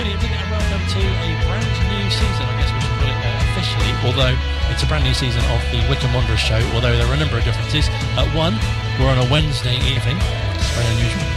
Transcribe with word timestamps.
Good 0.00 0.16
evening 0.16 0.32
and 0.32 0.50
welcome 0.50 0.80
to 0.80 1.02
a 1.04 1.28
brand 1.44 1.76
new 1.92 2.08
season, 2.08 2.48
I 2.48 2.56
guess 2.56 2.72
we 2.72 2.80
should 2.80 2.96
call 2.96 3.12
it 3.12 3.20
uh, 3.20 3.52
officially, 3.52 3.92
although 4.00 4.32
it's 4.72 4.82
a 4.82 4.86
brand 4.86 5.04
new 5.04 5.12
season 5.12 5.44
of 5.52 5.60
the 5.68 5.84
Wycombe 5.92 6.14
Wanderers 6.14 6.40
show, 6.40 6.56
although 6.72 6.96
there 6.96 7.04
are 7.04 7.12
a 7.12 7.20
number 7.20 7.36
of 7.36 7.44
differences. 7.44 7.84
At 8.16 8.24
one, 8.32 8.56
we're 8.96 9.12
on 9.12 9.20
a 9.20 9.28
Wednesday 9.28 9.76
evening, 9.84 10.16
it's 10.56 10.72
very 10.72 10.88
unusual. 10.96 11.28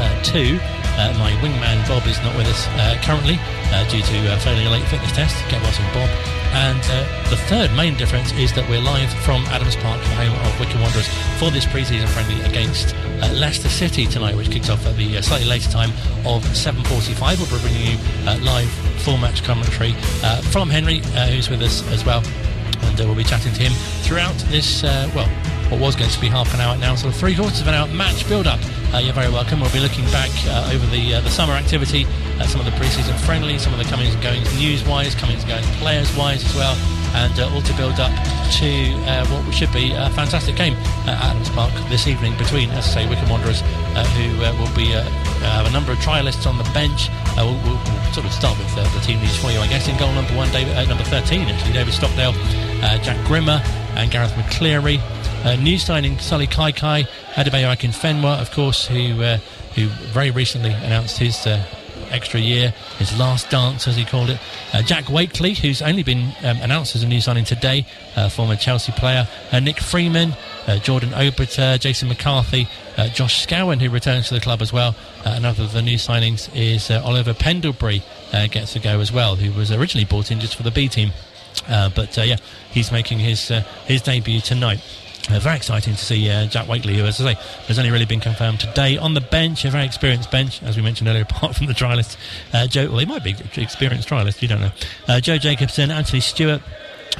Uh, 0.00 0.08
two, 0.24 0.56
uh, 0.96 1.12
my 1.20 1.36
wingman 1.44 1.84
Bob 1.84 2.08
is 2.08 2.16
not 2.24 2.34
with 2.34 2.48
us 2.48 2.64
uh, 2.80 2.96
currently 3.04 3.36
uh, 3.76 3.84
due 3.92 4.00
to 4.00 4.16
uh, 4.32 4.38
failing 4.40 4.66
a 4.66 4.70
late 4.70 4.88
fitness 4.88 5.12
test. 5.12 5.36
Get 5.50 5.60
well 5.60 5.72
soon, 5.72 5.84
Bob. 5.92 6.33
And 6.54 6.80
uh, 6.84 7.30
the 7.30 7.36
third 7.36 7.72
main 7.74 7.96
difference 7.96 8.32
is 8.32 8.52
that 8.54 8.68
we're 8.70 8.80
live 8.80 9.12
from 9.24 9.42
Adams 9.46 9.74
Park, 9.76 10.00
the 10.00 10.14
home 10.14 10.32
of 10.46 10.60
Wycombe 10.60 10.82
Wanderers, 10.82 11.08
for 11.38 11.50
this 11.50 11.66
pre-season 11.66 12.06
friendly 12.08 12.40
against 12.42 12.94
uh, 12.94 13.32
Leicester 13.32 13.68
City 13.68 14.06
tonight, 14.06 14.36
which 14.36 14.50
kicks 14.50 14.70
off 14.70 14.86
at 14.86 14.96
the 14.96 15.18
uh, 15.18 15.22
slightly 15.22 15.48
later 15.48 15.68
time 15.70 15.90
of 16.24 16.44
7.45. 16.54 17.38
We'll 17.38 17.50
be 17.50 17.58
bringing 17.60 17.92
you 17.92 17.98
uh, 18.28 18.38
live 18.42 18.70
full-match 19.02 19.42
commentary 19.42 19.94
uh, 20.22 20.42
from 20.42 20.70
Henry, 20.70 21.00
uh, 21.16 21.26
who's 21.26 21.50
with 21.50 21.60
us 21.60 21.82
as 21.90 22.04
well. 22.04 22.22
And 22.82 22.98
we'll 23.00 23.16
be 23.16 23.24
chatting 23.24 23.52
to 23.52 23.62
him 23.62 23.72
throughout 24.02 24.36
this, 24.48 24.84
well, 24.84 25.28
what 25.70 25.80
was 25.80 25.96
going 25.96 26.10
to 26.10 26.20
be 26.20 26.28
half 26.28 26.52
an 26.54 26.60
hour 26.60 26.76
now, 26.76 26.94
sort 26.94 27.12
of 27.14 27.18
three 27.18 27.34
quarters 27.34 27.60
of 27.60 27.68
an 27.68 27.74
hour 27.74 27.88
match 27.88 28.28
build-up. 28.28 28.60
Uh, 28.92 28.98
you're 28.98 29.14
very 29.14 29.30
welcome. 29.30 29.60
We'll 29.60 29.72
be 29.72 29.80
looking 29.80 30.04
back 30.14 30.30
uh, 30.46 30.70
over 30.72 30.86
the 30.86 31.14
uh, 31.14 31.20
the 31.20 31.30
summer 31.30 31.54
activity, 31.54 32.06
uh, 32.38 32.46
some 32.46 32.60
of 32.60 32.66
the 32.66 32.72
preseason 32.72 33.18
friendly, 33.26 33.58
some 33.58 33.72
of 33.72 33.78
the 33.78 33.84
comings 33.86 34.14
and 34.14 34.22
goings 34.22 34.46
news-wise, 34.58 35.14
comings 35.14 35.42
and 35.42 35.50
goings 35.50 35.66
players-wise 35.78 36.44
as 36.44 36.54
well, 36.54 36.76
and 37.14 37.34
uh, 37.40 37.50
all 37.52 37.62
to 37.62 37.74
build 37.74 37.98
up 37.98 38.12
to 38.54 38.92
uh, 39.10 39.26
what 39.26 39.52
should 39.52 39.72
be 39.72 39.92
a 39.92 40.10
fantastic 40.10 40.54
game 40.54 40.74
at 41.08 41.18
Adams 41.26 41.50
Park 41.50 41.72
this 41.88 42.06
evening 42.06 42.36
between, 42.38 42.70
as 42.70 42.86
I 42.94 43.02
say, 43.02 43.08
Wycombe 43.08 43.30
Wanderers, 43.30 43.60
who 44.14 44.38
will 44.38 44.74
be 44.76 44.94
have 45.42 45.66
a 45.66 45.70
number 45.72 45.92
of 45.92 45.98
trialists 45.98 46.46
on 46.46 46.56
the 46.56 46.68
bench. 46.70 47.08
We'll, 47.36 47.58
we'll, 47.64 47.80
sort 48.14 48.26
of 48.26 48.32
start 48.32 48.56
with 48.58 48.72
the 48.76 49.00
team 49.00 49.18
news 49.18 49.34
for 49.36 49.50
you, 49.50 49.58
I 49.58 49.66
guess. 49.66 49.88
In 49.88 49.98
goal 49.98 50.12
number 50.12 50.36
one, 50.36 50.48
David, 50.52 50.88
number 50.88 51.02
13, 51.02 51.48
actually, 51.48 51.72
David 51.72 51.92
Stockdale, 51.94 52.32
Jack 53.02 53.18
Grimmer, 53.26 53.60
and 53.96 54.08
Gareth 54.08 54.30
McCleary. 54.34 55.00
Uh, 55.44 55.56
new 55.56 55.78
signing 55.78 56.18
Sully 56.18 56.46
Kaikai, 56.46 57.06
Adebayo 57.34 57.70
Akinfenwa, 57.70 58.40
of 58.40 58.50
course, 58.50 58.86
who 58.86 59.22
uh, 59.22 59.36
who 59.74 59.88
very 59.88 60.30
recently 60.30 60.72
announced 60.72 61.18
his 61.18 61.46
uh, 61.46 61.62
extra 62.10 62.40
year, 62.40 62.70
his 62.98 63.16
last 63.18 63.50
dance, 63.50 63.86
as 63.86 63.94
he 63.94 64.06
called 64.06 64.30
it. 64.30 64.38
Uh, 64.72 64.80
Jack 64.80 65.10
Wakely, 65.10 65.52
who's 65.52 65.82
only 65.82 66.02
been 66.02 66.32
um, 66.42 66.56
announced 66.62 66.96
as 66.96 67.02
a 67.02 67.06
new 67.06 67.20
signing 67.20 67.44
today, 67.44 67.84
uh, 68.16 68.30
former 68.30 68.56
Chelsea 68.56 68.92
player. 68.92 69.28
Uh, 69.52 69.60
Nick 69.60 69.80
Freeman, 69.80 70.34
uh, 70.66 70.78
Jordan 70.78 71.10
Obita, 71.10 71.78
Jason 71.78 72.08
McCarthy, 72.08 72.66
uh, 72.96 73.08
Josh 73.08 73.46
Scowen, 73.46 73.82
who 73.82 73.90
returns 73.90 74.28
to 74.28 74.34
the 74.34 74.40
club 74.40 74.62
as 74.62 74.72
well. 74.72 74.96
Uh, 75.26 75.34
another 75.36 75.64
of 75.64 75.72
the 75.72 75.82
new 75.82 75.98
signings 75.98 76.48
is 76.56 76.90
Oliver 76.90 77.34
Pendlebury, 77.34 78.02
gets 78.50 78.72
to 78.72 78.80
go 78.80 78.98
as 79.00 79.12
well, 79.12 79.36
who 79.36 79.52
was 79.52 79.70
originally 79.70 80.06
brought 80.06 80.30
in 80.30 80.40
just 80.40 80.56
for 80.56 80.62
the 80.62 80.70
B 80.70 80.88
team. 80.88 81.12
But 81.68 82.16
yeah, 82.16 82.36
he's 82.70 82.90
making 82.90 83.18
his 83.18 83.48
his 83.86 84.00
debut 84.00 84.40
tonight. 84.40 84.80
Uh, 85.30 85.38
very 85.38 85.56
exciting 85.56 85.94
to 85.94 86.04
see 86.04 86.30
uh, 86.30 86.46
Jack 86.46 86.68
Wakely, 86.68 86.96
who, 86.96 87.04
as 87.04 87.18
I 87.18 87.32
say, 87.32 87.40
has 87.66 87.78
only 87.78 87.90
really 87.90 88.04
been 88.04 88.20
confirmed 88.20 88.60
today 88.60 88.98
on 88.98 89.14
the 89.14 89.22
bench, 89.22 89.64
a 89.64 89.70
very 89.70 89.86
experienced 89.86 90.30
bench, 90.30 90.62
as 90.62 90.76
we 90.76 90.82
mentioned 90.82 91.08
earlier, 91.08 91.22
apart 91.30 91.56
from 91.56 91.66
the 91.66 91.72
trialist. 91.72 92.18
Uh, 92.52 92.66
Joe, 92.66 92.88
well, 92.88 92.98
he 92.98 93.06
might 93.06 93.24
be 93.24 93.34
experienced 93.56 94.08
trialist, 94.08 94.42
you 94.42 94.48
don't 94.48 94.60
know. 94.60 94.72
Uh, 95.08 95.20
Joe 95.20 95.38
Jacobson, 95.38 95.90
Anthony 95.90 96.20
Stewart, 96.20 96.60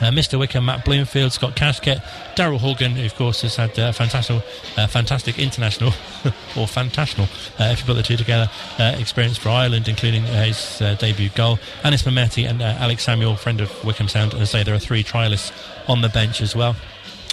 uh, 0.02 0.11
Mr. 0.11 0.38
Wycombe, 0.38 0.66
Matt 0.66 0.84
Bloomfield, 0.84 1.33
Scott 1.33 1.56
Kashket, 1.56 2.02
Daryl 2.34 2.58
Horgan, 2.58 2.92
who 2.92 3.06
of 3.06 3.14
course 3.14 3.41
has 3.41 3.56
had 3.56 3.78
uh, 3.78 3.91
fantastic, 3.92 4.42
uh, 4.77 4.86
fantastic 4.86 5.39
international 5.39 5.92
or 6.58 6.66
fantastical, 6.66 7.27
if 7.58 7.80
you 7.80 7.86
put 7.86 7.94
the 7.94 8.02
two 8.02 8.18
together, 8.18 8.50
experience 8.78 9.39
for 9.39 9.48
Ireland, 9.48 9.89
including 9.89 10.24
his 10.24 10.83
debut 10.98 11.30
goal. 11.30 11.58
Anis 11.84 12.02
Mehmeti 12.02 12.46
and 12.46 12.61
Alex 12.61 13.05
Samuel, 13.05 13.36
friend 13.36 13.62
of 13.62 13.83
Wycombe 13.83 14.08
Sound, 14.08 14.34
and 14.34 14.42
I 14.42 14.44
say 14.44 14.62
there 14.62 14.74
are 14.74 14.80
three 14.80 15.05
trialists 15.05 15.52
on 15.89 16.02
the 16.02 16.11
bench 16.11 16.42
as 16.42 16.55
well. 16.55 16.77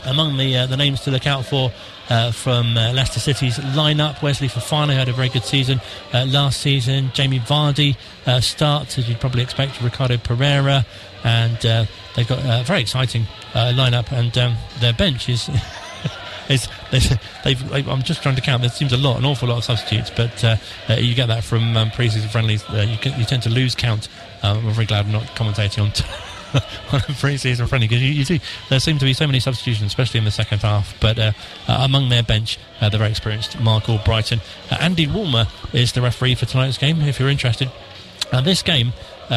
Among 0.06 0.38
the 0.38 0.58
uh, 0.58 0.66
the 0.66 0.78
names 0.78 1.02
to 1.02 1.12
look 1.12 1.28
out 1.28 1.46
for 1.46 1.72
uh, 2.10 2.32
from 2.32 2.78
uh, 2.78 2.92
Leicester 2.94 3.20
City's 3.20 3.58
lineup, 3.58 4.22
Wesley 4.22 4.48
Fofana 4.48 4.94
had 4.94 5.10
a 5.10 5.14
very 5.14 5.30
good 5.30 5.44
season 5.44 5.80
uh, 6.14 6.26
last 6.26 6.60
season. 6.60 7.12
Jamie 7.14 7.40
Vardy 7.40 7.96
uh, 8.26 8.42
starts, 8.42 8.98
as 8.98 9.08
you'd 9.08 9.20
probably 9.20 9.44
expect. 9.44 9.82
Ricardo 9.82 10.18
Pereira, 10.18 10.86
and 11.24 11.66
uh, 11.66 11.86
they've 12.16 12.28
got 12.28 12.40
a 12.40 12.64
very 12.64 12.82
exciting 12.82 13.26
lineup, 13.54 14.12
and 14.12 14.38
um, 14.38 14.56
their 14.80 14.94
bench 14.94 15.30
is. 15.30 15.50
is 16.50 16.68
they've, 17.44 17.88
I'm 17.88 18.02
just 18.02 18.22
trying 18.22 18.36
to 18.36 18.42
count. 18.42 18.62
There 18.62 18.70
seems 18.72 18.92
a 18.92 18.98
lot, 18.98 19.18
an 19.18 19.26
awful 19.26 19.48
lot 19.48 19.58
of 19.58 19.64
substitutes, 19.64 20.10
but 20.10 20.44
uh, 20.44 20.58
you 20.98 21.16
get 21.16 21.28
that 21.28 21.44
from 21.44 21.78
um, 21.78 21.92
pre-season 21.92 22.30
friendlies. 22.30 22.64
Uh, 22.70 22.86
you, 22.90 22.98
can, 22.98 23.18
you 23.18 23.26
tend 23.26 23.44
to 23.44 23.50
lose 23.50 23.76
count. 23.76 24.10
Um, 24.44 24.66
I'm 24.66 24.74
very 24.74 24.86
glad 24.86 25.06
I'm 25.06 25.12
not 25.12 25.24
commentating 25.36 25.84
on. 25.84 25.92
T- 25.92 26.04
on 26.92 27.02
a 27.08 27.14
pre-season 27.14 27.68
friendly 27.68 27.88
because 27.88 28.04
you, 28.04 28.10
you 28.10 28.26
see 28.26 28.42
there 28.70 28.80
seem 28.80 28.98
to 28.98 29.06
be 29.06 29.14
so 29.14 29.26
many 29.26 29.40
substitutions, 29.40 29.88
especially 29.88 30.18
in 30.18 30.26
the 30.26 30.32
second 30.32 30.60
half. 30.60 30.96
But 31.00 31.20
uh, 31.20 31.32
uh, 31.68 31.80
among 31.82 32.10
their 32.10 32.24
bench, 32.24 32.58
uh, 32.80 32.90
the 32.90 32.98
very 32.98 33.12
experienced 33.12 33.60
Marc 33.60 33.86
Albrighton. 33.86 34.42
Uh, 34.72 34.78
Andy 34.80 35.08
Woolmer 35.08 35.48
is 35.74 35.94
the 35.94 36.02
referee 36.02 36.36
for 36.36 36.46
tonight's 36.46 36.78
game. 36.78 37.02
If 37.02 37.20
you're 37.20 37.30
interested, 37.30 37.72
uh, 38.32 38.42
this 38.42 38.62
game 38.64 38.94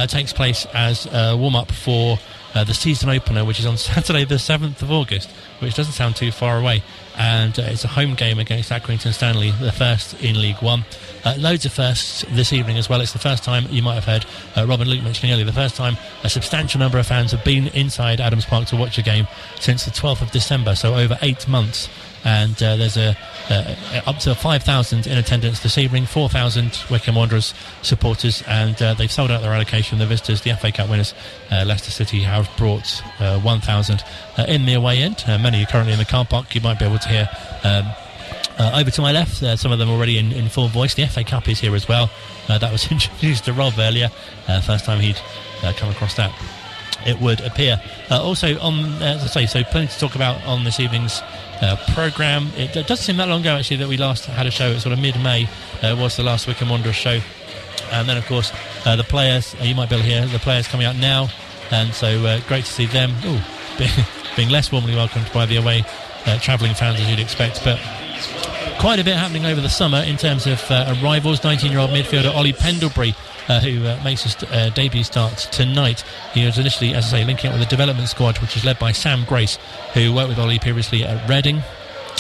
takes 0.09 0.33
place 0.33 0.67
as 0.75 1.07
a 1.07 1.37
warm-up 1.37 1.71
for 1.71 2.19
the 2.53 2.73
season 2.73 3.11
opener, 3.11 3.45
which 3.45 3.61
is 3.61 3.67
on 3.67 3.77
Saturday, 3.79 4.25
the 4.25 4.37
7th 4.37 4.83
of 4.83 4.91
August, 4.91 5.31
which 5.61 5.75
doesn't 5.75 5.93
sound 5.93 6.17
too 6.17 6.33
far 6.33 6.59
away. 6.59 6.83
And 7.17 7.59
uh, 7.59 7.63
it's 7.63 7.85
a 7.85 7.89
home 7.89 8.15
game 8.15 8.39
against 8.39 8.71
Accrington 8.71 9.13
Stanley, 9.13 9.53
the 9.53 9.73
first 9.73 10.21
in 10.23 10.41
League 10.41 10.61
One. 10.61 10.85
Uh, 11.25 11.35
loads 11.39 11.65
of 11.65 11.73
firsts 11.73 12.25
this 12.31 12.53
evening 12.53 12.77
as 12.77 12.89
well. 12.89 13.01
It's 13.01 13.13
the 13.13 13.19
first 13.19 13.45
time 13.45 13.67
you 13.71 13.83
might 13.83 13.95
have 13.95 14.05
heard 14.05 14.27
uh, 14.57 14.67
Robin 14.67 14.89
Luke 14.89 15.03
mentioning 15.03 15.33
earlier, 15.33 15.45
the 15.45 15.53
first 15.53 15.77
time 15.77 15.97
a 16.23 16.29
substantial 16.29 16.79
number 16.81 16.99
of 16.99 17.07
fans 17.07 17.33
have 17.33 17.45
been 17.45 17.69
inside 17.69 18.21
Adams 18.21 18.45
Park 18.45 18.67
to 18.67 18.77
watch 18.77 18.99
a 18.99 19.03
game 19.03 19.27
since 19.61 19.85
the 19.85 19.91
12th 19.91 20.23
of 20.23 20.31
December, 20.33 20.75
so 20.75 20.95
over 20.95 21.19
eight 21.23 21.47
months. 21.49 21.89
And 22.25 22.61
uh, 22.63 22.77
there's 22.77 22.97
a 22.97 23.17
uh, 23.51 23.75
up 24.07 24.19
to 24.21 24.35
5,000 24.35 25.07
in 25.07 25.19
attendance 25.19 25.61
this 25.61 25.77
evening, 25.77 26.07
4,000 26.07 26.79
Wycombe 26.91 27.17
Wanderers 27.17 27.53
supporters, 27.83 28.43
and 28.47 28.81
uh, 28.81 28.95
they've 28.95 29.13
sold 29.13 29.31
out 29.31 29.43
their 29.43 29.53
allocation. 29.53 29.99
The 29.99 30.07
visitors, 30.07 30.41
the 30.41 30.55
FA 30.55 30.73
Cup 30.73 30.89
winners, 30.89 31.13
uh, 31.51 31.65
Leicester 31.67 31.91
City, 31.91 32.21
have 32.21 32.49
brought 32.57 33.03
uh, 33.21 33.39
1,000 33.41 34.03
uh, 34.39 34.45
in 34.49 34.65
the 34.65 34.75
away 34.75 34.99
end. 34.99 35.23
Uh, 35.27 35.39
many 35.39 35.63
are 35.63 35.67
currently 35.67 35.93
in 35.93 35.99
the 35.99 36.05
car 36.05 36.25
park. 36.25 36.55
You 36.55 36.63
might 36.63 36.79
be 36.79 36.87
able 36.87 36.99
to 36.99 37.09
hear. 37.09 37.29
Um, 37.63 37.93
uh, 38.59 38.79
over 38.81 38.91
to 38.91 39.03
my 39.03 39.11
left, 39.11 39.43
uh, 39.43 39.57
some 39.57 39.73
of 39.73 39.79
them 39.79 39.91
already 39.91 40.19
in, 40.19 40.33
in 40.33 40.49
full 40.49 40.69
voice. 40.69 40.95
The 40.95 41.07
FA 41.07 41.25
Cup 41.25 41.49
is 41.49 41.59
here 41.59 41.75
as 41.75 41.89
well. 41.89 42.11
Uh, 42.49 42.59
that 42.59 42.71
was 42.71 42.89
introduced 42.91 43.45
to 43.47 43.53
Rob 43.53 43.75
earlier. 43.79 44.11
Uh, 44.47 44.61
first 44.61 44.85
time 44.85 45.01
he'd 45.01 45.19
uh, 45.63 45.73
come 45.77 45.91
across 45.91 46.15
that, 46.15 46.33
it 47.07 47.21
would 47.21 47.41
appear. 47.41 47.81
Uh, 48.11 48.23
also, 48.23 48.59
on 48.61 48.85
uh, 49.03 49.19
as 49.21 49.23
I 49.23 49.27
say, 49.27 49.47
so 49.47 49.65
plenty 49.65 49.89
to 49.89 49.99
talk 49.99 50.15
about 50.15 50.45
on 50.47 50.65
this 50.65 50.81
evening's 50.81 51.21
uh, 51.61 51.77
program. 51.95 52.49
It, 52.57 52.77
it 52.77 52.87
doesn't 52.87 53.05
seem 53.05 53.17
that 53.19 53.29
long 53.29 53.41
ago 53.41 53.57
actually 53.57 53.79
that 53.79 53.89
we 53.89 53.97
last 53.97 54.27
had 54.27 54.47
a 54.47 54.51
show. 54.51 54.71
It's 54.71 54.83
sort 54.83 54.93
of 54.93 54.99
mid-May 54.99 55.49
uh, 55.83 55.97
was 55.99 56.17
the 56.17 56.23
last 56.23 56.47
Wycombe 56.47 56.71
Wanderers 56.71 56.97
show, 56.97 57.21
and 57.93 58.09
then 58.09 58.17
of 58.17 58.27
course 58.27 58.53
uh, 58.85 58.97
the 58.97 59.05
players. 59.05 59.55
Uh, 59.61 59.65
you 59.65 59.75
might 59.75 59.89
be 59.89 59.97
able 59.97 60.05
to 60.05 60.11
hear 60.11 60.27
the 60.27 60.39
players 60.39 60.69
coming 60.69 60.87
out 60.87 60.97
now, 60.97 61.29
and 61.71 61.93
so 61.95 62.41
great 62.47 62.65
to 62.65 62.73
see 62.73 62.87
them. 62.87 63.11
Ooh, 63.25 63.41
being, 63.79 63.91
being 64.37 64.49
less 64.49 64.73
warmly 64.73 64.95
welcomed 64.95 65.31
by 65.33 65.47
the 65.47 65.57
away 65.57 65.85
travelling 66.41 66.75
fans 66.75 66.99
as 67.01 67.11
you'd 67.11 67.21
expect, 67.21 67.63
but 67.65 67.79
quite 68.85 69.01
a 69.01 69.05
bit 69.05 69.17
happening 69.17 69.47
over 69.47 69.63
the 69.63 69.69
summer 69.71 70.03
in 70.03 70.15
terms 70.19 70.47
of 70.47 70.63
uh, 70.71 70.95
arrivals. 71.03 71.41
19-year-old 71.41 71.89
midfielder 71.89 72.31
Ollie 72.35 72.53
Pendlebury, 72.53 73.15
uh, 73.49 73.59
who 73.59 73.83
uh, 73.87 73.99
makes 74.05 74.25
his 74.25 74.37
uh, 74.43 74.69
debut 74.75 75.03
start 75.03 75.39
tonight. 75.51 76.05
He 76.35 76.45
was 76.45 76.59
initially, 76.59 76.93
as 76.93 77.07
I 77.07 77.21
say, 77.21 77.25
linking 77.25 77.49
up 77.49 77.55
with 77.59 77.67
the 77.67 77.71
development 77.71 78.11
squad, 78.11 78.37
which 78.41 78.59
is 78.59 78.65
led 78.67 78.79
by 78.79 78.93
Sam 78.93 79.25
Grace, 79.25 79.59
who 79.95 80.13
worked 80.13 80.29
with 80.29 80.39
Ollie 80.39 80.59
previously 80.59 81.03
at 81.03 81.27
Reading. 81.27 81.63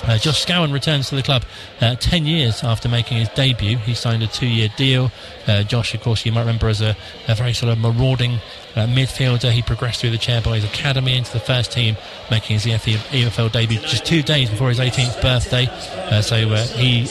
Uh, 0.03 0.19
Josh 0.19 0.45
Scowen 0.45 0.73
returns 0.73 1.09
to 1.09 1.15
the 1.15 1.23
club 1.23 1.45
uh, 1.81 1.95
10 1.95 2.27
years 2.27 2.63
after 2.63 2.89
making 2.89 3.19
his 3.19 3.29
debut. 3.31 3.79
He 3.79 3.95
signed 3.95 4.23
a 4.23 4.27
two 4.27 4.47
year 4.47 4.69
deal. 4.77 5.11
Uh, 5.47 5.63
Josh, 5.63 5.95
of 5.95 6.03
course, 6.03 6.27
you 6.27 6.33
might 6.33 6.41
remember 6.41 6.69
as 6.69 6.81
a, 6.81 6.97
a 7.29 7.35
very 7.35 7.53
sort 7.53 7.73
of 7.73 7.79
marauding 7.79 8.35
uh, 8.77 8.87
midfielder. 8.87 9.51
He 9.51 9.63
progressed 9.63 10.01
through 10.01 10.11
the 10.11 10.19
Chairboys 10.19 10.65
Academy 10.65 11.17
into 11.17 11.33
the 11.33 11.41
first 11.41 11.73
team, 11.73 11.97
making 12.31 12.59
his 12.59 12.67
EFL, 12.67 13.53
debut 13.53 13.79
just 13.81 14.05
two 14.05 14.23
days 14.23 14.51
before 14.51 14.69
his 14.69 14.79
18th 14.79 15.23
birthday. 15.23 15.67
Uh, 16.11 16.21
so 16.21 16.37
uh, 16.37 16.67
he 16.67 17.03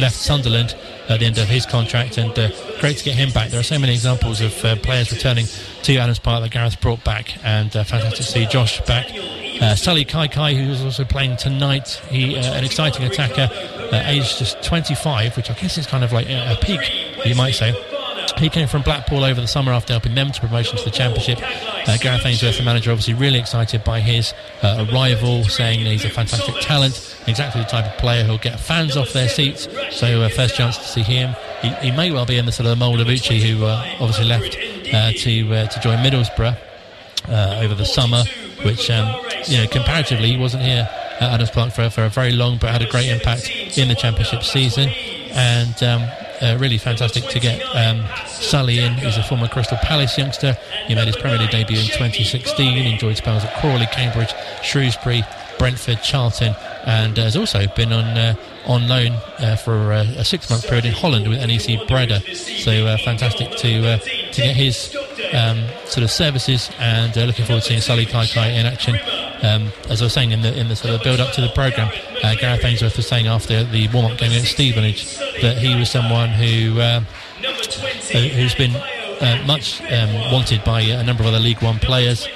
left 0.00 0.16
Sunderland 0.16 0.74
at 1.10 1.20
the 1.20 1.26
end 1.26 1.38
of 1.38 1.48
his 1.48 1.66
contract, 1.66 2.18
and 2.18 2.36
uh, 2.38 2.50
great 2.80 2.96
to 2.98 3.04
get 3.04 3.14
him 3.14 3.30
back. 3.30 3.50
There 3.50 3.60
are 3.60 3.64
so 3.64 3.78
many 3.78 3.92
examples 3.92 4.40
of 4.40 4.64
uh, 4.64 4.76
players 4.76 5.12
returning 5.12 5.46
to 5.82 5.96
Adams 5.96 6.18
Park 6.18 6.42
that 6.42 6.50
Gareth 6.50 6.80
brought 6.80 7.02
back, 7.04 7.36
and 7.44 7.74
uh, 7.74 7.84
fantastic 7.84 8.16
to 8.16 8.22
see 8.22 8.46
Josh 8.46 8.80
back. 8.82 9.08
Sully 9.76 10.06
Kaikai, 10.06 10.56
who 10.56 10.70
is 10.70 10.82
also 10.82 11.04
playing 11.04 11.36
tonight, 11.36 12.00
he 12.08 12.34
an 12.34 12.64
exciting 12.64 13.04
attacker, 13.04 13.50
aged 13.92 14.38
just 14.38 14.62
25, 14.62 15.36
which 15.36 15.50
I 15.50 15.54
guess 15.54 15.76
is 15.76 15.86
kind 15.86 16.02
of 16.02 16.12
like 16.12 16.30
a 16.30 16.56
peak, 16.62 16.80
you 17.26 17.34
might 17.34 17.52
say. 17.52 17.74
He 18.40 18.48
came 18.48 18.68
from 18.68 18.80
Blackpool 18.80 19.22
over 19.22 19.38
the 19.38 19.46
summer 19.46 19.70
after 19.70 19.92
helping 19.92 20.14
them 20.14 20.32
to 20.32 20.40
promotion 20.40 20.78
to 20.78 20.84
the 20.84 20.90
Championship. 20.90 21.38
Uh, 21.42 21.98
Gareth 21.98 22.24
Ainsworth, 22.24 22.56
the 22.56 22.64
manager, 22.64 22.90
obviously 22.90 23.12
really 23.12 23.38
excited 23.38 23.84
by 23.84 24.00
his 24.00 24.32
uh, 24.62 24.86
arrival, 24.90 25.44
saying 25.44 25.80
he's 25.80 26.06
a 26.06 26.08
fantastic 26.08 26.54
talent, 26.62 27.18
exactly 27.26 27.60
the 27.60 27.68
type 27.68 27.84
of 27.84 27.98
player 27.98 28.24
who'll 28.24 28.38
get 28.38 28.58
fans 28.58 28.96
off 28.96 29.12
their 29.12 29.28
seats. 29.28 29.68
So, 29.90 30.22
uh, 30.22 30.30
first 30.30 30.54
chance 30.54 30.78
to 30.78 30.84
see 30.84 31.02
him. 31.02 31.36
He, 31.60 31.68
he, 31.74 31.90
may 31.90 32.10
well 32.12 32.24
be 32.24 32.38
in 32.38 32.46
the 32.46 32.52
sort 32.52 32.66
of 32.66 32.78
mould 32.78 33.00
of 33.00 33.08
Uche, 33.08 33.40
who 33.40 33.66
uh, 33.66 33.84
obviously 34.00 34.24
left 34.24 34.56
uh, 34.94 35.12
to 35.12 35.54
uh, 35.54 35.66
to 35.66 35.80
join 35.80 35.98
Middlesbrough 35.98 36.56
over 37.62 37.74
the 37.74 37.84
summer, 37.84 38.24
which 38.62 38.90
um, 38.90 39.20
you 39.48 39.58
know 39.58 39.66
comparatively 39.68 40.28
he 40.28 40.38
wasn't 40.38 40.62
here 40.62 40.88
at 41.20 41.34
Adams 41.34 41.50
Park 41.50 41.74
for, 41.74 41.90
for 41.90 42.04
a 42.04 42.08
very 42.08 42.32
long, 42.32 42.56
but 42.56 42.70
had 42.70 42.80
a 42.80 42.88
great 42.88 43.10
impact 43.10 43.50
in 43.76 43.88
the 43.88 43.94
Championship 43.94 44.42
season. 44.42 44.88
And 45.32 45.82
um, 45.82 46.08
uh, 46.42 46.56
really 46.58 46.78
fantastic 46.78 47.24
to 47.24 47.40
get 47.40 47.60
um, 47.74 48.04
Sully 48.26 48.80
in. 48.80 48.94
He's 48.94 49.16
a 49.16 49.22
former 49.22 49.48
Crystal 49.48 49.78
Palace 49.78 50.16
youngster. 50.16 50.56
He 50.86 50.94
made 50.94 51.06
his 51.06 51.16
Premier 51.16 51.38
League 51.38 51.50
debut 51.50 51.78
in 51.78 51.86
2016. 51.86 52.86
Enjoyed 52.86 53.16
spells 53.16 53.44
at 53.44 53.54
Crawley, 53.60 53.86
Cambridge, 53.86 54.32
Shrewsbury, 54.62 55.22
Brentford, 55.58 56.02
Charlton, 56.02 56.54
and 56.86 57.18
uh, 57.18 57.22
has 57.22 57.36
also 57.36 57.66
been 57.76 57.92
on 57.92 58.04
uh, 58.16 58.34
on 58.66 58.88
loan 58.88 59.12
uh, 59.38 59.56
for 59.56 59.92
a, 59.92 60.00
a 60.18 60.24
six-month 60.24 60.66
period 60.66 60.84
in 60.84 60.92
Holland 60.92 61.28
with 61.28 61.38
NEC 61.38 61.86
Breda. 61.88 62.20
So 62.34 62.86
uh, 62.86 62.96
fantastic 62.98 63.50
to 63.58 63.86
uh, 63.86 63.98
to 63.98 64.40
get 64.40 64.56
his 64.56 64.96
um, 65.32 65.64
sort 65.84 66.04
of 66.04 66.10
services, 66.10 66.70
and 66.78 67.14
looking 67.16 67.44
forward 67.44 67.62
to 67.62 67.68
seeing 67.68 67.80
Sully 67.80 68.06
Kaikai 68.06 68.58
in 68.58 68.66
action. 68.66 68.96
Um, 69.42 69.72
as 69.88 70.02
I 70.02 70.06
was 70.06 70.12
saying 70.12 70.32
in 70.32 70.42
the 70.42 70.58
in 70.58 70.68
the 70.68 70.76
sort 70.76 70.94
of 70.94 71.02
build 71.02 71.20
up 71.20 71.32
to 71.34 71.40
the 71.40 71.48
program, 71.48 71.90
Gareth 72.38 72.64
Ainsworth 72.64 72.96
was 72.96 73.06
saying 73.06 73.26
after 73.26 73.64
the 73.64 73.88
warm-up 73.88 74.18
game 74.18 74.30
against 74.30 74.52
Stevenage 74.52 75.16
that 75.40 75.58
he 75.58 75.74
was 75.74 75.90
someone 75.90 76.28
who 76.30 76.80
who's 78.12 78.54
been 78.54 78.72
much 79.46 79.80
um, 79.82 80.32
wanted 80.32 80.62
by 80.64 80.80
a 80.80 81.02
number 81.02 81.22
of 81.22 81.28
other 81.28 81.40
League 81.40 81.62
One 81.62 81.78
players. 81.78 82.26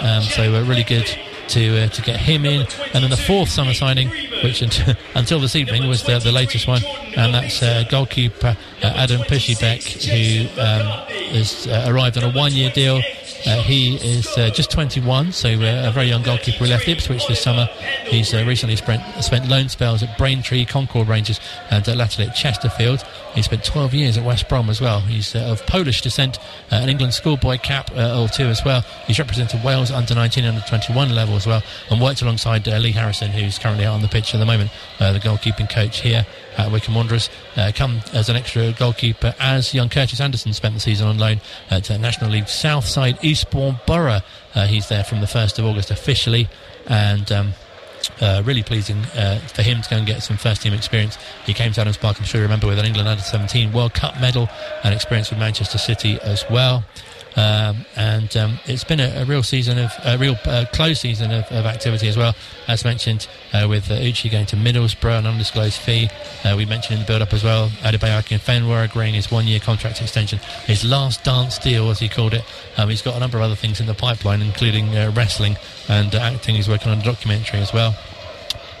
Um, 0.00 0.22
so 0.22 0.50
really 0.64 0.82
good 0.82 1.06
to 1.48 1.84
uh, 1.84 1.88
to 1.88 2.02
get 2.02 2.20
him 2.20 2.44
in. 2.44 2.66
And 2.92 3.02
then 3.02 3.10
the 3.10 3.16
fourth 3.16 3.48
summer 3.48 3.74
signing, 3.74 4.08
which 4.42 4.62
until, 5.14 5.40
this 5.40 5.56
evening 5.56 5.88
was 5.88 6.02
the, 6.02 6.18
the 6.18 6.32
latest 6.32 6.66
one, 6.66 6.82
and 7.16 7.34
that's 7.34 7.62
uh, 7.62 7.84
goalkeeper 7.88 8.56
uh, 8.82 8.86
Adam 8.86 9.20
Przybek, 9.22 9.82
who 10.04 10.60
um, 10.60 11.06
has 11.34 11.66
uh, 11.66 11.86
arrived 11.88 12.16
on 12.18 12.24
a 12.24 12.30
one-year 12.30 12.70
deal 12.70 13.00
uh, 13.46 13.60
he 13.62 13.96
is 13.96 14.26
uh, 14.38 14.48
just 14.48 14.70
21, 14.70 15.30
so 15.30 15.48
a 15.50 15.90
very 15.92 16.06
young 16.06 16.22
goalkeeper. 16.22 16.64
He 16.64 16.70
left 16.70 16.88
Ipswich 16.88 17.26
this 17.26 17.42
summer. 17.42 17.66
He's 18.06 18.32
recently 18.32 18.76
spent, 18.76 19.02
spent 19.22 19.48
loan 19.48 19.68
spells 19.68 20.02
at 20.02 20.16
Braintree, 20.16 20.64
Concord 20.64 21.08
Rangers, 21.08 21.40
and 21.70 21.86
latterly 21.86 22.28
at 22.28 22.34
Chesterfield. 22.34 23.02
He 23.34 23.42
spent 23.42 23.62
12 23.62 23.92
years 23.92 24.16
at 24.16 24.24
West 24.24 24.48
Brom 24.48 24.70
as 24.70 24.80
well. 24.80 25.00
He's 25.00 25.34
of 25.34 25.64
Polish 25.66 26.00
descent, 26.00 26.38
an 26.70 26.88
England 26.88 27.12
schoolboy 27.12 27.58
cap 27.58 27.90
or 27.94 28.28
two 28.28 28.44
as 28.44 28.64
well. 28.64 28.80
He's 29.06 29.18
represented 29.18 29.62
Wales 29.62 29.90
under 29.90 30.14
19 30.14 30.44
under 30.44 30.62
21 30.62 31.14
level 31.14 31.33
as 31.36 31.46
well, 31.46 31.62
and 31.90 32.00
worked 32.00 32.22
alongside 32.22 32.66
Lee 32.66 32.92
Harrison, 32.92 33.30
who's 33.30 33.58
currently 33.58 33.84
out 33.84 33.94
on 33.94 34.02
the 34.02 34.08
pitch 34.08 34.34
at 34.34 34.38
the 34.38 34.46
moment, 34.46 34.70
the 34.98 35.20
goalkeeping 35.22 35.68
coach 35.70 36.00
here 36.00 36.26
at 36.56 36.70
Wycombe 36.70 36.94
Wanderers. 36.94 37.30
Uh, 37.56 37.72
come 37.74 38.00
as 38.12 38.28
an 38.28 38.36
extra 38.36 38.72
goalkeeper 38.72 39.34
as 39.38 39.74
young 39.74 39.88
Curtis 39.88 40.20
Anderson 40.20 40.52
spent 40.52 40.74
the 40.74 40.80
season 40.80 41.06
on 41.06 41.18
loan 41.18 41.40
at 41.70 41.90
uh, 41.90 41.96
National 41.96 42.30
League 42.30 42.48
Southside 42.48 43.22
Eastbourne 43.22 43.78
Borough. 43.86 44.20
Uh, 44.54 44.66
he's 44.66 44.88
there 44.88 45.04
from 45.04 45.20
the 45.20 45.26
1st 45.26 45.58
of 45.58 45.64
August 45.64 45.90
officially 45.90 46.48
and 46.86 47.30
um, 47.32 47.52
uh, 48.20 48.42
really 48.44 48.62
pleasing 48.62 48.98
uh, 49.16 49.38
for 49.52 49.62
him 49.62 49.82
to 49.82 49.90
go 49.90 49.96
and 49.96 50.06
get 50.06 50.22
some 50.22 50.36
first 50.36 50.62
team 50.62 50.72
experience. 50.72 51.16
He 51.46 51.54
came 51.54 51.72
to 51.72 51.80
Adams 51.80 51.96
Park, 51.96 52.18
I'm 52.18 52.24
sure 52.24 52.40
you 52.40 52.44
remember, 52.44 52.66
with 52.66 52.78
an 52.78 52.84
England 52.84 53.08
under 53.08 53.22
17 53.22 53.72
World 53.72 53.94
Cup 53.94 54.20
medal 54.20 54.48
and 54.82 54.94
experience 54.94 55.30
with 55.30 55.38
Manchester 55.38 55.78
City 55.78 56.18
as 56.22 56.44
well. 56.50 56.84
Um, 57.36 57.84
and 57.96 58.36
um, 58.36 58.58
it's 58.66 58.84
been 58.84 59.00
a, 59.00 59.22
a, 59.22 59.24
real 59.24 59.42
season 59.42 59.78
of 59.78 59.92
a 60.04 60.16
real 60.16 60.36
uh, 60.44 60.66
close 60.72 61.00
season 61.00 61.32
of, 61.32 61.44
of, 61.50 61.66
activity 61.66 62.06
as 62.06 62.16
well. 62.16 62.34
As 62.68 62.84
mentioned, 62.84 63.26
uh, 63.52 63.66
with 63.68 63.90
uh, 63.90 63.94
Uche 63.94 64.30
going 64.30 64.46
to 64.46 64.56
Middlesbrough, 64.56 65.18
an 65.18 65.26
undisclosed 65.26 65.80
fee. 65.80 66.08
Uh, 66.44 66.54
we 66.56 66.64
mentioned 66.64 66.94
in 66.94 67.00
the 67.00 67.06
build-up 67.06 67.32
as 67.32 67.42
well. 67.42 67.70
Adebayo 67.82 68.22
Akinfenwa 68.22 68.84
agreeing 68.84 69.14
his 69.14 69.32
one-year 69.32 69.58
contract 69.58 70.00
extension, 70.00 70.38
his 70.66 70.84
last 70.84 71.24
dance 71.24 71.58
deal, 71.58 71.90
as 71.90 71.98
he 71.98 72.08
called 72.08 72.34
it. 72.34 72.44
Um, 72.76 72.88
he's 72.88 73.02
got 73.02 73.16
a 73.16 73.20
number 73.20 73.38
of 73.38 73.42
other 73.42 73.56
things 73.56 73.80
in 73.80 73.86
the 73.86 73.94
pipeline, 73.94 74.40
including 74.40 74.96
uh, 74.96 75.10
wrestling 75.16 75.56
and 75.88 76.14
uh, 76.14 76.18
acting. 76.18 76.54
He's 76.54 76.68
working 76.68 76.92
on 76.92 77.00
a 77.00 77.02
documentary 77.02 77.58
as 77.58 77.72
well. 77.72 77.96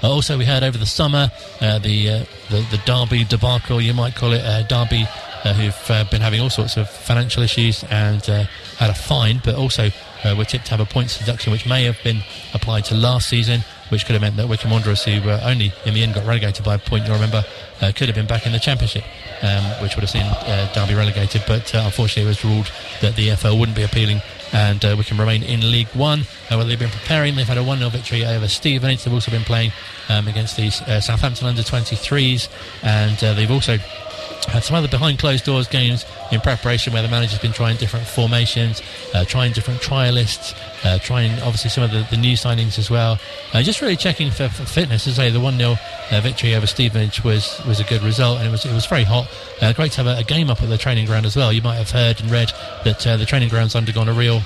also, 0.00 0.38
we 0.38 0.44
heard 0.44 0.62
over 0.62 0.78
the 0.78 0.86
summer 0.86 1.32
the, 1.58 2.24
the, 2.50 2.60
the 2.70 2.80
Derby 2.86 3.24
debacle, 3.24 3.80
you 3.80 3.94
might 3.94 4.14
call 4.14 4.32
it. 4.32 4.68
Derby 4.68 5.02
uh, 5.08 5.23
who've 5.52 5.90
uh, 5.90 6.04
been 6.04 6.22
having 6.22 6.40
all 6.40 6.50
sorts 6.50 6.76
of 6.76 6.88
financial 6.88 7.42
issues 7.42 7.84
and 7.90 8.28
uh, 8.28 8.44
had 8.78 8.90
a 8.90 8.94
fine, 8.94 9.40
but 9.44 9.54
also 9.54 9.90
uh, 10.24 10.34
were 10.36 10.44
tipped 10.44 10.66
to 10.66 10.70
have 10.70 10.80
a 10.80 10.86
points 10.86 11.18
deduction, 11.18 11.52
which 11.52 11.66
may 11.66 11.84
have 11.84 11.98
been 12.02 12.22
applied 12.54 12.84
to 12.86 12.94
last 12.94 13.28
season, 13.28 13.60
which 13.90 14.06
could 14.06 14.14
have 14.14 14.22
meant 14.22 14.36
that 14.36 14.48
Wycombe 14.48 14.70
Wanderers, 14.70 15.04
who 15.04 15.20
were 15.22 15.40
only 15.44 15.72
in 15.84 15.94
the 15.94 16.02
end 16.02 16.14
got 16.14 16.26
relegated 16.26 16.64
by 16.64 16.76
a 16.76 16.78
point, 16.78 17.04
you'll 17.04 17.14
remember, 17.14 17.44
uh, 17.82 17.92
could 17.94 18.08
have 18.08 18.14
been 18.14 18.26
back 18.26 18.46
in 18.46 18.52
the 18.52 18.58
Championship, 18.58 19.04
um, 19.42 19.64
which 19.82 19.94
would 19.96 20.02
have 20.02 20.10
seen 20.10 20.22
uh, 20.22 20.70
Derby 20.74 20.94
relegated. 20.94 21.42
But 21.46 21.74
unfortunately, 21.74 22.22
it 22.22 22.26
was 22.26 22.44
ruled 22.44 22.70
that 23.02 23.16
the 23.16 23.28
EFL 23.28 23.58
wouldn't 23.58 23.76
be 23.76 23.82
appealing 23.82 24.22
and 24.52 24.84
uh, 24.84 24.94
we 24.96 25.02
can 25.02 25.18
remain 25.18 25.42
in 25.42 25.72
League 25.72 25.88
One. 25.88 26.20
Uh, 26.20 26.56
well, 26.56 26.64
they've 26.64 26.78
been 26.78 26.88
preparing. 26.88 27.34
They've 27.34 27.46
had 27.46 27.58
a 27.58 27.64
1 27.64 27.78
0 27.78 27.90
victory 27.90 28.24
over 28.24 28.46
Stevenage. 28.46 29.02
They've 29.02 29.12
also 29.12 29.32
been 29.32 29.42
playing 29.42 29.72
um, 30.08 30.28
against 30.28 30.56
these 30.56 30.80
uh, 30.82 31.00
Southampton 31.00 31.48
under 31.48 31.62
23s, 31.62 32.48
and 32.84 33.16
they've 33.36 33.50
also 33.50 33.78
had 34.46 34.64
some 34.64 34.76
other 34.76 34.88
behind 34.88 35.18
closed 35.18 35.44
doors 35.44 35.66
games 35.68 36.04
in 36.32 36.40
preparation 36.40 36.92
where 36.92 37.02
the 37.02 37.08
manager's 37.08 37.38
been 37.38 37.52
trying 37.52 37.76
different 37.76 38.06
formations, 38.06 38.82
uh, 39.14 39.24
trying 39.24 39.52
different 39.52 39.80
trialists, 39.80 40.54
uh, 40.84 40.98
trying 40.98 41.32
obviously 41.40 41.70
some 41.70 41.84
of 41.84 41.90
the, 41.90 42.06
the 42.10 42.16
new 42.16 42.34
signings 42.34 42.78
as 42.78 42.90
well. 42.90 43.18
Uh, 43.52 43.62
just 43.62 43.80
really 43.80 43.96
checking 43.96 44.30
for, 44.30 44.48
for, 44.48 44.64
fitness. 44.64 45.06
As 45.06 45.18
I 45.18 45.28
say, 45.28 45.30
the 45.30 45.40
1 45.40 45.56
0 45.56 45.76
uh, 46.10 46.20
victory 46.20 46.54
over 46.54 46.66
Stevenage 46.66 47.24
was, 47.24 47.60
was 47.66 47.80
a 47.80 47.84
good 47.84 48.02
result 48.02 48.38
and 48.38 48.48
it 48.48 48.50
was, 48.50 48.64
it 48.64 48.72
was 48.72 48.86
very 48.86 49.04
hot. 49.04 49.28
Uh, 49.60 49.72
great 49.72 49.92
to 49.92 50.02
have 50.02 50.06
a, 50.06 50.20
a, 50.20 50.24
game 50.24 50.50
up 50.50 50.62
at 50.62 50.68
the 50.68 50.78
training 50.78 51.06
ground 51.06 51.26
as 51.26 51.36
well. 51.36 51.52
You 51.52 51.62
might 51.62 51.76
have 51.76 51.90
heard 51.90 52.20
and 52.20 52.30
read 52.30 52.52
that 52.84 53.06
uh, 53.06 53.16
the 53.16 53.26
training 53.26 53.48
ground's 53.48 53.74
undergone 53.74 54.08
a 54.08 54.12
real 54.12 54.40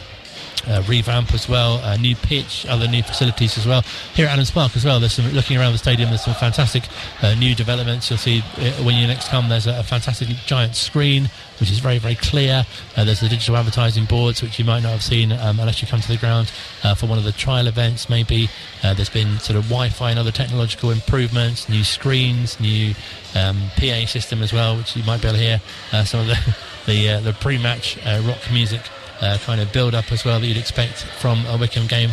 uh, 0.67 0.83
revamp 0.87 1.33
as 1.35 1.49
well, 1.49 1.81
a 1.85 1.97
new 1.99 2.17
pitch, 2.17 2.67
other 2.69 2.89
new 2.89 3.03
facilities 3.03 3.59
as 3.59 3.67
well. 3.67 3.83
Here 4.15 4.27
at 4.27 4.33
Adams 4.33 4.51
Park 4.51 4.77
as 4.77 4.85
well, 4.85 5.01
there's 5.01 5.15
some 5.15 5.31
looking 5.33 5.57
around 5.57 5.73
the 5.73 5.79
stadium. 5.79 6.09
There's 6.09 6.25
some 6.25 6.35
fantastic 6.35 6.85
uh, 7.23 7.35
new 7.35 7.55
developments. 7.55 8.11
You'll 8.11 8.19
see 8.19 8.43
uh, 8.57 8.71
when 8.85 8.97
you 8.97 9.07
next 9.07 9.29
come. 9.29 9.49
There's 9.49 9.67
a, 9.67 9.79
a 9.79 9.83
fantastic 9.83 10.29
giant 10.47 10.75
screen 10.75 11.31
which 11.61 11.71
is 11.71 11.79
very 11.79 11.99
very 11.99 12.15
clear. 12.15 12.65
Uh, 12.97 13.05
there's 13.05 13.21
the 13.21 13.29
digital 13.29 13.57
advertising 13.57 14.05
boards 14.05 14.43
which 14.43 14.59
you 14.59 14.65
might 14.65 14.83
not 14.83 14.93
have 14.93 15.03
seen 15.03 15.33
um, 15.33 15.59
unless 15.59 15.83
you 15.83 15.89
come 15.89 16.01
to 16.01 16.09
the 16.09 16.17
ground 16.17 16.53
uh, 16.85 16.95
for 16.95 17.07
one 17.07 17.19
of 17.19 17.25
the 17.25 17.33
trial 17.33 17.67
events. 17.67 18.09
Maybe 18.09 18.49
uh, 18.83 18.95
there's 18.95 19.09
been 19.09 19.39
sort 19.39 19.57
of 19.57 19.65
Wi-Fi 19.65 20.11
and 20.11 20.19
other 20.19 20.33
technological 20.33 20.91
improvements, 20.91 21.69
new 21.69 21.85
screens, 21.85 22.59
new 22.61 22.95
um, 23.35 23.71
PA 23.77 24.07
system 24.07 24.43
as 24.43 24.53
well, 24.53 24.77
which 24.77 24.97
you 24.97 25.03
might 25.05 25.21
be 25.21 25.29
able 25.29 25.39
to 25.39 25.45
hear 25.45 25.61
some 26.05 26.21
of 26.21 26.27
the 26.27 26.57
the, 26.87 27.21
the 27.23 27.33
pre-match 27.35 27.99
rock 28.25 28.39
music 28.51 28.81
uh, 29.21 29.39
kind 29.39 29.61
of 29.61 29.73
build 29.73 29.95
up 29.95 30.11
as 30.13 30.25
well 30.25 30.41
that 30.41 30.47
you'd 30.47 30.57
expect 30.57 31.03
from 31.03 31.45
a 31.47 31.57
Wycombe 31.57 31.87
game. 31.87 32.11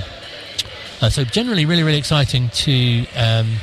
Uh, 1.01 1.09
so 1.09 1.23
generally, 1.23 1.65
really, 1.65 1.83
really 1.83 1.97
exciting 1.97 2.49
to 2.49 3.05
um, 3.15 3.55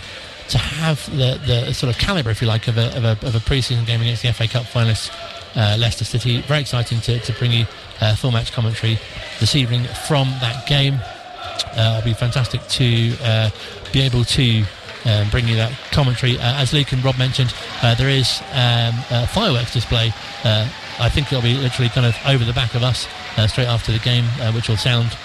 to 0.49 0.59
have 0.59 1.05
the, 1.17 1.41
the 1.47 1.73
sort 1.73 1.91
of 1.95 1.99
calibre, 1.99 2.31
if 2.31 2.43
you 2.43 2.49
like, 2.49 2.69
of 2.69 2.77
a, 2.77 2.97
of 2.97 3.05
a, 3.05 3.27
of 3.27 3.35
a 3.35 3.41
pre-season 3.41 3.85
game 3.85 4.01
against 4.03 4.23
the 4.23 4.33
FA 4.33 4.47
Cup 4.47 4.65
finalists, 4.65 5.11
uh, 5.57 5.77
Leicester 5.79 6.05
City. 6.05 6.43
Very 6.43 6.61
exciting 6.61 7.01
to, 7.01 7.19
to 7.21 7.33
bring 7.35 7.53
you 7.53 7.65
uh, 8.01 8.15
full 8.15 8.33
match 8.33 8.53
commentary 8.53 8.99
this 9.41 9.57
evening 9.57 9.85
from 10.07 10.29
that 10.41 10.67
game. 10.67 11.01
Uh, 11.75 11.97
it'll 11.99 12.05
be 12.05 12.15
fantastic 12.15 12.61
to 12.69 13.15
uh, 13.23 13.51
be 13.93 14.03
able 14.03 14.25
to 14.25 14.63
um, 15.07 15.29
bring 15.31 15.49
you 15.49 15.57
that 15.57 15.73
commentary. 15.91 16.37
Uh, 16.37 16.61
as 16.61 16.73
Luke 16.73 16.93
and 16.93 17.03
Rob 17.03 17.17
mentioned, 17.19 17.55
there 17.97 18.11
is 18.11 18.41
um, 18.53 18.95
a 19.11 19.27
fireworks 19.27 19.73
display. 19.73 20.13
I 20.99 21.09
think 21.09 21.33
it'll 21.33 21.43
be 21.43 21.55
literally 21.55 21.89
kind 21.89 22.07
of 22.07 22.17
over 22.27 22.45
the 22.45 22.53
back 22.53 22.75
of 22.75 22.83
us 22.83 23.09
uh, 23.37 23.47
straight 23.47 23.67
after 23.67 23.93
the 23.93 23.99
game, 23.99 24.25
uh, 24.41 24.53
which 24.53 24.69
will 24.69 24.77
sound. 24.77 25.17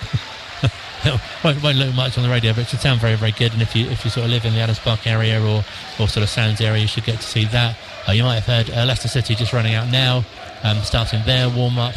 won't, 1.44 1.62
won't 1.62 1.78
look 1.78 1.94
much 1.94 2.18
on 2.18 2.24
the 2.24 2.30
radio, 2.30 2.54
but 2.54 2.62
it 2.62 2.68
should 2.68 2.80
sound 2.80 3.00
very, 3.00 3.16
very 3.16 3.32
good. 3.32 3.54
And 3.54 3.62
if 3.62 3.76
you 3.76 3.86
if 3.88 4.04
you 4.04 4.12
sort 4.12 4.26
of 4.26 4.32
live 4.32 4.46
in 4.46 4.54
the 4.54 4.60
Adams 4.60 4.80
Park 4.80 5.06
area 5.06 5.42
or, 5.42 5.64
or 6.00 6.08
sort 6.08 6.24
of 6.24 6.30
Sands 6.30 6.62
area, 6.62 6.82
you 6.82 6.88
should 6.88 7.06
get 7.06 7.20
to 7.20 7.28
see 7.28 7.46
that. 7.46 7.78
Uh, 8.08 8.14
you 8.14 8.24
might 8.24 8.42
have 8.42 8.46
heard 8.46 8.76
uh, 8.76 8.86
Leicester 8.86 9.08
City 9.08 9.36
just 9.36 9.54
running 9.54 9.76
out 9.76 9.92
now, 9.92 10.24
um, 10.64 10.78
starting 10.80 11.24
their 11.26 11.50
warm 11.50 11.78
up. 11.78 11.94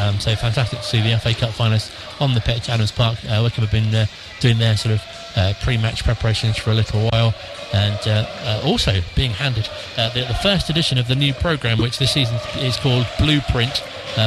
Um, 0.00 0.18
so 0.20 0.34
fantastic 0.34 0.80
to 0.80 0.84
see 0.84 1.00
the 1.00 1.18
FA 1.18 1.34
Cup 1.34 1.50
finalists 1.50 1.92
on 2.20 2.34
the 2.34 2.40
pitch, 2.40 2.68
Adams 2.68 2.92
Park. 2.92 3.18
Uh, 3.24 3.40
Wycombe 3.42 3.66
have 3.66 3.70
been 3.70 3.94
uh, 3.94 4.06
doing 4.40 4.58
their 4.58 4.76
sort 4.76 4.94
of 4.94 5.02
uh, 5.36 5.54
pre-match 5.62 6.04
preparations 6.04 6.56
for 6.56 6.70
a 6.70 6.74
little 6.74 7.08
while, 7.12 7.34
and 7.72 7.98
uh, 8.06 8.26
uh, 8.44 8.62
also 8.64 9.00
being 9.14 9.30
handed 9.30 9.68
uh, 9.96 10.08
the, 10.10 10.20
the, 10.24 10.34
first 10.34 10.68
edition 10.68 10.98
of 10.98 11.08
the 11.08 11.14
new 11.14 11.32
program, 11.34 11.78
which 11.78 11.98
this 11.98 12.12
season 12.12 12.38
is 12.56 12.76
called 12.76 13.06
Blueprint. 13.18 13.78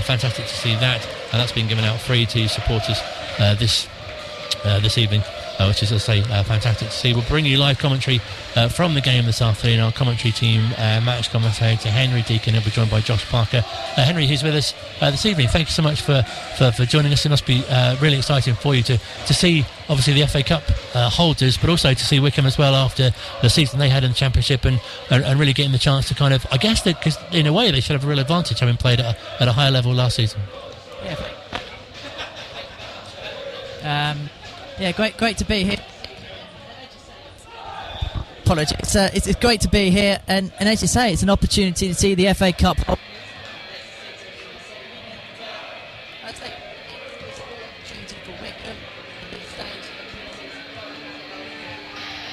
fantastic 0.04 0.46
to 0.46 0.54
see 0.54 0.76
that, 0.76 1.06
and 1.32 1.40
that's 1.40 1.52
been 1.52 1.68
given 1.68 1.86
out 1.86 2.00
free 2.00 2.26
to 2.26 2.48
supporters 2.48 3.00
this 3.60 3.88
this 4.82 4.98
evening 4.98 5.22
uh, 5.60 5.66
which 5.68 5.84
is, 5.84 5.92
I 5.92 5.98
say, 5.98 6.22
uh, 6.22 6.44
fantastic 6.44 6.90
to 6.90 6.94
see. 6.94 7.14
We'll 7.14 7.24
bring 7.24 7.46
you 7.46 7.58
live 7.58 7.80
commentary 7.80 8.20
uh, 8.56 8.70
from 8.70 8.94
the 8.94 9.02
game 9.02 9.26
this 9.26 9.42
afternoon. 9.42 9.80
Our 9.80 9.92
commentary 9.92 10.32
team, 10.32 10.66
uh, 10.78 11.02
match 11.04 11.32
commentator 11.32 11.90
Henry 11.90 12.22
Deacon, 12.24 12.54
he'll 12.54 12.64
be 12.64 12.72
joined 12.72 12.92
by 12.92 13.02
Josh 13.02 13.26
Parker. 13.30 13.64
Uh, 13.66 14.04
Henry, 14.04 14.28
who's 14.28 14.44
with 14.44 14.56
us 14.56 14.74
uh, 15.02 15.12
this 15.12 15.26
evening, 15.26 15.48
thank 15.48 15.68
you 15.68 15.72
so 15.72 15.82
much 15.82 16.02
for, 16.02 16.24
for, 16.58 16.72
for 16.72 16.86
joining 16.86 17.14
us. 17.14 17.26
It 17.26 17.30
must 17.30 17.46
be 17.46 17.64
really 18.02 18.18
exciting 18.18 18.56
for 18.56 18.76
you 18.76 18.84
to, 18.84 18.98
to 18.98 19.34
see, 19.34 19.66
obviously, 19.90 20.14
the 20.14 20.28
FA 20.28 20.44
Cup 20.44 20.64
holders, 20.94 21.58
but 21.58 21.70
also 21.70 21.94
to 21.94 22.06
see 22.06 22.20
Wycombe 22.20 22.46
as 22.46 22.58
well 22.58 22.76
after 22.76 23.12
the 23.42 23.50
season 23.50 23.80
they 23.80 23.90
had 23.90 24.04
in 24.04 24.12
the 24.12 24.16
Championship 24.16 24.66
and, 24.66 24.80
and, 25.10 25.24
and 25.24 25.40
really 25.40 25.54
getting 25.54 25.72
the 25.72 25.78
chance 25.78 26.08
to 26.10 26.16
kind 26.16 26.34
of, 26.34 26.46
I 26.52 26.58
guess, 26.58 26.82
because 26.84 27.18
in 27.32 27.48
a 27.48 27.54
way 27.54 27.72
they 27.72 27.80
should 27.80 27.94
have 27.94 28.04
a 28.04 28.08
real 28.08 28.20
advantage 28.20 28.60
having 28.60 28.78
played 28.78 29.00
at 29.00 29.16
a, 29.16 29.42
at 29.42 29.48
a 29.48 29.52
higher 29.54 29.72
level 29.72 29.94
last 29.94 30.16
season. 30.16 30.42
Yeah. 31.04 31.16
Um, 33.86 34.32
yeah, 34.80 34.92
great, 34.92 35.18
great 35.18 35.38
to 35.38 35.46
be 35.46 35.64
here. 35.64 35.78
Apologies. 38.44 38.78
It's, 38.80 38.96
uh, 38.96 39.10
it's, 39.14 39.28
it's, 39.28 39.40
great 39.40 39.62
to 39.62 39.70
be 39.70 39.90
here, 39.90 40.20
and, 40.28 40.52
and 40.60 40.70
as 40.70 40.82
you 40.82 40.88
say, 40.88 41.12
it's 41.12 41.24
an 41.24 41.30
opportunity 41.30 41.88
to 41.88 41.96
see 41.96 42.14
the 42.14 42.34
FA 42.34 42.54
Cup. 42.54 42.78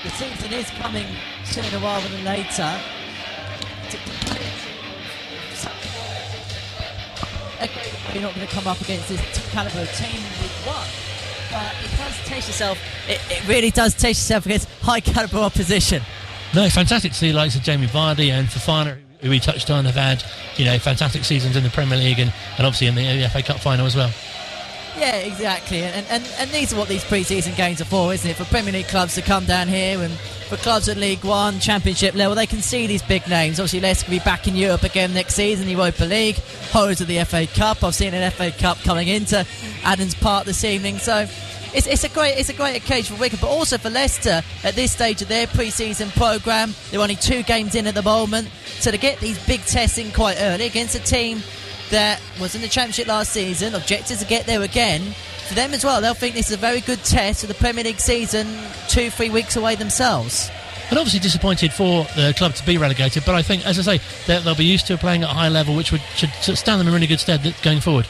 The 0.03 0.11
season 0.11 0.53
is 0.53 0.71
coming 0.71 1.07
sooner 1.45 1.79
rather 1.79 2.09
than 2.09 2.25
later. 2.25 2.79
You're 8.13 8.23
not 8.23 8.35
going 8.35 8.47
to 8.47 8.53
come 8.53 8.67
up 8.67 8.81
against 8.81 9.09
this 9.09 9.53
caliber 9.53 9.81
of 9.81 9.93
team 9.97 10.21
with 10.21 10.67
one 10.67 11.12
but 11.53 11.75
it 11.85 11.97
does 11.97 12.49
yourself. 12.49 12.79
It, 13.09 13.21
it 13.31 13.47
really 13.47 13.71
does 13.71 13.95
taste 13.95 14.23
yourself 14.23 14.47
against 14.47 14.69
high 14.81 15.01
caliber 15.01 15.39
opposition. 15.39 16.03
No, 16.55 16.69
fantastic 16.69 17.13
to 17.13 17.19
see 17.19 17.33
likes 17.33 17.55
of 17.55 17.63
Jamie 17.63 17.87
Vardy 17.87 18.31
and 18.31 18.49
Fofana, 18.49 18.99
who 19.21 19.31
we 19.31 19.39
touched 19.39 19.71
on, 19.71 19.85
have 19.85 19.95
had 19.95 20.25
you 20.57 20.65
know 20.65 20.79
fantastic 20.79 21.25
seasons 21.25 21.57
in 21.57 21.63
the 21.63 21.71
Premier 21.71 21.99
League 21.99 22.19
and, 22.19 22.33
and 22.59 22.67
obviously 22.67 22.87
in 22.89 22.95
the 22.95 23.29
FA 23.29 23.43
Cup 23.43 23.61
final 23.61 23.87
as 23.87 23.95
well. 23.95 24.11
Yeah, 24.97 25.17
exactly. 25.17 25.83
And, 25.83 26.07
and, 26.09 26.25
and 26.39 26.51
these 26.51 26.73
are 26.73 26.77
what 26.77 26.89
these 26.89 27.05
pre-season 27.05 27.55
games 27.55 27.81
are 27.81 27.87
for, 27.87 28.13
isn't 28.13 28.29
it? 28.31 28.37
For 28.37 28.45
Premier 28.45 28.73
League 28.73 28.89
clubs 28.89 29.15
to 29.15 29.23
come 29.23 29.47
down 29.47 29.69
here 29.69 30.01
and 30.01 30.13
for 30.53 30.57
clubs 30.59 30.89
at 30.89 30.99
League 30.99 31.25
One, 31.25 31.61
Championship 31.61 32.15
level, 32.15 32.35
they 32.35 32.47
can 32.47 32.61
see 32.61 32.87
these 32.87 33.03
big 33.03 33.27
names. 33.27 33.59
Obviously, 33.59 33.81
Leicester 33.81 34.11
will 34.11 34.19
be 34.19 34.25
back 34.25 34.47
in 34.47 34.55
Europe 34.55 34.83
again 34.83 35.15
next 35.15 35.35
season, 35.35 35.65
the 35.67 35.73
Europa 35.73 36.05
League, 36.05 36.37
holders 36.71 37.01
of 37.01 37.07
the 37.07 37.25
FA 37.25 37.47
Cup. 37.47 37.83
I've 37.83 37.95
seen 37.95 38.13
an 38.13 38.31
FA 38.33 38.51
Cup 38.51 38.79
coming 38.81 39.09
into 39.09 39.47
Adams 39.83 40.15
Park 40.15 40.45
this 40.45 40.63
evening. 40.63 40.99
So 40.99 41.27
it's, 41.75 41.87
it's, 41.87 42.05
a 42.05 42.11
great 42.11 42.39
it's 42.39 42.51
a 42.51 42.55
great 42.55 42.77
occasion 42.77 43.17
for 43.17 43.21
Wycombe, 43.21 43.39
but 43.41 43.49
also 43.49 43.79
for 43.79 43.89
Leicester 43.89 44.43
at 44.63 44.75
this 44.75 44.93
stage 44.93 45.23
of 45.23 45.29
their 45.29 45.47
pre-season 45.47 46.11
programme. 46.11 46.75
They're 46.91 47.01
only 47.01 47.17
two 47.17 47.43
games 47.45 47.75
in 47.75 47.87
at 47.87 47.95
the 47.95 48.03
moment, 48.03 48.51
so 48.79 48.91
to 48.91 48.99
get 48.99 49.21
these 49.21 49.45
big 49.47 49.63
tests 49.63 49.97
in 49.97 50.13
quite 50.13 50.37
early 50.39 50.67
against 50.67 50.95
a 50.95 51.01
team 51.01 51.41
that 51.93 52.21
was 52.41 52.55
in 52.55 52.63
the 52.63 52.69
Championship 52.69 53.07
last 53.07 53.33
season, 53.33 53.75
objectives 53.75 54.21
to 54.21 54.27
get 54.27 54.47
there 54.47 54.63
again. 54.63 55.15
For 55.49 55.55
them 55.55 55.73
as 55.73 55.85
well, 55.85 56.01
they'll 56.01 56.15
think 56.15 56.35
this 56.35 56.49
is 56.49 56.55
a 56.55 56.59
very 56.59 56.81
good 56.81 57.05
test 57.05 57.45
of 57.45 57.49
the 57.49 57.55
Premier 57.55 57.85
League 57.85 58.01
season, 58.01 58.47
two 58.89 59.11
three 59.11 59.31
weeks 59.31 59.57
away 59.57 59.77
themselves. 59.77 60.51
And 60.91 60.99
obviously 60.99 61.21
disappointed 61.21 61.73
for 61.73 62.05
the 62.17 62.35
club 62.37 62.55
to 62.55 62.67
be 62.67 62.77
relegated, 62.77 63.25
but 63.25 63.35
I 63.35 63.43
think, 63.43 63.67
as 63.67 63.79
I 63.79 63.97
say, 63.97 64.05
they'll 64.27 64.55
be 64.55 64.65
used 64.65 64.87
to 64.89 64.99
playing 64.99 65.23
at 65.23 65.31
a 65.31 65.33
high 65.33 65.49
level, 65.49 65.77
which 65.77 65.93
would, 65.93 66.03
should 66.17 66.31
stand 66.59 66.81
them 66.81 66.89
in 66.89 66.93
really 66.93 67.07
good 67.07 67.21
stead 67.21 67.55
going 67.63 67.81
forward. 67.81 68.07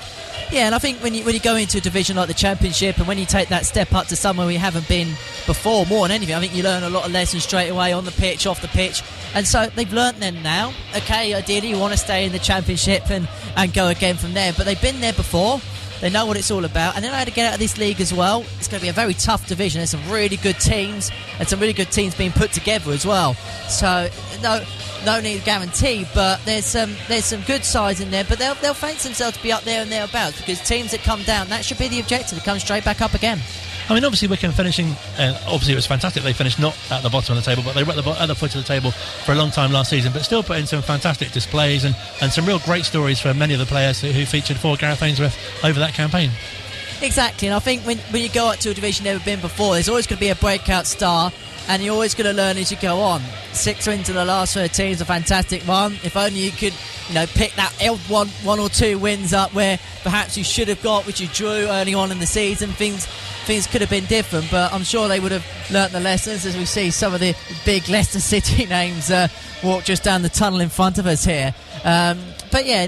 Yeah, 0.52 0.66
and 0.66 0.74
I 0.74 0.78
think 0.78 1.02
when 1.02 1.14
you 1.14 1.24
when 1.24 1.32
you 1.32 1.40
go 1.40 1.56
into 1.56 1.78
a 1.78 1.80
division 1.80 2.16
like 2.16 2.28
the 2.28 2.34
Championship, 2.34 2.98
and 2.98 3.08
when 3.08 3.16
you 3.16 3.24
take 3.24 3.48
that 3.48 3.64
step 3.64 3.94
up 3.94 4.08
to 4.08 4.16
somewhere 4.16 4.46
we 4.46 4.56
haven't 4.56 4.86
been 4.86 5.08
before, 5.46 5.86
more 5.86 6.06
than 6.06 6.14
anything, 6.14 6.34
I 6.34 6.40
think 6.40 6.54
you 6.54 6.62
learn 6.62 6.82
a 6.82 6.90
lot 6.90 7.06
of 7.06 7.12
lessons 7.12 7.44
straight 7.44 7.70
away 7.70 7.94
on 7.94 8.04
the 8.04 8.10
pitch, 8.10 8.46
off 8.46 8.60
the 8.60 8.68
pitch, 8.68 9.02
and 9.34 9.48
so 9.48 9.68
they've 9.74 9.90
learnt 9.90 10.20
them 10.20 10.42
now. 10.42 10.74
Okay, 10.94 11.32
ideally 11.32 11.70
you 11.70 11.78
want 11.78 11.94
to 11.94 11.98
stay 11.98 12.26
in 12.26 12.32
the 12.32 12.38
Championship 12.38 13.10
and 13.10 13.26
and 13.56 13.72
go 13.72 13.88
again 13.88 14.16
from 14.16 14.34
there, 14.34 14.52
but 14.52 14.66
they've 14.66 14.80
been 14.82 15.00
there 15.00 15.14
before. 15.14 15.58
They 16.02 16.10
know 16.10 16.26
what 16.26 16.36
it's 16.36 16.50
all 16.50 16.66
about, 16.66 16.96
and 16.96 17.04
then 17.04 17.14
I 17.14 17.16
had 17.16 17.28
to 17.28 17.32
get 17.32 17.46
out 17.46 17.54
of 17.54 17.60
this 17.60 17.78
league 17.78 18.02
as 18.02 18.12
well. 18.12 18.44
It's 18.58 18.68
going 18.68 18.80
to 18.80 18.84
be 18.84 18.90
a 18.90 18.92
very 18.92 19.14
tough 19.14 19.46
division. 19.46 19.78
There's 19.78 19.92
some 19.92 20.06
really 20.10 20.36
good 20.36 20.60
teams, 20.60 21.10
and 21.38 21.48
some 21.48 21.60
really 21.60 21.72
good 21.72 21.90
teams 21.90 22.14
being 22.14 22.32
put 22.32 22.52
together 22.52 22.92
as 22.92 23.06
well. 23.06 23.32
So 23.70 24.10
no, 24.42 24.62
no 25.04 25.20
need 25.20 25.38
to 25.38 25.44
guarantee, 25.44 26.06
but 26.14 26.44
there's 26.44 26.64
some 26.64 26.94
there's 27.08 27.24
some 27.24 27.40
good 27.42 27.64
sides 27.64 28.00
in 28.00 28.10
there. 28.10 28.24
But 28.24 28.38
they'll 28.38 28.54
they'll 28.56 28.74
fancy 28.74 29.08
themselves 29.08 29.36
to 29.36 29.42
be 29.42 29.52
up 29.52 29.62
there 29.62 29.82
and 29.82 29.90
thereabouts 29.90 30.38
because 30.40 30.60
teams 30.60 30.90
that 30.92 31.02
come 31.02 31.22
down, 31.22 31.48
that 31.48 31.64
should 31.64 31.78
be 31.78 31.88
the 31.88 32.00
objective 32.00 32.38
to 32.38 32.44
come 32.44 32.58
straight 32.58 32.84
back 32.84 33.00
up 33.00 33.14
again. 33.14 33.40
I 33.88 33.94
mean, 33.94 34.04
obviously, 34.04 34.28
Wycombe 34.28 34.52
finishing. 34.52 34.86
Uh, 35.18 35.36
obviously, 35.46 35.72
it 35.72 35.76
was 35.76 35.86
fantastic. 35.86 36.22
They 36.22 36.32
finished 36.32 36.60
not 36.60 36.76
at 36.90 37.02
the 37.02 37.10
bottom 37.10 37.36
of 37.36 37.44
the 37.44 37.50
table, 37.50 37.62
but 37.64 37.74
they 37.74 37.82
were 37.82 37.92
at 37.92 38.02
the, 38.02 38.10
at 38.10 38.26
the 38.26 38.34
foot 38.34 38.54
of 38.54 38.62
the 38.62 38.66
table 38.66 38.92
for 38.92 39.32
a 39.32 39.34
long 39.34 39.50
time 39.50 39.72
last 39.72 39.90
season. 39.90 40.12
But 40.12 40.22
still, 40.22 40.42
put 40.42 40.58
in 40.58 40.66
some 40.66 40.82
fantastic 40.82 41.32
displays 41.32 41.84
and, 41.84 41.96
and 42.20 42.32
some 42.32 42.46
real 42.46 42.60
great 42.60 42.84
stories 42.84 43.20
for 43.20 43.34
many 43.34 43.54
of 43.54 43.60
the 43.60 43.66
players 43.66 44.00
who, 44.00 44.08
who 44.08 44.24
featured 44.24 44.56
for 44.56 44.76
Gareth 44.76 45.02
Ainsworth 45.02 45.36
over 45.64 45.80
that 45.80 45.94
campaign. 45.94 46.30
Exactly, 47.02 47.48
and 47.48 47.54
I 47.56 47.58
think 47.58 47.82
when, 47.82 47.98
when 47.98 48.22
you 48.22 48.28
go 48.28 48.48
up 48.48 48.58
to 48.58 48.70
a 48.70 48.74
division 48.74 49.04
never 49.04 49.22
been 49.24 49.40
before, 49.40 49.74
there's 49.74 49.88
always 49.88 50.06
going 50.06 50.18
to 50.18 50.20
be 50.20 50.28
a 50.28 50.36
breakout 50.36 50.86
star, 50.86 51.32
and 51.68 51.82
you're 51.82 51.94
always 51.94 52.14
going 52.14 52.26
to 52.26 52.32
learn 52.32 52.56
as 52.58 52.70
you 52.70 52.76
go 52.78 53.00
on. 53.00 53.22
Six 53.52 53.86
wins 53.86 54.08
in 54.08 54.14
the 54.14 54.24
last 54.24 54.54
13 54.54 54.92
is 54.92 55.00
a 55.00 55.04
fantastic 55.04 55.62
one. 55.62 55.92
If 56.02 56.16
only 56.16 56.40
you 56.40 56.50
could, 56.50 56.74
you 57.08 57.14
know, 57.14 57.26
pick 57.26 57.52
that 57.54 57.72
one, 58.08 58.28
one 58.42 58.58
or 58.58 58.68
two 58.68 58.98
wins 58.98 59.32
up 59.32 59.54
where 59.54 59.78
perhaps 60.02 60.36
you 60.36 60.44
should 60.44 60.68
have 60.68 60.82
got, 60.82 61.06
which 61.06 61.20
you 61.20 61.28
drew 61.28 61.66
early 61.68 61.94
on 61.94 62.10
in 62.10 62.18
the 62.18 62.26
season. 62.26 62.70
Things 62.70 63.06
things 63.44 63.66
could 63.66 63.80
have 63.80 63.90
been 63.90 64.04
different, 64.06 64.48
but 64.50 64.72
I'm 64.72 64.84
sure 64.84 65.08
they 65.08 65.18
would 65.18 65.32
have 65.32 65.44
learnt 65.70 65.92
the 65.92 66.00
lessons 66.00 66.46
as 66.46 66.56
we 66.56 66.64
see 66.64 66.90
some 66.90 67.12
of 67.12 67.20
the 67.20 67.34
big 67.64 67.88
Leicester 67.88 68.20
City 68.32 68.66
names 68.66 69.10
uh, 69.10 69.28
walk 69.62 69.84
just 69.84 70.04
down 70.04 70.22
the 70.22 70.28
tunnel 70.28 70.60
in 70.60 70.68
front 70.68 70.98
of 70.98 71.06
us 71.06 71.24
here. 71.24 71.54
Um, 71.84 72.20
but 72.50 72.66
yeah, 72.66 72.86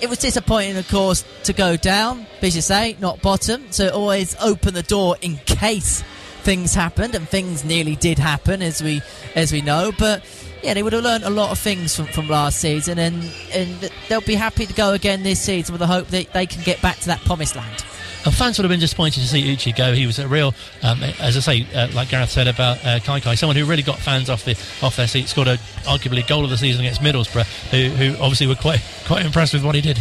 it 0.00 0.08
was 0.08 0.18
disappointing, 0.18 0.76
of 0.76 0.88
course, 0.88 1.24
to 1.44 1.52
go 1.52 1.76
down. 1.76 2.26
As 2.42 2.54
you 2.54 2.62
say, 2.62 2.96
not 3.00 3.20
bottom, 3.22 3.64
so 3.72 3.88
always 3.88 4.36
open 4.40 4.74
the 4.74 4.82
door 4.82 5.16
in 5.20 5.36
case 5.38 6.04
things 6.46 6.74
happened, 6.74 7.16
and 7.16 7.28
things 7.28 7.64
nearly 7.64 7.96
did 7.96 8.20
happen, 8.20 8.62
as 8.62 8.80
we 8.80 9.02
as 9.34 9.52
we 9.52 9.60
know. 9.60 9.90
But 9.98 10.24
yeah, 10.62 10.74
they 10.74 10.82
would 10.84 10.92
have 10.92 11.02
learned 11.02 11.24
a 11.24 11.30
lot 11.30 11.50
of 11.50 11.58
things 11.58 11.96
from, 11.96 12.06
from 12.06 12.28
last 12.28 12.60
season, 12.60 13.00
and 13.00 13.30
and 13.52 13.90
they'll 14.08 14.20
be 14.20 14.36
happy 14.36 14.64
to 14.64 14.72
go 14.72 14.92
again 14.92 15.24
this 15.24 15.40
season 15.40 15.72
with 15.72 15.80
the 15.80 15.88
hope 15.88 16.06
that 16.08 16.32
they 16.32 16.46
can 16.46 16.62
get 16.62 16.80
back 16.80 16.98
to 17.00 17.06
that 17.06 17.20
promised 17.22 17.56
land. 17.56 17.84
And 18.24 18.34
fans 18.34 18.58
would 18.58 18.64
have 18.64 18.70
been 18.70 18.80
disappointed 18.80 19.20
to 19.20 19.26
see 19.26 19.42
Uche 19.54 19.76
go. 19.76 19.92
He 19.92 20.06
was 20.06 20.18
a 20.18 20.26
real, 20.26 20.54
um, 20.82 21.02
as 21.20 21.36
I 21.36 21.40
say, 21.40 21.66
uh, 21.74 21.88
like 21.94 22.08
Gareth 22.08 22.30
said 22.30 22.48
about 22.48 22.78
uh, 22.78 22.98
Kaikai, 23.00 23.36
someone 23.36 23.56
who 23.56 23.64
really 23.64 23.84
got 23.84 23.98
fans 23.98 24.30
off 24.30 24.44
the 24.44 24.52
off 24.82 24.96
their 24.96 25.08
seat. 25.08 25.28
Scored 25.28 25.48
a 25.48 25.56
arguably 25.84 26.26
goal 26.26 26.44
of 26.44 26.50
the 26.50 26.58
season 26.58 26.84
against 26.84 27.00
Middlesbrough, 27.00 27.70
who, 27.70 27.88
who 27.90 28.22
obviously 28.22 28.46
were 28.46 28.54
quite 28.54 28.82
quite 29.06 29.26
impressed 29.26 29.52
with 29.52 29.64
what 29.64 29.74
he 29.74 29.80
did. 29.80 29.98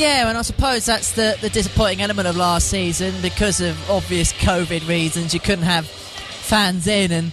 Yeah, 0.00 0.30
and 0.30 0.38
I 0.38 0.40
suppose 0.40 0.86
that's 0.86 1.12
the, 1.12 1.36
the 1.42 1.50
disappointing 1.50 2.00
element 2.00 2.26
of 2.26 2.34
last 2.34 2.68
season 2.68 3.12
because 3.20 3.60
of 3.60 3.90
obvious 3.90 4.32
COVID 4.32 4.88
reasons. 4.88 5.34
You 5.34 5.40
couldn't 5.40 5.66
have 5.66 5.86
fans 5.86 6.86
in, 6.86 7.12
and 7.12 7.32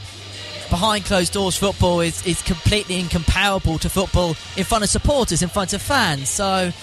behind 0.69 1.05
closed 1.05 1.31
doors 1.31 1.55
football 1.55 2.01
is, 2.01 2.27
is 2.27 2.41
completely 2.41 2.99
incomparable 2.99 3.77
to 3.77 3.89
football 3.89 4.35
in 4.57 4.65
front 4.65 4.83
of 4.83 4.89
supporters, 4.89 5.41
in 5.41 5.47
front 5.47 5.71
of 5.71 5.81
fans. 5.81 6.27
So 6.27 6.73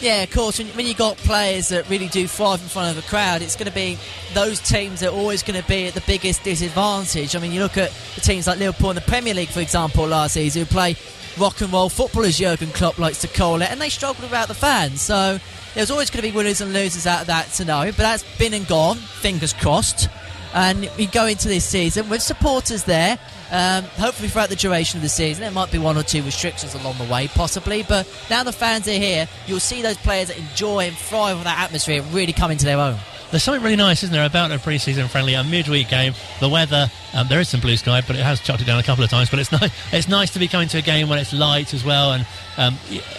yeah, 0.00 0.24
of 0.24 0.32
course. 0.32 0.58
When, 0.58 0.66
when 0.70 0.84
you've 0.84 0.96
got 0.96 1.16
players 1.18 1.68
that 1.68 1.88
really 1.88 2.08
do 2.08 2.26
thrive 2.26 2.60
in 2.60 2.66
front 2.66 2.98
of 2.98 3.04
a 3.04 3.08
crowd, 3.08 3.40
it's 3.40 3.54
going 3.54 3.68
to 3.68 3.74
be 3.74 3.96
those 4.32 4.58
teams 4.58 4.98
that 4.98 5.10
are 5.10 5.16
always 5.16 5.44
going 5.44 5.62
to 5.62 5.68
be 5.68 5.86
at 5.86 5.94
the 5.94 6.02
biggest 6.08 6.42
disadvantage. 6.42 7.36
I 7.36 7.38
mean, 7.38 7.52
you 7.52 7.60
look 7.60 7.78
at 7.78 7.92
the 8.16 8.20
teams 8.20 8.48
like 8.48 8.58
Liverpool 8.58 8.90
in 8.90 8.96
the 8.96 9.02
Premier 9.02 9.34
League, 9.34 9.50
for 9.50 9.60
example, 9.60 10.08
last 10.08 10.34
season, 10.34 10.62
who 10.62 10.66
play 10.66 10.96
rock 11.38 11.60
and 11.60 11.72
roll 11.72 11.88
football, 11.88 12.24
as 12.24 12.38
Jurgen 12.38 12.70
Klopp 12.70 12.98
likes 12.98 13.20
to 13.22 13.28
call 13.28 13.62
it, 13.62 13.70
and 13.70 13.80
they 13.80 13.88
struggled 13.88 14.22
without 14.22 14.48
the 14.48 14.54
fans. 14.54 15.00
So 15.00 15.38
there's 15.74 15.90
always 15.90 16.10
going 16.10 16.24
to 16.24 16.30
be 16.30 16.36
winners 16.36 16.60
and 16.60 16.72
losers 16.72 17.06
out 17.06 17.22
of 17.22 17.26
that 17.28 17.48
scenario, 17.48 17.92
but 17.92 17.98
that's 17.98 18.38
been 18.38 18.54
and 18.54 18.66
gone, 18.66 18.96
fingers 18.96 19.52
crossed. 19.52 20.08
And 20.54 20.88
we 20.96 21.06
go 21.06 21.26
into 21.26 21.48
this 21.48 21.64
season 21.64 22.08
with 22.08 22.22
supporters 22.22 22.84
there 22.84 23.18
um, 23.50 23.84
hopefully, 23.84 24.28
throughout 24.28 24.48
the 24.48 24.56
duration 24.56 24.98
of 24.98 25.02
the 25.02 25.08
season, 25.08 25.42
there 25.42 25.50
might 25.50 25.70
be 25.70 25.78
one 25.78 25.96
or 25.96 26.02
two 26.02 26.22
restrictions 26.22 26.74
along 26.74 26.98
the 26.98 27.04
way, 27.04 27.28
possibly. 27.28 27.84
But 27.84 28.08
now 28.30 28.42
the 28.42 28.52
fans 28.52 28.88
are 28.88 28.92
here, 28.92 29.28
you'll 29.46 29.60
see 29.60 29.80
those 29.82 29.96
players 29.98 30.30
enjoy 30.30 30.88
and 30.88 30.96
thrive 30.96 31.36
with 31.36 31.44
that 31.44 31.60
atmosphere 31.60 32.02
really 32.10 32.32
come 32.32 32.50
into 32.50 32.64
their 32.64 32.78
own. 32.78 32.98
There's 33.34 33.42
something 33.42 33.64
really 33.64 33.74
nice, 33.74 34.04
isn't 34.04 34.12
there, 34.12 34.24
about 34.24 34.52
a 34.52 34.60
pre-season 34.60 35.08
friendly, 35.08 35.34
a 35.34 35.42
midweek 35.42 35.88
game. 35.88 36.14
The 36.38 36.48
weather, 36.48 36.88
um, 37.14 37.26
there 37.26 37.40
is 37.40 37.48
some 37.48 37.58
blue 37.60 37.76
sky, 37.76 38.00
but 38.06 38.14
it 38.14 38.22
has 38.22 38.38
chucked 38.38 38.62
it 38.62 38.64
down 38.64 38.78
a 38.78 38.82
couple 38.84 39.02
of 39.02 39.10
times. 39.10 39.28
But 39.28 39.40
it's 39.40 39.50
nice. 39.50 39.72
It's 39.92 40.06
nice 40.06 40.30
to 40.34 40.38
be 40.38 40.46
coming 40.46 40.68
to 40.68 40.78
a 40.78 40.82
game 40.82 41.08
when 41.08 41.18
it's 41.18 41.32
light 41.32 41.74
as 41.74 41.84
well. 41.84 42.12
And 42.12 42.24
um, 42.56 42.78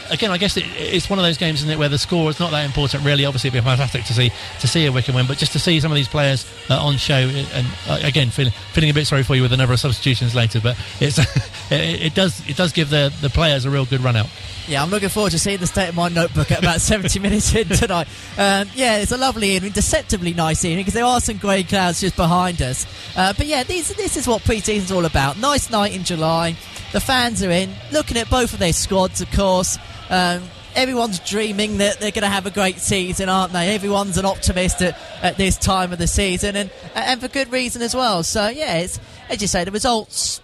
again, 0.10 0.32
I 0.32 0.38
guess 0.38 0.56
it, 0.56 0.64
it's 0.78 1.10
one 1.10 1.20
of 1.20 1.26
those 1.26 1.38
games, 1.38 1.60
isn't 1.60 1.70
it, 1.70 1.78
where 1.78 1.90
the 1.90 1.98
score 1.98 2.30
is 2.30 2.40
not 2.40 2.52
that 2.52 2.64
important. 2.64 3.04
Really, 3.04 3.26
obviously, 3.26 3.50
it'd 3.50 3.62
be 3.62 3.68
fantastic 3.68 4.06
to 4.06 4.14
see 4.14 4.32
to 4.62 4.68
see 4.70 4.86
a 4.86 4.92
Wycombe 4.94 5.16
win, 5.16 5.28
but 5.28 5.38
just 5.38 5.52
to 5.52 5.60
see 5.60 5.82
some 5.82 5.92
of 5.92 5.98
these 5.98 6.08
players 6.08 6.50
uh, 6.70 6.82
on 6.82 6.96
show, 6.96 7.16
and 7.16 7.68
uh, 7.90 8.00
again, 8.02 8.30
feeling 8.30 8.54
feeling 8.72 8.92
a 8.92 8.94
bit 8.94 9.08
sorry 9.08 9.24
for 9.24 9.36
you 9.36 9.42
with 9.42 9.52
a 9.52 9.58
number 9.58 9.74
of 9.74 9.82
substitutions 9.82 10.34
later. 10.34 10.62
But 10.62 10.78
it's 11.02 11.18
it, 11.70 12.02
it 12.02 12.16
does 12.16 12.42
it 12.48 12.56
does 12.56 12.72
give 12.72 12.90
the 12.90 13.14
the 13.20 13.30
players 13.30 13.66
a 13.66 13.70
real 13.70 13.86
good 13.86 14.00
run 14.00 14.16
out. 14.16 14.30
Yeah, 14.68 14.82
I'm 14.82 14.90
looking 14.90 15.10
forward 15.10 15.32
to 15.32 15.40
seeing 15.40 15.60
the 15.60 15.68
state 15.68 15.90
of 15.90 15.96
my 15.96 16.10
notebook 16.10 16.52
at 16.52 16.58
about 16.58 16.82
70 16.82 17.20
minutes 17.22 17.54
in 17.54 17.68
tonight. 17.68 18.08
Um, 18.36 18.68
yeah, 18.74 18.98
it's 18.98 19.12
a 19.12 19.18
lovely 19.18 19.52
evening. 19.52 19.74
Deceptively 19.74 20.34
nice 20.34 20.66
evening 20.66 20.82
because 20.82 20.96
there 20.96 21.06
are 21.06 21.20
some 21.20 21.38
grey 21.38 21.62
clouds 21.62 22.02
just 22.02 22.16
behind 22.16 22.62
us. 22.64 22.88
Uh, 23.16 23.34
but 23.38 23.46
yeah, 23.46 23.62
these, 23.64 23.94
this 23.96 24.18
is 24.18 24.28
what 24.28 24.44
pre-season's 24.44 24.92
all 24.92 25.06
about. 25.06 25.38
Nice 25.38 25.70
night 25.70 25.96
in 25.96 26.04
July. 26.04 26.56
The 26.94 27.00
fans 27.00 27.44
are 27.44 27.52
in, 27.52 27.76
looking 27.92 28.18
at 28.18 28.28
both 28.30 28.54
of 28.54 28.60
their 28.60 28.74
squads, 28.74 29.22
of 29.22 29.32
course. 29.32 29.78
Um, 30.10 30.42
everyone's 30.76 31.20
dreaming 31.20 31.78
that 31.78 32.00
they're 32.00 32.12
going 32.12 32.24
to 32.24 32.30
have 32.30 32.48
a 32.48 32.52
great 32.52 32.80
season, 32.80 33.30
aren't 33.30 33.54
they? 33.54 33.76
Everyone's 33.76 34.18
an 34.18 34.26
optimist 34.26 34.82
at, 34.82 34.98
at 35.22 35.38
this 35.38 35.58
time 35.58 35.94
of 35.94 36.00
the 36.00 36.08
season, 36.08 36.56
and 36.56 36.72
and 36.94 37.22
for 37.22 37.28
good 37.28 37.52
reason 37.52 37.82
as 37.82 37.96
well. 37.96 38.24
So 38.24 38.48
yeah, 38.48 38.78
it's 38.78 39.00
as 39.30 39.42
you 39.42 39.48
say, 39.48 39.64
the 39.64 39.72
results 39.72 40.42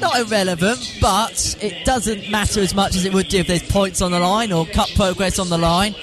not 0.00 0.18
irrelevant, 0.18 0.98
but 1.00 1.56
it 1.60 1.84
doesn't 1.84 2.30
matter 2.30 2.60
as 2.60 2.74
much 2.74 2.94
as 2.96 3.04
it 3.04 3.12
would 3.12 3.28
do 3.28 3.38
if 3.38 3.46
there's 3.46 3.62
points 3.62 4.00
on 4.02 4.10
the 4.10 4.20
line 4.20 4.52
or 4.52 4.66
cup 4.66 4.88
progress 4.94 5.38
on 5.38 5.48
the 5.48 5.58
line. 5.58 5.94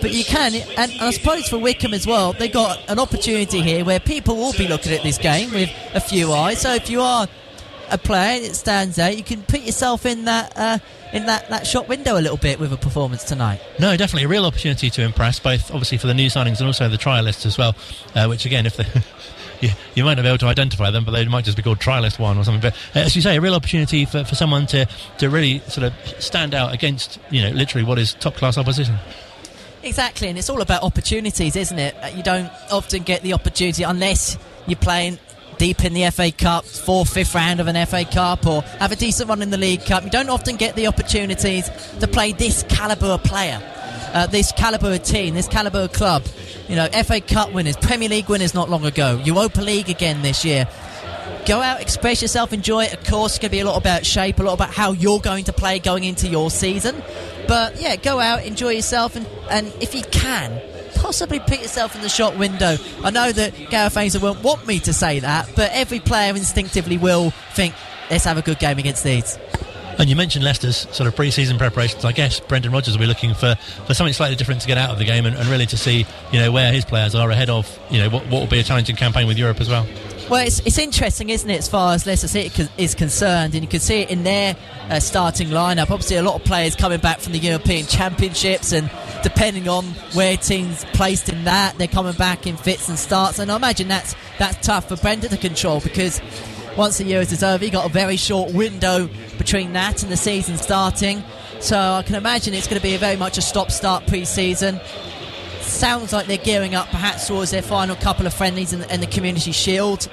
But 0.00 0.12
you 0.12 0.24
can, 0.24 0.54
and, 0.54 0.92
I 1.00 1.10
suppose 1.10 1.48
for 1.48 1.58
Wycombe 1.58 1.94
as 1.94 2.06
well, 2.06 2.32
they 2.32 2.48
got 2.48 2.78
an 2.88 2.98
opportunity 2.98 3.62
here 3.62 3.84
where 3.84 4.00
people 4.00 4.36
will 4.36 4.52
be 4.52 4.68
looking 4.68 4.92
at 4.92 5.02
this 5.02 5.18
game 5.18 5.50
with 5.52 5.70
a 5.94 6.00
few 6.00 6.32
eyes. 6.32 6.60
So 6.60 6.74
if 6.74 6.90
you 6.90 7.00
are 7.00 7.28
a 7.92 7.98
player 7.98 8.40
that 8.40 8.54
stands 8.54 8.98
out, 8.98 9.16
you 9.16 9.22
can 9.22 9.42
put 9.42 9.60
yourself 9.60 10.06
in 10.06 10.24
that. 10.24 10.52
Uh, 10.56 10.78
in 11.12 11.26
that, 11.26 11.46
that 11.50 11.66
shop 11.66 11.88
window 11.88 12.18
a 12.18 12.22
little 12.22 12.38
bit 12.38 12.58
with 12.58 12.72
a 12.72 12.76
performance 12.78 13.22
tonight. 13.22 13.60
No, 13.78 13.94
definitely 13.98 14.24
a 14.24 14.28
real 14.28 14.46
opportunity 14.46 14.88
to 14.88 15.02
impress, 15.02 15.38
both 15.38 15.70
obviously 15.70 15.98
for 15.98 16.06
the 16.06 16.14
new 16.14 16.28
signings 16.28 16.58
and 16.58 16.66
also 16.66 16.88
the 16.88 16.96
trialists 16.96 17.44
as 17.44 17.58
well. 17.58 17.76
Uh, 18.14 18.28
which 18.28 18.46
again, 18.46 18.64
if 18.64 18.78
they 18.78 18.86
you, 19.62 19.70
you 19.94 20.04
might 20.04 20.14
not 20.14 20.22
be 20.22 20.28
able 20.28 20.38
to 20.38 20.46
identify 20.46 20.90
them, 20.90 21.04
but 21.04 21.12
they 21.12 21.24
might 21.26 21.44
just 21.44 21.56
be 21.56 21.62
called 21.62 21.78
Trialist 21.78 22.18
One 22.18 22.36
or 22.36 22.44
something. 22.44 22.62
But 22.62 22.74
uh, 22.96 23.04
as 23.04 23.14
you 23.14 23.22
say, 23.22 23.36
a 23.36 23.40
real 23.40 23.54
opportunity 23.54 24.04
for, 24.04 24.24
for 24.24 24.34
someone 24.34 24.66
to, 24.68 24.86
to 25.18 25.30
really 25.30 25.60
sort 25.60 25.86
of 25.86 25.92
stand 26.22 26.54
out 26.54 26.74
against, 26.74 27.18
you 27.30 27.42
know, 27.42 27.50
literally 27.50 27.84
what 27.84 27.98
is 27.98 28.14
top 28.14 28.34
class 28.34 28.58
opposition. 28.58 28.96
Exactly, 29.82 30.28
and 30.28 30.38
it's 30.38 30.48
all 30.48 30.62
about 30.62 30.82
opportunities, 30.82 31.56
isn't 31.56 31.78
it? 31.78 31.94
You 32.14 32.22
don't 32.22 32.50
often 32.70 33.02
get 33.02 33.22
the 33.22 33.32
opportunity 33.32 33.82
unless 33.82 34.38
you're 34.66 34.76
playing 34.76 35.18
deep 35.62 35.84
in 35.84 35.94
the 35.94 36.10
FA 36.10 36.32
Cup, 36.32 36.64
fourth, 36.64 37.14
fifth 37.14 37.36
round 37.36 37.60
of 37.60 37.68
an 37.68 37.86
FA 37.86 38.04
Cup, 38.04 38.48
or 38.48 38.62
have 38.80 38.90
a 38.90 38.96
decent 38.96 39.28
run 39.28 39.42
in 39.42 39.50
the 39.50 39.56
League 39.56 39.84
Cup. 39.84 40.02
You 40.02 40.10
don't 40.10 40.28
often 40.28 40.56
get 40.56 40.74
the 40.74 40.88
opportunities 40.88 41.70
to 42.00 42.08
play 42.08 42.32
this 42.32 42.64
calibre 42.64 43.10
of 43.10 43.22
player, 43.22 43.62
uh, 44.12 44.26
this 44.26 44.50
calibre 44.50 44.92
of 44.92 45.04
team, 45.04 45.34
this 45.34 45.46
calibre 45.46 45.84
of 45.84 45.92
club. 45.92 46.26
You 46.68 46.74
know, 46.74 46.88
FA 47.04 47.20
Cup 47.20 47.52
winners, 47.52 47.76
Premier 47.76 48.08
League 48.08 48.28
winners 48.28 48.54
not 48.54 48.70
long 48.70 48.84
ago, 48.84 49.22
Europa 49.24 49.60
League 49.60 49.88
again 49.88 50.22
this 50.22 50.44
year. 50.44 50.66
Go 51.46 51.62
out, 51.62 51.80
express 51.80 52.22
yourself, 52.22 52.52
enjoy 52.52 52.86
it. 52.86 52.94
Of 52.94 53.04
course, 53.04 53.36
it's 53.36 53.38
going 53.38 53.50
to 53.50 53.56
be 53.56 53.60
a 53.60 53.64
lot 53.64 53.76
about 53.76 54.04
shape, 54.04 54.40
a 54.40 54.42
lot 54.42 54.54
about 54.54 54.74
how 54.74 54.90
you're 54.90 55.20
going 55.20 55.44
to 55.44 55.52
play 55.52 55.78
going 55.78 56.02
into 56.02 56.26
your 56.26 56.50
season. 56.50 57.00
But 57.46 57.80
yeah, 57.80 57.94
go 57.94 58.18
out, 58.18 58.44
enjoy 58.44 58.70
yourself, 58.70 59.14
and, 59.14 59.28
and 59.48 59.72
if 59.80 59.94
you 59.94 60.02
can, 60.02 60.60
possibly 61.02 61.40
put 61.40 61.60
yourself 61.60 61.96
in 61.96 62.00
the 62.00 62.08
shot 62.08 62.38
window. 62.38 62.76
I 63.02 63.10
know 63.10 63.32
that 63.32 63.54
Gareth 63.70 63.96
Ainsworth 63.96 64.22
won't 64.22 64.42
want 64.42 64.66
me 64.66 64.78
to 64.80 64.92
say 64.92 65.18
that, 65.18 65.50
but 65.56 65.70
every 65.72 65.98
player 65.98 66.34
instinctively 66.34 66.96
will 66.96 67.30
think, 67.52 67.74
let's 68.08 68.24
have 68.24 68.38
a 68.38 68.42
good 68.42 68.60
game 68.60 68.78
against 68.78 69.04
Leeds. 69.04 69.36
And 69.98 70.08
you 70.08 70.16
mentioned 70.16 70.44
Leicester's 70.44 70.88
sort 70.94 71.06
of 71.06 71.16
pre-season 71.16 71.58
preparations. 71.58 72.04
I 72.04 72.12
guess 72.12 72.40
Brendan 72.40 72.72
Rodgers 72.72 72.94
will 72.94 73.02
be 73.02 73.06
looking 73.06 73.34
for, 73.34 73.56
for 73.86 73.94
something 73.94 74.14
slightly 74.14 74.36
different 74.36 74.62
to 74.62 74.66
get 74.66 74.78
out 74.78 74.90
of 74.90 74.98
the 74.98 75.04
game 75.04 75.26
and, 75.26 75.36
and 75.36 75.46
really 75.48 75.66
to 75.66 75.76
see 75.76 76.06
you 76.32 76.40
know 76.40 76.50
where 76.50 76.72
his 76.72 76.84
players 76.84 77.14
are 77.14 77.30
ahead 77.30 77.50
of 77.50 77.78
you 77.90 77.98
know 77.98 78.08
what, 78.08 78.24
what 78.28 78.40
will 78.40 78.46
be 78.46 78.58
a 78.58 78.62
challenging 78.62 78.96
campaign 78.96 79.26
with 79.26 79.36
Europe 79.36 79.60
as 79.60 79.68
well. 79.68 79.86
Well, 80.32 80.46
it's, 80.46 80.60
it's 80.60 80.78
interesting, 80.78 81.28
isn't 81.28 81.50
it, 81.50 81.58
as 81.58 81.68
far 81.68 81.92
as 81.92 82.06
Leicester 82.06 82.26
City 82.26 82.66
is 82.78 82.94
concerned, 82.94 83.52
and 83.54 83.62
you 83.62 83.68
can 83.68 83.80
see 83.80 84.00
it 84.00 84.10
in 84.10 84.22
their 84.22 84.56
uh, 84.88 84.98
starting 84.98 85.48
lineup. 85.48 85.90
Obviously, 85.90 86.16
a 86.16 86.22
lot 86.22 86.36
of 86.36 86.44
players 86.44 86.74
coming 86.74 87.00
back 87.00 87.20
from 87.20 87.34
the 87.34 87.38
European 87.38 87.84
Championships, 87.84 88.72
and 88.72 88.90
depending 89.22 89.68
on 89.68 89.84
where 90.14 90.38
teams 90.38 90.86
placed 90.94 91.28
in 91.28 91.44
that, 91.44 91.76
they're 91.76 91.86
coming 91.86 92.14
back 92.14 92.46
in 92.46 92.56
fits 92.56 92.88
and 92.88 92.98
starts. 92.98 93.40
And 93.40 93.52
I 93.52 93.56
imagine 93.56 93.88
that's 93.88 94.16
that's 94.38 94.66
tough 94.66 94.88
for 94.88 94.96
Brendan 94.96 95.28
to 95.28 95.36
control 95.36 95.80
because 95.80 96.22
once 96.78 96.96
the 96.96 97.04
Euros 97.04 97.30
is 97.30 97.42
over, 97.42 97.62
you 97.62 97.70
got 97.70 97.84
a 97.84 97.92
very 97.92 98.16
short 98.16 98.54
window 98.54 99.10
between 99.36 99.74
that 99.74 100.02
and 100.02 100.10
the 100.10 100.16
season 100.16 100.56
starting. 100.56 101.22
So 101.60 101.76
I 101.78 102.02
can 102.04 102.14
imagine 102.14 102.54
it's 102.54 102.66
going 102.66 102.80
to 102.80 102.82
be 102.82 102.96
very 102.96 103.16
much 103.16 103.36
a 103.36 103.42
stop-start 103.42 104.06
pre-season. 104.06 104.80
Sounds 105.62 106.12
like 106.12 106.26
they're 106.26 106.36
gearing 106.38 106.74
up 106.74 106.88
perhaps 106.88 107.26
towards 107.26 107.50
their 107.50 107.62
final 107.62 107.96
couple 107.96 108.26
of 108.26 108.34
friendlies 108.34 108.72
in 108.72 109.00
the 109.00 109.06
Community 109.06 109.52
Shield. 109.52 110.08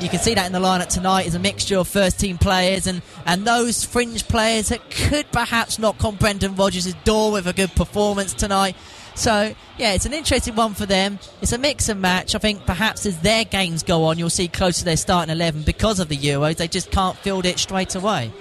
You 0.00 0.08
can 0.08 0.18
see 0.18 0.34
that 0.34 0.46
in 0.46 0.52
the 0.52 0.58
lineup 0.58 0.88
tonight 0.88 1.26
is 1.26 1.36
a 1.36 1.38
mixture 1.38 1.78
of 1.78 1.86
first 1.86 2.18
team 2.18 2.36
players 2.36 2.88
and, 2.88 3.02
and 3.24 3.44
those 3.44 3.84
fringe 3.84 4.26
players 4.26 4.70
that 4.70 4.90
could 4.90 5.30
perhaps 5.30 5.78
knock 5.78 6.04
on 6.04 6.16
Brendan 6.16 6.56
Rodgers' 6.56 6.92
door 7.04 7.30
with 7.30 7.46
a 7.46 7.52
good 7.52 7.70
performance 7.76 8.34
tonight. 8.34 8.74
So, 9.14 9.54
yeah, 9.78 9.92
it's 9.92 10.06
an 10.06 10.12
interesting 10.12 10.56
one 10.56 10.74
for 10.74 10.86
them. 10.86 11.18
It's 11.40 11.52
a 11.52 11.58
mix 11.58 11.88
and 11.88 12.00
match. 12.00 12.34
I 12.34 12.38
think 12.38 12.64
perhaps 12.66 13.06
as 13.06 13.20
their 13.20 13.44
games 13.44 13.82
go 13.82 14.04
on, 14.04 14.18
you'll 14.18 14.30
see 14.30 14.48
closer 14.48 14.80
to 14.80 14.84
their 14.86 14.96
starting 14.96 15.32
11 15.32 15.62
because 15.62 16.00
of 16.00 16.08
the 16.08 16.16
Euros. 16.16 16.56
They 16.56 16.68
just 16.68 16.90
can't 16.90 17.16
field 17.18 17.44
it 17.44 17.58
straight 17.58 17.94
away. 17.94 18.32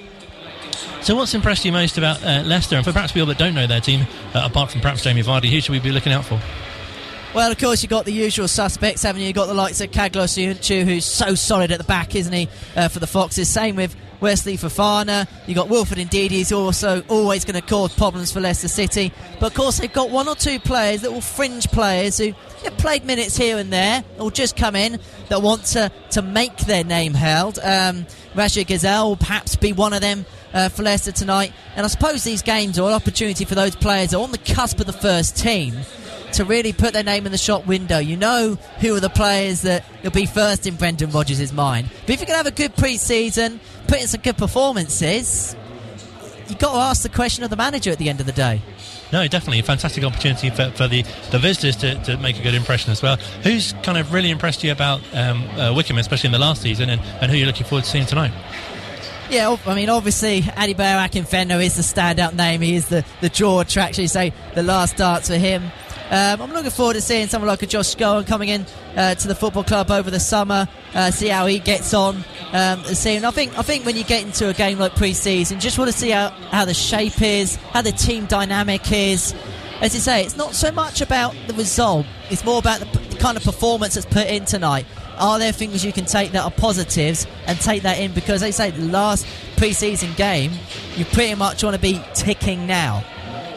So, 1.01 1.15
what's 1.15 1.33
impressed 1.33 1.65
you 1.65 1.71
most 1.71 1.97
about 1.97 2.23
uh, 2.23 2.43
Leicester? 2.45 2.75
And 2.75 2.85
for 2.85 2.91
perhaps 2.91 3.11
people 3.11 3.27
that 3.27 3.37
don't 3.37 3.55
know 3.55 3.67
their 3.67 3.81
team, 3.81 4.05
uh, 4.33 4.43
apart 4.45 4.71
from 4.71 4.81
perhaps 4.81 5.03
Jamie 5.03 5.23
Vardy, 5.23 5.49
who 5.49 5.61
should 5.61 5.71
we 5.71 5.79
be 5.79 5.91
looking 5.91 6.13
out 6.13 6.25
for? 6.25 6.39
Well, 7.33 7.49
of 7.49 7.57
course, 7.57 7.81
you've 7.81 7.89
got 7.89 8.03
the 8.03 8.11
usual 8.11 8.49
suspects, 8.49 9.03
haven't 9.03 9.21
you? 9.21 9.27
You've 9.27 9.35
got 9.37 9.45
the 9.45 9.53
likes 9.53 9.79
of 9.79 9.89
Kagawa 9.91 10.25
Söyüncü, 10.25 10.83
who's 10.83 11.05
so 11.05 11.33
solid 11.33 11.71
at 11.71 11.77
the 11.77 11.85
back, 11.85 12.13
isn't 12.13 12.33
he, 12.33 12.49
uh, 12.75 12.89
for 12.89 12.99
the 12.99 13.07
Foxes. 13.07 13.47
Same 13.47 13.77
with 13.77 13.95
Wesley 14.19 14.57
Fofana. 14.57 15.27
You've 15.47 15.55
got 15.55 15.69
Wilfred 15.69 16.09
Ndidi, 16.09 16.31
who's 16.39 16.51
also 16.51 17.03
always 17.07 17.45
going 17.45 17.59
to 17.59 17.65
cause 17.65 17.95
problems 17.95 18.33
for 18.33 18.41
Leicester 18.41 18.67
City. 18.67 19.13
But 19.39 19.47
of 19.47 19.53
course, 19.53 19.79
they've 19.79 19.91
got 19.91 20.09
one 20.09 20.27
or 20.27 20.35
two 20.35 20.59
players, 20.59 21.03
little 21.03 21.21
fringe 21.21 21.67
players, 21.69 22.17
who 22.17 22.33
have 22.65 22.77
played 22.77 23.05
minutes 23.05 23.37
here 23.37 23.57
and 23.57 23.71
there, 23.71 24.03
or 24.19 24.29
just 24.29 24.57
come 24.57 24.75
in, 24.75 24.99
that 25.29 25.41
want 25.41 25.63
to, 25.67 25.89
to 26.11 26.21
make 26.21 26.57
their 26.57 26.83
name 26.83 27.13
held. 27.13 27.59
Um, 27.59 28.05
Rachid 28.35 28.67
Ghezzal 28.67 29.09
will 29.09 29.15
perhaps 29.17 29.55
be 29.55 29.73
one 29.73 29.93
of 29.93 30.01
them 30.01 30.25
uh, 30.53 30.69
for 30.69 30.83
Leicester 30.83 31.11
tonight. 31.11 31.53
And 31.75 31.85
I 31.85 31.89
suppose 31.89 32.23
these 32.23 32.41
games 32.41 32.79
are 32.79 32.87
an 32.87 32.93
opportunity 32.93 33.45
for 33.45 33.55
those 33.55 33.75
players 33.75 34.13
on 34.13 34.31
the 34.31 34.37
cusp 34.37 34.79
of 34.79 34.85
the 34.85 34.93
first 34.93 35.37
team 35.37 35.75
to 36.33 36.45
really 36.45 36.71
put 36.71 36.93
their 36.93 37.03
name 37.03 37.25
in 37.25 37.31
the 37.31 37.37
shop 37.37 37.67
window. 37.67 37.99
You 37.99 38.15
know 38.15 38.57
who 38.79 38.95
are 38.95 38.99
the 38.99 39.09
players 39.09 39.63
that 39.63 39.85
will 40.03 40.11
be 40.11 40.25
first 40.25 40.65
in 40.65 40.75
Brendan 40.75 41.11
Rodgers' 41.11 41.51
mind. 41.51 41.89
But 42.05 42.11
if 42.11 42.21
you 42.21 42.25
can 42.25 42.35
have 42.35 42.47
a 42.47 42.51
good 42.51 42.75
pre-season, 42.75 43.59
put 43.87 44.01
in 44.01 44.07
some 44.07 44.21
good 44.21 44.37
performances, 44.37 45.55
you've 46.47 46.59
got 46.59 46.73
to 46.73 46.79
ask 46.79 47.03
the 47.03 47.09
question 47.09 47.43
of 47.43 47.49
the 47.49 47.57
manager 47.57 47.91
at 47.91 47.97
the 47.97 48.09
end 48.09 48.21
of 48.21 48.25
the 48.25 48.31
day. 48.31 48.61
No, 49.11 49.27
definitely 49.27 49.59
a 49.59 49.63
fantastic 49.63 50.03
opportunity 50.03 50.49
for, 50.49 50.71
for 50.71 50.87
the, 50.87 51.03
the 51.31 51.39
visitors 51.39 51.75
to, 51.77 51.95
to 52.03 52.17
make 52.17 52.39
a 52.39 52.43
good 52.43 52.53
impression 52.53 52.91
as 52.91 53.01
well. 53.01 53.17
Who's 53.43 53.73
kind 53.83 53.97
of 53.97 54.13
really 54.13 54.29
impressed 54.29 54.63
you 54.63 54.71
about 54.71 55.01
um, 55.13 55.43
uh, 55.51 55.73
Wycombe, 55.73 55.97
especially 55.97 56.27
in 56.27 56.31
the 56.33 56.39
last 56.39 56.61
season, 56.61 56.89
and, 56.89 57.01
and 57.21 57.31
who 57.31 57.37
you're 57.37 57.47
looking 57.47 57.65
forward 57.65 57.83
to 57.83 57.89
seeing 57.89 58.05
tonight? 58.05 58.31
Yeah, 59.29 59.55
I 59.65 59.75
mean, 59.75 59.89
obviously, 59.89 60.41
Adebayo 60.41 61.07
Akinfenwa 61.07 61.63
is 61.63 61.77
the 61.77 61.83
standout 61.83 62.33
name. 62.33 62.59
He 62.59 62.75
is 62.75 62.89
the, 62.89 63.05
the 63.21 63.29
draw 63.29 63.61
attraction. 63.61 64.07
Say 64.09 64.33
the 64.55 64.63
last 64.63 64.95
starts 64.95 65.29
for 65.29 65.35
him. 65.35 65.71
Um, 66.11 66.41
I'm 66.41 66.51
looking 66.51 66.71
forward 66.71 66.95
to 66.95 67.01
seeing 67.01 67.27
someone 67.27 67.47
like 67.47 67.63
a 67.63 67.65
Josh 67.65 67.95
Scowen 67.95 68.27
coming 68.27 68.49
in 68.49 68.65
uh, 68.97 69.15
to 69.15 69.27
the 69.29 69.33
football 69.33 69.63
club 69.63 69.89
over 69.89 70.11
the 70.11 70.19
summer, 70.19 70.67
uh, 70.93 71.09
see 71.09 71.29
how 71.29 71.45
he 71.45 71.57
gets 71.57 71.93
on. 71.93 72.25
Um, 72.51 72.83
seeing, 72.83 73.23
I 73.23 73.31
think, 73.31 73.57
I 73.57 73.61
think 73.61 73.85
when 73.85 73.95
you 73.95 74.03
get 74.03 74.21
into 74.23 74.49
a 74.49 74.53
game 74.53 74.77
like 74.77 74.93
pre-season, 74.95 75.61
just 75.61 75.79
want 75.79 75.89
to 75.89 75.97
see 75.97 76.09
how, 76.09 76.31
how 76.51 76.65
the 76.65 76.73
shape 76.73 77.21
is, 77.21 77.55
how 77.55 77.81
the 77.81 77.93
team 77.93 78.25
dynamic 78.25 78.91
is. 78.91 79.33
As 79.79 79.95
you 79.95 80.01
say, 80.01 80.25
it's 80.25 80.35
not 80.35 80.53
so 80.53 80.69
much 80.71 80.99
about 80.99 81.33
the 81.47 81.53
result; 81.53 82.05
it's 82.29 82.43
more 82.43 82.59
about 82.59 82.81
the, 82.81 82.99
the 82.99 83.15
kind 83.15 83.37
of 83.37 83.43
performance 83.43 83.93
that's 83.93 84.05
put 84.05 84.27
in 84.27 84.43
tonight. 84.43 84.85
Are 85.17 85.39
there 85.39 85.53
things 85.53 85.85
you 85.85 85.93
can 85.93 86.05
take 86.05 86.33
that 86.33 86.43
are 86.43 86.51
positives 86.51 87.25
and 87.47 87.59
take 87.59 87.83
that 87.83 87.99
in? 87.99 88.11
Because 88.11 88.41
they 88.41 88.51
say 88.51 88.71
the 88.71 88.83
last 88.83 89.25
pre-season 89.55 90.11
game, 90.17 90.51
you 90.97 91.05
pretty 91.05 91.35
much 91.35 91.63
want 91.63 91.75
to 91.75 91.81
be 91.81 92.01
ticking 92.13 92.67
now. 92.67 93.03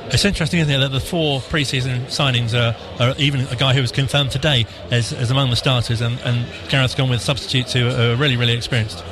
It's 0.08 0.24
interesting, 0.24 0.60
isn't 0.60 0.72
it, 0.72 0.78
that 0.78 0.92
the 0.92 1.00
four 1.00 1.40
pre-season 1.40 2.02
signings 2.06 2.54
are, 2.54 2.76
are 3.02 3.14
even 3.18 3.40
a 3.48 3.56
guy 3.56 3.74
who 3.74 3.80
was 3.80 3.90
confirmed 3.90 4.30
today 4.30 4.66
as, 4.90 5.12
as 5.12 5.30
among 5.30 5.50
the 5.50 5.56
starters, 5.56 6.00
and, 6.00 6.18
and 6.20 6.46
Gareth's 6.68 6.94
gone 6.94 7.10
with 7.10 7.20
substitutes 7.20 7.72
who 7.72 7.88
are 7.88 8.14
really, 8.14 8.36
really 8.36 8.52
experienced. 8.52 9.02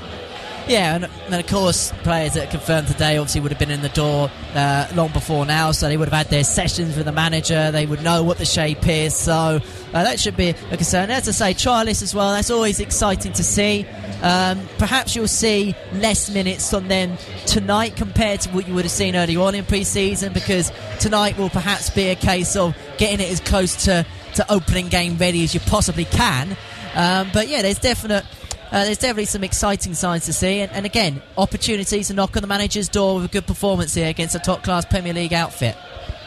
Yeah, 0.68 0.94
and, 0.94 1.05
and, 1.05 1.35
of 1.35 1.46
course, 1.48 1.92
players 2.03 2.35
that 2.35 2.51
confirmed 2.51 2.87
today 2.87 3.16
obviously 3.16 3.40
would 3.40 3.51
have 3.51 3.59
been 3.59 3.72
in 3.72 3.83
the 3.83 3.88
door 3.88 4.31
uh, 4.55 4.87
long 4.94 5.11
before 5.11 5.44
now, 5.44 5.72
so 5.72 5.88
they 5.88 5.96
would 5.96 6.09
have 6.09 6.16
had 6.16 6.31
their 6.31 6.44
sessions 6.44 6.96
with 6.96 7.05
the 7.05 7.12
manager. 7.12 7.72
They 7.72 7.85
would 7.85 8.03
know 8.03 8.22
what 8.22 8.38
the 8.38 8.44
shape 8.44 8.87
is, 8.87 9.14
so 9.14 9.33
uh, 9.33 9.61
that 9.92 10.20
should 10.20 10.37
be 10.37 10.51
a 10.51 10.77
concern. 10.77 11.11
As 11.11 11.29
I 11.29 11.33
say, 11.33 11.55
trialists 11.55 12.03
as 12.03 12.14
well. 12.14 12.33
That's 12.33 12.51
always 12.51 12.79
exciting 12.79 13.33
to 13.33 13.42
see. 13.42 13.85
Um, 14.22 14.61
perhaps 14.79 15.16
you'll 15.16 15.27
see 15.27 15.75
less 15.94 16.31
minutes 16.31 16.72
on 16.72 16.87
them 16.87 17.18
tonight 17.44 17.96
compared 17.96 18.40
to 18.42 18.51
what 18.51 18.68
you 18.68 18.75
would 18.75 18.85
have 18.85 18.92
seen 18.92 19.16
earlier 19.16 19.40
on 19.40 19.57
in 19.57 19.64
pre-season, 19.64 20.33
because 20.33 20.70
tonight 21.01 21.37
will 21.37 21.51
perhaps 21.51 21.90
be 21.90 22.11
a 22.11 22.16
case 22.16 22.55
of 22.55 22.77
getting 22.98 23.18
it 23.18 23.33
as 23.33 23.40
close 23.40 23.85
to, 23.87 24.07
to 24.37 24.53
opening 24.53 24.87
game 24.88 25.18
ready 25.18 25.42
as 25.42 25.55
you 25.55 25.61
possibly 25.61 26.05
can. 26.05 26.57
Um, 26.94 27.31
but 27.33 27.48
yeah, 27.48 27.62
there's 27.62 27.79
definite 27.79 28.25
uh, 28.72 28.85
there's 28.85 28.98
definitely 28.98 29.26
some 29.26 29.44
exciting 29.44 29.92
signs 29.92 30.24
to 30.24 30.32
see. 30.32 30.61
And, 30.61 30.72
and, 30.72 30.87
again, 30.87 31.20
opportunities 31.37 32.08
to 32.08 32.14
knock 32.14 32.37
on 32.37 32.40
the 32.40 32.48
manager's 32.48 32.88
door 32.88 33.16
with 33.16 33.26
a 33.26 33.28
good 33.28 33.46
performance 33.46 33.94
here 33.94 34.08
against 34.08 34.35
a 34.35 34.38
top 34.38 34.64
class 34.64 34.87
Premier 34.87 35.12
League 35.12 35.35
outfit. 35.35 35.76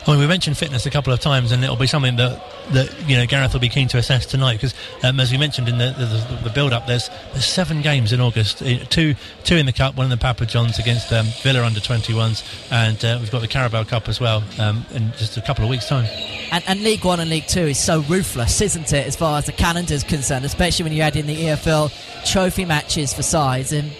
I 0.07 0.11
mean, 0.11 0.19
we 0.19 0.27
mentioned 0.27 0.55
fitness 0.55 0.85
a 0.85 0.91
couple 0.91 1.11
of 1.11 1.19
times, 1.19 1.51
and 1.51 1.63
it'll 1.63 1.75
be 1.75 1.87
something 1.87 2.15
that, 2.17 2.39
that 2.73 3.09
you 3.09 3.17
know 3.17 3.25
Gareth 3.25 3.53
will 3.53 3.59
be 3.59 3.69
keen 3.69 3.87
to 3.87 3.97
assess 3.97 4.27
tonight 4.27 4.53
because, 4.53 4.75
um, 5.03 5.19
as 5.19 5.31
we 5.31 5.37
mentioned 5.39 5.67
in 5.67 5.79
the, 5.79 5.95
the, 5.97 6.43
the 6.43 6.49
build-up, 6.51 6.85
there's 6.85 7.09
there's 7.31 7.45
seven 7.45 7.81
games 7.81 8.13
in 8.13 8.21
August, 8.21 8.61
uh, 8.61 8.77
two 8.89 9.15
two 9.43 9.55
in 9.55 9.65
the 9.65 9.73
cup, 9.73 9.95
one 9.95 10.05
in 10.05 10.11
the 10.11 10.17
Papa 10.17 10.45
Johns 10.45 10.77
against 10.77 11.11
um, 11.11 11.25
Villa 11.41 11.63
under 11.63 11.79
21s, 11.79 12.43
and 12.71 13.03
uh, 13.03 13.17
we've 13.19 13.31
got 13.31 13.41
the 13.41 13.47
Carabao 13.47 13.83
Cup 13.85 14.07
as 14.07 14.19
well 14.19 14.43
um, 14.59 14.85
in 14.93 15.11
just 15.13 15.37
a 15.37 15.41
couple 15.41 15.63
of 15.63 15.71
weeks' 15.71 15.87
time. 15.87 16.05
And, 16.51 16.63
and, 16.67 16.83
League 16.83 17.03
One 17.03 17.19
and 17.19 17.29
League 17.29 17.47
Two 17.47 17.61
is 17.61 17.79
so 17.79 18.01
ruthless, 18.01 18.61
isn't 18.61 18.93
it, 18.93 19.07
as 19.07 19.15
far 19.15 19.39
as 19.39 19.47
the 19.47 19.53
calendar 19.53 19.95
is 19.95 20.03
concerned, 20.03 20.45
especially 20.45 20.83
when 20.83 20.93
you 20.93 21.01
add 21.01 21.15
in 21.15 21.25
the 21.25 21.35
EFL 21.35 21.91
trophy 22.31 22.65
matches 22.65 23.11
for 23.11 23.23
sides. 23.23 23.71
And 23.71 23.91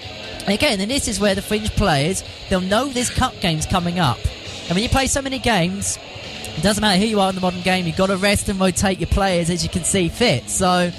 again, 0.48 0.80
and 0.80 0.92
this 0.92 1.08
is 1.08 1.20
where 1.20 1.34
the 1.34 1.42
fringe 1.42 1.72
players 1.72 2.24
they'll 2.50 2.62
know 2.62 2.90
there's 2.90 3.10
cup 3.10 3.34
games 3.42 3.66
coming 3.66 3.98
up. 3.98 4.20
And 4.68 4.76
when 4.76 4.84
you 4.84 4.90
play 4.90 5.08
so 5.08 5.22
many 5.22 5.38
games, 5.38 6.00
it 6.58 6.64
doesn't 6.64 6.82
matter 6.82 7.00
who 7.00 7.06
you 7.06 7.20
are 7.20 7.30
in 7.30 7.36
the 7.36 7.42
modern 7.42 7.62
game, 7.62 7.86
you've 7.86 7.98
got 7.98 8.08
to 8.08 8.18
rest 8.18 8.50
and 8.50 8.60
rotate 8.60 9.00
your 9.00 9.08
players 9.08 9.50
as 9.50 9.64
you 9.64 9.70
can 9.70 9.84
see 9.84 10.10
fit. 10.10 10.50
So, 10.50 10.92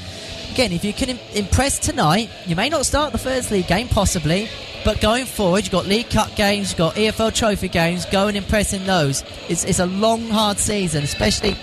again, 0.52 0.72
if 0.72 0.85
you 0.85 0.92
can 0.92 1.18
impress 1.35 1.79
tonight, 1.79 2.31
you 2.46 2.55
may 2.55 2.68
not 2.68 2.87
start 2.87 3.12
the 3.12 3.18
first 3.18 3.50
league 3.50 3.66
game, 3.66 3.88
possibly, 3.88 4.48
but 4.85 5.00
going 5.00 5.24
forward, 5.24 5.64
you've 5.64 5.72
got 5.72 5.87
League 5.87 6.11
Cup 6.11 6.37
games, 6.37 6.70
you've 6.70 6.79
got 6.79 6.94
EFL 6.94 7.35
Trophy 7.35 7.68
games, 7.68 8.05
go 8.07 8.29
and 8.29 8.37
impress 8.37 8.72
in 8.72 8.87
those. 8.87 9.24
It's, 9.48 9.64
it's 9.64 9.81
a 9.81 9.87
long, 9.87 10.29
hard 10.29 10.59
season, 10.59 11.02
especially 11.02 11.57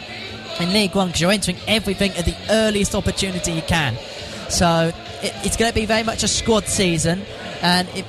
in 0.60 0.74
League 0.74 0.94
One, 0.96 1.08
because 1.08 1.22
you're 1.22 1.32
entering 1.32 1.58
everything 1.68 2.12
at 2.12 2.26
the 2.26 2.36
earliest 2.50 2.96
opportunity 2.96 3.54
you 3.54 3.62
can. 3.62 3.96
So, 4.50 4.92
it, 5.22 5.34
it's 5.46 5.56
going 5.56 5.72
to 5.72 5.76
be 5.76 5.86
very 5.86 6.04
much 6.04 6.24
a 6.24 6.28
squad 6.28 6.66
season, 6.66 7.22
and 7.62 7.88
it, 7.90 8.06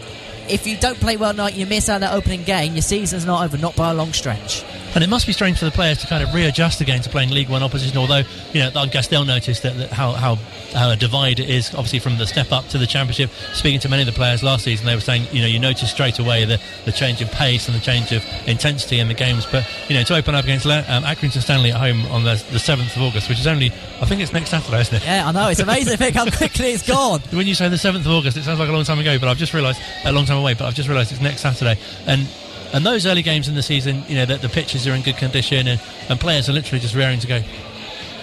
if 0.49 0.67
you 0.67 0.77
don't 0.77 0.99
play 0.99 1.17
well 1.17 1.33
tonight, 1.33 1.55
you 1.55 1.67
miss 1.67 1.89
out 1.89 2.01
that 2.01 2.15
opening 2.15 2.43
game, 2.43 2.75
your 2.75 2.83
season's 2.83 3.25
not 3.25 3.45
over, 3.45 3.57
not 3.57 3.77
by 3.77 3.91
a 3.91 3.95
long 3.95 4.13
stretch. 4.13 4.65
And 4.95 5.03
it 5.03 5.09
must 5.09 5.27
be 5.27 5.33
strange 5.33 5.59
for 5.59 5.65
the 5.65 5.71
players 5.71 5.99
to 5.99 6.07
kind 6.07 6.23
of 6.23 6.33
readjust 6.33 6.81
again 6.81 7.03
to 7.03 7.11
playing 7.11 7.31
League 7.31 7.49
One 7.49 7.63
opposition. 7.63 7.99
Although, 7.99 8.23
you 8.53 8.61
know, 8.61 8.71
I 8.77 8.87
guess 8.87 9.09
they'll 9.09 9.25
notice 9.25 9.61
that, 9.61 9.77
that 9.77 9.91
how, 9.91 10.13
how 10.13 10.37
how 10.75 10.91
a 10.91 10.97
divide 10.97 11.39
it 11.41 11.49
is, 11.49 11.75
obviously 11.75 12.01
from 12.01 12.19
the 12.19 12.27
step 12.27 12.53
up 12.53 12.69
to 12.69 12.79
the 12.79 12.87
Championship. 12.87 13.31
Speaking 13.53 13.81
to 13.81 13.89
many 13.89 14.03
of 14.03 14.07
the 14.07 14.13
players 14.13 14.43
last 14.43 14.65
season, 14.65 14.87
they 14.87 14.95
were 14.95 15.01
saying, 15.01 15.27
you 15.33 15.41
know, 15.41 15.47
you 15.47 15.59
notice 15.59 15.91
straight 15.91 16.19
away 16.19 16.45
the, 16.45 16.61
the 16.85 16.93
change 16.93 17.23
in 17.23 17.29
pace 17.29 17.69
and 17.69 17.77
the 17.77 17.81
change 17.81 18.13
of 18.13 18.25
intensity 18.47 18.99
in 18.99 19.09
the 19.09 19.15
games. 19.15 19.47
But 19.47 19.69
you 19.89 19.97
know, 19.97 20.03
to 20.05 20.15
open 20.17 20.35
up 20.35 20.45
against 20.45 20.67
um, 20.67 21.05
Accrington 21.05 21.41
Stanley 21.41 21.71
at 21.71 21.79
home 21.79 22.05
on 22.07 22.25
the, 22.25 22.35
the 22.51 22.59
7th 22.59 22.97
of 22.97 23.03
August, 23.03 23.29
which 23.29 23.39
is 23.39 23.47
only, 23.47 23.71
I 24.01 24.07
think 24.07 24.21
it's 24.21 24.33
next 24.33 24.51
Saturday, 24.51 24.81
isn't 24.81 24.97
it? 24.97 25.05
Yeah, 25.05 25.29
I 25.29 25.33
know. 25.33 25.49
It's 25.49 25.61
amazing 25.61 25.97
think 25.97 26.17
how 26.17 26.31
quickly 26.31 26.73
it's 26.73 26.87
gone. 26.87 27.21
when 27.31 27.47
you 27.47 27.55
say 27.55 27.69
the 27.69 27.77
7th 27.77 28.01
of 28.01 28.09
August, 28.09 28.37
it 28.37 28.43
sounds 28.43 28.59
like 28.59 28.69
a 28.69 28.73
long 28.73 28.85
time 28.85 28.99
ago, 28.99 29.19
but 29.19 29.29
I've 29.29 29.39
just 29.39 29.55
realised 29.55 29.81
a 30.05 30.13
long 30.13 30.25
time 30.25 30.39
away. 30.39 30.55
But 30.55 30.67
I've 30.67 30.75
just 30.75 30.89
realised 30.89 31.13
it's 31.13 31.21
next 31.21 31.43
Saturday, 31.43 31.79
and 32.07 32.29
and 32.75 32.85
those 32.85 33.07
early 33.07 33.23
games 33.23 33.47
in 33.47 33.55
the 33.55 33.63
season, 33.63 34.03
you 34.09 34.17
know, 34.17 34.27
that 34.27 34.43
the 34.43 34.49
pitches 34.49 34.87
are 34.89 34.95
in 34.95 35.03
good 35.03 35.17
condition 35.17 35.69
and, 35.69 35.81
and 36.09 36.19
players 36.19 36.49
are 36.49 36.53
literally 36.53 36.81
just 36.81 36.95
raring 36.97 37.21
to 37.21 37.27
go. 37.29 37.41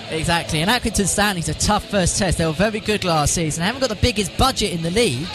Exactly, 0.09 0.61
and 0.61 0.69
Accrington 0.69 1.07
Stanley's 1.07 1.47
a 1.47 1.53
tough 1.53 1.85
first 1.89 2.17
test. 2.17 2.37
They 2.37 2.45
were 2.45 2.51
very 2.51 2.81
good 2.81 3.05
last 3.05 3.33
season. 3.33 3.61
They 3.61 3.65
haven't 3.65 3.79
got 3.79 3.89
the 3.89 3.95
biggest 3.95 4.37
budget 4.37 4.73
in 4.73 4.81
the 4.81 4.91
league, 4.91 5.29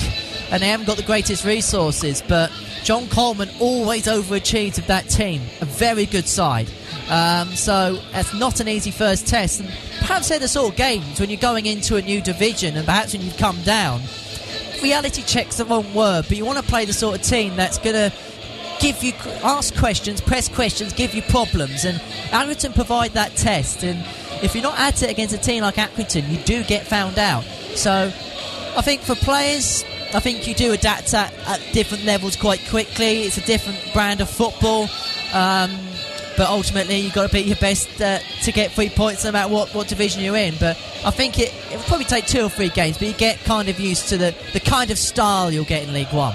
and 0.51 0.63
they 0.63 0.69
haven't 0.69 0.85
got 0.85 0.99
the 0.99 1.03
greatest 1.03 1.47
resources. 1.47 2.23
But 2.29 2.53
John 2.85 3.09
Coleman 3.09 3.49
always 3.59 4.05
overachieved 4.05 4.77
with 4.77 4.87
that 4.89 5.09
team. 5.09 5.41
A 5.63 5.65
very 5.65 6.05
good 6.05 6.29
side. 6.29 6.71
Um, 7.09 7.49
so 7.55 7.99
that's 8.13 8.35
not 8.35 8.61
an 8.61 8.69
easy 8.69 8.91
first 8.91 9.27
test. 9.27 9.61
And 9.61 9.71
perhaps 10.01 10.29
they're 10.29 10.39
the 10.39 10.47
sort 10.47 10.73
of 10.73 10.77
games 10.77 11.19
when 11.19 11.31
you're 11.31 11.41
going 11.41 11.65
into 11.65 11.97
a 11.97 12.03
new 12.03 12.21
division, 12.21 12.77
and 12.77 12.85
perhaps 12.85 13.15
when 13.15 13.23
you've 13.23 13.39
come 13.39 13.63
down. 13.63 14.03
Reality 14.83 15.23
check's 15.23 15.57
the 15.57 15.65
wrong 15.65 15.95
word, 15.95 16.27
but 16.29 16.37
you 16.37 16.45
want 16.45 16.59
to 16.59 16.65
play 16.65 16.85
the 16.85 16.93
sort 16.93 17.17
of 17.17 17.23
team 17.23 17.57
that's 17.57 17.79
going 17.79 17.95
to 17.95 18.13
give 18.81 19.03
you 19.03 19.13
ask 19.43 19.77
questions, 19.77 20.21
press 20.21 20.49
questions, 20.49 20.93
give 20.93 21.15
you 21.15 21.23
problems, 21.23 21.85
and 21.85 21.99
Accrington 22.31 22.75
provide 22.75 23.13
that 23.13 23.35
test. 23.37 23.83
And 23.83 24.05
if 24.43 24.55
you're 24.55 24.63
not 24.63 24.79
at 24.79 25.03
it 25.03 25.11
against 25.11 25.35
a 25.35 25.39
team 25.39 25.63
like 25.63 25.77
Accrington, 25.77 26.29
you 26.29 26.39
do 26.39 26.65
get 26.65 26.87
found 26.87 27.19
out. 27.19 27.45
So 27.75 28.13
I 28.77 28.83
think 28.83 29.03
for 29.03 29.15
players, 29.15 29.85
I 30.15 30.21
think 30.21 30.47
you 30.47 30.55
do 30.55 30.73
adapt 30.73 31.15
at, 31.15 31.33
at 31.47 31.61
different 31.73 32.05
levels 32.05 32.37
quite 32.37 32.61
quickly. 32.69 33.23
It's 33.23 33.39
a 33.39 33.47
different 33.47 33.79
brand 33.93 34.21
of 34.21 34.31
football. 34.31 34.89
Um, 35.33 35.71
but 36.37 36.49
ultimately, 36.49 36.99
you've 36.99 37.15
got 37.15 37.27
to 37.29 37.33
be 37.33 37.41
your 37.41 37.57
best 37.57 38.01
uh, 38.01 38.19
to 38.43 38.53
get 38.53 38.71
three 38.73 38.91
points 38.91 39.25
no 39.25 39.33
matter 39.33 39.53
what, 39.53 39.75
what 39.75 39.89
division 39.89 40.23
you're 40.23 40.37
in. 40.37 40.55
But 40.61 40.77
I 41.03 41.11
think 41.11 41.39
it, 41.39 41.55
it 41.73 41.77
will 41.77 41.85
probably 41.85 42.05
take 42.05 42.27
two 42.27 42.43
or 42.43 42.51
three 42.51 42.69
games, 42.69 42.99
but 42.99 43.09
you 43.09 43.15
get 43.15 43.43
kind 43.45 43.71
of 43.71 43.81
used 43.81 44.11
to 44.11 44.19
the, 44.19 44.35
the 44.53 44.61
kind 44.61 44.91
of 44.91 44.99
style 44.99 45.51
you'll 45.51 45.65
get 45.65 45.85
in 45.85 45.95
League 45.95 46.13
One 46.13 46.35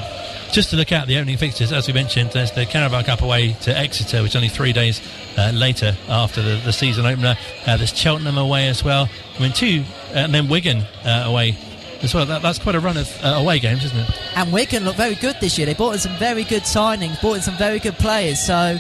just 0.52 0.70
to 0.72 0.76
look 0.76 0.92
at 0.92 1.08
the 1.08 1.18
opening 1.18 1.38
fixtures, 1.38 1.72
as 1.72 1.88
we 1.88 1.94
mentioned, 1.94 2.32
there's 2.32 2.52
the 2.52 2.66
Carabao 2.66 3.04
Cup 3.04 3.22
away 3.22 3.54
to 3.62 3.78
Exeter, 3.78 4.22
which 4.22 4.32
is 4.32 4.36
only 4.36 4.50
three 4.50 4.74
days 4.74 5.02
uh, 5.38 5.52
later 5.54 5.96
after 6.10 6.42
the, 6.42 6.62
the 6.66 6.74
season 6.74 7.06
opener. 7.06 7.38
Uh, 7.66 7.78
there's 7.78 7.96
Cheltenham 7.96 8.38
away 8.38 8.68
as 8.68 8.84
well. 8.84 9.10
I 9.38 9.42
mean, 9.42 9.54
two, 9.54 9.84
uh, 10.10 10.20
and 10.20 10.34
then 10.34 10.50
Wigan 10.50 10.82
uh, 11.06 11.24
away 11.26 11.56
as 12.02 12.14
well. 12.14 12.26
That, 12.26 12.42
that's 12.42 12.60
quite 12.60 12.76
a 12.76 12.80
run 12.80 12.98
of 12.98 13.10
uh, 13.24 13.30
away 13.38 13.60
games, 13.60 13.86
isn't 13.86 13.98
it? 13.98 14.10
And 14.36 14.52
Wigan 14.52 14.84
look 14.84 14.98
very 14.98 15.16
good 15.16 15.38
this 15.40 15.58
year. 15.58 15.66
They 15.66 15.74
brought 15.74 15.94
in 15.94 16.00
some 16.00 16.16
very 16.18 16.44
good 16.44 16.64
signings, 16.64 17.20
brought 17.22 17.36
in 17.36 17.42
some 17.42 17.58
very 17.58 17.80
good 17.80 17.96
players. 17.96 18.40
So 18.40 18.78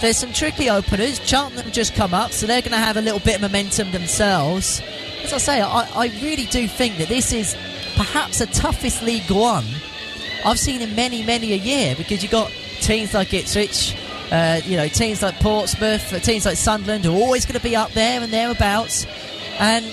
there's 0.00 0.18
some 0.18 0.32
tricky 0.32 0.68
openers. 0.68 1.20
Cheltenham 1.26 1.70
just 1.72 1.94
come 1.94 2.12
up, 2.12 2.32
so 2.32 2.46
they're 2.46 2.60
going 2.60 2.72
to 2.72 2.78
have 2.78 2.98
a 2.98 3.02
little 3.02 3.20
bit 3.20 3.36
of 3.36 3.40
momentum 3.40 3.92
themselves. 3.92 4.82
As 5.22 5.32
I 5.32 5.38
say, 5.38 5.60
I, 5.62 5.88
I 5.94 6.06
really 6.22 6.46
do 6.46 6.68
think 6.68 6.98
that 6.98 7.08
this 7.08 7.32
is 7.32 7.56
perhaps 7.96 8.40
the 8.40 8.46
toughest 8.46 9.02
League 9.02 9.30
One 9.30 9.64
I've 10.44 10.58
seen 10.58 10.82
in 10.82 10.94
many, 10.94 11.22
many 11.22 11.52
a 11.52 11.56
year 11.56 11.94
because 11.96 12.22
you've 12.22 12.32
got 12.32 12.50
teams 12.80 13.14
like 13.14 13.32
Ipswich, 13.32 13.96
uh, 14.30 14.60
you 14.64 14.76
know, 14.76 14.88
teams 14.88 15.22
like 15.22 15.36
Portsmouth, 15.40 16.12
uh, 16.12 16.18
teams 16.18 16.44
like 16.44 16.56
Sunderland 16.56 17.06
are 17.06 17.12
always 17.12 17.46
going 17.46 17.58
to 17.58 17.64
be 17.64 17.74
up 17.74 17.92
there 17.92 18.20
and 18.20 18.32
thereabouts. 18.32 19.06
And, 19.58 19.84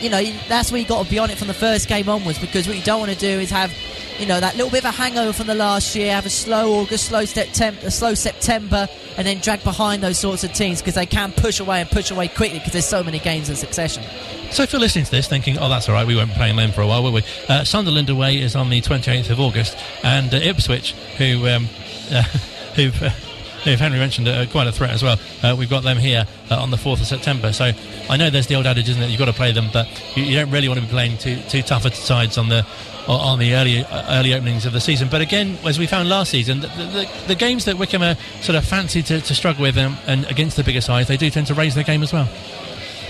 you 0.00 0.10
know, 0.10 0.22
that's 0.48 0.70
where 0.70 0.78
you've 0.78 0.88
got 0.88 1.04
to 1.04 1.10
be 1.10 1.18
on 1.18 1.30
it 1.30 1.38
from 1.38 1.48
the 1.48 1.54
first 1.54 1.88
game 1.88 2.08
onwards 2.08 2.38
because 2.38 2.66
what 2.66 2.76
you 2.76 2.82
don't 2.82 3.00
want 3.00 3.12
to 3.12 3.18
do 3.18 3.28
is 3.28 3.50
have, 3.50 3.72
you 4.18 4.26
know, 4.26 4.40
that 4.40 4.56
little 4.56 4.70
bit 4.70 4.84
of 4.84 4.86
a 4.86 4.90
hangover 4.90 5.32
from 5.32 5.46
the 5.46 5.54
last 5.54 5.94
year, 5.94 6.14
have 6.14 6.26
a 6.26 6.30
slow 6.30 6.80
August, 6.80 7.06
slow 7.06 7.24
September, 7.24 7.80
a 7.84 7.90
slow 7.90 8.14
September, 8.14 8.88
and 9.16 9.26
then 9.26 9.38
drag 9.38 9.62
behind 9.64 10.02
those 10.02 10.18
sorts 10.18 10.44
of 10.44 10.52
teams 10.52 10.80
because 10.80 10.94
they 10.94 11.06
can 11.06 11.32
push 11.32 11.60
away 11.60 11.80
and 11.80 11.90
push 11.90 12.10
away 12.10 12.28
quickly 12.28 12.58
because 12.58 12.72
there's 12.72 12.86
so 12.86 13.02
many 13.02 13.18
games 13.18 13.50
in 13.50 13.56
succession. 13.56 14.02
So 14.50 14.62
if 14.62 14.72
you're 14.72 14.80
listening 14.80 15.04
to 15.04 15.10
this 15.10 15.28
thinking, 15.28 15.58
oh, 15.58 15.68
that's 15.68 15.88
all 15.88 15.94
right, 15.94 16.06
we 16.06 16.16
won't 16.16 16.30
be 16.30 16.36
playing 16.36 16.56
them 16.56 16.72
for 16.72 16.80
a 16.80 16.86
while, 16.86 17.02
will 17.02 17.12
we? 17.12 17.22
Uh, 17.48 17.64
Sunderland 17.64 18.08
away 18.08 18.40
is 18.40 18.56
on 18.56 18.70
the 18.70 18.80
28th 18.80 19.30
of 19.30 19.40
August, 19.40 19.76
and 20.02 20.32
uh, 20.32 20.38
Ipswich, 20.38 20.92
who 21.18 21.46
um, 21.48 21.68
uh, 22.10 22.22
who've, 22.74 23.27
uh, 23.74 23.76
Henry 23.76 23.98
mentioned 23.98 24.28
are 24.28 24.46
quite 24.46 24.66
a 24.66 24.72
threat 24.72 24.90
as 24.90 25.02
well. 25.02 25.18
Uh, 25.42 25.54
we've 25.58 25.70
got 25.70 25.82
them 25.82 25.96
here 25.96 26.26
uh, 26.50 26.60
on 26.60 26.70
the 26.70 26.76
4th 26.76 27.00
of 27.00 27.06
September. 27.06 27.52
So 27.52 27.72
I 28.08 28.16
know 28.16 28.30
there's 28.30 28.46
the 28.46 28.54
old 28.54 28.66
adage, 28.66 28.88
isn't 28.88 29.02
it? 29.02 29.10
You've 29.10 29.18
got 29.18 29.26
to 29.26 29.32
play 29.32 29.52
them, 29.52 29.68
but 29.72 29.86
you, 30.16 30.24
you 30.24 30.36
don't 30.36 30.50
really 30.50 30.68
want 30.68 30.80
to 30.80 30.86
be 30.86 30.90
playing 30.90 31.18
two, 31.18 31.40
two 31.48 31.62
tougher 31.62 31.90
sides 31.90 32.38
on 32.38 32.48
the 32.48 32.66
on 33.08 33.38
the 33.38 33.54
early 33.54 33.84
early 34.10 34.34
openings 34.34 34.66
of 34.66 34.74
the 34.74 34.80
season. 34.80 35.08
But 35.10 35.22
again, 35.22 35.56
as 35.64 35.78
we 35.78 35.86
found 35.86 36.10
last 36.10 36.30
season, 36.30 36.60
the, 36.60 36.66
the, 36.66 37.08
the 37.28 37.34
games 37.34 37.64
that 37.64 37.78
Wycombe 37.78 38.02
are 38.02 38.16
sort 38.42 38.56
of 38.56 38.66
fancy 38.66 39.02
to, 39.02 39.20
to 39.22 39.34
struggle 39.34 39.62
with 39.62 39.78
um, 39.78 39.96
and 40.06 40.26
against 40.26 40.56
the 40.56 40.64
bigger 40.64 40.82
sides, 40.82 41.08
they 41.08 41.16
do 41.16 41.30
tend 41.30 41.46
to 41.46 41.54
raise 41.54 41.74
their 41.74 41.84
game 41.84 42.02
as 42.02 42.12
well. 42.12 42.28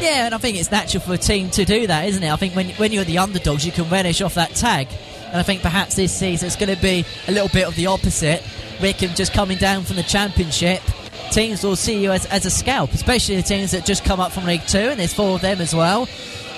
Yeah, 0.00 0.26
and 0.26 0.34
I 0.34 0.38
think 0.38 0.56
it's 0.56 0.70
natural 0.70 1.02
for 1.02 1.14
a 1.14 1.18
team 1.18 1.50
to 1.50 1.64
do 1.64 1.88
that, 1.88 2.06
isn't 2.06 2.22
it? 2.22 2.30
I 2.30 2.36
think 2.36 2.54
when, 2.54 2.70
when 2.70 2.92
you're 2.92 3.02
the 3.02 3.18
underdogs, 3.18 3.66
you 3.66 3.72
can 3.72 3.90
relish 3.90 4.20
off 4.20 4.34
that 4.34 4.54
tag. 4.54 4.86
And 5.26 5.36
I 5.36 5.42
think 5.42 5.60
perhaps 5.60 5.96
this 5.96 6.16
season 6.16 6.46
it's 6.46 6.56
going 6.56 6.74
to 6.74 6.80
be 6.80 7.04
a 7.26 7.32
little 7.32 7.48
bit 7.48 7.66
of 7.66 7.74
the 7.74 7.88
opposite. 7.88 8.42
Wycombe 8.80 9.14
just 9.14 9.32
coming 9.32 9.58
down 9.58 9.84
from 9.84 9.96
the 9.96 10.02
Championship. 10.02 10.82
Teams 11.30 11.62
will 11.62 11.76
see 11.76 12.02
you 12.02 12.10
as, 12.12 12.26
as 12.26 12.46
a 12.46 12.50
scalp, 12.50 12.92
especially 12.92 13.36
the 13.36 13.42
teams 13.42 13.72
that 13.72 13.84
just 13.84 14.04
come 14.04 14.20
up 14.20 14.32
from 14.32 14.44
League 14.44 14.66
Two, 14.66 14.78
and 14.78 14.98
there's 14.98 15.12
four 15.12 15.34
of 15.34 15.40
them 15.40 15.60
as 15.60 15.74
well. 15.74 16.06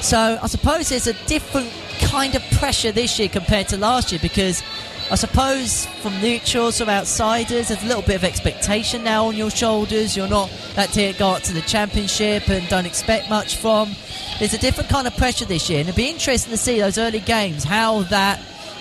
So 0.01 0.39
I 0.41 0.47
suppose 0.47 0.89
there's 0.89 1.07
a 1.07 1.13
different 1.27 1.71
kind 2.03 2.35
of 2.35 2.43
pressure 2.53 2.93
this 2.93 3.19
year 3.19 3.29
compared 3.29 3.69
to 3.69 3.77
last 3.77 4.13
year 4.13 4.21
because 4.23 4.63
I 5.11 5.17
suppose 5.17 5.87
from 6.03 6.19
neutrals, 6.21 6.79
from 6.79 6.89
outsiders, 6.89 7.69
there's 7.69 7.83
a 7.83 7.87
little 7.87 8.03
bit 8.03 8.15
of 8.15 8.25
expectation 8.25 9.03
now 9.03 9.27
on 9.27 9.37
your 9.37 9.51
shoulders. 9.51 10.17
You're 10.17 10.29
not 10.29 10.51
that 10.77 10.91
team 10.91 11.15
go 11.19 11.31
up 11.31 11.43
to 11.43 11.53
the 11.53 11.63
championship 11.63 12.49
and 12.49 12.67
don't 12.69 12.87
expect 12.87 13.29
much 13.29 13.57
from. 13.57 13.91
There's 14.39 14.55
a 14.55 14.59
different 14.59 14.89
kind 14.89 15.09
of 15.09 15.17
pressure 15.17 15.45
this 15.45 15.69
year, 15.69 15.81
and 15.81 15.89
it'd 15.89 15.97
be 15.97 16.09
interesting 16.09 16.53
to 16.53 16.57
see 16.57 16.79
those 16.79 16.97
early 16.97 17.21
games 17.21 17.65
how 17.65 18.03
that 18.05 18.39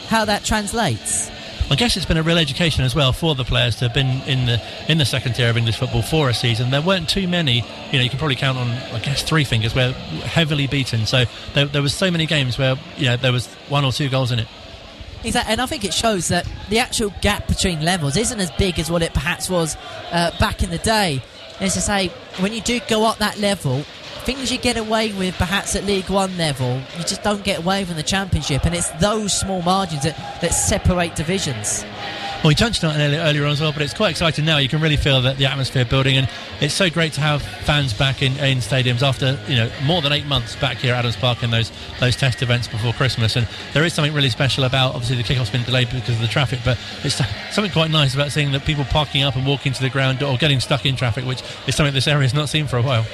how 0.07 0.25
that 0.25 0.43
translates. 0.43 1.31
I 1.71 1.75
guess 1.75 1.95
it's 1.95 2.05
been 2.05 2.17
a 2.17 2.23
real 2.23 2.39
education 2.39 2.83
as 2.83 2.95
well 2.95 3.13
for 3.13 3.35
the 3.35 3.43
players 3.43 3.75
to 3.77 3.85
have 3.85 3.93
been 3.93 4.21
in 4.27 4.47
the 4.47 4.59
in 4.87 4.97
the 4.97 5.05
second 5.05 5.33
tier 5.33 5.51
of 5.51 5.57
English 5.57 5.77
football 5.77 6.01
for 6.01 6.27
a 6.27 6.33
season. 6.33 6.71
There 6.71 6.81
weren't 6.81 7.07
too 7.07 7.27
many, 7.27 7.63
you 7.91 7.97
know, 7.99 8.03
you 8.03 8.09
can 8.09 8.17
probably 8.17 8.35
count 8.35 8.57
on, 8.57 8.69
I 8.69 8.99
guess, 8.99 9.21
three 9.21 9.43
fingers 9.43 9.75
where 9.75 9.91
heavily 9.93 10.65
beaten. 10.65 11.05
So 11.05 11.25
there, 11.53 11.65
there 11.65 11.83
was 11.83 11.93
so 11.93 12.09
many 12.09 12.25
games 12.25 12.57
where 12.57 12.75
you 12.97 13.05
know 13.05 13.17
there 13.17 13.31
was 13.31 13.45
one 13.69 13.85
or 13.85 13.91
two 13.91 14.09
goals 14.09 14.31
in 14.31 14.39
it. 14.39 14.47
Exactly, 15.23 15.51
and 15.51 15.61
I 15.61 15.67
think 15.67 15.85
it 15.85 15.93
shows 15.93 16.29
that 16.29 16.49
the 16.69 16.79
actual 16.79 17.13
gap 17.21 17.47
between 17.47 17.81
levels 17.81 18.17
isn't 18.17 18.39
as 18.39 18.49
big 18.51 18.79
as 18.79 18.89
what 18.89 19.03
it 19.03 19.13
perhaps 19.13 19.47
was 19.47 19.77
uh, 20.11 20.31
back 20.39 20.63
in 20.63 20.71
the 20.71 20.77
day. 20.79 21.21
As 21.59 21.77
I 21.77 22.07
say, 22.07 22.07
when 22.41 22.53
you 22.53 22.61
do 22.61 22.79
go 22.87 23.05
up 23.05 23.17
that 23.17 23.37
level, 23.37 23.83
things 24.35 24.51
you 24.51 24.59
get 24.59 24.77
away 24.77 25.11
with 25.13 25.35
perhaps 25.37 25.75
at 25.75 25.83
League 25.85 26.07
One 26.07 26.37
level, 26.37 26.79
you 26.95 27.03
just 27.03 27.23
don't 27.23 27.43
get 27.43 27.57
away 27.57 27.83
from 27.83 27.95
the 27.95 28.03
Championship, 28.03 28.63
and 28.63 28.75
it's 28.75 28.87
those 29.01 29.33
small 29.33 29.63
margins 29.63 30.03
that, 30.03 30.15
that 30.41 30.53
separate 30.53 31.15
divisions. 31.15 31.83
Well, 32.43 32.49
we 32.49 32.53
touched 32.53 32.83
on 32.83 32.95
it 32.95 33.03
earlier, 33.03 33.21
earlier 33.21 33.45
on 33.45 33.53
as 33.53 33.59
well, 33.59 33.73
but 33.73 33.81
it's 33.81 33.95
quite 33.95 34.11
exciting 34.11 34.45
now. 34.45 34.57
You 34.57 34.69
can 34.69 34.81
really 34.81 34.97
feel 34.97 35.23
that 35.23 35.37
the 35.37 35.47
atmosphere 35.47 35.83
building, 35.83 36.15
and 36.15 36.29
it's 36.61 36.75
so 36.75 36.91
great 36.91 37.13
to 37.13 37.21
have 37.21 37.41
fans 37.41 37.91
back 37.91 38.21
in, 38.21 38.33
in 38.33 38.59
stadiums 38.59 39.01
after 39.01 39.35
you 39.47 39.55
know 39.55 39.71
more 39.83 40.03
than 40.03 40.13
eight 40.13 40.27
months 40.27 40.55
back 40.57 40.77
here 40.77 40.93
at 40.93 40.99
Adams 40.99 41.15
Park 41.15 41.41
in 41.41 41.49
those 41.49 41.71
those 41.99 42.15
test 42.15 42.43
events 42.43 42.67
before 42.67 42.93
Christmas. 42.93 43.35
And 43.35 43.47
there 43.73 43.83
is 43.83 43.95
something 43.95 44.13
really 44.13 44.29
special 44.29 44.63
about 44.63 44.93
obviously 44.93 45.17
the 45.17 45.23
kickoff's 45.23 45.49
been 45.49 45.63
delayed 45.63 45.89
because 45.89 46.15
of 46.15 46.21
the 46.21 46.27
traffic, 46.27 46.59
but 46.63 46.77
it's 47.03 47.15
something 47.51 47.71
quite 47.71 47.89
nice 47.89 48.13
about 48.13 48.31
seeing 48.31 48.51
that 48.51 48.63
people 48.63 48.83
parking 48.83 49.23
up 49.23 49.35
and 49.35 49.47
walking 49.47 49.73
to 49.73 49.81
the 49.81 49.89
ground 49.89 50.21
or 50.21 50.37
getting 50.37 50.59
stuck 50.59 50.85
in 50.85 50.95
traffic, 50.95 51.25
which 51.25 51.41
is 51.67 51.75
something 51.75 51.95
this 51.95 52.07
area 52.07 52.21
has 52.21 52.33
not 52.35 52.47
seen 52.47 52.67
for 52.67 52.77
a 52.77 52.83
while. 52.83 53.07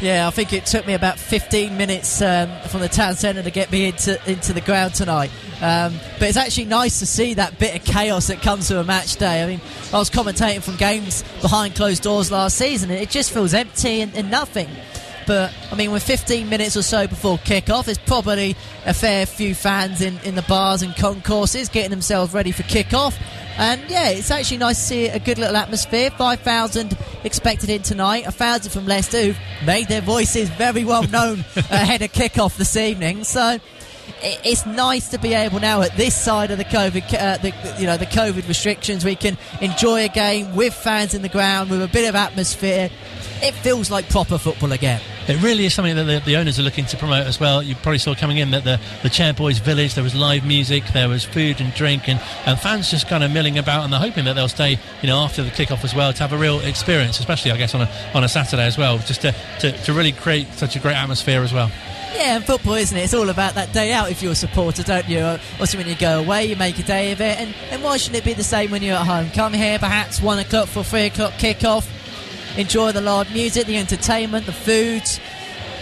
Yeah, 0.00 0.28
I 0.28 0.30
think 0.30 0.52
it 0.52 0.64
took 0.64 0.86
me 0.86 0.94
about 0.94 1.18
15 1.18 1.76
minutes 1.76 2.22
um, 2.22 2.48
from 2.68 2.80
the 2.80 2.88
town 2.88 3.16
centre 3.16 3.42
to 3.42 3.50
get 3.50 3.72
me 3.72 3.86
into 3.86 4.20
into 4.30 4.52
the 4.52 4.60
ground 4.60 4.94
tonight. 4.94 5.30
Um, 5.60 5.92
but 6.20 6.28
it's 6.28 6.36
actually 6.36 6.66
nice 6.66 7.00
to 7.00 7.06
see 7.06 7.34
that 7.34 7.58
bit 7.58 7.74
of 7.74 7.84
chaos 7.84 8.28
that 8.28 8.40
comes 8.40 8.68
to 8.68 8.78
a 8.78 8.84
match 8.84 9.16
day. 9.16 9.42
I 9.42 9.46
mean, 9.48 9.60
I 9.92 9.98
was 9.98 10.08
commentating 10.08 10.62
from 10.62 10.76
games 10.76 11.24
behind 11.42 11.74
closed 11.74 12.04
doors 12.04 12.30
last 12.30 12.56
season, 12.56 12.90
and 12.90 13.00
it 13.00 13.10
just 13.10 13.32
feels 13.32 13.54
empty 13.54 14.00
and, 14.00 14.14
and 14.14 14.30
nothing. 14.30 14.68
But 15.26 15.52
I 15.72 15.74
mean, 15.74 15.90
with 15.90 16.04
15 16.04 16.48
minutes 16.48 16.76
or 16.76 16.82
so 16.82 17.08
before 17.08 17.36
kick-off, 17.38 17.86
there's 17.86 17.98
probably 17.98 18.56
a 18.86 18.94
fair 18.94 19.26
few 19.26 19.54
fans 19.54 20.00
in, 20.00 20.16
in 20.20 20.36
the 20.36 20.42
bars 20.42 20.82
and 20.82 20.94
concourses 20.94 21.68
getting 21.68 21.90
themselves 21.90 22.32
ready 22.32 22.52
for 22.52 22.62
kick-off. 22.62 23.18
And 23.58 23.82
yeah, 23.90 24.10
it's 24.10 24.30
actually 24.30 24.58
nice 24.58 24.78
to 24.78 24.84
see 24.84 25.06
a 25.08 25.18
good 25.18 25.36
little 25.36 25.56
atmosphere. 25.56 26.10
5,000 26.10 26.96
expected 27.24 27.68
in 27.68 27.82
tonight, 27.82 28.24
a 28.26 28.30
thousand 28.30 28.70
from 28.70 28.86
Leicester 28.86 29.20
who've 29.20 29.38
made 29.66 29.88
their 29.88 30.00
voices 30.00 30.48
very 30.50 30.84
well 30.84 31.02
known 31.08 31.40
ahead 31.56 32.00
of 32.02 32.12
kick-off 32.12 32.56
this 32.56 32.76
evening. 32.76 33.24
So 33.24 33.58
it's 34.22 34.64
nice 34.64 35.08
to 35.08 35.18
be 35.18 35.34
able 35.34 35.58
now 35.58 35.82
at 35.82 35.96
this 35.96 36.14
side 36.14 36.52
of 36.52 36.58
the 36.58 36.64
COVID, 36.64 37.14
uh, 37.14 37.38
the, 37.38 37.80
you 37.80 37.86
know, 37.86 37.96
the 37.96 38.06
COVID 38.06 38.46
restrictions, 38.46 39.04
we 39.04 39.16
can 39.16 39.36
enjoy 39.60 40.04
a 40.04 40.08
game 40.08 40.54
with 40.54 40.72
fans 40.72 41.12
in 41.12 41.22
the 41.22 41.28
ground 41.28 41.68
with 41.68 41.82
a 41.82 41.88
bit 41.88 42.08
of 42.08 42.14
atmosphere. 42.14 42.90
It 43.42 43.54
feels 43.54 43.90
like 43.90 44.08
proper 44.08 44.38
football 44.38 44.70
again. 44.70 45.00
It 45.28 45.42
really 45.42 45.66
is 45.66 45.74
something 45.74 45.94
that 45.94 46.04
the, 46.04 46.20
the, 46.24 46.36
owners 46.36 46.58
are 46.58 46.62
looking 46.62 46.86
to 46.86 46.96
promote 46.96 47.26
as 47.26 47.38
well. 47.38 47.62
You 47.62 47.74
probably 47.74 47.98
saw 47.98 48.14
coming 48.14 48.38
in 48.38 48.50
that 48.52 48.64
the, 48.64 48.80
the 49.02 49.10
Chairboys 49.10 49.60
Village, 49.60 49.94
there 49.94 50.02
was 50.02 50.14
live 50.14 50.46
music, 50.46 50.84
there 50.94 51.08
was 51.08 51.22
food 51.22 51.60
and 51.60 51.74
drink, 51.74 52.08
and, 52.08 52.18
and 52.46 52.58
fans 52.58 52.90
just 52.90 53.08
kind 53.08 53.22
of 53.22 53.30
milling 53.30 53.58
about, 53.58 53.84
and 53.84 53.92
they're 53.92 54.00
hoping 54.00 54.24
that 54.24 54.34
they'll 54.34 54.48
stay, 54.48 54.78
you 55.02 55.06
know, 55.06 55.18
after 55.18 55.42
the 55.42 55.50
kickoff 55.50 55.84
as 55.84 55.94
well 55.94 56.14
to 56.14 56.18
have 56.20 56.32
a 56.32 56.38
real 56.38 56.60
experience, 56.60 57.20
especially 57.20 57.50
I 57.50 57.58
guess 57.58 57.74
on 57.74 57.82
a 57.82 57.90
on 58.14 58.24
a 58.24 58.28
Saturday 58.28 58.64
as 58.64 58.78
well, 58.78 58.96
just 58.98 59.20
to, 59.20 59.34
to, 59.60 59.72
to 59.72 59.92
really 59.92 60.12
create 60.12 60.50
such 60.54 60.76
a 60.76 60.78
great 60.78 60.96
atmosphere 60.96 61.42
as 61.42 61.52
well. 61.52 61.70
Yeah, 62.14 62.36
and 62.36 62.44
football, 62.44 62.74
isn't 62.74 62.96
it? 62.96 63.02
It's 63.02 63.12
all 63.12 63.28
about 63.28 63.54
that 63.54 63.72
day 63.74 63.92
out 63.92 64.10
if 64.10 64.22
you're 64.22 64.32
a 64.32 64.34
supporter, 64.34 64.82
don't 64.82 65.08
you? 65.08 65.38
Also, 65.60 65.76
when 65.76 65.86
you 65.86 65.94
go 65.94 66.20
away, 66.20 66.46
you 66.46 66.56
make 66.56 66.78
a 66.78 66.82
day 66.82 67.12
of 67.12 67.20
it. 67.20 67.38
And, 67.38 67.54
and 67.70 67.82
why 67.82 67.98
shouldn't 67.98 68.16
it 68.16 68.24
be 68.24 68.32
the 68.32 68.42
same 68.42 68.70
when 68.70 68.82
you're 68.82 68.96
at 68.96 69.06
home? 69.06 69.30
Come 69.30 69.52
here, 69.52 69.78
perhaps 69.78 70.22
1 70.22 70.38
o'clock 70.38 70.68
for 70.68 70.82
3 70.82 71.02
o'clock 71.02 71.34
kick-off. 71.34 71.86
Enjoy 72.56 72.92
the 72.92 73.00
live 73.00 73.32
music, 73.32 73.66
the 73.66 73.76
entertainment, 73.76 74.46
the 74.46 74.52
foods. 74.52 75.20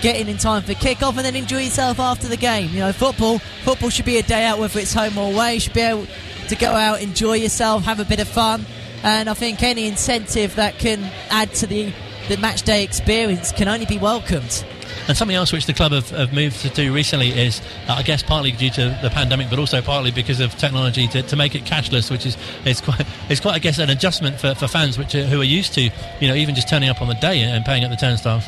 Get 0.02 0.16
in 0.16 0.28
in 0.28 0.36
time 0.36 0.62
for 0.62 0.74
kick-off 0.74 1.16
and 1.16 1.24
then 1.24 1.36
enjoy 1.36 1.62
yourself 1.62 1.98
after 1.98 2.28
the 2.28 2.36
game. 2.36 2.70
You 2.70 2.80
know, 2.80 2.92
football 2.92 3.38
football 3.64 3.88
should 3.88 4.04
be 4.04 4.18
a 4.18 4.22
day 4.22 4.44
out, 4.44 4.58
whether 4.58 4.78
it's 4.78 4.92
home 4.92 5.16
or 5.16 5.32
away. 5.32 5.54
You 5.54 5.60
should 5.60 5.72
be 5.72 5.80
able 5.80 6.06
to 6.48 6.56
go 6.56 6.72
out, 6.72 7.00
enjoy 7.00 7.34
yourself, 7.34 7.84
have 7.84 8.00
a 8.00 8.04
bit 8.04 8.20
of 8.20 8.28
fun. 8.28 8.66
And 9.02 9.28
I 9.28 9.34
think 9.34 9.62
any 9.62 9.86
incentive 9.86 10.56
that 10.56 10.78
can 10.78 11.02
add 11.30 11.54
to 11.54 11.66
the, 11.66 11.92
the 12.28 12.36
match 12.36 12.62
day 12.62 12.84
experience 12.84 13.52
can 13.52 13.68
only 13.68 13.86
be 13.86 13.98
welcomed. 13.98 14.64
And 15.08 15.16
something 15.16 15.36
else 15.36 15.52
which 15.52 15.66
the 15.66 15.72
club 15.72 15.92
have, 15.92 16.10
have 16.10 16.32
moved 16.32 16.60
to 16.62 16.68
do 16.68 16.92
recently 16.92 17.30
is, 17.30 17.60
uh, 17.88 17.94
I 17.94 18.02
guess, 18.02 18.22
partly 18.22 18.50
due 18.52 18.70
to 18.70 18.98
the 19.02 19.10
pandemic, 19.10 19.48
but 19.50 19.58
also 19.58 19.80
partly 19.80 20.10
because 20.10 20.40
of 20.40 20.56
technology 20.56 21.06
to, 21.08 21.22
to 21.22 21.36
make 21.36 21.54
it 21.54 21.64
cashless, 21.64 22.10
which 22.10 22.26
is 22.26 22.36
is 22.64 22.80
quite, 22.80 23.06
is 23.30 23.40
quite, 23.40 23.54
I 23.54 23.58
guess, 23.60 23.78
an 23.78 23.90
adjustment 23.90 24.40
for, 24.40 24.54
for 24.54 24.66
fans 24.66 24.98
which 24.98 25.14
are, 25.14 25.24
who 25.24 25.40
are 25.40 25.44
used 25.44 25.74
to, 25.74 25.82
you 25.82 26.28
know, 26.28 26.34
even 26.34 26.54
just 26.54 26.68
turning 26.68 26.88
up 26.88 27.00
on 27.00 27.08
the 27.08 27.14
day 27.14 27.40
and 27.40 27.64
paying 27.64 27.84
at 27.84 27.90
the 27.90 27.96
turnstiles. 27.96 28.44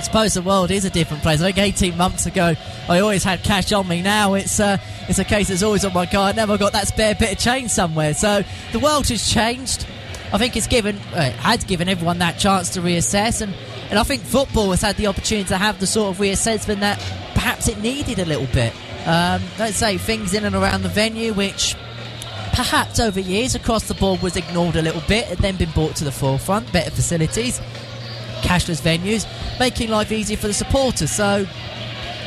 I 0.00 0.02
suppose 0.02 0.32
the 0.32 0.40
world 0.40 0.70
is 0.70 0.86
a 0.86 0.90
different 0.90 1.22
place. 1.22 1.42
I 1.42 1.52
think 1.52 1.58
18 1.58 1.94
months 1.94 2.24
ago, 2.24 2.54
I 2.88 3.00
always 3.00 3.22
had 3.22 3.42
cash 3.42 3.70
on 3.70 3.86
me. 3.86 4.00
Now 4.00 4.32
it's 4.32 4.58
uh, 4.58 4.78
it's 5.08 5.18
a 5.18 5.24
case 5.24 5.48
that's 5.48 5.62
always 5.62 5.84
on 5.84 5.92
my 5.92 6.06
card. 6.06 6.36
Never 6.36 6.56
got 6.56 6.72
that 6.72 6.88
spare 6.88 7.14
bit 7.14 7.32
of 7.32 7.38
change 7.38 7.70
somewhere. 7.70 8.14
So 8.14 8.42
the 8.72 8.78
world 8.78 9.08
has 9.08 9.30
changed. 9.30 9.86
I 10.32 10.38
think 10.38 10.56
it's 10.56 10.68
given 10.68 10.96
uh, 11.12 11.30
had 11.32 11.66
given 11.66 11.88
everyone 11.88 12.18
that 12.20 12.38
chance 12.38 12.70
to 12.70 12.80
reassess, 12.80 13.42
and 13.42 13.54
and 13.90 13.98
I 13.98 14.04
think 14.04 14.22
football 14.22 14.70
has 14.70 14.82
had 14.82 14.96
the 14.96 15.08
opportunity 15.08 15.48
to 15.48 15.56
have 15.56 15.80
the 15.80 15.86
sort 15.86 16.14
of 16.14 16.20
reassessment 16.20 16.80
that 16.80 16.98
perhaps 17.34 17.68
it 17.68 17.78
needed 17.80 18.20
a 18.20 18.24
little 18.24 18.46
bit. 18.46 18.72
Um, 19.04 19.42
let's 19.58 19.76
say 19.76 19.98
things 19.98 20.32
in 20.32 20.44
and 20.44 20.54
around 20.54 20.82
the 20.82 20.88
venue, 20.88 21.32
which 21.32 21.74
perhaps 22.52 23.00
over 23.00 23.18
years 23.18 23.54
across 23.54 23.88
the 23.88 23.94
board 23.94 24.22
was 24.22 24.36
ignored 24.36 24.76
a 24.76 24.82
little 24.82 25.02
bit, 25.08 25.26
had 25.26 25.38
then 25.38 25.56
been 25.56 25.70
brought 25.72 25.96
to 25.96 26.04
the 26.04 26.12
forefront. 26.12 26.72
Better 26.72 26.90
facilities, 26.90 27.60
cashless 28.42 28.80
venues, 28.80 29.26
making 29.58 29.90
life 29.90 30.12
easier 30.12 30.36
for 30.36 30.46
the 30.46 30.54
supporters. 30.54 31.10
So 31.10 31.46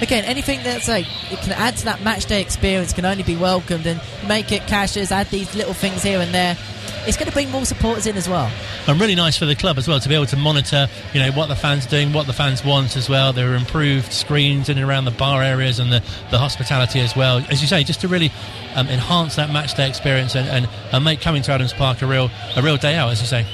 again, 0.04 0.26
anything 0.26 0.62
that 0.63 0.82
say 0.82 1.02
it 1.32 1.39
can 1.39 1.54
add 1.54 1.78
to 1.78 1.86
that 1.86 2.04
match 2.04 2.26
day 2.26 2.42
experience 2.42 2.94
can 2.94 3.06
only 3.06 3.24
be 3.24 3.36
welcomed 3.36 3.88
and 3.88 4.02
make 4.28 4.52
it 4.52 4.62
cashless. 4.63 5.12
Add 5.12 5.28
these 5.28 5.56
little 5.56 5.74
things 5.74 6.04
here 6.04 6.20
and 6.20 6.34
there 6.34 6.58
it's 7.06 7.18
going 7.18 7.28
to 7.28 7.34
bring 7.34 7.50
more 7.52 7.66
supporters 7.66 8.08
in 8.08 8.16
as 8.16 8.30
well. 8.30 8.50
And 8.88 9.00
really 9.00 9.16
nice 9.16 9.38
for 9.38 9.46
the 9.46 9.56
club 9.56 9.78
as 9.78 9.88
well 9.88 10.00
to 10.00 10.10
be 10.10 10.16
able 10.16 10.26
to 10.28 10.38
monitor, 10.38 10.88
you 11.13 11.20
know, 11.20 11.32
what 11.32 11.48
the 11.48 11.56
fans 11.56 11.86
are 11.86 11.89
doing, 11.89 12.13
what 12.13 12.28
the 12.28 12.34
fans 12.34 12.63
want 12.63 12.96
as 12.96 13.10
well. 13.10 13.34
There 13.34 13.52
are 13.52 13.56
improved 13.56 14.12
screens 14.13 14.70
in 14.70 14.78
and 14.78 14.88
around 14.88 15.06
the 15.06 15.12
bar 15.12 15.44
areas 15.44 15.80
and 15.80 15.92
the, 15.92 16.00
the 16.32 16.38
hospitality 16.38 17.00
as 17.02 17.16
well. 17.16 17.39
As 17.50 17.62
you 17.62 17.68
say, 17.68 17.84
just 17.84 18.02
to 18.02 18.08
really 18.08 18.32
um, 18.76 18.88
enhance 18.88 19.36
that 19.36 19.52
match 19.52 19.76
day 19.76 19.88
experience 19.88 20.36
and, 20.36 20.48
and, 20.48 20.70
and 20.92 21.04
make 21.04 21.22
coming 21.22 21.42
to 21.44 21.52
Adams 21.52 21.74
Park 21.74 22.02
a 22.02 22.08
real 22.08 22.30
a 22.56 22.62
real 22.62 22.78
day 22.78 22.96
out, 22.96 23.12
as 23.12 23.22
you 23.22 23.28
say. 23.28 23.46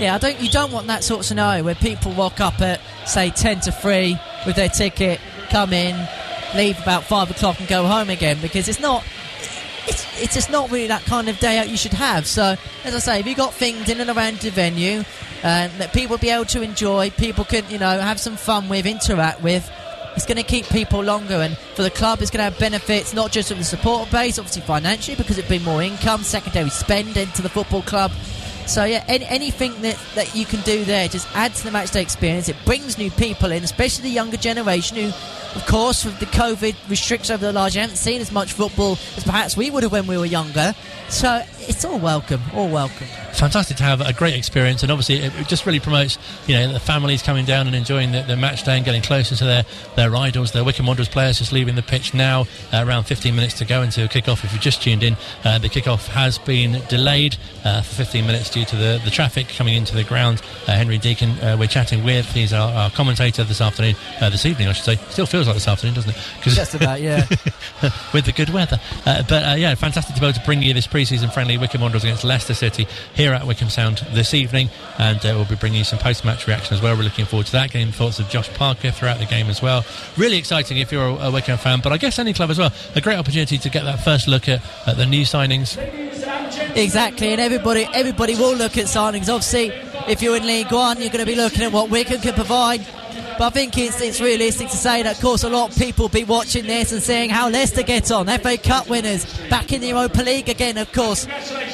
Yeah, 0.00 0.14
I 0.14 0.18
don't. 0.18 0.40
You 0.40 0.48
don't 0.50 0.72
want 0.72 0.86
that 0.88 1.02
sort 1.02 1.20
of 1.20 1.26
scenario 1.26 1.64
where 1.64 1.74
people 1.74 2.12
walk 2.12 2.40
up 2.40 2.60
at 2.60 2.80
say 3.04 3.30
ten 3.30 3.60
to 3.60 3.72
three 3.72 4.16
with 4.46 4.54
their 4.54 4.68
ticket, 4.68 5.20
come 5.50 5.72
in, 5.72 6.08
leave 6.54 6.80
about 6.80 7.04
five 7.04 7.30
o'clock, 7.30 7.58
and 7.58 7.68
go 7.68 7.86
home 7.86 8.10
again 8.10 8.38
because 8.40 8.68
it's 8.68 8.80
not 8.80 9.04
it's, 9.88 10.22
it's 10.22 10.34
just 10.34 10.50
not 10.50 10.70
really 10.70 10.88
that 10.88 11.04
kind 11.04 11.28
of 11.28 11.38
day 11.38 11.58
out 11.58 11.68
you 11.68 11.76
should 11.76 11.92
have. 11.92 12.26
So, 12.26 12.56
as 12.84 12.94
I 12.94 12.98
say, 12.98 13.20
if 13.20 13.26
you've 13.26 13.36
got 13.36 13.54
things 13.54 13.88
in 13.88 14.00
and 14.00 14.10
around 14.10 14.38
the 14.38 14.50
venue 14.50 15.00
uh, 15.42 15.68
that 15.78 15.92
people 15.92 16.18
be 16.18 16.30
able 16.30 16.44
to 16.46 16.62
enjoy, 16.62 17.10
people 17.10 17.44
can, 17.44 17.68
you 17.70 17.78
know, 17.78 17.98
have 17.98 18.20
some 18.20 18.36
fun 18.36 18.68
with, 18.68 18.86
interact 18.86 19.42
with, 19.42 19.70
it's 20.14 20.26
going 20.26 20.36
to 20.36 20.42
keep 20.42 20.66
people 20.66 21.02
longer. 21.02 21.36
And 21.36 21.56
for 21.74 21.82
the 21.82 21.90
club, 21.90 22.20
it's 22.20 22.30
going 22.30 22.38
to 22.38 22.50
have 22.50 22.58
benefits 22.58 23.14
not 23.14 23.32
just 23.32 23.48
from 23.48 23.58
the 23.58 23.64
support 23.64 24.10
base, 24.10 24.38
obviously 24.38 24.62
financially, 24.62 25.16
because 25.16 25.38
it'd 25.38 25.50
be 25.50 25.58
more 25.60 25.82
income, 25.82 26.22
secondary 26.22 26.70
spend 26.70 27.16
into 27.16 27.40
the 27.40 27.48
football 27.48 27.82
club. 27.82 28.12
So 28.68 28.84
yeah, 28.84 29.02
any, 29.08 29.24
anything 29.24 29.80
that, 29.82 29.98
that 30.14 30.36
you 30.36 30.44
can 30.44 30.60
do 30.60 30.84
there 30.84 31.08
just 31.08 31.26
adds 31.34 31.62
to 31.62 31.70
the 31.70 31.76
matchday 31.76 32.02
experience. 32.02 32.48
It 32.48 32.56
brings 32.66 32.98
new 32.98 33.10
people 33.10 33.50
in, 33.50 33.64
especially 33.64 34.04
the 34.04 34.10
younger 34.10 34.36
generation 34.36 34.98
who 34.98 35.12
of 35.54 35.66
course, 35.66 36.04
with 36.04 36.20
the 36.20 36.26
COVID 36.26 36.76
restrictions 36.88 37.30
over 37.30 37.46
the 37.46 37.52
large, 37.52 37.74
haven't 37.74 37.96
seen 37.96 38.20
as 38.20 38.30
much 38.30 38.52
football 38.52 38.98
as 39.16 39.24
perhaps 39.24 39.56
we 39.56 39.70
would 39.70 39.82
have 39.82 39.92
when 39.92 40.06
we 40.06 40.18
were 40.18 40.26
younger. 40.26 40.74
So 41.08 41.42
it's 41.60 41.84
all 41.84 41.98
welcome, 41.98 42.40
all 42.54 42.68
welcome. 42.68 43.06
Fantastic 43.32 43.76
to 43.76 43.82
have 43.82 44.00
a 44.00 44.12
great 44.12 44.34
experience, 44.34 44.82
and 44.82 44.90
obviously 44.90 45.16
it 45.16 45.32
just 45.46 45.64
really 45.64 45.80
promotes, 45.80 46.18
you 46.46 46.54
know, 46.56 46.72
the 46.72 46.80
families 46.80 47.22
coming 47.22 47.44
down 47.44 47.66
and 47.66 47.76
enjoying 47.76 48.10
the, 48.10 48.22
the 48.22 48.36
match 48.36 48.64
day 48.64 48.76
and 48.76 48.84
getting 48.84 49.00
closer 49.00 49.36
to 49.36 49.44
their, 49.44 49.64
their 49.96 50.14
idols. 50.16 50.52
their 50.52 50.64
Wycombe 50.64 50.86
Wanderers 50.86 51.08
players 51.08 51.38
just 51.38 51.52
leaving 51.52 51.76
the 51.76 51.82
pitch 51.82 52.14
now, 52.14 52.42
uh, 52.72 52.84
around 52.86 53.04
15 53.04 53.36
minutes 53.36 53.54
to 53.54 53.64
go 53.64 53.82
into 53.82 54.08
kick-off. 54.08 54.44
If 54.44 54.52
you've 54.52 54.62
just 54.62 54.82
tuned 54.82 55.02
in, 55.02 55.16
uh, 55.44 55.58
the 55.58 55.68
kick-off 55.68 56.08
has 56.08 56.36
been 56.38 56.82
delayed 56.88 57.36
uh, 57.64 57.82
for 57.82 57.94
15 57.96 58.26
minutes 58.26 58.50
due 58.50 58.64
to 58.64 58.76
the, 58.76 59.00
the 59.04 59.10
traffic 59.10 59.48
coming 59.48 59.76
into 59.76 59.94
the 59.94 60.04
ground. 60.04 60.42
Uh, 60.66 60.72
Henry 60.72 60.98
Deacon, 60.98 61.30
uh, 61.40 61.56
we're 61.58 61.68
chatting 61.68 62.02
with. 62.02 62.26
He's 62.32 62.52
our, 62.52 62.72
our 62.72 62.90
commentator 62.90 63.44
this 63.44 63.60
afternoon, 63.60 63.94
uh, 64.20 64.30
this 64.30 64.46
evening, 64.46 64.68
I 64.68 64.72
should 64.72 64.84
say. 64.84 64.96
Still 65.10 65.26
feels 65.26 65.46
like 65.46 65.54
this 65.54 65.68
afternoon, 65.68 65.94
doesn't 65.94 66.10
it? 66.10 66.16
Cause 66.42 66.56
Just 66.56 66.74
about, 66.74 67.00
yeah. 67.00 67.26
with 68.12 68.24
the 68.24 68.32
good 68.34 68.50
weather. 68.50 68.80
but 69.04 69.58
yeah, 69.60 69.74
fantastic 69.76 70.14
to 70.16 70.20
be 70.20 70.26
able 70.26 70.38
to 70.38 70.44
bring 70.44 70.62
you 70.62 70.74
this 70.74 70.86
pre-season 70.98 71.30
friendly 71.30 71.56
Wycombe 71.56 71.82
Wanderers 71.82 72.02
against 72.02 72.24
Leicester 72.24 72.54
City 72.54 72.88
here 73.14 73.32
at 73.32 73.46
Wycombe 73.46 73.70
Sound 73.70 73.98
this 74.14 74.34
evening, 74.34 74.68
and 74.98 75.18
uh, 75.18 75.32
we'll 75.36 75.44
be 75.44 75.54
bringing 75.54 75.78
you 75.78 75.84
some 75.84 76.00
post-match 76.00 76.48
reaction 76.48 76.74
as 76.74 76.82
well. 76.82 76.96
We're 76.96 77.04
looking 77.04 77.24
forward 77.24 77.46
to 77.46 77.52
that. 77.52 77.70
Getting 77.70 77.92
thoughts 77.92 78.18
of 78.18 78.28
Josh 78.28 78.52
Parker 78.54 78.90
throughout 78.90 79.20
the 79.20 79.24
game 79.24 79.46
as 79.46 79.62
well. 79.62 79.84
Really 80.16 80.38
exciting 80.38 80.76
if 80.78 80.90
you're 80.90 81.06
a, 81.06 81.14
a 81.14 81.30
Wycombe 81.30 81.56
fan, 81.56 81.82
but 81.84 81.92
I 81.92 81.98
guess 81.98 82.18
any 82.18 82.32
club 82.32 82.50
as 82.50 82.58
well. 82.58 82.72
A 82.96 83.00
great 83.00 83.16
opportunity 83.16 83.58
to 83.58 83.70
get 83.70 83.84
that 83.84 84.00
first 84.00 84.26
look 84.26 84.48
at, 84.48 84.60
at 84.88 84.96
the 84.96 85.06
new 85.06 85.22
signings. 85.22 85.78
Exactly, 86.76 87.28
and 87.28 87.40
everybody 87.40 87.86
everybody 87.94 88.34
will 88.34 88.56
look 88.56 88.76
at 88.76 88.86
signings. 88.86 89.32
Obviously, 89.32 89.68
if 90.08 90.20
you're 90.20 90.34
in 90.34 90.48
League 90.48 90.72
One, 90.72 91.00
you're 91.00 91.10
going 91.10 91.24
to 91.24 91.30
be 91.30 91.36
looking 91.36 91.62
at 91.62 91.70
what 91.70 91.90
Wycombe 91.90 92.20
can 92.20 92.34
provide. 92.34 92.84
But 93.38 93.46
I 93.46 93.50
think 93.50 93.78
it's, 93.78 94.00
it's 94.00 94.20
realistic 94.20 94.68
to 94.68 94.76
say 94.76 95.04
that, 95.04 95.14
of 95.14 95.22
course, 95.22 95.44
a 95.44 95.48
lot 95.48 95.70
of 95.70 95.78
people 95.78 96.04
will 96.04 96.08
be 96.08 96.24
watching 96.24 96.66
this 96.66 96.90
and 96.90 97.00
seeing 97.00 97.30
how 97.30 97.48
Leicester 97.48 97.84
get 97.84 98.10
on. 98.10 98.26
FA 98.26 98.58
Cup 98.58 98.88
winners, 98.88 99.24
back 99.48 99.72
in 99.72 99.80
the 99.80 99.88
Europa 99.88 100.22
League 100.22 100.48
again, 100.48 100.76
of 100.76 100.92
course, 100.92 101.26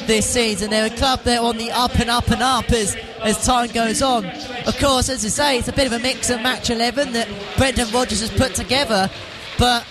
this 0.05 0.27
season. 0.27 0.69
They're 0.69 0.93
a 0.93 0.95
club 0.95 1.21
that 1.23 1.39
are 1.39 1.45
on 1.45 1.57
the 1.57 1.71
up 1.71 1.97
and 1.99 2.11
up 2.11 2.29
and 2.29 2.43
up 2.43 2.69
as, 2.71 2.95
as 3.23 3.43
time 3.43 3.71
goes 3.71 4.03
on. 4.03 4.25
Of 4.67 4.77
course, 4.77 5.09
as 5.09 5.25
I 5.25 5.29
say, 5.29 5.57
it's 5.57 5.67
a 5.67 5.73
bit 5.73 5.87
of 5.87 5.93
a 5.93 5.99
mix 5.99 6.29
and 6.29 6.43
match 6.43 6.69
11 6.69 7.13
that 7.13 7.27
Brendan 7.57 7.91
Rodgers 7.91 8.21
has 8.21 8.29
put 8.29 8.53
together. 8.53 9.09
But 9.57 9.87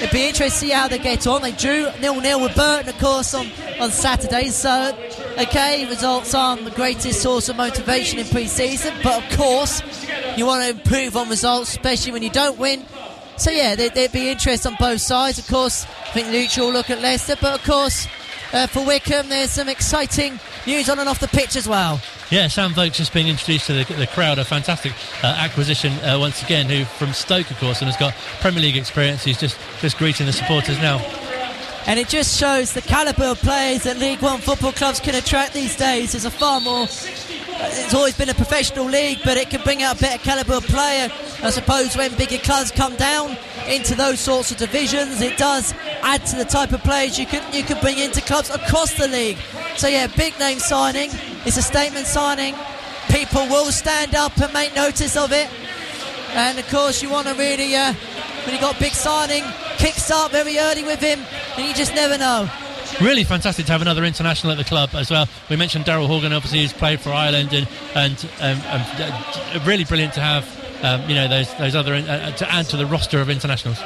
it'd 0.00 0.10
be 0.10 0.28
interesting 0.28 0.50
to 0.50 0.66
see 0.66 0.70
how 0.70 0.88
they 0.88 0.98
get 0.98 1.26
on. 1.26 1.42
They 1.42 1.52
drew 1.52 1.88
nil 2.00 2.20
nil 2.20 2.40
with 2.40 2.54
Burton, 2.54 2.88
of 2.88 2.98
course, 2.98 3.34
on 3.34 3.46
on 3.80 3.90
Saturday. 3.90 4.48
So, 4.48 4.96
okay, 5.38 5.86
results 5.88 6.34
aren't 6.34 6.64
the 6.64 6.70
greatest 6.70 7.22
source 7.22 7.48
of 7.48 7.56
motivation 7.56 8.18
in 8.18 8.26
pre-season, 8.26 8.94
but 9.02 9.22
of 9.24 9.38
course, 9.38 9.82
you 10.36 10.46
want 10.46 10.64
to 10.64 10.70
improve 10.70 11.16
on 11.16 11.28
results, 11.28 11.70
especially 11.70 12.12
when 12.12 12.22
you 12.22 12.30
don't 12.30 12.58
win. 12.58 12.84
So 13.36 13.50
yeah, 13.50 13.74
there, 13.74 13.90
would 13.94 14.12
be 14.12 14.28
interest 14.28 14.66
on 14.66 14.76
both 14.78 15.00
sides. 15.00 15.38
Of 15.38 15.48
course, 15.48 15.84
I 15.84 16.20
think 16.20 16.56
will 16.56 16.72
look 16.72 16.90
at 16.90 17.00
Leicester, 17.00 17.36
but 17.40 17.60
of 17.60 17.66
course, 17.66 18.06
uh, 18.52 18.68
for 18.68 18.84
Wycombe, 18.86 19.28
there's 19.28 19.50
some 19.50 19.68
exciting 19.68 20.38
news 20.66 20.88
on 20.88 21.00
and 21.00 21.08
off 21.08 21.18
the 21.18 21.28
pitch 21.28 21.56
as 21.56 21.68
well. 21.68 22.00
Yeah, 22.30 22.48
Sam 22.48 22.72
Vokes 22.72 22.96
just 22.96 23.12
being 23.12 23.28
introduced 23.28 23.66
to 23.66 23.72
the, 23.74 23.94
the 23.94 24.06
crowd. 24.06 24.38
A 24.38 24.44
fantastic 24.44 24.92
uh, 25.22 25.26
acquisition 25.26 25.92
uh, 26.00 26.18
once 26.18 26.42
again. 26.42 26.66
Who 26.66 26.84
from 26.84 27.12
Stoke, 27.12 27.50
of 27.50 27.58
course, 27.58 27.80
and 27.80 27.90
has 27.90 27.96
got 27.98 28.14
Premier 28.40 28.62
League 28.62 28.76
experience. 28.76 29.22
He's 29.24 29.38
just 29.38 29.58
just 29.80 29.98
greeting 29.98 30.26
the 30.26 30.32
supporters 30.32 30.78
now. 30.78 30.98
And 31.86 32.00
it 32.00 32.08
just 32.08 32.38
shows 32.38 32.72
the 32.72 32.80
calibre 32.80 33.32
of 33.32 33.40
players 33.40 33.82
that 33.82 33.98
League 33.98 34.22
One 34.22 34.40
football 34.40 34.72
clubs 34.72 35.00
can 35.00 35.14
attract 35.14 35.52
these 35.52 35.76
days. 35.76 36.12
There's 36.12 36.24
a 36.24 36.30
far 36.30 36.60
more. 36.60 36.86
It's 36.86 37.94
always 37.94 38.16
been 38.16 38.30
a 38.30 38.34
professional 38.34 38.86
league, 38.86 39.18
but 39.24 39.36
it 39.36 39.50
can 39.50 39.62
bring 39.62 39.82
out 39.82 39.98
a 39.98 40.00
better 40.00 40.22
calibre 40.22 40.56
of 40.56 40.66
player. 40.66 41.10
I 41.42 41.50
suppose 41.50 41.96
when 41.96 42.14
bigger 42.16 42.38
clubs 42.38 42.70
come 42.70 42.96
down 42.96 43.36
into 43.68 43.94
those 43.94 44.18
sorts 44.18 44.50
of 44.50 44.56
divisions, 44.56 45.20
it 45.20 45.36
does 45.36 45.74
add 46.02 46.24
to 46.26 46.36
the 46.36 46.44
type 46.44 46.72
of 46.72 46.82
players 46.82 47.18
you 47.18 47.26
can 47.26 47.42
you 47.52 47.62
can 47.62 47.78
bring 47.80 47.98
into 47.98 48.22
clubs 48.22 48.50
across 48.50 48.94
the 48.94 49.06
league. 49.06 49.38
So 49.76 49.88
yeah, 49.88 50.06
big 50.06 50.38
name 50.38 50.58
signing. 50.58 51.10
It's 51.46 51.56
a 51.58 51.62
statement 51.62 52.06
signing. 52.06 52.54
People 53.10 53.46
will 53.48 53.70
stand 53.70 54.14
up 54.14 54.38
and 54.40 54.52
make 54.52 54.74
notice 54.74 55.16
of 55.16 55.30
it. 55.32 55.48
And 56.30 56.58
of 56.58 56.66
course, 56.68 57.02
you 57.02 57.10
want 57.10 57.28
to 57.28 57.34
really, 57.34 57.74
uh, 57.76 57.92
when 58.44 58.54
you 58.54 58.60
got 58.60 58.78
big 58.78 58.92
signing, 58.92 59.44
kick 59.76 59.94
start 59.94 60.32
very 60.32 60.58
early 60.58 60.84
with 60.84 61.00
him, 61.00 61.20
and 61.56 61.68
you 61.68 61.74
just 61.74 61.94
never 61.94 62.16
know. 62.18 62.50
Really 63.00 63.24
fantastic 63.24 63.66
to 63.66 63.72
have 63.72 63.82
another 63.82 64.04
international 64.04 64.52
at 64.52 64.58
the 64.58 64.64
club 64.64 64.90
as 64.94 65.10
well. 65.10 65.28
We 65.50 65.56
mentioned 65.56 65.84
Daryl 65.84 66.06
Horgan, 66.06 66.32
obviously, 66.32 66.62
who's 66.62 66.72
played 66.72 67.00
for 67.00 67.10
Ireland, 67.10 67.52
and 67.52 67.68
and 67.94 68.28
um, 68.40 68.60
um, 68.70 69.66
really 69.66 69.84
brilliant 69.84 70.14
to 70.14 70.20
have 70.20 70.44
um, 70.82 71.08
you 71.08 71.14
know 71.14 71.28
those 71.28 71.52
those 71.56 71.74
other 71.74 71.94
uh, 71.94 72.30
to 72.32 72.52
add 72.52 72.66
to 72.66 72.76
the 72.76 72.86
roster 72.86 73.20
of 73.20 73.30
internationals. 73.30 73.80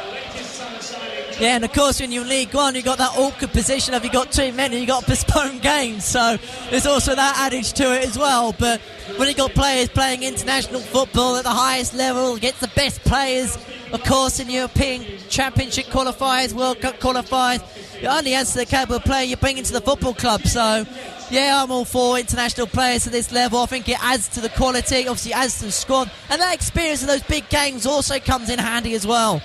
Yeah, 1.40 1.55
and 1.55 1.64
of 1.64 1.72
course, 1.72 2.01
when 2.01 2.11
you're 2.11 2.24
League 2.24 2.53
One, 2.53 2.74
you've 2.74 2.85
got 2.85 2.98
that 2.98 3.16
awkward 3.16 3.53
position 3.53 3.94
of 3.94 4.03
you've 4.03 4.12
got 4.12 4.33
too 4.33 4.53
many, 4.53 4.79
you've 4.79 4.88
got 4.88 5.05
postponed 5.05 5.62
games. 5.62 6.05
So 6.05 6.37
there's 6.68 6.85
also 6.85 7.14
that 7.14 7.38
adage 7.38 7.74
to 7.74 7.94
it 7.94 8.05
as 8.05 8.18
well. 8.18 8.53
But 8.59 8.81
when 9.16 9.29
you've 9.29 9.37
got 9.37 9.53
players 9.53 9.88
playing 9.88 10.24
international 10.24 10.81
football 10.81 11.37
at 11.37 11.44
the 11.44 11.51
highest 11.51 11.94
level, 11.94 12.35
against 12.35 12.61
the 12.61 12.70
best 12.74 13.01
players, 13.05 13.57
of 13.92 14.03
course, 14.03 14.40
in 14.40 14.51
European 14.51 15.05
Championship 15.29 15.87
qualifiers, 15.87 16.53
World 16.53 16.81
Cup 16.81 16.98
qualifiers, 16.98 17.62
it 18.03 18.07
only 18.07 18.35
adds 18.35 18.51
to 18.53 18.59
the 18.59 18.66
calibre 18.66 18.96
of 18.96 19.05
player 19.05 19.24
you 19.24 19.37
bring 19.37 19.59
into 19.59 19.72
the 19.72 19.81
football 19.81 20.14
club. 20.14 20.42
So, 20.42 20.85
yeah, 21.31 21.62
I'm 21.62 21.70
all 21.70 21.85
for 21.85 22.18
international 22.18 22.66
players 22.66 23.07
at 23.07 23.12
this 23.12 23.31
level. 23.31 23.61
I 23.61 23.66
think 23.66 23.88
it 23.88 24.03
adds 24.03 24.27
to 24.31 24.40
the 24.40 24.48
quality, 24.48 25.07
obviously, 25.07 25.33
adds 25.33 25.61
to 25.61 25.66
the 25.66 25.72
squad. 25.72 26.11
And 26.31 26.40
that 26.40 26.53
experience 26.53 27.03
of 27.03 27.09
those 27.09 27.22
big 27.22 27.48
games 27.48 27.87
also 27.87 28.18
comes 28.18 28.51
in 28.51 28.59
handy 28.59 28.94
as 28.94 29.07
well. 29.07 29.40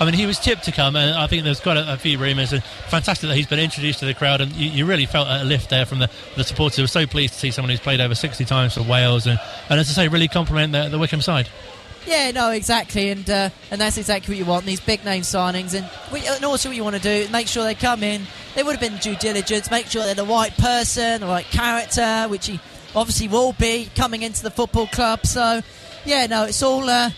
I 0.00 0.04
mean, 0.04 0.14
he 0.14 0.26
was 0.26 0.38
tipped 0.38 0.64
to 0.64 0.72
come, 0.72 0.94
and 0.94 1.14
I 1.14 1.26
think 1.26 1.44
there's 1.44 1.60
quite 1.60 1.76
a, 1.76 1.94
a 1.94 1.96
few 1.96 2.18
rumours. 2.18 2.52
And 2.52 2.62
fantastic 2.88 3.28
that 3.28 3.36
he's 3.36 3.46
been 3.46 3.58
introduced 3.58 3.98
to 4.00 4.06
the 4.06 4.14
crowd, 4.14 4.40
and 4.40 4.52
you, 4.52 4.70
you, 4.70 4.86
really 4.86 5.06
felt 5.06 5.26
a 5.28 5.44
lift 5.44 5.70
there 5.70 5.86
from 5.86 5.98
the, 5.98 6.10
the 6.36 6.44
supporters. 6.44 6.78
Were 6.78 6.86
so 6.86 7.06
pleased 7.06 7.34
to 7.34 7.40
see 7.40 7.50
someone 7.50 7.70
who's 7.70 7.80
played 7.80 8.00
over 8.00 8.14
60 8.14 8.44
times 8.44 8.74
for 8.74 8.82
Wales, 8.82 9.26
and, 9.26 9.40
and 9.68 9.80
as 9.80 9.88
I 9.90 9.92
say, 9.92 10.08
really 10.08 10.28
compliment 10.28 10.72
the, 10.72 10.88
the 10.88 10.98
Wycombe 10.98 11.20
side. 11.20 11.48
Yeah, 12.06 12.30
no, 12.30 12.50
exactly, 12.52 13.10
and 13.10 13.28
uh, 13.28 13.50
and 13.70 13.80
that's 13.80 13.98
exactly 13.98 14.34
what 14.34 14.38
you 14.38 14.44
want. 14.46 14.64
These 14.64 14.80
big 14.80 15.04
name 15.04 15.22
signings, 15.22 15.74
and, 15.74 15.88
we, 16.12 16.26
and 16.26 16.44
also 16.44 16.68
what 16.68 16.76
you 16.76 16.84
want 16.84 16.96
to 16.96 17.02
do, 17.02 17.30
make 17.30 17.48
sure 17.48 17.64
they 17.64 17.74
come 17.74 18.02
in. 18.02 18.22
They 18.54 18.62
would 18.62 18.76
have 18.76 18.80
been 18.80 18.98
due 18.98 19.16
diligence, 19.16 19.70
make 19.70 19.86
sure 19.86 20.04
they're 20.04 20.14
the 20.14 20.24
right 20.24 20.56
person, 20.56 21.20
the 21.20 21.26
right 21.26 21.44
character, 21.44 22.26
which 22.28 22.46
he 22.46 22.60
obviously 22.94 23.28
will 23.28 23.52
be 23.52 23.90
coming 23.94 24.22
into 24.22 24.42
the 24.42 24.50
football 24.50 24.86
club. 24.86 25.26
So, 25.26 25.60
yeah, 26.04 26.26
no, 26.26 26.44
it's 26.44 26.62
all 26.62 26.88
uh, 26.88 27.10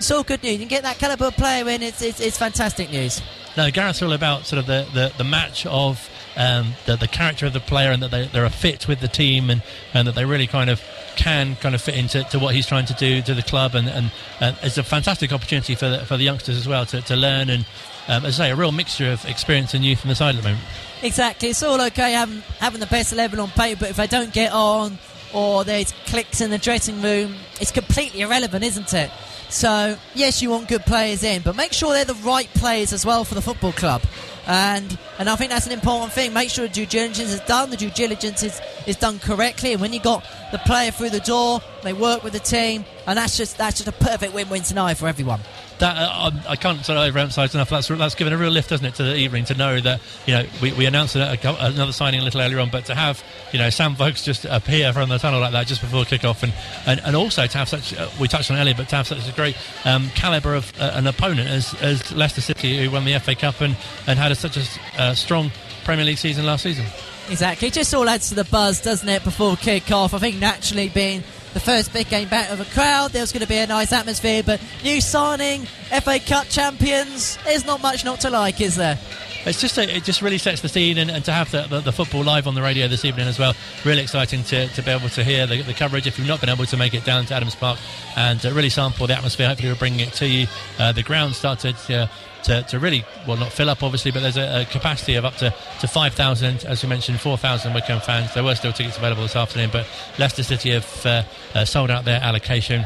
it's 0.00 0.10
all 0.10 0.22
good 0.22 0.42
news. 0.42 0.52
You 0.52 0.58
can 0.60 0.68
get 0.68 0.82
that 0.84 0.98
calibre 0.98 1.26
of 1.26 1.36
player 1.36 1.68
in. 1.68 1.82
It's, 1.82 2.00
it's, 2.00 2.20
it's 2.20 2.38
fantastic 2.38 2.90
news. 2.90 3.20
No, 3.54 3.70
Gareth's 3.70 4.00
all 4.00 4.14
about 4.14 4.46
sort 4.46 4.58
of 4.58 4.66
the, 4.66 4.88
the, 4.94 5.12
the 5.18 5.24
match 5.24 5.66
of 5.66 6.08
um, 6.36 6.72
the, 6.86 6.96
the 6.96 7.06
character 7.06 7.44
of 7.44 7.52
the 7.52 7.60
player 7.60 7.90
and 7.90 8.02
that 8.02 8.10
they, 8.10 8.26
they're 8.28 8.46
a 8.46 8.50
fit 8.50 8.88
with 8.88 9.00
the 9.00 9.08
team 9.08 9.50
and, 9.50 9.62
and 9.92 10.08
that 10.08 10.14
they 10.14 10.24
really 10.24 10.46
kind 10.46 10.70
of 10.70 10.82
can 11.16 11.54
kind 11.56 11.74
of 11.74 11.82
fit 11.82 11.96
into 11.96 12.24
to 12.24 12.38
what 12.38 12.54
he's 12.54 12.66
trying 12.66 12.86
to 12.86 12.94
do 12.94 13.20
to 13.20 13.34
the 13.34 13.42
club 13.42 13.74
and, 13.74 13.88
and 13.88 14.10
uh, 14.40 14.54
it's 14.62 14.78
a 14.78 14.82
fantastic 14.82 15.32
opportunity 15.32 15.74
for 15.74 15.90
the, 15.90 15.98
for 16.06 16.16
the 16.16 16.24
youngsters 16.24 16.56
as 16.56 16.66
well 16.66 16.86
to, 16.86 17.02
to 17.02 17.14
learn 17.14 17.50
and 17.50 17.66
um, 18.08 18.24
as 18.24 18.40
I 18.40 18.44
say 18.44 18.50
a 18.52 18.56
real 18.56 18.72
mixture 18.72 19.12
of 19.12 19.22
experience 19.26 19.74
and 19.74 19.84
youth 19.84 20.02
on 20.02 20.08
the 20.08 20.14
side 20.14 20.34
at 20.34 20.42
the 20.42 20.48
moment. 20.48 20.64
Exactly, 21.02 21.50
it's 21.50 21.62
all 21.62 21.80
okay 21.82 22.12
having, 22.12 22.40
having 22.58 22.80
the 22.80 22.86
best 22.86 23.12
eleven 23.12 23.38
on 23.38 23.50
paper, 23.50 23.80
but 23.80 23.90
if 23.90 23.96
they 23.96 24.06
don't 24.06 24.32
get 24.32 24.52
on 24.52 24.96
or 25.34 25.64
there's 25.64 25.92
clicks 26.06 26.40
in 26.40 26.50
the 26.50 26.58
dressing 26.58 27.02
room, 27.02 27.34
it's 27.60 27.72
completely 27.72 28.22
irrelevant, 28.22 28.64
isn't 28.64 28.94
it? 28.94 29.10
So, 29.50 29.98
yes, 30.14 30.40
you 30.40 30.50
want 30.50 30.68
good 30.68 30.82
players 30.82 31.24
in, 31.24 31.42
but 31.42 31.56
make 31.56 31.72
sure 31.72 31.92
they're 31.92 32.04
the 32.04 32.14
right 32.14 32.48
players 32.54 32.92
as 32.92 33.04
well 33.04 33.24
for 33.24 33.34
the 33.34 33.42
football 33.42 33.72
club. 33.72 34.02
And 34.46 34.96
and 35.18 35.28
I 35.28 35.36
think 35.36 35.50
that's 35.50 35.66
an 35.66 35.72
important 35.72 36.12
thing. 36.12 36.32
Make 36.32 36.50
sure 36.50 36.66
the 36.66 36.72
due 36.72 36.86
diligence 36.86 37.32
is 37.32 37.40
done, 37.40 37.70
the 37.70 37.76
due 37.76 37.90
diligence 37.90 38.42
is, 38.42 38.60
is 38.86 38.96
done 38.96 39.18
correctly. 39.18 39.72
And 39.72 39.80
when 39.80 39.92
you 39.92 40.00
got 40.00 40.24
the 40.52 40.58
player 40.58 40.90
through 40.92 41.10
the 41.10 41.20
door, 41.20 41.60
they 41.82 41.92
work 41.92 42.22
with 42.22 42.32
the 42.32 42.40
team, 42.40 42.84
and 43.06 43.18
that's 43.18 43.36
just 43.36 43.58
that's 43.58 43.78
just 43.78 43.88
a 43.88 44.04
perfect 44.04 44.34
win-win 44.34 44.62
tonight 44.62 44.94
for 44.94 45.08
everyone 45.08 45.40
that 45.80 45.96
uh, 45.96 46.30
I 46.48 46.56
can't 46.56 46.84
sort 46.84 46.98
of 46.98 47.12
overemphasize 47.12 47.54
enough. 47.54 47.70
That's 47.70 47.88
that's 47.88 48.14
given 48.14 48.32
a 48.32 48.38
real 48.38 48.50
lift, 48.50 48.70
doesn't 48.70 48.86
it, 48.86 48.94
to 48.96 49.02
the 49.02 49.16
evening 49.16 49.44
to 49.46 49.54
know 49.54 49.80
that 49.80 50.00
you 50.26 50.34
know 50.34 50.44
we, 50.62 50.72
we 50.72 50.86
announced 50.86 51.16
a, 51.16 51.32
a, 51.32 51.66
another 51.66 51.92
signing 51.92 52.20
a 52.20 52.22
little 52.22 52.40
earlier 52.40 52.60
on, 52.60 52.70
but 52.70 52.84
to 52.86 52.94
have 52.94 53.22
you 53.52 53.58
know 53.58 53.70
Sam 53.70 53.96
Vokes 53.96 54.24
just 54.24 54.44
appear 54.44 54.92
from 54.92 55.08
the 55.08 55.18
tunnel 55.18 55.40
like 55.40 55.52
that 55.52 55.66
just 55.66 55.80
before 55.80 56.04
kick-off, 56.04 56.42
and, 56.42 56.52
and, 56.86 57.00
and 57.04 57.16
also 57.16 57.46
to 57.46 57.58
have 57.58 57.68
such 57.68 57.94
uh, 57.94 58.08
we 58.20 58.28
touched 58.28 58.50
on 58.50 58.58
earlier, 58.58 58.74
but 58.74 58.88
to 58.90 58.96
have 58.96 59.06
such 59.06 59.28
a 59.28 59.32
great 59.32 59.56
um, 59.84 60.08
caliber 60.14 60.54
of 60.54 60.72
uh, 60.80 60.92
an 60.94 61.06
opponent 61.06 61.48
as, 61.48 61.74
as 61.82 62.12
Leicester 62.12 62.40
City, 62.40 62.84
who 62.84 62.90
won 62.90 63.04
the 63.04 63.18
FA 63.18 63.34
Cup 63.34 63.60
and 63.60 63.76
and 64.06 64.18
had 64.18 64.32
a, 64.32 64.34
such 64.34 64.56
a 64.56 65.00
uh, 65.00 65.14
strong 65.14 65.50
Premier 65.84 66.04
League 66.04 66.18
season 66.18 66.46
last 66.46 66.62
season. 66.62 66.84
Exactly, 67.30 67.70
just 67.70 67.94
all 67.94 68.08
adds 68.08 68.28
to 68.30 68.34
the 68.34 68.44
buzz, 68.44 68.80
doesn't 68.80 69.08
it, 69.08 69.24
before 69.24 69.56
kick-off? 69.56 70.14
I 70.14 70.18
think 70.18 70.36
naturally 70.36 70.88
being 70.88 71.22
the 71.52 71.60
first 71.60 71.92
big 71.92 72.08
game 72.08 72.28
back 72.28 72.50
of 72.50 72.60
a 72.60 72.64
crowd. 72.66 73.12
There's 73.12 73.32
going 73.32 73.42
to 73.42 73.48
be 73.48 73.58
a 73.58 73.66
nice 73.66 73.92
atmosphere, 73.92 74.42
but 74.44 74.60
new 74.82 75.00
signing, 75.00 75.64
FA 76.02 76.18
Cup 76.18 76.46
champions, 76.46 77.38
there's 77.44 77.64
not 77.64 77.82
much 77.82 78.04
not 78.04 78.20
to 78.20 78.30
like, 78.30 78.60
is 78.60 78.76
there? 78.76 78.98
It's 79.46 79.60
just 79.60 79.78
a, 79.78 79.96
it 79.96 80.04
just 80.04 80.20
really 80.20 80.36
sets 80.36 80.60
the 80.60 80.68
scene, 80.68 80.98
and, 80.98 81.10
and 81.10 81.24
to 81.24 81.32
have 81.32 81.50
the, 81.50 81.62
the, 81.62 81.80
the, 81.80 81.92
football 81.92 82.22
live 82.22 82.46
on 82.46 82.54
the 82.54 82.60
radio 82.60 82.88
this 82.88 83.06
evening 83.06 83.26
as 83.26 83.38
well. 83.38 83.54
Really 83.86 84.02
exciting 84.02 84.44
to, 84.44 84.68
to 84.68 84.82
be 84.82 84.90
able 84.90 85.08
to 85.08 85.24
hear 85.24 85.46
the, 85.46 85.62
the 85.62 85.72
coverage. 85.72 86.06
If 86.06 86.18
you've 86.18 86.28
not 86.28 86.40
been 86.40 86.50
able 86.50 86.66
to 86.66 86.76
make 86.76 86.92
it 86.92 87.04
down 87.04 87.24
to 87.26 87.34
Adams 87.34 87.54
Park 87.54 87.78
and 88.16 88.44
uh, 88.44 88.52
really 88.52 88.68
sample 88.68 89.06
the 89.06 89.16
atmosphere, 89.16 89.48
hopefully 89.48 89.70
we're 89.70 89.78
bringing 89.78 90.00
it 90.00 90.12
to 90.14 90.26
you. 90.28 90.46
Uh, 90.78 90.92
the 90.92 91.02
ground 91.02 91.34
started. 91.34 91.74
Uh, 91.88 92.06
to, 92.44 92.62
to 92.62 92.78
really, 92.78 93.04
well, 93.26 93.36
not 93.36 93.52
fill 93.52 93.70
up 93.70 93.82
obviously, 93.82 94.10
but 94.10 94.20
there's 94.20 94.36
a, 94.36 94.62
a 94.62 94.64
capacity 94.64 95.14
of 95.14 95.24
up 95.24 95.36
to, 95.36 95.54
to 95.80 95.88
5,000, 95.88 96.64
as 96.64 96.82
we 96.82 96.88
mentioned, 96.88 97.20
4,000 97.20 97.74
Wycombe 97.74 98.00
fans. 98.00 98.34
There 98.34 98.44
were 98.44 98.54
still 98.54 98.72
tickets 98.72 98.98
available 98.98 99.22
this 99.22 99.36
afternoon, 99.36 99.70
but 99.72 99.86
Leicester 100.18 100.42
City 100.42 100.70
have 100.70 101.06
uh, 101.06 101.22
uh, 101.54 101.64
sold 101.64 101.90
out 101.90 102.04
their 102.04 102.20
allocation 102.20 102.84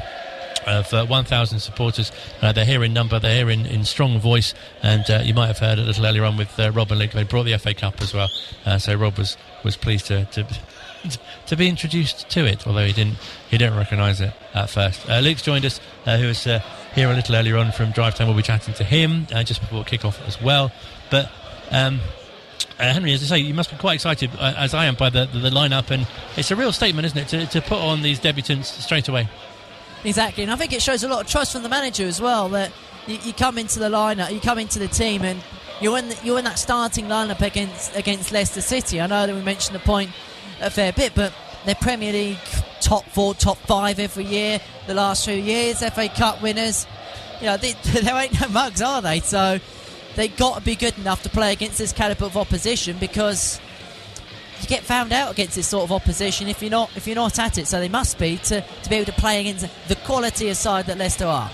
of 0.67 0.93
uh, 0.95 1.07
1,000 1.07 1.59
supporters. 1.59 2.11
Uh, 2.41 2.53
they're 2.53 2.65
here 2.65 2.83
in 2.85 2.93
number, 2.93 3.19
they're 3.19 3.37
here 3.37 3.51
in, 3.51 3.67
in 3.67 3.85
strong 3.85 4.19
voice, 4.19 4.55
and 4.83 5.09
uh, 5.11 5.21
you 5.23 5.35
might 5.35 5.49
have 5.49 5.59
heard 5.59 5.79
a 5.79 5.83
little 5.83 6.07
earlier 6.07 6.25
on 6.25 6.37
with 6.37 6.59
uh, 6.59 6.71
Rob 6.73 6.91
and 6.91 7.01
Luke. 7.01 7.11
They 7.11 7.25
brought 7.25 7.45
the 7.45 7.57
FA 7.59 7.75
Cup 7.75 8.01
as 8.01 8.15
well, 8.15 8.29
uh, 8.65 8.79
so 8.79 8.95
Rob 8.95 9.19
was, 9.19 9.37
was 9.63 9.77
pleased 9.77 10.07
to, 10.07 10.25
to 10.27 10.47
to 11.47 11.57
be 11.57 11.69
introduced 11.69 12.29
to 12.31 12.47
it, 12.47 12.67
although 12.67 12.85
he 12.85 12.93
didn't 12.93 13.19
he 13.51 13.59
didn't 13.59 13.77
recognise 13.77 14.21
it 14.21 14.33
at 14.55 14.71
first. 14.71 15.09
Uh, 15.09 15.21
Luke's 15.21 15.43
joined 15.43 15.65
us, 15.65 15.81
who 16.05 16.51
uh, 16.51 16.61
here 16.95 17.11
a 17.11 17.15
little 17.15 17.35
earlier 17.35 17.57
on 17.57 17.73
from 17.73 17.91
Drive 17.91 18.15
Time. 18.15 18.29
We'll 18.29 18.37
be 18.37 18.43
chatting 18.43 18.75
to 18.75 18.85
him 18.85 19.27
uh, 19.35 19.43
just 19.43 19.61
before 19.61 19.85
kick-off 19.85 20.21
as 20.27 20.41
well. 20.41 20.71
But 21.11 21.31
um, 21.71 22.01
uh, 22.79 22.93
Henry, 22.93 23.13
as 23.13 23.23
I 23.23 23.37
say, 23.37 23.39
you 23.39 23.55
must 23.55 23.71
be 23.71 23.77
quite 23.77 23.95
excited, 23.95 24.31
uh, 24.39 24.55
as 24.57 24.75
I 24.75 24.87
am, 24.87 24.95
by 24.95 25.11
the, 25.11 25.27
the, 25.27 25.39
the 25.39 25.51
lineup, 25.51 25.91
and 25.91 26.07
it's 26.37 26.51
a 26.51 26.57
real 26.57 26.73
statement, 26.73 27.07
isn't 27.07 27.19
it, 27.19 27.29
to, 27.29 27.47
to 27.47 27.61
put 27.61 27.79
on 27.79 28.03
these 28.03 28.21
debutants 28.21 28.67
straight 28.67 29.09
away. 29.09 29.29
Exactly, 30.05 30.43
and 30.43 30.53
I 30.53 30.57
think 30.57 30.73
it 30.73 30.83
shows 30.83 31.03
a 31.03 31.09
lot 31.09 31.25
of 31.25 31.31
trust 31.31 31.53
from 31.53 31.63
the 31.63 31.69
manager 31.69 32.05
as 32.05 32.21
well 32.21 32.49
that 32.51 32.73
you, 33.07 33.19
you 33.25 33.33
come 33.33 33.59
into 33.59 33.79
the 33.79 33.89
lineup, 33.89 34.33
you 34.33 34.41
come 34.41 34.59
into 34.59 34.79
the 34.79 34.89
team, 34.89 35.23
and 35.23 35.41
you're 35.81 35.99
in 35.99 36.09
the, 36.09 36.19
you're 36.23 36.39
in 36.39 36.45
that 36.45 36.59
starting 36.59 37.07
lineup 37.07 37.41
against 37.41 37.97
against 37.97 38.31
Leicester 38.31 38.61
City. 38.61 39.01
I 39.01 39.07
know 39.07 39.27
that 39.27 39.35
we 39.35 39.43
mentioned 39.43 39.75
the 39.75 39.81
point 39.81 40.11
a 40.61 40.71
fair 40.71 40.93
bit, 40.93 41.15
but 41.15 41.33
they're 41.65 41.75
Premier 41.75 42.13
League 42.13 42.39
top 42.81 43.05
four, 43.07 43.35
top 43.35 43.57
five 43.59 43.99
every 43.99 44.25
year. 44.25 44.61
The 44.87 44.95
last 44.95 45.25
few 45.25 45.35
years, 45.35 45.81
FA 45.81 46.09
Cup 46.09 46.43
winners. 46.43 46.87
You 47.41 47.47
know, 47.47 47.57
they, 47.57 47.73
there 48.01 48.17
ain't 48.17 48.39
no 48.41 48.49
mugs, 48.49 48.83
are 48.83 49.01
they? 49.01 49.21
So 49.21 49.59
they've 50.15 50.37
got 50.37 50.59
to 50.59 50.65
be 50.65 50.77
good 50.77 50.97
enough 50.99 51.23
to 51.23 51.31
play 51.31 51.53
against 51.53 51.79
this 51.79 51.93
caliber 51.93 52.27
of 52.27 52.37
opposition 52.37 52.99
because 52.99 53.61
you 54.61 54.69
get 54.69 54.83
found 54.83 55.13
out 55.13 55.33
against 55.33 55.57
this 55.57 55.69
sort 55.69 55.85
of 55.85 55.93
opposition 55.93 56.49
if 56.49 56.63
you're 56.63 56.71
not 56.71 56.91
if 56.97 57.07
you're 57.07 57.17
not 57.17 57.39
at 57.39 57.59
it. 57.59 57.67
So 57.67 57.81
they 57.81 57.89
must 57.89 58.19
be 58.19 58.37
to, 58.37 58.61
to 58.61 58.91
be 58.91 58.97
able 58.97 59.13
to 59.13 59.21
play 59.21 59.41
against 59.41 59.67
the 59.89 59.97
quality 59.97 60.49
of 60.49 60.57
side 60.57 60.87
that 60.87 60.99
Leicester 60.99 61.27
are. 61.27 61.51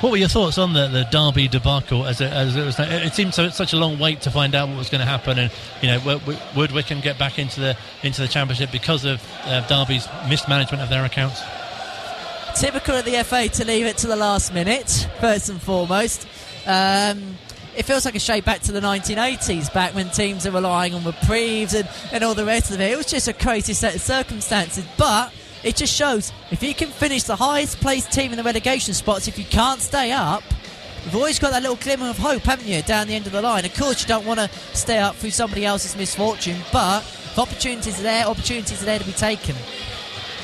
What 0.00 0.10
were 0.10 0.18
your 0.18 0.28
thoughts 0.28 0.58
on 0.58 0.74
the, 0.74 0.88
the 0.88 1.04
Derby 1.04 1.48
debacle? 1.48 2.04
As 2.04 2.20
it, 2.20 2.30
as 2.30 2.54
it 2.54 2.64
was, 2.64 2.78
it 2.78 3.14
seemed 3.14 3.32
so 3.32 3.48
such 3.48 3.72
a 3.72 3.78
long 3.78 3.98
wait 3.98 4.20
to 4.22 4.30
find 4.30 4.54
out 4.54 4.68
what 4.68 4.76
was 4.76 4.90
going 4.90 5.00
to 5.00 5.06
happen, 5.06 5.38
and 5.38 5.50
you 5.80 5.88
know, 5.88 6.20
would, 6.54 6.72
Wycombe 6.72 7.00
get 7.00 7.18
back 7.18 7.38
into 7.38 7.60
the 7.60 7.76
into 8.02 8.20
the 8.20 8.28
championship 8.28 8.70
because 8.70 9.06
of 9.06 9.26
uh, 9.44 9.66
Derby's 9.68 10.06
mismanagement 10.28 10.82
of 10.82 10.90
their 10.90 11.04
accounts? 11.06 11.40
Typical 12.60 12.96
of 12.96 13.06
the 13.06 13.24
FA 13.24 13.48
to 13.48 13.64
leave 13.64 13.86
it 13.86 13.96
to 13.98 14.06
the 14.06 14.16
last 14.16 14.52
minute, 14.52 15.08
first 15.18 15.48
and 15.48 15.60
foremost. 15.62 16.26
Um, 16.66 17.38
it 17.74 17.84
feels 17.84 18.04
like 18.04 18.14
a 18.14 18.20
shade 18.20 18.44
back 18.44 18.60
to 18.62 18.72
the 18.72 18.80
1980s, 18.80 19.72
back 19.72 19.94
when 19.94 20.10
teams 20.10 20.46
are 20.46 20.50
relying 20.50 20.94
on 20.94 21.04
reprieves 21.04 21.74
and, 21.74 21.88
and 22.12 22.22
all 22.24 22.34
the 22.34 22.44
rest 22.44 22.70
of 22.70 22.80
it. 22.80 22.92
It 22.92 22.96
was 22.96 23.06
just 23.06 23.28
a 23.28 23.32
crazy 23.32 23.74
set 23.74 23.94
of 23.94 24.00
circumstances, 24.00 24.84
but 24.96 25.32
it 25.66 25.74
just 25.74 25.92
shows 25.92 26.32
if 26.52 26.62
you 26.62 26.72
can 26.74 26.88
finish 26.88 27.24
the 27.24 27.34
highest 27.36 27.80
placed 27.80 28.12
team 28.12 28.30
in 28.30 28.38
the 28.38 28.44
relegation 28.44 28.94
spots, 28.94 29.26
if 29.26 29.36
you 29.36 29.44
can't 29.44 29.80
stay 29.80 30.12
up, 30.12 30.44
you've 31.04 31.16
always 31.16 31.40
got 31.40 31.50
that 31.50 31.62
little 31.62 31.76
glimmer 31.76 32.08
of 32.08 32.16
hope, 32.16 32.42
haven't 32.42 32.68
you, 32.68 32.80
down 32.82 33.08
the 33.08 33.14
end 33.14 33.26
of 33.26 33.32
the 33.32 33.42
line. 33.42 33.64
Of 33.64 33.74
course, 33.74 34.00
you 34.00 34.06
don't 34.06 34.24
want 34.24 34.38
to 34.38 34.48
stay 34.74 34.98
up 34.98 35.16
through 35.16 35.30
somebody 35.30 35.64
else's 35.64 35.96
misfortune, 35.96 36.58
but 36.72 37.02
if 37.02 37.38
opportunities 37.38 37.98
are 37.98 38.04
there, 38.04 38.26
opportunities 38.26 38.80
are 38.80 38.86
there 38.86 39.00
to 39.00 39.04
be 39.04 39.12
taken. 39.12 39.56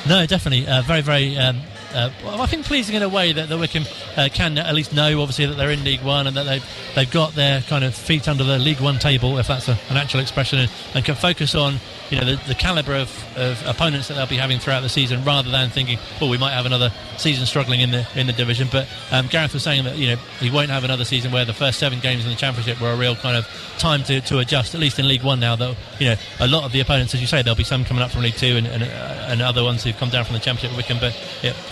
No, 0.08 0.26
definitely. 0.26 0.66
Uh, 0.66 0.82
very, 0.82 1.02
very 1.02 1.36
um, 1.36 1.60
uh, 1.94 2.10
I 2.26 2.46
think 2.46 2.64
pleasing 2.66 2.96
in 2.96 3.02
a 3.02 3.08
way 3.08 3.32
that, 3.32 3.48
that 3.48 3.58
Wycombe 3.58 3.86
uh, 4.16 4.28
can 4.32 4.58
at 4.58 4.74
least 4.74 4.92
know, 4.92 5.20
obviously, 5.20 5.46
that 5.46 5.54
they're 5.54 5.70
in 5.70 5.84
League 5.84 6.02
One 6.02 6.26
and 6.26 6.36
that 6.36 6.44
they've 6.44 6.64
they've 6.94 7.10
got 7.10 7.34
their 7.34 7.60
kind 7.62 7.84
of 7.84 7.94
feet 7.94 8.28
under 8.28 8.44
the 8.44 8.58
League 8.58 8.80
One 8.80 8.98
table, 8.98 9.38
if 9.38 9.46
that's 9.46 9.68
a, 9.68 9.78
an 9.90 9.96
actual 9.96 10.20
expression, 10.20 10.58
and, 10.58 10.70
and, 10.94 11.04
can 11.04 11.14
focus 11.14 11.54
on 11.54 11.76
you 12.12 12.20
know 12.20 12.26
the, 12.26 12.48
the 12.48 12.54
calibre 12.54 13.00
of, 13.00 13.38
of, 13.38 13.66
opponents 13.66 14.08
that 14.08 14.14
they'll 14.14 14.26
be 14.26 14.36
having 14.36 14.58
throughout 14.58 14.80
the 14.80 14.88
season, 14.90 15.24
rather 15.24 15.50
than 15.50 15.70
thinking, 15.70 15.98
oh, 16.20 16.28
we 16.28 16.36
might 16.36 16.52
have 16.52 16.66
another 16.66 16.92
season 17.16 17.46
struggling 17.46 17.80
in 17.80 17.90
the 17.90 18.06
in 18.14 18.26
the 18.26 18.34
division. 18.34 18.68
But 18.70 18.86
um, 19.10 19.28
Gareth 19.28 19.54
was 19.54 19.62
saying 19.62 19.84
that 19.84 19.96
you 19.96 20.08
know 20.08 20.16
he 20.38 20.50
won't 20.50 20.68
have 20.68 20.84
another 20.84 21.06
season 21.06 21.32
where 21.32 21.46
the 21.46 21.54
first 21.54 21.78
seven 21.78 22.00
games 22.00 22.24
in 22.24 22.30
the 22.30 22.36
Championship 22.36 22.80
were 22.82 22.92
a 22.92 22.96
real 22.96 23.16
kind 23.16 23.36
of 23.36 23.48
time 23.78 24.02
to, 24.04 24.20
to 24.20 24.38
adjust. 24.38 24.74
At 24.74 24.80
least 24.80 24.98
in 24.98 25.08
League 25.08 25.22
One 25.22 25.40
now, 25.40 25.56
though, 25.56 25.74
you 25.98 26.10
know 26.10 26.16
a 26.38 26.46
lot 26.46 26.64
of 26.64 26.72
the 26.72 26.80
opponents, 26.80 27.14
as 27.14 27.22
you 27.22 27.26
say, 27.26 27.40
there'll 27.40 27.56
be 27.56 27.64
some 27.64 27.82
coming 27.82 28.02
up 28.02 28.10
from 28.10 28.22
League 28.22 28.36
Two 28.36 28.56
and, 28.58 28.66
and, 28.66 28.82
uh, 28.82 29.26
and 29.28 29.40
other 29.40 29.64
ones 29.64 29.82
who've 29.82 29.96
come 29.96 30.10
down 30.10 30.26
from 30.26 30.34
the 30.34 30.40
Championship. 30.40 30.76
Wycombe, 30.76 30.98
but 31.00 31.16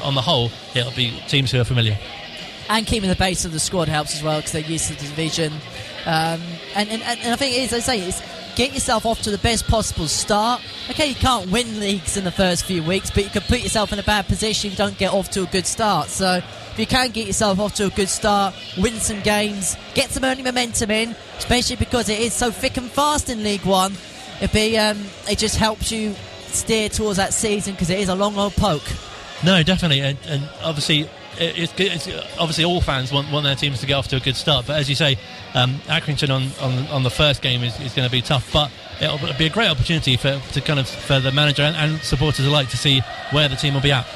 on 0.03 0.15
the 0.15 0.23
whole, 0.23 0.51
it'll 0.75 0.93
be 0.93 1.11
teams 1.29 1.51
who 1.51 1.61
are 1.61 1.65
familiar. 1.65 1.99
And 2.71 2.87
keeping 2.87 3.11
the 3.11 3.17
base 3.17 3.45
of 3.45 3.53
the 3.53 3.61
squad 3.61 3.89
helps 3.89 4.15
as 4.15 4.23
well 4.23 4.39
because 4.39 4.53
they're 4.53 4.63
used 4.63 4.87
to 4.89 4.95
the 4.95 5.01
division. 5.01 5.53
Um, 6.07 6.41
and, 6.75 6.89
and, 6.89 7.03
and 7.03 7.33
I 7.33 7.37
think 7.37 7.57
it 7.57 7.63
is, 7.65 7.75
I 7.75 7.81
say, 7.81 8.01
it's 8.01 8.23
get 8.61 8.75
yourself 8.75 9.07
off 9.07 9.23
to 9.23 9.31
the 9.31 9.39
best 9.39 9.67
possible 9.69 10.07
start. 10.07 10.61
Okay, 10.91 11.07
you 11.07 11.15
can't 11.15 11.51
win 11.51 11.81
leagues 11.81 12.19
in 12.19 12.25
the 12.25 12.31
first 12.31 12.67
few 12.67 12.83
weeks, 12.83 13.11
but 13.11 13.25
you 13.25 13.31
can 13.31 13.41
put 13.41 13.63
yourself 13.63 13.91
in 13.91 13.99
a 13.99 14.03
bad 14.03 14.27
position 14.27 14.71
you 14.71 14.77
don't 14.77 14.99
get 14.99 15.15
off 15.15 15.31
to 15.31 15.45
a 15.45 15.47
good 15.47 15.65
start. 15.65 16.09
So 16.09 16.43
if 16.73 16.79
you 16.79 16.87
can 16.87 17.09
get 17.09 17.27
yourself 17.27 17.59
off 17.59 17.75
to 17.77 17.87
a 17.87 17.89
good 17.89 18.11
start, 18.11 18.55
win 18.77 18.93
some 18.97 19.23
games, 19.23 19.79
get 19.95 20.11
some 20.11 20.25
early 20.25 20.43
momentum 20.43 20.91
in, 20.91 21.17
especially 21.39 21.77
because 21.77 22.11
it 22.11 22.21
is 22.21 22.35
so 22.35 22.51
thick 22.51 22.77
and 22.77 22.91
fast 22.91 23.31
in 23.31 23.43
League 23.43 23.65
One, 23.65 23.95
it 24.43 24.53
be 24.53 24.77
um, 24.77 25.07
it 25.27 25.39
just 25.39 25.57
helps 25.57 25.91
you 25.91 26.15
steer 26.49 26.91
towards 26.91 27.17
that 27.17 27.33
season 27.33 27.73
because 27.73 27.89
it 27.89 27.99
is 27.99 28.11
a 28.11 28.15
long 28.15 28.37
old 28.37 28.53
poke. 28.57 28.87
No, 29.43 29.63
definitely, 29.63 30.01
and, 30.01 30.19
and 30.27 30.47
obviously. 30.63 31.09
It's, 31.39 31.73
it's, 31.79 32.09
obviously 32.39 32.65
all 32.65 32.81
fans 32.81 33.13
want, 33.13 33.31
want 33.31 33.45
their 33.45 33.55
teams 33.55 33.81
to 33.81 33.87
get 33.87 33.95
off 33.95 34.09
to 34.09 34.17
a 34.17 34.21
good 34.21 34.37
start, 34.37 34.67
but 34.67 34.77
as 34.77 34.89
you 34.89 34.95
say, 34.95 35.17
um, 35.55 35.77
Accrington 35.87 36.31
on, 36.31 36.51
on, 36.61 36.87
on 36.89 37.03
the 37.03 37.11
first 37.11 37.41
game 37.41 37.63
is, 37.63 37.79
is 37.81 37.95
going 37.95 38.07
to 38.07 38.13
be 38.13 38.21
tough. 38.21 38.53
But 38.53 38.71
it'll 39.01 39.19
be 39.39 39.47
a 39.47 39.51
great 39.51 39.71
opportunity 39.71 40.17
for 40.17 40.41
to 40.53 40.61
kind 40.61 40.79
of 40.79 40.89
for 40.89 41.21
the 41.21 41.33
manager 41.33 41.63
and, 41.63 41.77
and 41.77 42.01
supporters 42.03 42.47
alike 42.47 42.69
to 42.71 42.77
see 42.77 43.01
where 43.31 43.49
the 43.49 43.57
team 43.57 43.75
will 43.75 43.81
be 43.81 43.93
at. 43.93 44.07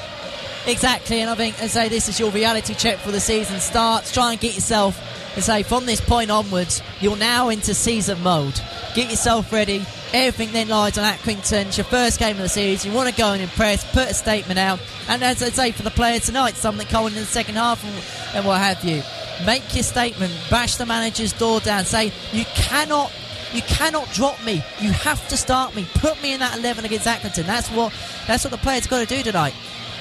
Exactly, 0.67 1.21
and 1.21 1.29
I 1.29 1.35
think, 1.35 1.61
as 1.61 1.77
I 1.77 1.83
say, 1.83 1.89
this 1.89 2.09
is 2.09 2.19
your 2.19 2.31
reality 2.31 2.73
check 2.73 2.97
for 2.97 3.11
the 3.11 3.19
season 3.19 3.59
starts. 3.59 4.11
Try 4.11 4.31
and 4.31 4.41
get 4.41 4.55
yourself, 4.55 4.99
I 5.35 5.41
say, 5.41 5.63
from 5.63 5.85
this 5.85 6.01
point 6.01 6.31
onwards, 6.31 6.81
you're 7.01 7.17
now 7.17 7.49
into 7.49 7.73
season 7.73 8.21
mode. 8.23 8.59
Get 8.93 9.09
yourself 9.09 9.51
ready, 9.51 9.85
Everything 10.15 10.53
then 10.53 10.69
lies 10.69 10.97
on 10.97 11.03
Accrington. 11.03 11.65
It's 11.65 11.77
your 11.77 11.83
first 11.83 12.19
game 12.19 12.37
of 12.37 12.43
the 12.43 12.47
season. 12.47 12.89
You 12.89 12.95
want 12.95 13.09
to 13.09 13.15
go 13.15 13.33
and 13.33 13.41
impress, 13.41 13.83
put 13.91 14.09
a 14.09 14.13
statement 14.13 14.57
out, 14.57 14.79
and 15.09 15.21
as 15.21 15.43
I 15.43 15.49
say 15.49 15.71
for 15.73 15.83
the 15.83 15.91
players 15.91 16.27
tonight, 16.27 16.55
something 16.55 16.87
coming 16.87 17.09
in 17.09 17.19
the 17.19 17.25
second 17.25 17.55
half 17.55 17.83
and, 17.83 18.35
and 18.35 18.45
what 18.45 18.61
have 18.61 18.81
you. 18.85 19.03
Make 19.45 19.75
your 19.75 19.83
statement. 19.83 20.31
Bash 20.49 20.77
the 20.77 20.85
manager's 20.85 21.33
door 21.33 21.59
down. 21.59 21.83
Say 21.83 22.13
you 22.31 22.45
cannot 22.53 23.11
you 23.51 23.61
cannot 23.63 24.09
drop 24.13 24.41
me. 24.45 24.63
You 24.79 24.91
have 24.91 25.27
to 25.27 25.35
start 25.35 25.75
me. 25.75 25.85
Put 25.95 26.21
me 26.23 26.33
in 26.33 26.39
that 26.39 26.57
11 26.57 26.85
against 26.85 27.07
Accrington. 27.07 27.45
That's 27.45 27.69
what 27.69 27.93
that's 28.25 28.45
what 28.45 28.51
the 28.51 28.57
players 28.57 28.87
got 28.87 29.05
to 29.05 29.17
do 29.17 29.21
tonight. 29.21 29.53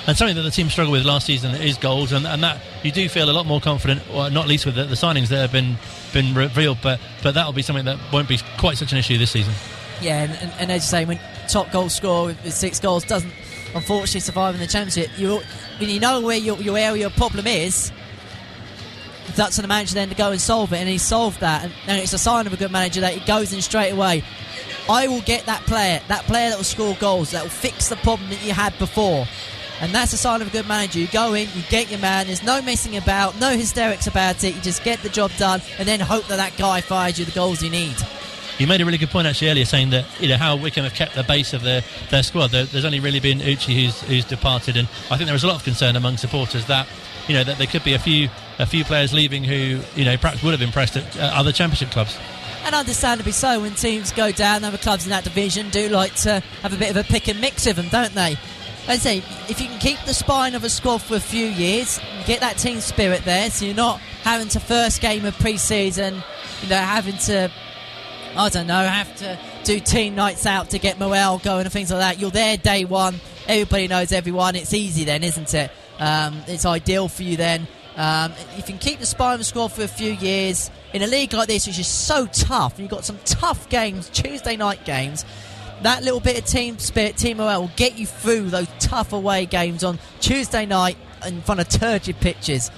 And 0.06 0.16
something 0.16 0.36
that 0.36 0.42
the 0.42 0.50
team 0.50 0.68
struggled 0.68 0.92
with 0.92 1.04
last 1.04 1.26
season 1.26 1.54
is 1.54 1.78
goals, 1.78 2.12
and, 2.12 2.26
and 2.26 2.42
that 2.42 2.60
you 2.82 2.92
do 2.92 3.08
feel 3.08 3.30
a 3.30 3.32
lot 3.32 3.46
more 3.46 3.60
confident, 3.60 4.02
well, 4.12 4.30
not 4.30 4.46
least 4.46 4.66
with 4.66 4.74
the, 4.74 4.84
the 4.84 4.96
signings 4.96 5.28
that 5.28 5.38
have 5.38 5.52
been 5.52 5.76
been 6.12 6.34
revealed, 6.34 6.78
but 6.82 7.00
but 7.22 7.34
that 7.34 7.46
will 7.46 7.54
be 7.54 7.62
something 7.62 7.86
that 7.86 7.98
won't 8.12 8.28
be 8.28 8.38
quite 8.58 8.76
such 8.76 8.92
an 8.92 8.98
issue 8.98 9.16
this 9.16 9.30
season. 9.30 9.54
Yeah, 10.02 10.24
and, 10.24 10.52
and, 10.58 10.72
as 10.72 10.82
you 10.82 10.88
say, 10.88 11.04
when 11.06 11.18
top 11.48 11.70
goal 11.72 11.88
scorer 11.88 12.26
with, 12.26 12.52
six 12.52 12.80
goals 12.80 13.04
doesn't 13.04 13.32
unfortunately 13.74 14.20
survive 14.20 14.54
in 14.54 14.60
the 14.60 14.66
championship, 14.66 15.10
you 15.18 15.40
when 15.78 15.88
you 15.88 16.00
know 16.00 16.20
where 16.20 16.36
your, 16.36 16.58
your 16.58 16.76
area 16.76 17.06
of 17.06 17.16
problem 17.16 17.46
is, 17.46 17.90
that's 19.34 19.56
the 19.56 19.66
manager 19.66 19.94
then 19.94 20.10
to 20.10 20.14
go 20.14 20.32
and 20.32 20.40
solve 20.40 20.72
it, 20.72 20.76
and 20.76 20.88
he 20.88 20.98
solved 20.98 21.40
that, 21.40 21.64
and, 21.64 21.72
and 21.86 22.00
it's 22.00 22.12
a 22.12 22.18
sign 22.18 22.46
of 22.46 22.52
a 22.52 22.56
good 22.56 22.70
manager 22.70 23.00
that 23.00 23.14
he 23.14 23.24
goes 23.26 23.54
in 23.54 23.62
straight 23.62 23.90
away. 23.90 24.22
I 24.88 25.08
will 25.08 25.22
get 25.22 25.46
that 25.46 25.62
player, 25.62 26.00
that 26.08 26.24
player 26.24 26.50
that 26.50 26.56
will 26.58 26.64
score 26.64 26.94
goals, 27.00 27.30
that 27.30 27.42
will 27.42 27.50
fix 27.50 27.88
the 27.88 27.96
problem 27.96 28.28
that 28.28 28.44
you 28.44 28.52
had 28.52 28.78
before. 28.78 29.26
And 29.80 29.94
that's 29.94 30.12
a 30.12 30.16
sign 30.16 30.40
of 30.40 30.48
a 30.48 30.50
good 30.50 30.68
manager. 30.68 31.00
You 31.00 31.08
go 31.08 31.34
in, 31.34 31.48
you 31.54 31.62
get 31.68 31.90
your 31.90 32.00
man, 32.00 32.26
there's 32.26 32.42
no 32.42 32.62
messing 32.62 32.96
about, 32.96 33.38
no 33.40 33.56
hysterics 33.56 34.06
about 34.06 34.42
it, 34.44 34.54
you 34.54 34.60
just 34.60 34.84
get 34.84 35.00
the 35.02 35.08
job 35.08 35.30
done 35.36 35.60
and 35.78 35.88
then 35.88 36.00
hope 36.00 36.26
that 36.28 36.36
that 36.36 36.56
guy 36.56 36.80
fires 36.80 37.18
you 37.18 37.24
the 37.24 37.32
goals 37.32 37.62
you 37.62 37.70
need. 37.70 37.96
You 38.58 38.68
made 38.68 38.80
a 38.80 38.84
really 38.84 38.98
good 38.98 39.10
point 39.10 39.26
actually 39.26 39.50
earlier, 39.50 39.64
saying 39.64 39.90
that 39.90 40.06
you 40.20 40.28
know 40.28 40.36
how 40.36 40.54
Wycombe 40.54 40.84
have 40.84 40.94
kept 40.94 41.16
the 41.16 41.24
base 41.24 41.52
of 41.54 41.62
their, 41.62 41.82
their 42.10 42.22
squad. 42.22 42.52
There, 42.52 42.64
there's 42.64 42.84
only 42.84 43.00
really 43.00 43.18
been 43.18 43.40
Uche 43.40 43.74
who's, 43.74 44.00
who's 44.02 44.24
departed, 44.24 44.76
and 44.76 44.86
I 45.10 45.16
think 45.16 45.24
there 45.24 45.32
was 45.32 45.42
a 45.42 45.48
lot 45.48 45.56
of 45.56 45.64
concern 45.64 45.96
among 45.96 46.18
supporters 46.18 46.64
that 46.66 46.86
you 47.26 47.34
know 47.34 47.42
that 47.42 47.58
there 47.58 47.66
could 47.66 47.82
be 47.82 47.94
a 47.94 47.98
few 47.98 48.28
a 48.60 48.66
few 48.66 48.84
players 48.84 49.12
leaving 49.12 49.42
who 49.42 49.80
you 49.96 50.04
know 50.04 50.16
perhaps 50.16 50.42
would 50.44 50.52
have 50.52 50.62
impressed 50.62 50.96
at 50.96 51.16
uh, 51.16 51.32
other 51.34 51.50
Championship 51.50 51.90
clubs. 51.90 52.16
And 52.64 52.76
understandably 52.76 53.32
so, 53.32 53.60
when 53.60 53.74
teams 53.74 54.12
go 54.12 54.30
down, 54.30 54.62
other 54.62 54.78
clubs 54.78 55.04
in 55.04 55.10
that 55.10 55.24
division 55.24 55.68
do 55.70 55.88
like 55.88 56.14
to 56.16 56.40
have 56.62 56.72
a 56.72 56.76
bit 56.76 56.90
of 56.90 56.96
a 56.96 57.02
pick 57.02 57.28
and 57.28 57.40
mix 57.40 57.66
of 57.66 57.74
them, 57.74 57.88
don't 57.88 58.14
they? 58.14 58.36
I 58.86 58.96
say, 58.96 59.18
if 59.48 59.60
you 59.60 59.68
can 59.68 59.78
keep 59.78 59.98
the 60.04 60.14
spine 60.14 60.54
of 60.54 60.64
a 60.64 60.68
squad 60.68 60.98
for 60.98 61.16
a 61.16 61.20
few 61.20 61.46
years, 61.46 61.98
get 62.26 62.40
that 62.40 62.58
team 62.58 62.80
spirit 62.80 63.24
there, 63.24 63.50
so 63.50 63.64
you're 63.64 63.74
not 63.74 63.98
having 64.22 64.48
to 64.48 64.60
first 64.60 65.00
game 65.00 65.24
of 65.24 65.38
pre-season, 65.38 66.22
you 66.62 66.68
know, 66.68 66.76
having 66.76 67.16
to 67.18 67.50
I 68.36 68.48
don't 68.48 68.66
know, 68.66 68.74
have 68.74 69.14
to 69.16 69.38
do 69.62 69.78
team 69.78 70.14
nights 70.16 70.44
out 70.44 70.70
to 70.70 70.78
get 70.78 70.98
morale 70.98 71.38
going 71.38 71.64
and 71.64 71.72
things 71.72 71.90
like 71.90 72.00
that. 72.00 72.18
You're 72.20 72.30
there 72.30 72.56
day 72.56 72.84
one. 72.84 73.20
Everybody 73.46 73.86
knows 73.86 74.12
everyone. 74.12 74.56
It's 74.56 74.74
easy 74.74 75.04
then, 75.04 75.22
isn't 75.22 75.54
it? 75.54 75.70
Um, 75.98 76.42
it's 76.48 76.66
ideal 76.66 77.08
for 77.08 77.22
you 77.22 77.36
then. 77.36 77.68
Um, 77.96 78.32
if 78.32 78.56
you 78.56 78.62
can 78.64 78.78
keep 78.78 78.98
the 78.98 79.06
spine 79.06 79.34
of 79.34 79.38
the 79.38 79.44
squad 79.44 79.68
for 79.68 79.82
a 79.82 79.88
few 79.88 80.12
years 80.12 80.70
in 80.92 81.02
a 81.02 81.06
league 81.06 81.32
like 81.32 81.46
this, 81.46 81.66
which 81.66 81.78
is 81.78 81.86
so 81.86 82.26
tough, 82.26 82.72
and 82.72 82.80
you've 82.80 82.90
got 82.90 83.04
some 83.04 83.18
tough 83.24 83.68
games, 83.68 84.08
Tuesday 84.08 84.56
night 84.56 84.84
games. 84.84 85.24
That 85.82 86.02
little 86.02 86.20
bit 86.20 86.38
of 86.38 86.44
team 86.44 86.78
spirit, 86.78 87.16
team 87.16 87.36
morale 87.36 87.62
will 87.62 87.70
get 87.76 87.98
you 87.98 88.06
through 88.06 88.50
those 88.50 88.68
tough 88.78 89.12
away 89.12 89.44
games 89.46 89.84
on 89.84 89.98
Tuesday 90.20 90.64
night 90.66 90.96
in 91.26 91.42
front 91.42 91.60
of 91.60 91.68
turgid 91.68 92.20
pitches 92.20 92.70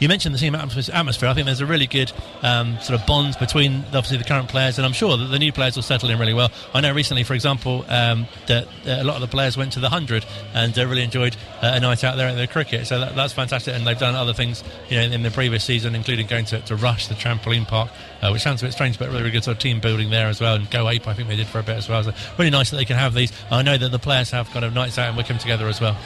you 0.00 0.08
mentioned 0.08 0.34
the 0.34 0.38
team 0.38 0.54
atmosphere. 0.54 1.28
I 1.28 1.34
think 1.34 1.44
there's 1.44 1.60
a 1.60 1.66
really 1.66 1.86
good 1.86 2.10
um, 2.42 2.78
sort 2.80 2.98
of 2.98 3.06
bond 3.06 3.36
between 3.38 3.84
obviously 3.86 4.16
the 4.16 4.24
current 4.24 4.48
players, 4.48 4.78
and 4.78 4.86
I'm 4.86 4.92
sure 4.92 5.16
that 5.16 5.26
the 5.26 5.38
new 5.38 5.52
players 5.52 5.76
will 5.76 5.82
settle 5.82 6.10
in 6.10 6.18
really 6.18 6.34
well. 6.34 6.50
I 6.74 6.80
know 6.80 6.92
recently, 6.92 7.22
for 7.22 7.34
example, 7.34 7.84
um, 7.88 8.26
that 8.46 8.66
a 8.86 9.04
lot 9.04 9.16
of 9.16 9.20
the 9.20 9.28
players 9.28 9.56
went 9.56 9.72
to 9.74 9.80
the 9.80 9.90
hundred 9.90 10.24
and 10.54 10.76
uh, 10.76 10.86
really 10.86 11.02
enjoyed 11.02 11.36
uh, 11.62 11.72
a 11.74 11.80
night 11.80 12.02
out 12.02 12.16
there 12.16 12.28
at 12.28 12.34
the 12.34 12.46
cricket. 12.46 12.86
So 12.86 12.98
that, 12.98 13.14
that's 13.14 13.34
fantastic, 13.34 13.74
and 13.74 13.86
they've 13.86 13.98
done 13.98 14.14
other 14.14 14.32
things, 14.32 14.64
you 14.88 14.96
know, 14.96 15.02
in, 15.02 15.12
in 15.12 15.22
the 15.22 15.30
previous 15.30 15.64
season, 15.64 15.94
including 15.94 16.26
going 16.26 16.46
to, 16.46 16.60
to 16.60 16.76
Rush, 16.76 17.08
the 17.08 17.14
trampoline 17.14 17.68
park, 17.68 17.90
uh, 18.22 18.30
which 18.30 18.42
sounds 18.42 18.62
a 18.62 18.66
bit 18.66 18.72
strange, 18.72 18.98
but 18.98 19.08
really, 19.08 19.20
really 19.20 19.32
good 19.32 19.44
sort 19.44 19.58
of 19.58 19.62
team 19.62 19.80
building 19.80 20.08
there 20.08 20.28
as 20.28 20.40
well. 20.40 20.54
And 20.54 20.70
Go 20.70 20.88
Ape, 20.88 21.06
I 21.06 21.12
think 21.12 21.28
they 21.28 21.36
did 21.36 21.46
for 21.46 21.58
a 21.58 21.62
bit 21.62 21.76
as 21.76 21.88
well. 21.88 22.02
So 22.02 22.12
really 22.38 22.50
nice 22.50 22.70
that 22.70 22.78
they 22.78 22.86
can 22.86 22.96
have 22.96 23.12
these. 23.12 23.32
I 23.50 23.62
know 23.62 23.76
that 23.76 23.90
the 23.90 23.98
players 23.98 24.30
have 24.30 24.48
kind 24.50 24.64
of 24.64 24.72
nights 24.72 24.98
out 24.98 25.08
and 25.08 25.16
Wycombe 25.16 25.38
together 25.38 25.68
as 25.68 25.80
well. 25.80 25.96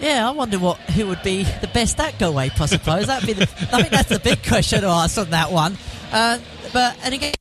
Yeah, 0.00 0.28
I 0.28 0.32
wonder 0.32 0.58
what 0.58 0.78
who 0.78 1.06
would 1.06 1.22
be 1.22 1.44
the 1.44 1.70
best 1.72 1.98
at 2.00 2.18
Go 2.18 2.38
Ape. 2.38 2.60
I 2.60 2.66
suppose 2.66 3.06
that'd 3.06 3.26
be. 3.26 3.32
The, 3.32 3.42
I 3.72 3.82
think 3.82 3.90
that's 3.90 4.08
the 4.08 4.18
big 4.18 4.44
question 4.46 4.82
to 4.82 4.88
ask 4.88 5.16
on 5.18 5.30
that 5.30 5.50
one. 5.50 5.76
Uh, 6.12 6.38
but 6.72 6.96
and 7.02 7.14
again, 7.14 7.34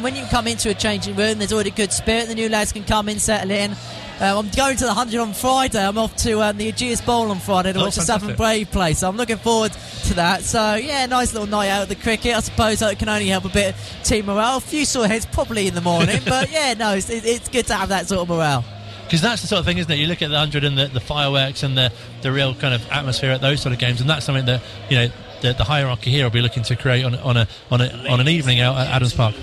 when 0.00 0.16
you 0.16 0.24
come 0.26 0.46
into 0.46 0.70
a 0.70 0.74
changing 0.74 1.16
room, 1.16 1.38
there's 1.38 1.52
already 1.52 1.70
good 1.70 1.92
spirit. 1.92 2.28
The 2.28 2.34
new 2.34 2.48
lads 2.48 2.72
can 2.72 2.84
come 2.84 3.08
in, 3.08 3.18
settle 3.18 3.50
in. 3.50 3.72
Uh, 4.20 4.38
I'm 4.38 4.48
going 4.50 4.76
to 4.76 4.84
the 4.84 4.94
100 4.94 5.18
on 5.18 5.32
Friday. 5.32 5.84
I'm 5.84 5.98
off 5.98 6.14
to 6.18 6.40
um, 6.42 6.56
the 6.56 6.70
Ageas 6.70 7.04
Bowl 7.04 7.32
on 7.32 7.40
Friday 7.40 7.72
to 7.72 7.80
oh, 7.80 7.84
watch 7.86 7.96
the 7.96 8.02
Southern 8.02 8.36
Brave 8.36 8.70
play. 8.70 8.94
So 8.94 9.08
I'm 9.08 9.16
looking 9.16 9.38
forward 9.38 9.72
to 9.72 10.14
that. 10.14 10.42
So, 10.42 10.76
yeah, 10.76 11.06
nice 11.06 11.32
little 11.32 11.48
night 11.48 11.70
out 11.70 11.82
of 11.82 11.88
the 11.88 11.96
cricket. 11.96 12.36
I 12.36 12.40
suppose 12.40 12.78
that 12.78 13.00
can 13.00 13.08
only 13.08 13.26
help 13.26 13.44
a 13.44 13.48
bit 13.48 13.74
of 13.74 14.02
team 14.04 14.26
morale. 14.26 14.58
A 14.58 14.60
few 14.60 14.84
sore 14.84 15.08
heads 15.08 15.26
probably 15.26 15.66
in 15.66 15.74
the 15.74 15.80
morning. 15.80 16.20
but, 16.24 16.52
yeah, 16.52 16.74
no, 16.74 16.94
it's, 16.94 17.10
it's 17.10 17.48
good 17.48 17.66
to 17.66 17.74
have 17.74 17.88
that 17.88 18.06
sort 18.06 18.20
of 18.20 18.28
morale. 18.28 18.64
Because 19.04 19.20
that's 19.20 19.42
the 19.42 19.48
sort 19.48 19.60
of 19.60 19.66
thing, 19.66 19.78
isn't 19.78 19.90
it? 19.90 19.96
You 19.96 20.06
look 20.06 20.22
at 20.22 20.30
the 20.30 20.38
hundred 20.38 20.64
and 20.64 20.76
the, 20.76 20.86
the 20.86 21.00
fireworks 21.00 21.62
and 21.62 21.76
the 21.76 21.92
the 22.22 22.32
real 22.32 22.54
kind 22.54 22.74
of 22.74 22.88
atmosphere 22.90 23.30
at 23.30 23.40
those 23.40 23.60
sort 23.60 23.72
of 23.72 23.78
games, 23.78 24.00
and 24.00 24.08
that's 24.08 24.24
something 24.24 24.46
that 24.46 24.62
you 24.88 24.96
know 24.96 25.08
the, 25.42 25.52
the 25.52 25.64
hierarchy 25.64 26.10
here 26.10 26.24
will 26.24 26.30
be 26.30 26.40
looking 26.40 26.62
to 26.62 26.76
create 26.76 27.04
on, 27.04 27.14
on 27.16 27.36
a 27.36 27.48
on 27.70 27.80
a 27.80 28.08
on 28.08 28.20
an 28.20 28.28
evening 28.28 28.60
out 28.60 28.76
at 28.76 28.88
Adams 28.88 29.12
Park. 29.14 29.34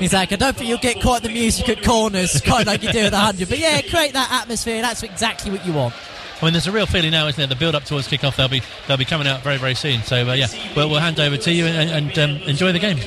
Exactly. 0.00 0.36
I 0.36 0.38
don't 0.38 0.56
think 0.56 0.68
you'll 0.68 0.78
get 0.78 1.02
quite 1.02 1.22
the 1.22 1.28
music 1.28 1.68
at 1.68 1.84
corners, 1.84 2.36
of 2.36 2.46
like 2.66 2.82
you 2.82 2.92
do 2.92 3.00
at 3.00 3.10
the 3.10 3.18
hundred. 3.18 3.48
But 3.48 3.58
yeah, 3.58 3.80
create 3.82 4.12
that 4.14 4.30
atmosphere. 4.30 4.80
That's 4.80 5.02
exactly 5.02 5.50
what 5.50 5.66
you 5.66 5.72
want. 5.72 5.94
I 6.40 6.44
mean, 6.44 6.52
there's 6.52 6.66
a 6.66 6.72
real 6.72 6.84
feeling 6.84 7.12
now, 7.12 7.26
isn't 7.28 7.38
there? 7.38 7.46
The 7.46 7.56
build-up 7.56 7.84
towards 7.84 8.08
kick-off, 8.08 8.36
they'll 8.36 8.48
be 8.48 8.62
they'll 8.86 8.98
be 8.98 9.06
coming 9.06 9.26
out 9.26 9.42
very 9.42 9.56
very 9.56 9.74
soon. 9.74 10.02
So 10.02 10.28
uh, 10.28 10.34
yeah, 10.34 10.48
we'll, 10.76 10.90
we'll 10.90 11.00
hand 11.00 11.18
over 11.18 11.36
to 11.36 11.52
you 11.52 11.64
and, 11.64 11.90
and 11.90 12.18
um, 12.18 12.48
enjoy 12.48 12.72
the 12.72 12.78
game. 12.78 12.98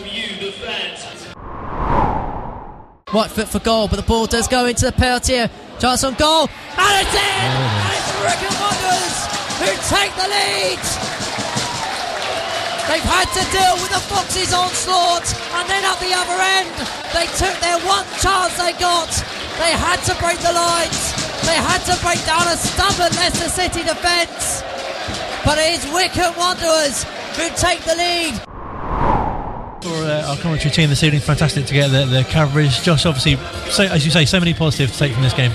Right 3.11 3.29
foot 3.29 3.47
for 3.47 3.57
goal, 3.57 3.87
but 3.87 3.95
the 3.95 4.05
ball 4.05 4.27
does 4.27 4.47
go 4.47 4.67
into 4.67 4.85
the 4.85 4.91
penalty 4.91 5.33
area. 5.33 5.49
Chance 5.79 6.03
on 6.03 6.13
goal, 6.13 6.45
and 6.77 6.93
it's 7.01 7.15
in! 7.15 7.49
Oh, 7.49 7.81
and 7.81 7.93
it's 7.97 8.11
Wycombe 8.21 8.57
Wanderers 8.61 9.17
who 9.57 9.71
take 9.89 10.13
the 10.13 10.29
lead! 10.29 10.83
They've 12.85 13.09
had 13.09 13.25
to 13.33 13.43
deal 13.49 13.73
with 13.81 13.89
the 13.89 14.03
Foxes' 14.13 14.53
onslaught, 14.53 15.25
and 15.57 15.65
then 15.65 15.81
at 15.81 15.97
the 15.97 16.13
other 16.13 16.37
end, 16.37 16.69
they 17.09 17.25
took 17.33 17.53
their 17.65 17.79
one 17.87 18.05
chance 18.21 18.53
they 18.61 18.73
got. 18.77 19.09
They 19.57 19.73
had 19.73 19.97
to 20.05 20.13
break 20.21 20.37
the 20.45 20.53
lines. 20.53 21.13
They 21.49 21.57
had 21.57 21.81
to 21.89 21.97
break 22.05 22.21
down 22.29 22.45
a 22.45 22.57
stubborn 22.57 23.09
Leicester 23.17 23.49
City 23.49 23.81
defence. 23.81 24.61
But 25.45 25.57
it 25.57 25.81
is 25.81 25.85
Wycombe 25.93 26.37
Wanderers 26.37 27.05
who 27.37 27.49
take 27.57 27.81
the 27.85 27.95
lead. 27.95 28.58
For 29.81 29.87
uh, 29.87 30.27
our 30.27 30.37
commentary 30.37 30.71
team 30.71 30.89
this 30.89 31.03
evening, 31.03 31.21
fantastic 31.21 31.65
to 31.67 31.73
get 31.73 31.87
the, 31.89 32.05
the 32.05 32.27
coverage. 32.29 32.81
Josh, 32.81 33.05
obviously, 33.05 33.37
so 33.71 33.83
as 33.83 34.03
you 34.03 34.11
say, 34.11 34.25
so 34.25 34.37
many 34.37 34.53
positives 34.53 34.91
to 34.93 34.99
take 34.99 35.13
from 35.13 35.23
this 35.23 35.33
game. 35.33 35.51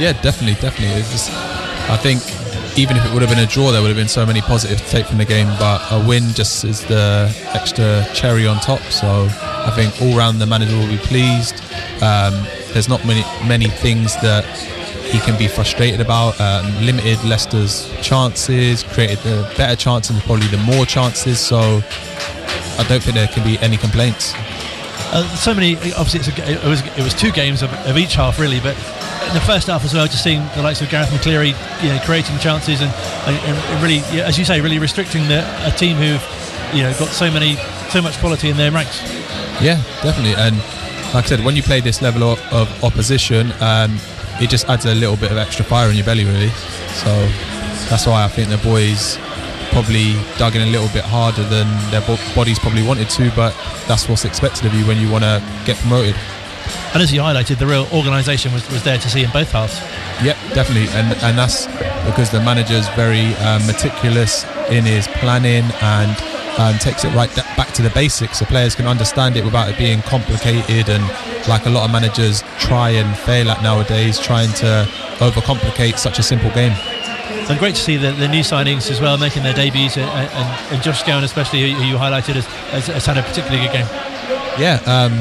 Yeah, 0.00 0.18
definitely, 0.22 0.60
definitely. 0.60 1.02
Just, 1.02 1.30
I 1.88 1.96
think 1.96 2.20
even 2.76 2.96
if 2.96 3.06
it 3.06 3.12
would 3.12 3.22
have 3.22 3.30
been 3.30 3.38
a 3.38 3.46
draw, 3.46 3.70
there 3.70 3.80
would 3.80 3.88
have 3.88 3.96
been 3.96 4.08
so 4.08 4.26
many 4.26 4.40
positives 4.40 4.82
to 4.82 4.88
take 4.88 5.06
from 5.06 5.18
the 5.18 5.24
game. 5.24 5.46
But 5.58 5.80
a 5.92 6.04
win 6.04 6.32
just 6.34 6.64
is 6.64 6.84
the 6.86 7.32
extra 7.54 8.04
cherry 8.12 8.46
on 8.46 8.58
top. 8.58 8.80
So 8.90 9.28
I 9.30 9.72
think 9.76 10.02
all 10.02 10.16
round 10.18 10.40
the 10.40 10.46
manager 10.46 10.76
will 10.76 10.88
be 10.88 10.98
pleased. 10.98 11.62
Um, 12.02 12.44
there's 12.72 12.88
not 12.88 13.04
many 13.06 13.22
many 13.46 13.68
things 13.68 14.14
that 14.16 14.44
he 15.08 15.18
can 15.20 15.38
be 15.38 15.48
frustrated 15.48 16.00
about. 16.00 16.38
Um, 16.40 16.66
limited 16.84 17.22
Leicester's 17.24 17.90
chances, 18.02 18.82
created 18.82 19.18
the 19.18 19.52
better 19.56 19.76
chances, 19.76 20.14
and 20.14 20.24
probably 20.24 20.46
the 20.48 20.58
more 20.58 20.84
chances. 20.86 21.40
So 21.40 21.58
I 21.58 22.84
don't 22.88 23.02
think 23.02 23.14
there 23.14 23.28
can 23.28 23.44
be 23.44 23.58
any 23.58 23.76
complaints. 23.76 24.34
Uh, 25.10 25.26
so 25.36 25.54
many. 25.54 25.76
Obviously, 25.94 26.20
it's 26.20 26.28
a, 26.28 26.52
it 26.52 26.68
was 26.68 26.80
it 26.98 27.02
was 27.02 27.14
two 27.14 27.32
games 27.32 27.62
of, 27.62 27.72
of, 27.86 27.96
each 27.96 28.14
half 28.14 28.38
really, 28.38 28.60
but 28.60 28.76
in 29.26 29.34
the 29.34 29.40
first 29.40 29.68
half 29.68 29.84
as 29.84 29.94
well, 29.94 30.06
just 30.06 30.22
seeing 30.22 30.40
the 30.54 30.62
likes 30.62 30.82
of 30.82 30.88
Garath 30.88 31.06
McCleary, 31.06 31.54
you 31.82 31.88
know, 31.88 31.98
creating 32.04 32.38
chances 32.38 32.82
and, 32.82 32.92
and, 33.26 33.36
and 33.36 33.82
really, 33.82 34.00
as 34.20 34.38
you 34.38 34.44
say, 34.44 34.60
really 34.60 34.78
restricting 34.78 35.26
the, 35.28 35.44
a 35.66 35.70
team 35.70 35.96
who've 35.96 36.22
you 36.74 36.82
know 36.82 36.92
got 36.98 37.08
so 37.08 37.30
many 37.30 37.56
so 37.88 38.02
much 38.02 38.18
quality 38.18 38.50
in 38.50 38.56
their 38.58 38.70
ranks. 38.70 39.00
Yeah, 39.62 39.82
definitely. 40.02 40.34
And 40.34 40.56
like 41.14 41.24
I 41.24 41.28
said, 41.28 41.44
when 41.44 41.56
you 41.56 41.62
play 41.62 41.80
this 41.80 42.02
level 42.02 42.22
of, 42.22 42.52
of 42.52 42.84
opposition, 42.84 43.50
um, 43.60 43.98
it 44.40 44.50
just 44.50 44.68
adds 44.68 44.86
a 44.86 44.94
little 44.94 45.16
bit 45.16 45.30
of 45.30 45.38
extra 45.38 45.64
fire 45.64 45.90
in 45.90 45.96
your 45.96 46.04
belly, 46.04 46.24
really. 46.24 46.50
So 47.02 47.10
that's 47.88 48.06
why 48.06 48.24
I 48.24 48.28
think 48.28 48.48
the 48.48 48.58
boys 48.58 49.18
probably 49.70 50.14
dug 50.38 50.56
in 50.56 50.62
a 50.62 50.66
little 50.66 50.88
bit 50.88 51.04
harder 51.04 51.42
than 51.44 51.66
their 51.90 52.00
bodies 52.34 52.58
probably 52.58 52.82
wanted 52.82 53.10
to, 53.10 53.30
but 53.36 53.54
that's 53.86 54.08
what's 54.08 54.24
expected 54.24 54.66
of 54.66 54.74
you 54.74 54.86
when 54.86 54.98
you 54.98 55.10
want 55.10 55.24
to 55.24 55.42
get 55.64 55.76
promoted. 55.78 56.14
And 56.94 57.02
as 57.02 57.12
you 57.12 57.20
highlighted, 57.20 57.58
the 57.58 57.66
real 57.66 57.86
organisation 57.92 58.52
was, 58.52 58.68
was 58.70 58.82
there 58.82 58.98
to 58.98 59.08
see 59.08 59.24
in 59.24 59.30
both 59.30 59.52
halves. 59.52 59.78
Yep, 60.24 60.36
definitely, 60.54 60.88
and 60.98 61.16
and 61.22 61.38
that's 61.38 61.66
because 62.06 62.30
the 62.30 62.40
manager's 62.40 62.88
very 62.90 63.34
um, 63.36 63.66
meticulous 63.66 64.44
in 64.68 64.84
his 64.84 65.06
planning 65.08 65.64
and 65.80 66.16
um, 66.58 66.76
takes 66.78 67.04
it 67.04 67.14
right 67.14 67.34
back 67.56 67.72
to 67.74 67.82
the 67.82 67.90
basics, 67.90 68.38
so 68.38 68.44
players 68.44 68.74
can 68.74 68.86
understand 68.86 69.36
it 69.36 69.44
without 69.44 69.68
it 69.68 69.78
being 69.78 70.02
complicated 70.02 70.88
and 70.88 71.02
like 71.48 71.66
a 71.66 71.70
lot 71.70 71.84
of 71.84 71.90
managers 71.90 72.42
try 72.58 72.90
and 72.90 73.16
fail 73.18 73.48
at 73.50 73.62
nowadays, 73.62 74.18
trying 74.18 74.52
to 74.54 74.86
overcomplicate 75.18 75.98
such 75.98 76.18
a 76.18 76.22
simple 76.22 76.50
game. 76.50 76.72
And 77.48 77.58
great 77.58 77.74
to 77.74 77.80
see 77.80 77.96
the, 77.96 78.12
the 78.12 78.28
new 78.28 78.42
signings 78.42 78.90
as 78.90 79.00
well 79.00 79.16
making 79.16 79.42
their 79.42 79.54
debuts, 79.54 79.96
and, 79.96 80.10
and, 80.10 80.74
and 80.74 80.82
Josh 80.82 81.02
Scowen 81.02 81.24
especially, 81.24 81.72
who 81.72 81.82
you 81.82 81.96
highlighted, 81.96 82.34
has, 82.34 82.46
has, 82.46 82.86
has 82.88 83.06
had 83.06 83.18
a 83.18 83.22
particularly 83.22 83.64
good 83.66 83.72
game. 83.72 83.86
Yeah, 84.58 84.80
um, 84.86 85.12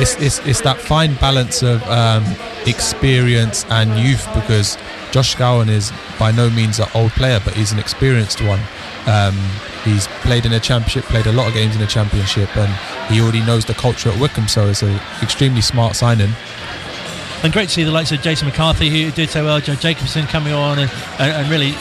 it's, 0.00 0.16
it's, 0.20 0.38
it's 0.46 0.60
that 0.62 0.78
fine 0.78 1.14
balance 1.16 1.62
of 1.62 1.82
um, 1.88 2.24
experience 2.66 3.64
and 3.70 3.98
youth 3.98 4.26
because 4.34 4.76
Josh 5.10 5.34
Scowen 5.34 5.68
is 5.68 5.92
by 6.18 6.30
no 6.30 6.48
means 6.50 6.78
an 6.78 6.88
old 6.94 7.10
player, 7.12 7.40
but 7.44 7.54
he's 7.54 7.72
an 7.72 7.78
experienced 7.78 8.40
one. 8.42 8.60
Um, 9.06 9.36
he's 9.84 10.06
played 10.30 10.46
in 10.46 10.52
a 10.52 10.60
championship, 10.60 11.02
played 11.06 11.26
a 11.26 11.32
lot 11.32 11.48
of 11.48 11.54
games 11.54 11.74
in 11.74 11.82
a 11.82 11.86
championship, 11.88 12.56
and 12.56 12.72
he 13.12 13.20
already 13.20 13.40
knows 13.40 13.64
the 13.64 13.74
culture 13.74 14.08
at 14.10 14.20
Wycombe, 14.20 14.46
so 14.46 14.68
it's 14.68 14.80
an 14.80 14.94
extremely 15.20 15.60
smart 15.60 15.96
signing 15.96 16.30
and 17.42 17.52
great 17.52 17.68
to 17.68 17.74
see 17.74 17.82
the 17.82 17.90
likes 17.90 18.12
of 18.12 18.20
Jason 18.20 18.46
McCarthy 18.46 18.90
who 18.90 19.10
did 19.10 19.30
so 19.30 19.42
well, 19.44 19.60
Joe 19.60 19.74
Jacobson 19.74 20.26
coming 20.26 20.52
on 20.52 20.78
and, 20.78 20.90
and, 21.18 21.32
and 21.32 21.50
really 21.50 21.72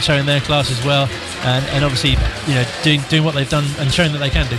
showing 0.00 0.24
their 0.24 0.40
class 0.40 0.70
as 0.70 0.82
well, 0.82 1.08
and, 1.42 1.64
and 1.66 1.84
obviously 1.84 2.10
you 2.46 2.54
know 2.54 2.64
doing 2.82 3.02
doing 3.10 3.24
what 3.24 3.34
they've 3.34 3.50
done 3.50 3.66
and 3.78 3.92
showing 3.92 4.12
that 4.12 4.18
they 4.18 4.30
can 4.30 4.48
do. 4.48 4.56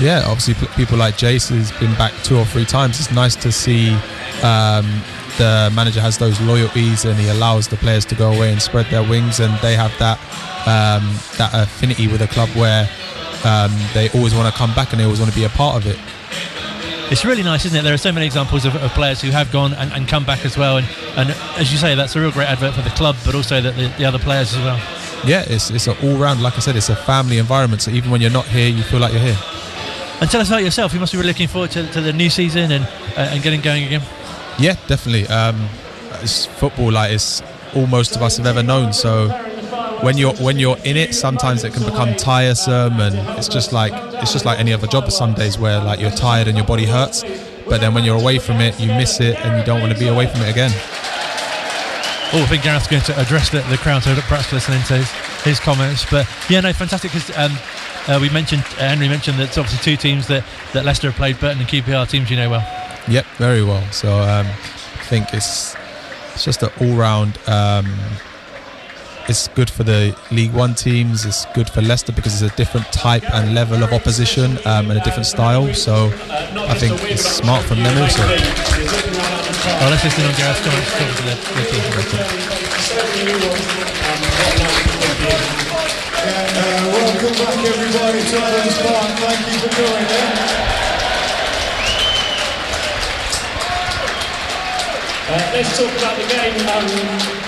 Yeah, 0.00 0.22
obviously 0.26 0.54
people 0.74 0.98
like 0.98 1.14
Jace 1.14 1.50
has 1.50 1.70
been 1.78 1.94
back 1.94 2.12
two 2.24 2.36
or 2.36 2.44
three 2.44 2.64
times. 2.64 2.98
It's 2.98 3.12
nice 3.12 3.36
to 3.36 3.52
see 3.52 3.90
um, 4.42 4.86
the 5.38 5.70
manager 5.74 6.00
has 6.00 6.18
those 6.18 6.40
loyalties 6.40 7.04
and 7.04 7.18
he 7.18 7.28
allows 7.28 7.68
the 7.68 7.76
players 7.76 8.04
to 8.06 8.14
go 8.14 8.32
away 8.32 8.52
and 8.52 8.60
spread 8.60 8.86
their 8.86 9.08
wings, 9.08 9.40
and 9.40 9.56
they 9.60 9.76
have 9.76 9.96
that 9.98 10.18
um, 10.66 11.04
that 11.38 11.50
affinity 11.54 12.08
with 12.08 12.22
a 12.22 12.28
club 12.28 12.48
where 12.50 12.88
um, 13.44 13.70
they 13.92 14.08
always 14.10 14.34
want 14.34 14.52
to 14.52 14.58
come 14.58 14.74
back 14.74 14.92
and 14.92 15.00
they 15.00 15.04
always 15.04 15.20
want 15.20 15.30
to 15.30 15.38
be 15.38 15.44
a 15.44 15.50
part 15.50 15.76
of 15.76 15.86
it 15.86 15.98
it's 17.10 17.24
really 17.24 17.42
nice, 17.42 17.64
isn't 17.64 17.78
it? 17.78 17.82
There 17.82 17.94
are 17.94 17.98
so 17.98 18.12
many 18.12 18.26
examples 18.26 18.64
of, 18.64 18.74
of 18.76 18.90
players 18.92 19.20
who 19.20 19.30
have 19.30 19.52
gone 19.52 19.74
and, 19.74 19.92
and, 19.92 20.08
come 20.08 20.24
back 20.24 20.44
as 20.44 20.56
well, 20.56 20.78
and, 20.78 20.86
and 21.16 21.30
as 21.56 21.70
you 21.70 21.78
say, 21.78 21.94
that's 21.94 22.16
a 22.16 22.20
real 22.20 22.32
great 22.32 22.48
advert 22.48 22.74
for 22.74 22.82
the 22.82 22.90
club, 22.90 23.16
but 23.24 23.34
also 23.34 23.60
the, 23.60 23.70
the, 23.72 23.94
the 23.98 24.04
other 24.04 24.18
players 24.18 24.54
as 24.54 24.58
well. 24.64 24.76
Yeah, 25.26 25.44
it's 25.46 25.70
it's 25.70 25.86
an 25.86 25.96
all 26.02 26.16
round. 26.16 26.42
Like 26.42 26.56
I 26.56 26.58
said, 26.58 26.76
it's 26.76 26.88
a 26.90 26.96
family 26.96 27.38
environment. 27.38 27.82
So 27.82 27.90
even 27.90 28.10
when 28.10 28.20
you're 28.20 28.30
not 28.30 28.46
here, 28.46 28.68
you 28.68 28.82
feel 28.82 29.00
like 29.00 29.12
you're 29.12 29.22
here. 29.22 29.38
And 30.20 30.30
tell 30.30 30.40
us 30.40 30.48
about 30.48 30.62
yourself. 30.62 30.94
You 30.94 31.00
must 31.00 31.12
be 31.12 31.18
really 31.18 31.28
looking 31.28 31.48
forward 31.48 31.70
to, 31.72 31.86
to 31.92 32.00
the 32.00 32.12
new 32.12 32.30
season 32.30 32.70
and 32.70 32.84
uh, 33.16 33.30
and 33.32 33.42
getting 33.42 33.60
going 33.60 33.84
again. 33.84 34.02
Yeah, 34.58 34.76
definitely. 34.86 35.26
Um, 35.26 35.68
it's 36.22 36.46
football 36.46 36.92
like 36.92 37.12
it's 37.12 37.42
all 37.74 37.86
most 37.86 38.16
of 38.16 38.22
us 38.22 38.36
have 38.36 38.46
ever 38.46 38.62
known. 38.62 38.92
So 38.92 39.28
when 40.02 40.16
you're 40.16 40.34
when 40.34 40.58
you're 40.58 40.78
in 40.84 40.96
it, 40.96 41.14
sometimes 41.14 41.64
it 41.64 41.72
can 41.72 41.84
become 41.84 42.14
tiresome, 42.14 43.00
and 43.00 43.38
it's 43.38 43.48
just 43.48 43.72
like 43.72 43.92
it's 44.22 44.32
just 44.32 44.44
like 44.44 44.58
any 44.58 44.72
other 44.72 44.86
job. 44.86 45.10
Some 45.10 45.34
days 45.34 45.58
where 45.58 45.82
like 45.82 46.00
you're 46.00 46.10
tired 46.10 46.48
and 46.48 46.56
your 46.56 46.66
body 46.66 46.86
hurts, 46.86 47.22
but 47.68 47.80
then 47.80 47.94
when 47.94 48.04
you're 48.04 48.18
away 48.18 48.38
from 48.38 48.60
it, 48.60 48.78
you 48.78 48.88
miss 48.88 49.20
it 49.20 49.36
and 49.36 49.58
you 49.58 49.64
don't 49.64 49.80
want 49.80 49.92
to 49.92 49.98
be 49.98 50.08
away 50.08 50.26
from 50.26 50.42
it 50.42 50.50
again. 50.50 50.70
Oh, 52.32 52.42
I 52.42 52.46
think 52.46 52.64
Gareth's 52.64 52.88
going 52.88 53.02
to 53.02 53.20
address 53.20 53.50
the, 53.50 53.60
the 53.70 53.76
crowd, 53.76 54.02
so 54.02 54.12
perhaps 54.14 54.52
listening 54.52 54.82
to 54.84 54.96
his, 54.96 55.10
his 55.42 55.60
comments. 55.60 56.04
But 56.10 56.28
yeah, 56.48 56.60
no, 56.60 56.72
fantastic 56.72 57.12
because 57.12 57.30
um, 57.36 57.52
uh, 58.08 58.18
we 58.20 58.28
mentioned 58.30 58.62
uh, 58.62 58.88
Henry 58.88 59.08
mentioned 59.08 59.38
that 59.38 59.48
it's 59.48 59.58
obviously 59.58 59.82
two 59.82 59.96
teams 60.00 60.26
that, 60.28 60.44
that 60.72 60.84
Leicester 60.84 61.08
have 61.08 61.16
played, 61.16 61.38
Burton 61.40 61.60
and 61.60 61.68
QPR 61.68 62.08
teams 62.08 62.30
you 62.30 62.36
know 62.36 62.50
well. 62.50 62.64
Yep, 63.08 63.26
very 63.36 63.62
well. 63.62 63.82
So 63.92 64.12
um, 64.20 64.46
I 64.46 65.04
think 65.06 65.32
it's 65.32 65.74
it's 66.32 66.44
just 66.44 66.62
an 66.62 66.70
all 66.80 66.94
round. 66.96 67.38
Um, 67.46 67.86
it's 69.26 69.48
good 69.48 69.70
for 69.70 69.84
the 69.84 70.16
League 70.30 70.52
One 70.52 70.74
teams. 70.74 71.24
It's 71.24 71.46
good 71.54 71.70
for 71.70 71.80
Leicester 71.80 72.12
because 72.12 72.42
it's 72.42 72.52
a 72.52 72.56
different 72.56 72.86
type 72.92 73.24
and 73.32 73.54
level 73.54 73.82
of 73.82 73.92
opposition 73.92 74.58
um, 74.66 74.90
and 74.90 74.98
a 74.98 75.04
different 75.04 75.26
style. 75.26 75.72
So 75.72 76.08
I 76.08 76.74
think 76.74 77.02
it's 77.04 77.24
smart 77.24 77.64
from 77.64 77.82
them 77.82 77.96
also. 78.02 78.22
Oh, 78.22 79.88
let's 79.90 80.04
listen 80.04 80.24
on 80.24 80.34
Gareth 80.36 80.62
Thomas 80.62 80.94
talking 86.24 86.48
to 86.48 86.64
the, 86.64 86.64
the 86.64 86.64
team. 86.64 86.64
Uh, 86.64 86.88
welcome 86.92 87.34
back 87.36 87.58
everybody 87.64 88.20
to 88.22 88.36
Adams 88.38 88.78
Park. 88.80 89.10
Thank 89.20 89.40
you 89.52 89.58
for 89.60 89.70
joining. 89.76 90.64
Uh, 95.24 95.40
let's 95.52 95.72
talk 95.78 95.90
about 95.98 96.16
the 96.16 96.28
game. 96.28 96.54
Um, 96.68 96.84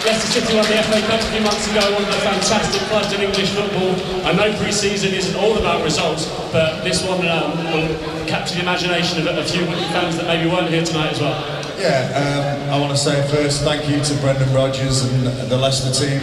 Leicester 0.06 0.40
City 0.40 0.56
won 0.56 0.64
the 0.64 0.82
FA 0.82 1.00
Cup 1.06 1.20
a 1.20 1.26
few 1.30 1.40
months 1.42 1.70
ago, 1.70 1.82
one 1.92 2.04
of 2.04 2.08
the 2.08 2.20
fantastic 2.22 2.80
clubs 2.88 3.12
in 3.12 3.20
English 3.20 3.50
football. 3.50 3.94
I 4.24 4.32
know 4.32 4.56
pre-season 4.56 5.12
isn't 5.12 5.36
all 5.36 5.58
about 5.58 5.84
results, 5.84 6.26
but 6.52 6.82
this 6.84 7.04
one 7.06 7.26
um, 7.28 7.56
will 7.72 8.26
capture 8.26 8.54
the 8.54 8.62
imagination 8.62 9.26
of 9.26 9.36
a 9.36 9.44
few 9.44 9.66
fans 9.92 10.16
that 10.16 10.26
maybe 10.26 10.48
weren't 10.48 10.70
here 10.70 10.84
tonight 10.84 11.12
as 11.12 11.20
well. 11.20 11.36
Yeah, 11.78 12.08
um, 12.16 12.70
I 12.72 12.80
want 12.80 12.92
to 12.92 12.96
say 12.96 13.20
first 13.28 13.62
thank 13.62 13.88
you 13.90 14.00
to 14.02 14.14
Brendan 14.22 14.52
Rodgers 14.54 15.04
and 15.04 15.26
the 15.50 15.56
Leicester 15.58 15.92
team 15.92 16.22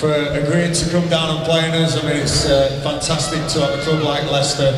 for 0.00 0.10
agreeing 0.32 0.72
to 0.72 0.88
come 0.88 1.06
down 1.10 1.36
and 1.36 1.44
playing 1.44 1.74
us. 1.74 2.02
I 2.02 2.08
mean, 2.08 2.16
it's 2.16 2.46
uh, 2.46 2.80
fantastic 2.82 3.46
to 3.52 3.60
have 3.60 3.78
a 3.78 3.82
club 3.82 4.02
like 4.02 4.24
Leicester 4.32 4.72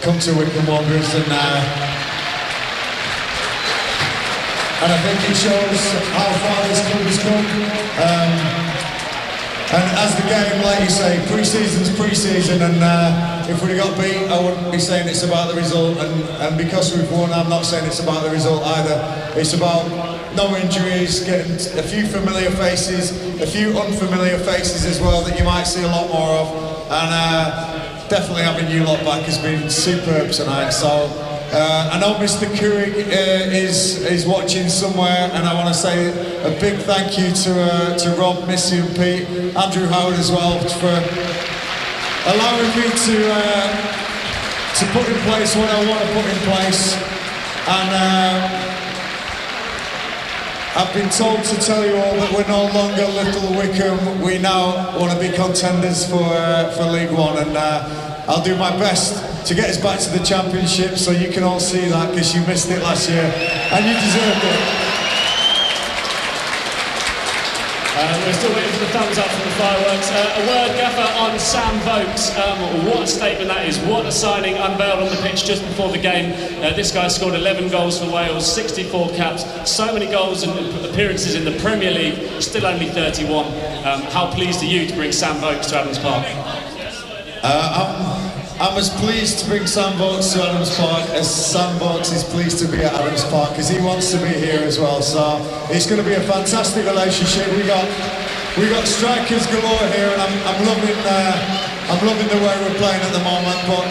come 0.00 0.18
to 0.18 0.32
Wycombe 0.32 0.66
Wanderers 0.66 1.14
and 1.14 1.26
uh, 1.28 1.92
and 4.82 4.90
I 4.90 4.98
think 5.04 5.30
it 5.30 5.36
shows 5.36 5.82
how 6.16 6.32
far 6.40 6.68
this 6.68 6.80
club 6.88 7.02
has 7.04 7.18
come. 7.20 7.46
Um, 8.00 8.61
and 9.72 9.84
as 10.04 10.14
the 10.16 10.28
game, 10.28 10.62
like 10.62 10.80
you 10.80 10.90
say, 10.90 11.24
pre-season's 11.32 11.96
pre-season, 11.96 12.60
and 12.60 12.76
uh, 12.82 13.46
if 13.48 13.62
we 13.64 13.74
got 13.74 13.96
beat, 13.96 14.28
I 14.28 14.38
wouldn't 14.38 14.70
be 14.70 14.78
saying 14.78 15.08
it's 15.08 15.22
about 15.22 15.48
the 15.50 15.56
result. 15.58 15.96
And, 15.96 16.24
and 16.44 16.58
because 16.58 16.94
we've 16.94 17.10
won, 17.10 17.32
I'm 17.32 17.48
not 17.48 17.64
saying 17.64 17.86
it's 17.86 18.00
about 18.00 18.22
the 18.22 18.30
result 18.30 18.62
either. 18.64 19.32
It's 19.34 19.54
about 19.54 19.88
no 20.36 20.54
injuries, 20.56 21.24
getting 21.24 21.52
a 21.78 21.82
few 21.82 22.06
familiar 22.06 22.50
faces, 22.50 23.12
a 23.40 23.46
few 23.46 23.78
unfamiliar 23.78 24.36
faces 24.38 24.84
as 24.84 25.00
well 25.00 25.22
that 25.22 25.38
you 25.38 25.44
might 25.44 25.64
see 25.64 25.82
a 25.82 25.88
lot 25.88 26.08
more 26.12 26.28
of, 26.36 26.48
and 26.92 27.08
uh, 27.10 28.08
definitely 28.08 28.42
having 28.42 28.70
you 28.70 28.84
lot 28.84 29.02
back 29.04 29.22
has 29.22 29.38
been 29.38 29.70
superb 29.70 30.32
tonight. 30.32 30.70
So. 30.70 31.31
Uh, 31.54 31.90
I 31.92 32.00
know 32.00 32.14
Mr. 32.14 32.46
Couhig 32.46 32.96
uh, 32.96 33.52
is 33.52 34.00
is 34.08 34.24
watching 34.24 34.70
somewhere, 34.70 35.28
and 35.34 35.44
I 35.46 35.52
want 35.52 35.68
to 35.68 35.74
say 35.74 36.08
a 36.48 36.58
big 36.58 36.80
thank 36.80 37.18
you 37.18 37.30
to 37.30 37.52
uh, 37.60 37.98
to 37.98 38.10
Rob, 38.16 38.48
Missy, 38.48 38.78
and 38.78 38.88
Pete, 38.96 39.28
Andrew 39.54 39.86
Howard 39.86 40.16
as 40.16 40.32
well 40.32 40.58
for 40.80 40.96
allowing 42.32 42.72
me 42.72 42.88
to 42.88 43.16
uh, 43.28 43.68
to 44.80 44.84
put 44.96 45.04
in 45.06 45.18
place 45.28 45.54
what 45.54 45.68
I 45.68 45.84
want 45.84 46.00
to 46.00 46.08
put 46.16 46.24
in 46.24 46.40
place. 46.48 46.96
And 47.68 47.90
uh, 48.00 48.72
I've 50.80 50.94
been 50.94 51.10
told 51.10 51.44
to 51.44 51.56
tell 51.60 51.84
you 51.84 51.96
all 51.96 52.14
that 52.16 52.32
we're 52.32 52.48
no 52.48 52.64
longer 52.72 53.04
Little 53.12 53.52
Wycombe. 53.52 54.22
We 54.22 54.38
now 54.38 54.98
want 54.98 55.12
to 55.12 55.20
be 55.20 55.28
contenders 55.36 56.08
for 56.08 56.24
uh, 56.32 56.70
for 56.70 56.84
League 56.84 57.12
One, 57.12 57.36
and 57.36 57.54
I'll 58.28 58.42
do 58.42 58.56
my 58.56 58.70
best 58.78 59.46
to 59.46 59.54
get 59.54 59.70
us 59.70 59.76
back 59.76 60.00
to 60.00 60.10
the 60.10 60.24
Championship. 60.24 60.96
So 60.96 61.10
you 61.10 61.30
can 61.30 61.42
all 61.42 61.60
see 61.60 61.88
that 61.88 62.10
because 62.10 62.34
you 62.34 62.40
missed 62.46 62.70
it 62.70 62.82
last 62.82 63.08
year, 63.08 63.24
and 63.24 63.84
you 63.84 63.94
deserved 63.94 64.44
it. 64.44 64.82
We're 68.26 68.32
still 68.34 68.54
waiting 68.54 68.70
for 68.70 68.78
the 68.78 68.86
thumbs 68.86 69.18
up 69.18 69.26
from 69.26 69.42
the 69.42 69.56
fireworks. 69.56 70.08
Uh, 70.12 70.38
a 70.38 70.46
word, 70.46 70.76
Gaffer, 70.78 71.18
on 71.18 71.36
Sam 71.40 71.80
Vokes. 71.80 72.30
Um, 72.38 72.86
what 72.86 73.02
a 73.02 73.06
statement 73.08 73.48
that 73.48 73.66
is. 73.66 73.80
What 73.80 74.06
a 74.06 74.12
signing 74.12 74.54
unveiled 74.54 75.02
on 75.02 75.08
the 75.08 75.20
pitch 75.22 75.44
just 75.44 75.62
before 75.66 75.90
the 75.90 75.98
game. 75.98 76.32
Uh, 76.62 76.72
this 76.72 76.92
guy 76.92 77.08
scored 77.08 77.34
11 77.34 77.68
goals 77.70 77.98
for 77.98 78.08
Wales, 78.08 78.50
64 78.54 79.10
caps, 79.10 79.68
so 79.68 79.92
many 79.92 80.06
goals 80.06 80.44
and 80.44 80.86
appearances 80.86 81.34
in 81.34 81.44
the 81.44 81.58
Premier 81.58 81.90
League, 81.90 82.40
still 82.40 82.64
only 82.64 82.88
31. 82.90 83.44
Um, 83.44 84.02
how 84.12 84.30
pleased 84.32 84.62
are 84.62 84.66
you 84.66 84.86
to 84.86 84.94
bring 84.94 85.10
Sam 85.10 85.40
Vokes 85.40 85.66
to 85.70 85.80
Adams 85.80 85.98
Park? 85.98 86.24
Uh, 87.42 87.74
I'm, 87.74 88.70
I'm 88.70 88.78
as 88.78 88.88
pleased 89.02 89.40
to 89.40 89.48
bring 89.50 89.66
Vokes 89.98 90.32
to 90.34 90.42
Adams 90.46 90.70
Park 90.78 91.10
as 91.10 91.26
Vokes 91.82 92.12
is 92.12 92.22
pleased 92.22 92.60
to 92.60 92.70
be 92.70 92.78
at 92.78 92.94
Adams 92.94 93.24
Park 93.24 93.50
because 93.50 93.68
he 93.68 93.82
wants 93.82 94.12
to 94.12 94.18
be 94.18 94.30
here 94.30 94.62
as 94.62 94.78
well. 94.78 95.02
So 95.02 95.42
it's 95.66 95.90
going 95.90 96.00
to 96.00 96.06
be 96.06 96.14
a 96.14 96.22
fantastic 96.22 96.86
relationship. 96.86 97.50
We 97.58 97.66
got 97.66 97.82
we 98.54 98.70
got 98.70 98.86
strikers 98.86 99.46
galore 99.50 99.86
here, 99.90 100.06
and 100.06 100.22
I'm, 100.22 100.34
I'm 100.46 100.66
loving 100.70 100.94
uh, 101.02 101.90
I'm 101.90 102.06
loving 102.06 102.28
the 102.30 102.38
way 102.46 102.54
we're 102.62 102.78
playing 102.78 103.02
at 103.02 103.10
the 103.10 103.24
moment. 103.26 103.58
But 103.66 103.90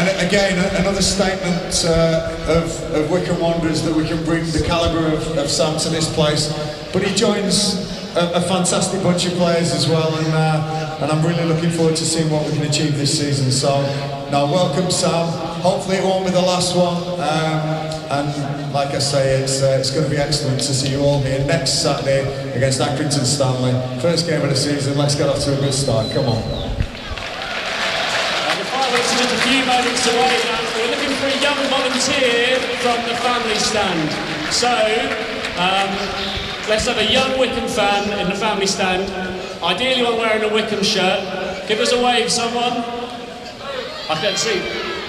and 0.00 0.26
again, 0.26 0.56
another 0.80 1.02
statement 1.02 1.84
uh, 1.84 2.32
of, 2.48 2.94
of 2.94 3.10
Wycombe 3.10 3.40
Wanderers 3.40 3.82
that 3.82 3.94
we 3.94 4.08
can 4.08 4.24
bring 4.24 4.44
the 4.52 4.64
calibre 4.64 5.12
of, 5.12 5.36
of 5.36 5.50
Sam 5.50 5.78
to 5.80 5.90
this 5.90 6.08
place. 6.14 6.48
But 6.94 7.02
he 7.02 7.14
joins 7.14 7.95
a, 8.16 8.36
a 8.36 8.40
fantastic 8.40 9.02
bunch 9.02 9.26
of 9.26 9.34
players 9.34 9.72
as 9.72 9.88
well, 9.88 10.14
and 10.16 10.26
uh, 10.28 10.98
and 11.02 11.12
I'm 11.12 11.24
really 11.24 11.44
looking 11.44 11.70
forward 11.70 11.96
to 11.96 12.04
seeing 12.04 12.30
what 12.30 12.46
we 12.46 12.56
can 12.56 12.66
achieve 12.66 12.96
this 12.96 13.18
season. 13.18 13.50
So, 13.50 13.82
now 14.30 14.50
welcome 14.50 14.90
Sam. 14.90 15.28
Hopefully 15.60 15.98
it 15.98 16.04
won't 16.04 16.24
be 16.24 16.32
the 16.32 16.40
last 16.40 16.76
one. 16.76 16.96
Um, 17.20 17.96
and 18.08 18.72
like 18.72 18.94
I 18.94 18.98
say, 18.98 19.42
it's 19.42 19.62
uh, 19.62 19.76
it's 19.78 19.90
going 19.90 20.04
to 20.04 20.10
be 20.10 20.16
excellent 20.16 20.60
to 20.60 20.72
see 20.74 20.90
you 20.90 21.00
all 21.00 21.20
here 21.20 21.44
next 21.44 21.82
Saturday 21.82 22.22
against 22.54 22.80
Accrington 22.80 23.24
Stanley. 23.24 23.72
First 24.00 24.26
game 24.26 24.40
of 24.42 24.48
the 24.48 24.56
season. 24.56 24.96
Let's 24.96 25.14
get 25.14 25.28
off 25.28 25.44
to 25.44 25.56
a 25.56 25.60
good 25.60 25.74
start. 25.74 26.10
Come 26.12 26.26
on. 26.26 26.42
Just 28.96 29.32
a 29.32 29.48
few 29.48 29.64
moments 29.64 30.06
away 30.06 30.40
now. 30.44 30.60
We're 30.76 30.90
looking 30.90 31.14
for 31.16 31.26
a 31.26 31.40
young 31.40 31.60
volunteer 31.68 32.58
from 32.80 32.98
the 33.08 33.16
family 33.16 33.56
stand. 33.56 34.10
So, 34.52 34.72
um, 35.58 36.45
let's 36.68 36.86
have 36.86 36.98
a 36.98 37.12
young 37.12 37.38
Wycombe 37.38 37.68
fan 37.68 38.18
in 38.18 38.28
the 38.28 38.34
family 38.34 38.66
stand. 38.66 39.10
Ideally 39.62 40.02
one 40.02 40.18
wearing 40.18 40.42
a 40.42 40.52
Wycombe 40.52 40.82
shirt. 40.82 41.68
Give 41.68 41.78
us 41.80 41.92
a 41.92 42.02
wave, 42.02 42.30
someone. 42.30 42.84
I 44.08 44.18
can't 44.20 44.38
see. 44.38 44.60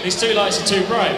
These 0.04 0.20
two 0.20 0.34
lights 0.34 0.62
are 0.62 0.66
too 0.66 0.86
bright. 0.86 1.16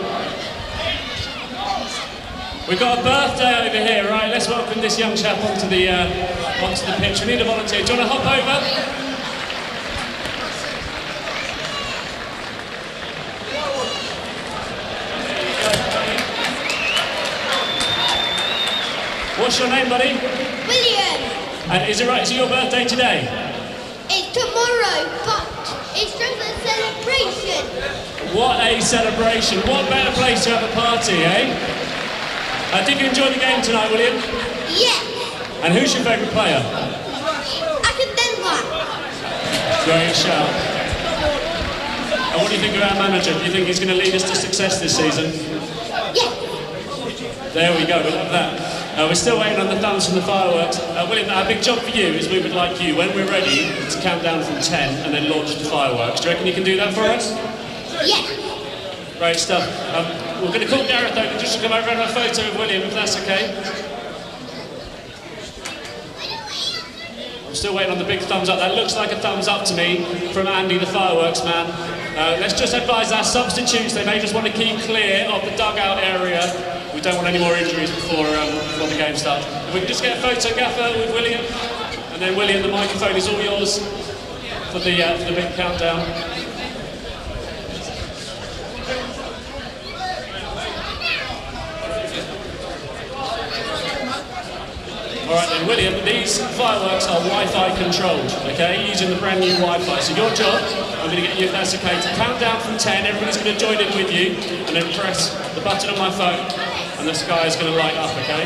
We've 2.68 2.80
got 2.80 3.00
a 3.00 3.04
birthday 3.04 3.68
over 3.68 3.86
here, 3.86 4.10
right? 4.10 4.30
Let's 4.30 4.48
welcome 4.48 4.82
this 4.82 5.00
young 5.00 5.16
chap 5.16 5.38
onto 5.44 5.68
the 5.68 5.90
uh, 5.90 6.66
onto 6.66 6.86
the 6.86 6.94
pitch. 7.00 7.22
We 7.22 7.28
need 7.28 7.42
a 7.42 7.46
volunteer. 7.46 7.84
Do 7.84 7.94
you 7.94 8.00
want 8.00 8.12
to 8.12 8.18
hop 8.18 8.26
over? 8.30 9.09
What's 19.50 19.58
your 19.58 19.70
name, 19.70 19.90
buddy? 19.90 20.14
William, 20.70 21.74
And 21.74 21.90
is 21.90 22.02
it 22.02 22.08
right? 22.08 22.22
Is 22.22 22.30
it 22.30 22.38
your 22.38 22.48
birthday 22.48 22.86
today? 22.86 23.26
it's 24.06 24.30
tomorrow, 24.30 25.10
but 25.26 25.42
it's 25.98 26.14
just 26.14 26.38
a 26.38 26.54
celebration. 26.62 27.66
What 28.38 28.62
a 28.62 28.80
celebration! 28.80 29.58
What 29.66 29.90
better 29.90 30.14
place 30.14 30.44
to 30.44 30.52
have 30.52 30.62
a 30.62 30.72
party, 30.78 31.26
eh? 31.26 31.50
Uh, 32.78 32.86
did 32.86 33.02
you 33.02 33.08
enjoy 33.08 33.34
the 33.34 33.40
game 33.40 33.60
tonight, 33.64 33.90
William? 33.90 34.14
Yes, 34.70 35.02
And 35.66 35.74
who's 35.74 35.96
your 35.96 36.04
favourite 36.04 36.30
player? 36.30 36.62
I 36.62 37.92
can 37.98 38.10
that. 38.46 39.82
Great 39.90 40.14
shout. 40.14 40.46
And 42.14 42.38
what 42.40 42.50
do 42.50 42.54
you 42.54 42.62
think 42.62 42.78
of 42.78 42.84
our 42.84 43.02
manager? 43.02 43.34
Do 43.34 43.46
you 43.46 43.52
think 43.52 43.66
he's 43.66 43.80
going 43.80 43.90
to 43.90 43.98
lead 43.98 44.14
us 44.14 44.30
to 44.30 44.36
success 44.36 44.80
this 44.80 44.96
season? 44.96 45.34
Yes, 46.14 46.38
There 47.56 47.74
we 47.76 47.88
go, 47.88 47.98
we 48.06 48.12
love 48.12 48.30
that. 48.30 48.79
Uh, 49.00 49.08
we're 49.08 49.16
still 49.16 49.40
waiting 49.40 49.58
on 49.58 49.68
the 49.68 49.80
thumbs 49.80 50.06
from 50.06 50.16
the 50.16 50.22
fireworks. 50.22 50.78
Uh, 50.78 51.08
William, 51.10 51.30
our 51.30 51.46
big 51.46 51.64
job 51.64 51.80
for 51.80 51.90
you 51.96 52.08
is 52.08 52.28
we 52.28 52.42
would 52.42 52.52
like 52.52 52.82
you, 52.82 52.98
when 52.98 53.08
we're 53.16 53.30
ready, 53.30 53.72
to 53.90 54.00
count 54.02 54.22
down 54.22 54.44
from 54.44 54.60
10 54.60 55.06
and 55.06 55.14
then 55.14 55.30
launch 55.30 55.56
the 55.56 55.64
fireworks. 55.64 56.20
Do 56.20 56.28
you 56.28 56.34
reckon 56.34 56.46
you 56.46 56.54
can 56.54 56.66
do 56.66 56.76
that 56.76 56.94
for 56.94 57.04
us? 57.04 57.32
yes. 58.04 59.18
Great 59.18 59.38
stuff. 59.38 59.64
Um, 59.96 60.44
we're 60.44 60.52
going 60.52 60.60
to 60.60 60.68
call 60.68 60.86
Gareth 60.86 61.16
over 61.16 61.40
just 61.40 61.56
to 61.56 61.62
come 61.64 61.72
over 61.72 61.88
and 61.88 61.98
have 61.98 62.10
a 62.10 62.14
photo 62.14 62.46
of 62.46 62.58
William, 62.58 62.82
if 62.82 62.94
that's 62.94 63.16
okay. 63.24 63.56
I'm 67.48 67.56
still 67.56 67.74
waiting 67.74 67.94
on 67.94 68.00
the 68.00 68.04
big 68.04 68.20
thumbs 68.20 68.50
up. 68.50 68.60
That 68.60 68.76
looks 68.76 68.98
like 68.98 69.14
a 69.14 69.20
thumbs 69.22 69.48
up 69.48 69.64
to 69.68 69.76
me 69.76 70.04
from 70.34 70.46
Andy, 70.46 70.78
the 70.78 70.86
fireworks 70.86 71.42
man. 71.46 71.72
Uh, 72.18 72.38
let's 72.42 72.60
just 72.60 72.74
advise 72.74 73.14
our 73.14 73.24
substitutes, 73.24 73.94
they 73.94 74.06
may 74.06 74.20
just 74.20 74.36
want 74.36 74.46
to 74.46 74.52
keep 74.52 74.78
clear 74.82 75.26
of 75.32 75.42
the 75.46 75.56
dugout 75.56 76.04
area. 76.04 76.79
We 77.00 77.04
don't 77.04 77.16
want 77.16 77.30
any 77.30 77.40
more 77.40 77.56
injuries 77.56 77.90
before, 77.92 78.28
um, 78.28 78.52
before 78.76 78.88
the 78.90 78.98
game 78.98 79.16
starts. 79.16 79.46
If 79.48 79.74
we 79.74 79.80
can 79.80 79.88
just 79.88 80.04
get 80.04 80.18
a 80.18 80.22
photo, 80.22 80.54
Gaffer, 80.54 81.00
with 81.00 81.14
William. 81.14 81.40
And 82.12 82.22
then, 82.22 82.36
William, 82.36 82.62
the 82.62 82.68
microphone 82.68 83.16
is 83.16 83.26
all 83.30 83.40
yours 83.40 83.80
for 84.74 84.80
the, 84.80 85.02
uh, 85.02 85.18
for 85.18 85.32
the 85.32 85.40
big 85.40 85.56
countdown. 85.56 86.00
All 95.24 95.36
right 95.36 95.48
then, 95.48 95.68
William, 95.68 96.04
these 96.04 96.40
fireworks 96.58 97.08
are 97.08 97.24
Wi-Fi 97.24 97.82
controlled, 97.82 98.28
okay, 98.52 98.90
using 98.90 99.10
the 99.10 99.16
brand 99.16 99.40
new 99.40 99.54
Wi-Fi. 99.54 100.00
So 100.02 100.18
your 100.18 100.36
job, 100.36 100.60
I'm 101.00 101.06
going 101.08 101.22
to 101.22 101.22
get 101.22 101.40
you, 101.40 101.46
if 101.46 101.54
that's 101.54 101.74
okay, 101.76 101.96
to 101.96 102.10
count 102.16 102.42
down 102.42 102.60
from 102.60 102.78
10. 102.78 103.06
Everybody's 103.06 103.38
going 103.38 103.56
to 103.56 103.58
join 103.58 103.80
in 103.80 103.88
with 103.96 104.12
you, 104.12 104.36
and 104.68 104.76
then 104.76 104.84
press 105.00 105.32
the 105.56 105.62
button 105.62 105.92
on 105.92 105.98
my 105.98 106.12
phone, 106.12 106.69
and 107.00 107.08
the 107.08 107.14
sky 107.14 107.46
is 107.48 107.56
going 107.56 107.72
to 107.72 107.78
light 107.78 107.96
up, 107.96 108.12
okay? 108.18 108.46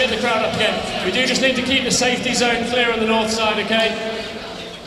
Get 0.08 0.16
the 0.16 0.22
crowd 0.22 0.44
up 0.46 0.54
again. 0.54 1.06
We 1.06 1.12
do 1.12 1.26
just 1.26 1.42
need 1.42 1.56
to 1.56 1.64
keep 1.64 1.84
the 1.84 1.92
safety 1.92 2.34
zone 2.34 2.68
clear 2.70 2.92
on 2.92 3.00
the 3.00 3.08
north 3.08 3.32
side, 3.32 3.64
okay? 3.66 3.90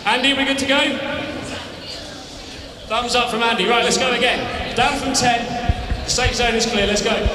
Andy, 0.04 0.32
we 0.32 0.44
good 0.44 0.58
to 0.58 0.66
go? 0.66 0.78
Thumbs 2.86 3.14
up 3.14 3.30
from 3.30 3.42
Andy. 3.42 3.66
Right, 3.66 3.82
let's 3.82 3.98
go 3.98 4.12
again. 4.12 4.76
Down 4.76 4.96
from 4.98 5.12
10. 5.12 6.04
The 6.04 6.10
safe 6.10 6.34
zone 6.34 6.54
is 6.54 6.66
clear. 6.66 6.86
Let's 6.86 7.02
go. 7.02 7.27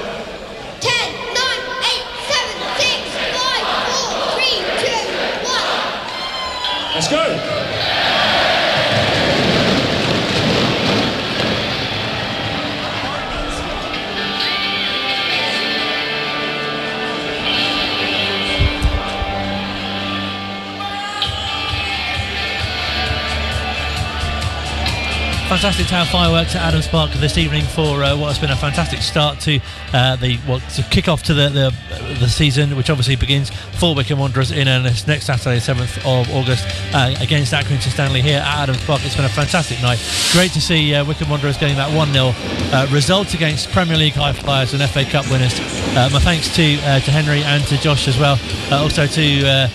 Fantastic 25.64 25.88
town 25.88 26.05
fireworks 26.07 26.57
at 26.57 26.61
Adams 26.61 26.89
Park 26.89 27.11
this 27.11 27.38
evening 27.38 27.64
for 27.64 28.03
uh, 28.03 28.18
what 28.18 28.28
has 28.28 28.38
been 28.38 28.51
a 28.51 28.55
fantastic 28.57 28.99
start 28.99 29.39
to 29.39 29.61
uh, 29.93 30.18
the 30.18 30.38
well, 30.45 30.59
to 30.59 30.84
kick 30.91 31.07
off 31.07 31.24
to 31.24 31.34
the, 31.34 31.47
the 31.47 32.18
the 32.20 32.28
season, 32.28 32.76
which 32.76 32.89
obviously 32.89 33.16
begins 33.16 33.49
for 33.80 33.95
Wycombe 33.95 34.20
Wanderers 34.20 34.51
in 34.51 34.68
earnest 34.68 35.07
next 35.07 35.24
Saturday, 35.24 35.59
7th 35.59 35.99
of 35.99 36.30
August, 36.36 36.66
uh, 36.93 37.16
against 37.22 37.53
Accrington 37.53 37.93
Stanley 37.93 38.22
here 38.22 38.39
at 38.39 38.64
Adams 38.64 38.84
Park. 38.84 39.05
It's 39.05 39.16
been 39.16 39.24
a 39.24 39.30
fantastic 39.30 39.82
night. 39.82 40.03
Great 40.34 40.51
to 40.51 40.59
see 40.59 40.93
uh, 40.95 41.05
Wycombe 41.05 41.30
Wanderers 41.30 41.57
getting 41.57 41.78
that 41.78 41.95
1 41.95 42.11
0 42.11 42.34
uh, 42.36 42.88
result 42.91 43.34
against 43.34 43.72
Premier 43.72 43.95
League 43.95 44.16
high 44.16 44.34
flyers 44.34 44.74
and 44.74 44.84
FA 44.89 45.05
Cup 45.05 45.32
winners. 45.32 45.57
Uh, 45.95 46.09
my 46.11 46.20
thanks 46.20 46.53
to 46.57 46.76
to 46.76 47.09
Henry 47.09 47.41
and 47.41 47.64
to 47.68 47.78
Josh 47.78 48.09
as 48.09 48.20
well. 48.20 48.38
Also 48.70 49.07
to 49.07 49.70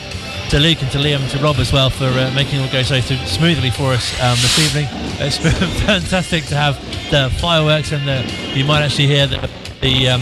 to 0.50 0.58
Luke 0.58 0.80
and 0.82 0.90
to 0.92 0.98
Liam 0.98 1.20
and 1.20 1.30
to 1.30 1.38
Rob 1.38 1.56
as 1.56 1.72
well 1.72 1.90
for 1.90 2.06
uh, 2.06 2.32
making 2.34 2.60
it 2.60 2.62
all 2.64 2.72
go 2.72 2.82
so 2.82 3.00
th- 3.00 3.20
smoothly 3.28 3.70
for 3.70 3.92
us 3.92 4.12
um, 4.20 4.36
this 4.36 4.58
evening. 4.58 4.86
It's 5.20 5.38
been 5.38 5.52
fantastic 5.86 6.44
to 6.46 6.54
have 6.56 6.76
the 7.10 7.30
fireworks 7.38 7.92
and 7.92 8.06
the 8.08 8.24
you 8.54 8.64
might 8.64 8.82
actually 8.82 9.06
hear 9.08 9.26
the, 9.26 9.36
the 9.80 10.08
um, 10.08 10.20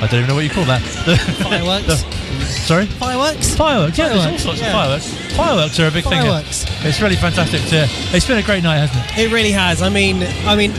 I 0.00 0.06
don't 0.10 0.14
even 0.20 0.28
know 0.28 0.34
what 0.34 0.44
you 0.44 0.50
call 0.50 0.64
that. 0.66 0.82
The, 1.06 1.16
Fireworks? 1.44 1.86
the- 1.86 2.44
sorry? 2.46 2.86
Fireworks? 2.86 3.54
Fireworks, 3.54 3.98
yeah, 3.98 4.08
there's 4.08 4.18
all 4.18 4.24
Fireworks, 4.24 4.42
sorts 4.42 4.60
yeah. 4.60 4.66
of 4.68 4.72
fireworks. 4.72 5.36
Fireworks 5.36 5.80
are 5.80 5.86
a 5.88 5.90
big 5.90 6.04
Fireworks. 6.04 6.64
thing. 6.64 6.76
here. 6.80 6.88
It's 6.88 7.00
really 7.00 7.16
fantastic 7.16 7.60
to. 7.70 7.86
It's 8.16 8.26
been 8.26 8.38
a 8.38 8.42
great 8.42 8.62
night, 8.62 8.78
hasn't 8.78 9.18
it? 9.18 9.26
It 9.26 9.32
really 9.32 9.52
has. 9.52 9.82
I 9.82 9.88
mean, 9.88 10.22
I 10.44 10.56
mean, 10.56 10.72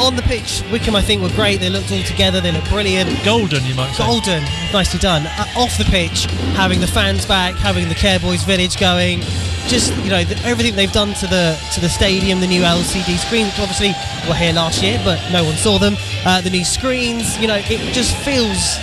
on 0.00 0.16
the 0.16 0.22
pitch, 0.22 0.62
Wycombe 0.70 0.96
I 0.96 1.02
think 1.02 1.22
were 1.22 1.30
great. 1.30 1.60
They 1.60 1.70
looked 1.70 1.90
all 1.92 2.02
together. 2.02 2.40
They 2.40 2.52
looked 2.52 2.70
brilliant. 2.70 3.24
Golden, 3.24 3.64
you 3.64 3.74
might 3.74 3.92
say. 3.92 4.06
Golden, 4.06 4.42
nicely 4.72 4.98
done. 5.00 5.26
Uh, 5.26 5.46
off 5.56 5.76
the 5.78 5.84
pitch, 5.84 6.24
having 6.54 6.80
the 6.80 6.86
fans 6.86 7.26
back, 7.26 7.54
having 7.56 7.88
the 7.88 7.94
Chairboys 7.94 8.44
Village 8.46 8.78
going, 8.78 9.20
just 9.66 9.94
you 10.02 10.10
know 10.10 10.24
the, 10.24 10.36
everything 10.44 10.74
they've 10.76 10.92
done 10.92 11.14
to 11.14 11.26
the 11.26 11.58
to 11.74 11.80
the 11.80 11.88
stadium, 11.88 12.40
the 12.40 12.46
new 12.46 12.62
LCD 12.62 13.18
screens, 13.18 13.48
which 13.48 13.60
obviously 13.60 13.92
were 14.28 14.34
here 14.34 14.52
last 14.52 14.82
year, 14.82 15.00
but 15.04 15.20
no 15.30 15.44
one 15.44 15.54
saw 15.56 15.78
them. 15.78 15.94
Uh, 16.24 16.40
the 16.40 16.50
new 16.50 16.64
screens, 16.64 17.38
you 17.38 17.46
know, 17.46 17.56
it 17.56 17.92
just 17.92 18.16
feels 18.16 18.78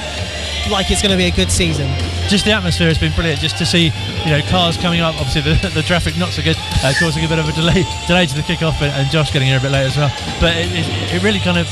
like 0.70 0.90
it's 0.92 1.02
going 1.02 1.12
to 1.12 1.18
be 1.18 1.26
a 1.26 1.32
good 1.32 1.52
season. 1.52 1.88
just 2.30 2.46
the 2.46 2.52
atmosphere 2.52 2.88
has 2.88 2.98
been 2.98 3.14
brilliant. 3.14 3.40
Just 3.40 3.58
to 3.58 3.66
see, 3.66 3.92
you 4.26 4.32
know, 4.32 4.42
cars 4.50 4.78
coming 4.78 5.00
up. 5.00 5.16
Obviously, 5.16 5.42
the, 5.42 5.70
the 5.74 5.84
traffic 5.84 6.18
not 6.18 6.30
so 6.30 6.42
good, 6.42 6.58
uh, 6.84 6.94
causing 7.00 7.24
a 7.26 7.28
bit 7.28 7.40
of 7.40 7.48
a 7.48 7.54
delay 7.54 7.84
delay 8.08 8.26
to 8.26 8.36
the 8.36 8.42
kickoff, 8.42 8.82
and, 8.82 8.92
and 8.94 9.10
Josh 9.12 9.32
getting 9.32 9.48
here 9.48 9.60
a 9.60 9.62
bit 9.62 9.72
late 9.72 9.86
as 9.86 9.98
well. 9.98 10.12
But 10.40 10.58
it, 10.58 10.70
it, 10.72 11.16
it 11.16 11.24
really 11.24 11.40
kind 11.40 11.58
of 11.58 11.68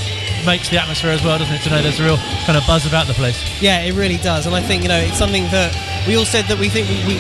makes 0.45 0.69
the 0.69 0.77
atmosphere 0.77 1.11
as 1.11 1.23
well, 1.23 1.39
doesn't 1.39 1.53
it? 1.53 1.61
To 1.63 1.69
know 1.69 1.81
there's 1.81 1.99
a 1.99 2.03
real 2.03 2.17
kind 2.45 2.57
of 2.57 2.65
buzz 2.67 2.85
about 2.85 3.07
the 3.07 3.13
place. 3.13 3.39
Yeah, 3.61 3.81
it 3.81 3.93
really 3.93 4.17
does, 4.17 4.45
and 4.45 4.55
I 4.55 4.61
think 4.61 4.83
you 4.83 4.89
know 4.89 4.99
it's 4.99 5.17
something 5.17 5.43
that 5.51 5.73
we 6.07 6.15
all 6.15 6.25
said 6.25 6.45
that 6.45 6.59
we 6.59 6.69
think 6.69 6.87
we, 6.89 6.97
we, 7.07 7.15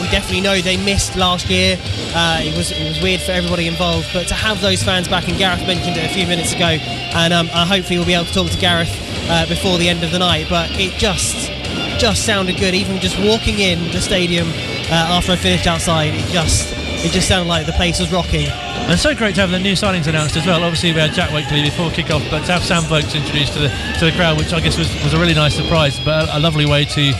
we, 0.00 0.08
definitely 0.10 0.40
know 0.40 0.60
they 0.60 0.76
missed 0.76 1.16
last 1.16 1.48
year. 1.50 1.76
Uh, 2.14 2.40
it 2.42 2.56
was 2.56 2.72
it 2.72 2.88
was 2.88 3.00
weird 3.02 3.20
for 3.20 3.32
everybody 3.32 3.66
involved, 3.66 4.08
but 4.12 4.26
to 4.28 4.34
have 4.34 4.60
those 4.60 4.82
fans 4.82 5.08
back, 5.08 5.28
and 5.28 5.36
Gareth 5.38 5.66
mentioned 5.66 5.96
it 5.96 6.10
a 6.10 6.14
few 6.14 6.26
minutes 6.26 6.54
ago, 6.54 6.78
and 7.14 7.32
um, 7.32 7.48
uh, 7.52 7.66
hopefully 7.66 7.98
we'll 7.98 8.06
be 8.06 8.14
able 8.14 8.26
to 8.26 8.34
talk 8.34 8.50
to 8.50 8.58
Gareth 8.58 9.01
uh, 9.28 9.46
before 9.46 9.78
the 9.78 9.88
end 9.88 10.02
of 10.04 10.10
the 10.10 10.18
night. 10.18 10.46
But 10.48 10.70
it 10.72 10.92
just 10.98 11.50
just 11.98 12.24
sounded 12.24 12.56
good, 12.58 12.74
even 12.74 13.00
just 13.00 13.18
walking 13.18 13.58
in 13.58 13.90
the 13.92 14.00
stadium 14.00 14.48
uh, 14.48 15.16
after 15.16 15.32
I 15.32 15.36
finished 15.36 15.66
outside. 15.66 16.14
It 16.14 16.26
just 16.30 16.72
it 17.04 17.12
just 17.12 17.28
sounded 17.28 17.48
like 17.48 17.66
the 17.66 17.72
place 17.72 17.98
was 18.00 18.12
rocking. 18.12 18.48
And 18.48 18.98
so 18.98 19.14
great 19.14 19.36
to 19.36 19.40
have 19.40 19.50
the 19.50 19.60
new 19.60 19.74
signings 19.74 20.08
announced 20.08 20.36
as 20.36 20.44
well. 20.44 20.64
Obviously, 20.64 20.92
we 20.92 20.98
had 20.98 21.12
Jack 21.12 21.30
Wakely 21.30 21.62
before 21.62 21.90
kick-off, 21.90 22.22
but 22.30 22.44
to 22.46 22.52
have 22.52 22.64
Sam 22.64 22.82
Vokes 22.82 23.14
introduced 23.14 23.52
to 23.54 23.60
the 23.60 23.68
to 24.00 24.06
the 24.06 24.12
crowd, 24.12 24.38
which 24.38 24.52
I 24.52 24.60
guess 24.60 24.76
was, 24.76 24.88
was 25.04 25.14
a 25.14 25.18
really 25.18 25.34
nice 25.34 25.54
surprise, 25.54 26.00
but 26.00 26.28
a, 26.28 26.38
a 26.38 26.40
lovely 26.40 26.66
way 26.66 26.84
to 26.84 27.12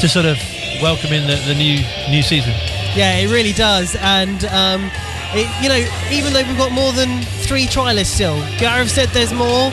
to 0.00 0.08
sort 0.08 0.24
of 0.24 0.38
welcome 0.80 1.12
in 1.12 1.26
the, 1.26 1.36
the 1.46 1.54
new 1.54 1.84
new 2.08 2.22
season. 2.22 2.54
Yeah, 2.96 3.18
it 3.18 3.30
really 3.30 3.52
does. 3.52 3.94
And, 4.00 4.44
um, 4.46 4.90
it, 5.32 5.46
you 5.62 5.68
know, 5.68 5.78
even 6.10 6.32
though 6.32 6.42
we've 6.42 6.58
got 6.58 6.72
more 6.72 6.92
than 6.92 7.22
three 7.46 7.66
trialists 7.66 8.06
still, 8.06 8.40
Gareth 8.58 8.90
said 8.90 9.10
there's 9.10 9.32
more. 9.32 9.70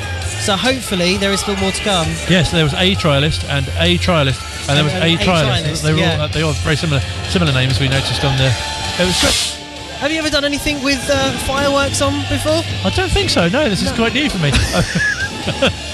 So 0.48 0.56
hopefully 0.56 1.18
there 1.18 1.34
is 1.34 1.42
still 1.42 1.58
more 1.58 1.74
to 1.74 1.84
come. 1.84 2.08
Yes, 2.30 2.52
there 2.52 2.64
was 2.64 2.72
a 2.72 2.96
trialist 2.96 3.44
and 3.50 3.68
a 3.76 3.98
trialist, 3.98 4.40
and 4.70 4.78
there 4.78 4.84
was 4.86 4.94
a 4.94 5.04
a 5.04 5.18
trialist. 5.18 5.60
trialist, 5.60 5.84
They 5.84 5.92
were 5.92 6.00
yeah. 6.00 6.16
all, 6.16 6.22
uh, 6.22 6.28
they 6.28 6.42
all 6.42 6.54
have 6.54 6.64
very 6.64 6.78
similar 6.78 7.02
similar 7.28 7.52
names. 7.52 7.82
We 7.82 7.90
noticed 7.90 8.24
on 8.24 8.38
there. 8.38 8.56
It 8.98 9.06
was 9.06 9.20
great. 9.20 9.36
Have 10.00 10.10
you 10.10 10.20
ever 10.20 10.30
done 10.30 10.46
anything 10.46 10.82
with 10.86 11.04
uh, 11.12 11.34
fireworks 11.40 12.02
on 12.02 12.22
before? 12.32 12.64
I 12.86 12.94
don't 12.96 13.12
think 13.12 13.30
so. 13.30 13.50
No, 13.50 13.68
this 13.68 13.82
is 13.82 13.92
quite 13.92 14.14
new 14.14 14.30
for 14.30 14.38
me. 14.40 14.52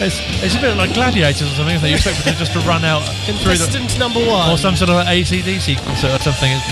it's, 0.00 0.20
it's 0.42 0.54
a 0.54 0.60
bit 0.60 0.76
like 0.76 0.94
gladiators 0.94 1.42
or 1.42 1.54
something. 1.54 1.74
Isn't 1.74 1.86
it? 1.86 1.90
You 1.90 1.96
expect 1.96 2.24
them 2.24 2.34
just 2.36 2.52
to 2.52 2.60
run 2.60 2.84
out 2.84 3.02
through 3.42 3.58
the, 3.58 3.96
number 3.98 4.20
one. 4.20 4.50
or 4.50 4.58
some 4.58 4.76
sort 4.76 4.90
of 4.90 5.04
ACDC 5.06 5.76
concert 5.82 6.14
or 6.14 6.18
something. 6.18 6.50
It, 6.54 6.62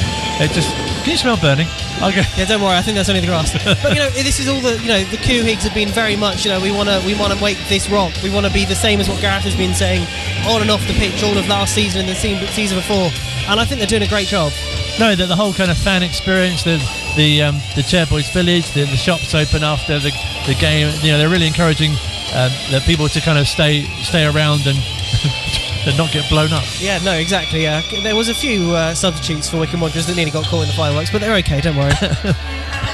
it 0.47 0.51
just. 0.53 0.71
Can 1.03 1.13
you 1.13 1.19
smell 1.19 1.37
burning? 1.37 1.67
Okay. 2.03 2.23
Yeah, 2.37 2.47
don't 2.47 2.61
worry. 2.61 2.77
I 2.77 2.83
think 2.83 2.97
that's 2.97 3.09
only 3.09 3.21
the 3.21 3.27
grass. 3.27 3.53
but 3.83 3.91
you 3.95 3.99
know, 3.99 4.11
this 4.11 4.39
is 4.39 4.49
all 4.49 4.61
the 4.61 4.79
you 4.79 4.89
know 4.89 5.03
the 5.05 5.17
Couhigs 5.17 5.63
have 5.63 5.75
been 5.75 5.89
very 5.89 6.17
much 6.17 6.45
you 6.45 6.51
know 6.51 6.61
we 6.61 6.71
want 6.71 6.89
to 6.89 7.03
we 7.07 7.15
want 7.15 7.33
to 7.33 7.41
make 7.41 7.59
this 7.69 7.89
rock. 7.89 8.13
We 8.23 8.31
want 8.31 8.47
to 8.47 8.53
be 8.53 8.65
the 8.65 8.75
same 8.75 9.01
as 9.01 9.09
what 9.09 9.21
Gareth 9.21 9.45
has 9.45 9.57
been 9.57 9.75
saying 9.75 10.07
on 10.47 10.63
and 10.63 10.71
off 10.71 10.87
the 10.87 10.95
pitch 10.95 11.23
all 11.23 11.37
of 11.39 11.49
last 11.49 11.75
season 11.75 12.07
and 12.07 12.11
the 12.11 12.15
season 12.15 12.79
before. 12.79 13.11
And 13.49 13.61
I 13.61 13.65
think 13.65 13.79
they're 13.79 13.87
doing 13.87 14.03
a 14.03 14.09
great 14.09 14.29
job. 14.29 14.53
No, 14.99 15.15
the, 15.15 15.27
the 15.27 15.37
whole 15.37 15.53
kind 15.53 15.71
of 15.71 15.79
fan 15.79 16.03
experience, 16.03 16.63
the 16.63 16.79
the 17.17 17.43
um, 17.43 17.57
the 17.75 17.83
Chairboys 17.83 18.33
Village, 18.33 18.71
the, 18.73 18.85
the 18.85 18.97
shops 18.97 19.35
open 19.35 19.63
after 19.63 19.99
the, 19.99 20.11
the 20.47 20.55
game. 20.55 20.93
You 21.03 21.13
know, 21.13 21.19
they're 21.19 21.29
really 21.29 21.47
encouraging 21.47 21.93
um, 22.35 22.51
the 22.71 22.83
people 22.87 23.09
to 23.09 23.21
kind 23.21 23.39
of 23.39 23.47
stay 23.47 23.85
stay 24.03 24.25
around 24.27 24.67
and 24.67 24.79
and 25.87 25.97
not 25.97 26.13
get 26.13 26.29
blown 26.29 26.53
up. 26.53 26.65
Yeah, 26.79 26.99
no, 27.05 27.13
exactly. 27.13 27.63
Yeah, 27.63 27.83
there 28.03 28.17
was 28.17 28.29
a 28.29 28.35
few 28.35 28.73
uh, 28.73 28.95
substitutes 28.95 29.49
for 29.49 29.59
Wycombe 29.59 29.81
Wanderers 29.81 30.07
that 30.07 30.17
nearly 30.17 30.33
got 30.33 30.45
caught 30.47 30.63
in 30.63 30.69
the 30.69 30.75
fireworks, 30.75 31.11
but 31.11 31.21
they're 31.21 31.37
okay. 31.37 31.61
Don't 31.61 31.77
worry. 31.77 31.93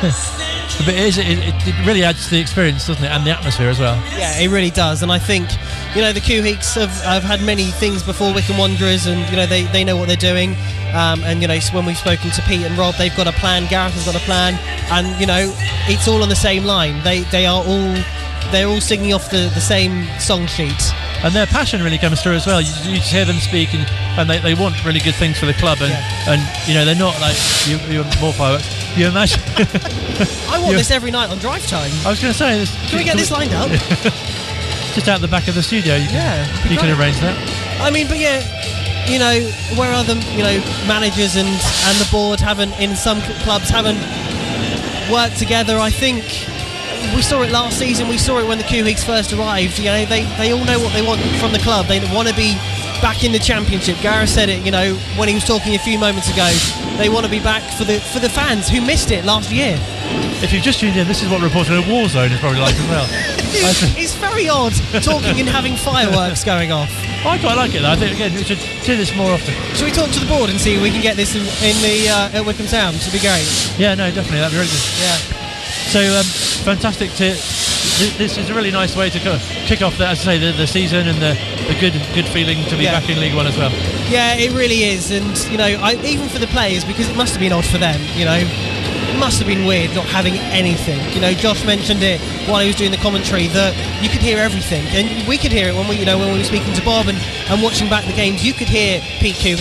But 0.78 0.95
it 0.95 1.01
is 1.01 1.18
it, 1.18 1.26
it, 1.26 1.55
it 1.66 1.87
really 1.87 2.03
adds 2.03 2.24
to 2.24 2.30
the 2.30 2.41
experience, 2.41 2.87
doesn't 2.87 3.05
it, 3.05 3.11
and 3.11 3.26
the 3.26 3.30
atmosphere 3.30 3.68
as 3.68 3.78
well. 3.78 3.95
Yeah, 4.16 4.41
it 4.41 4.49
really 4.49 4.70
does, 4.70 5.03
and 5.03 5.12
I 5.12 5.18
think 5.18 5.49
you 5.95 6.01
know 6.01 6.12
the 6.12 6.20
Couhigs 6.20 6.74
have, 6.74 6.90
have 7.05 7.22
had 7.22 7.43
many 7.43 7.66
things 7.72 8.03
before 8.03 8.32
Wycombe 8.32 8.59
Wanderers, 8.59 9.07
and 9.07 9.20
you 9.30 9.36
know 9.36 9.47
they, 9.47 9.64
they 9.64 9.84
know 9.84 9.97
what 9.97 10.09
they're 10.09 10.16
doing. 10.16 10.57
Um, 10.95 11.24
and 11.24 11.40
you 11.43 11.49
know 11.49 11.59
when 11.72 11.86
we've 11.86 11.97
spoken 11.99 12.30
to 12.30 12.43
Pete 12.43 12.62
and 12.62 12.76
Rob, 12.78 12.95
they've 12.97 13.14
got 13.16 13.26
a 13.26 13.32
plan. 13.32 13.66
Gareth 13.68 13.95
has 13.95 14.05
got 14.07 14.16
a 14.16 14.24
plan, 14.24 14.55
and 14.90 15.18
you 15.20 15.26
know 15.26 15.53
it's 15.88 16.07
all 16.09 16.22
on 16.22 16.28
the 16.28 16.36
same 16.36 16.64
line. 16.64 17.03
They 17.05 17.20
they 17.30 17.47
are 17.47 17.62
all 17.64 17.95
they're 18.51 18.66
all 18.68 18.80
singing 18.80 19.12
off 19.14 19.30
the, 19.30 19.51
the 19.55 19.61
same 19.61 20.07
song 20.18 20.47
sheet. 20.47 20.74
and 21.24 21.32
their 21.32 21.47
passion 21.47 21.80
really 21.82 21.97
comes 21.97 22.20
through 22.22 22.32
as 22.34 22.45
well. 22.47 22.61
You, 22.61 22.68
you 22.90 22.97
just 22.99 23.11
hear 23.12 23.24
them 23.24 23.36
speak, 23.36 23.72
and, 23.72 23.88
and 24.18 24.28
they, 24.28 24.38
they 24.40 24.55
want 24.55 24.84
really 24.84 24.99
good 25.01 25.14
things 25.14 25.38
for 25.38 25.47
the 25.47 25.55
club, 25.55 25.78
and 25.80 25.90
Yeah. 25.90 26.32
and 26.32 26.68
you 26.68 26.74
know 26.74 26.84
they're 26.84 26.95
not 26.97 27.18
like 27.20 27.36
you, 27.66 27.78
you 27.88 28.05
more 28.20 28.32
fireworks. 28.32 28.68
You 28.97 29.07
imagine? 29.09 29.40
I 29.57 30.59
want 30.61 30.66
Yeah. 30.72 30.76
this 30.78 30.90
every 30.90 31.11
night 31.11 31.30
on 31.30 31.38
drive 31.38 31.66
time. 31.66 31.90
I 32.05 32.11
was 32.11 32.20
going 32.20 32.32
to 32.32 32.38
say, 32.38 32.59
this, 32.59 32.90
Can 32.90 32.99
we 32.99 33.05
get 33.05 33.16
this 33.16 33.30
lined 33.30 33.55
up? 33.55 33.70
just 34.95 35.09
out 35.09 35.20
the 35.20 35.28
back 35.28 35.49
of 35.49 35.55
the 35.55 35.62
studio? 35.62 35.97
You 35.97 36.07
can, 36.07 36.14
Yeah, 36.14 36.68
you 36.70 36.78
can 36.78 36.99
arrange 36.99 37.18
that. 37.20 37.36
I 37.80 37.90
mean, 37.90 38.07
but 38.09 38.18
yeah, 38.18 38.40
you 39.09 39.18
know, 39.18 39.40
where 39.76 39.93
are 39.93 40.05
the 40.05 40.14
you 40.36 40.43
know 40.43 40.59
managers 40.86 41.36
and 41.36 41.49
and 41.49 41.95
the 41.99 42.09
board 42.11 42.40
haven't 42.40 42.72
in 42.78 42.95
some 42.97 43.20
clubs 43.43 43.68
haven't 43.68 43.99
worked 45.11 45.38
together. 45.38 45.78
I 45.78 45.90
think 45.90 46.22
we 47.14 47.22
saw 47.22 47.43
it 47.43 47.51
last 47.51 47.78
season. 47.78 48.09
We 48.09 48.18
saw 48.18 48.38
it 48.38 48.47
when 48.47 48.59
the 48.59 48.64
Couhigs 48.64 49.05
first 49.05 49.32
arrived. 49.32 49.78
You 49.78 49.86
know, 49.86 50.05
they 50.07 50.24
they 50.38 50.53
all 50.53 50.64
know 50.64 50.78
what 50.78 50.93
they 50.93 51.03
want 51.03 51.20
from 51.40 51.53
the 51.53 51.59
club. 51.59 51.86
They 51.86 52.01
want 52.14 52.28
to 52.28 52.34
be 52.34 52.55
back 53.03 53.24
in 53.24 53.32
the 53.32 53.38
championship. 53.38 53.99
Gareth 54.01 54.30
said 54.30 54.49
it. 54.49 54.64
You 54.64 54.70
know, 54.70 54.95
when 55.16 55.28
he 55.28 55.34
was 55.34 55.45
talking 55.45 55.74
a 55.74 55.78
few 55.78 55.99
moments 55.99 56.30
ago, 56.30 56.49
they 56.99 57.09
want 57.09 57.24
to 57.24 57.30
be 57.30 57.40
back 57.40 57.62
for 57.76 57.84
the 57.84 57.99
for 58.01 58.20
the 58.20 58.28
fans 58.30 58.68
who 58.68 58.80
missed 58.80 59.11
it 59.11 59.24
last 59.24 59.51
year. 59.51 59.76
If 60.43 60.53
you've 60.53 60.62
just 60.62 60.80
tuned 60.80 60.97
in, 60.97 61.07
this 61.07 61.22
is 61.22 61.28
what 61.30 61.40
reporting 61.40 61.78
a 61.78 61.86
war 61.88 62.09
zone 62.09 62.32
is 62.32 62.40
probably 62.40 62.61
like 62.61 62.74
as 62.74 62.88
well. 62.88 63.07
It's 63.95 64.14
very 64.16 64.49
odd 64.49 64.72
talking 65.05 65.38
and 65.38 65.49
having 65.49 65.76
fireworks 65.76 66.43
going 66.43 66.72
off. 66.72 66.88
I 67.24 67.38
quite 67.38 67.55
like 67.55 67.74
it 67.74 67.82
though. 67.82 67.90
I 67.93 67.97
think 67.97 68.14
again 68.16 68.32
we 68.34 68.43
should 68.43 68.59
do 68.84 68.97
this 68.97 69.14
more 69.14 69.30
often. 69.30 69.55
Should 69.76 69.84
we 69.84 69.93
talk 69.93 70.11
to 70.11 70.18
the 70.20 70.26
board 70.26 70.51
and 70.51 70.59
see 70.59 70.74
if 70.74 70.82
we 70.82 70.90
can 70.90 71.01
get 71.03 71.16
this 71.16 71.36
in, 71.36 71.43
in 71.62 71.76
the 71.84 72.09
uh, 72.11 72.38
at 72.40 72.45
Wycombe 72.45 72.66
Town? 72.66 72.95
It'd 72.95 73.12
be 73.12 73.20
great. 73.20 73.47
Yeah, 73.78 73.95
no, 73.95 74.11
definitely 74.11 74.40
that'd 74.40 74.51
be 74.57 74.59
really 74.59 74.72
good. 74.72 74.86
Yeah. 74.99 75.16
So 75.95 76.01
um, 76.18 76.24
fantastic 76.66 77.11
to 77.22 77.36
th- 77.36 78.16
this 78.18 78.36
is 78.38 78.51
a 78.51 78.55
really 78.55 78.72
nice 78.72 78.97
way 78.97 79.11
to 79.11 79.20
co- 79.20 79.38
kick 79.68 79.82
off, 79.82 79.97
the, 79.99 80.09
as 80.09 80.20
I 80.26 80.34
say, 80.34 80.38
the, 80.38 80.57
the 80.57 80.66
season 80.66 81.07
and 81.07 81.18
the, 81.22 81.36
the 81.68 81.76
good 81.78 81.95
good 82.16 82.26
feeling 82.26 82.64
to 82.66 82.76
be 82.76 82.84
Yeah. 82.84 82.99
back 82.99 83.09
in 83.11 83.20
League 83.20 83.34
One 83.36 83.47
as 83.47 83.57
well. 83.57 83.70
Yeah, 84.11 84.34
it 84.34 84.51
really 84.53 84.82
is, 84.90 85.12
and 85.12 85.38
you 85.53 85.59
know, 85.59 85.70
I, 85.80 85.95
even 86.03 86.28
for 86.28 86.38
the 86.40 86.49
players, 86.49 86.84
because 86.84 87.09
it 87.09 87.16
must 87.16 87.32
have 87.32 87.40
been 87.40 87.53
odd 87.53 87.66
for 87.66 87.78
them. 87.78 88.01
You 88.16 88.24
know, 88.24 88.40
it 89.12 89.18
must 89.18 89.38
have 89.38 89.46
been 89.46 89.66
weird 89.66 89.94
not 89.94 90.06
having 90.06 90.34
anything. 90.56 90.98
You 91.12 91.20
know, 91.20 91.32
Josh 91.32 91.64
mentioned 91.64 92.02
it 92.02 92.20
while 92.48 92.60
he 92.60 92.68
was 92.68 92.76
doing 92.76 92.90
the 92.90 92.96
commentary 92.96 93.46
that 93.48 93.76
you 94.02 94.08
could 94.08 94.20
hear 94.22 94.38
everything, 94.38 94.86
and 94.88 95.28
we 95.28 95.36
could 95.36 95.52
hear 95.52 95.68
it 95.68 95.74
when 95.74 95.86
we, 95.88 95.96
you 95.96 96.06
know, 96.06 96.18
when 96.18 96.32
we 96.32 96.38
were 96.38 96.44
speaking 96.44 96.72
to 96.74 96.84
Bob 96.84 97.08
and, 97.08 97.18
and 97.50 97.62
watching 97.62 97.88
back 97.88 98.06
the 98.06 98.12
games. 98.12 98.44
You 98.44 98.54
could 98.54 98.68
hear 98.68 99.00
Pete 99.20 99.36
PQ. 99.36 99.58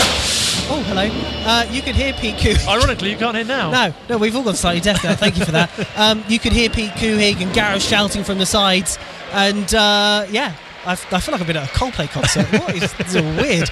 Oh, 0.69 0.81
hello. 0.87 1.09
Uh, 1.45 1.65
you 1.69 1.81
could 1.81 1.95
hear 1.95 2.13
Pete 2.13 2.35
PQ. 2.35 2.67
Ironically, 2.67 3.11
you 3.11 3.17
can't 3.17 3.35
hear 3.35 3.45
now. 3.45 3.71
No, 3.71 3.93
no, 4.09 4.17
we've 4.17 4.35
all 4.35 4.43
gone 4.43 4.55
slightly 4.55 4.79
deaf 4.79 5.03
now. 5.03 5.15
Thank 5.15 5.37
you 5.37 5.45
for 5.45 5.51
that. 5.51 5.69
Um, 6.01 6.23
you 6.27 6.39
could 6.39 6.53
hear 6.53 6.69
Pete 6.69 6.91
Couhig 6.91 7.41
and 7.41 7.53
Gareth 7.53 7.83
shouting 7.83 8.23
from 8.23 8.39
the 8.39 8.45
sides, 8.45 8.97
and 9.33 9.73
uh, 9.75 10.25
yeah, 10.31 10.55
I, 10.85 10.95
feel 10.95 11.33
like 11.33 11.41
I've 11.41 11.47
been 11.47 11.57
at 11.57 11.69
a 11.69 11.73
Coldplay 11.73 12.09
concert. 12.09 12.47
What 12.59 12.75
is 12.75 12.91
this 12.93 13.13
is 13.13 13.21
weird? 13.21 13.69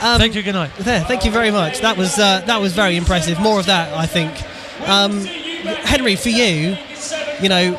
Um, 0.00 0.18
Thank 0.18 0.34
you. 0.34 0.42
Good 0.42 0.52
night. 0.52 0.70
There, 0.78 1.02
thank 1.04 1.24
you 1.24 1.30
very 1.30 1.50
much. 1.50 1.80
That 1.80 1.96
was 1.96 2.18
uh, 2.18 2.42
that 2.46 2.60
was 2.60 2.72
very 2.72 2.96
impressive. 2.96 3.40
More 3.40 3.58
of 3.58 3.66
that, 3.66 3.92
I 3.94 4.06
think. 4.06 4.32
Um, 4.86 5.24
Henry, 5.24 6.16
for 6.16 6.28
you, 6.30 6.76
you 7.40 7.48
know, 7.48 7.74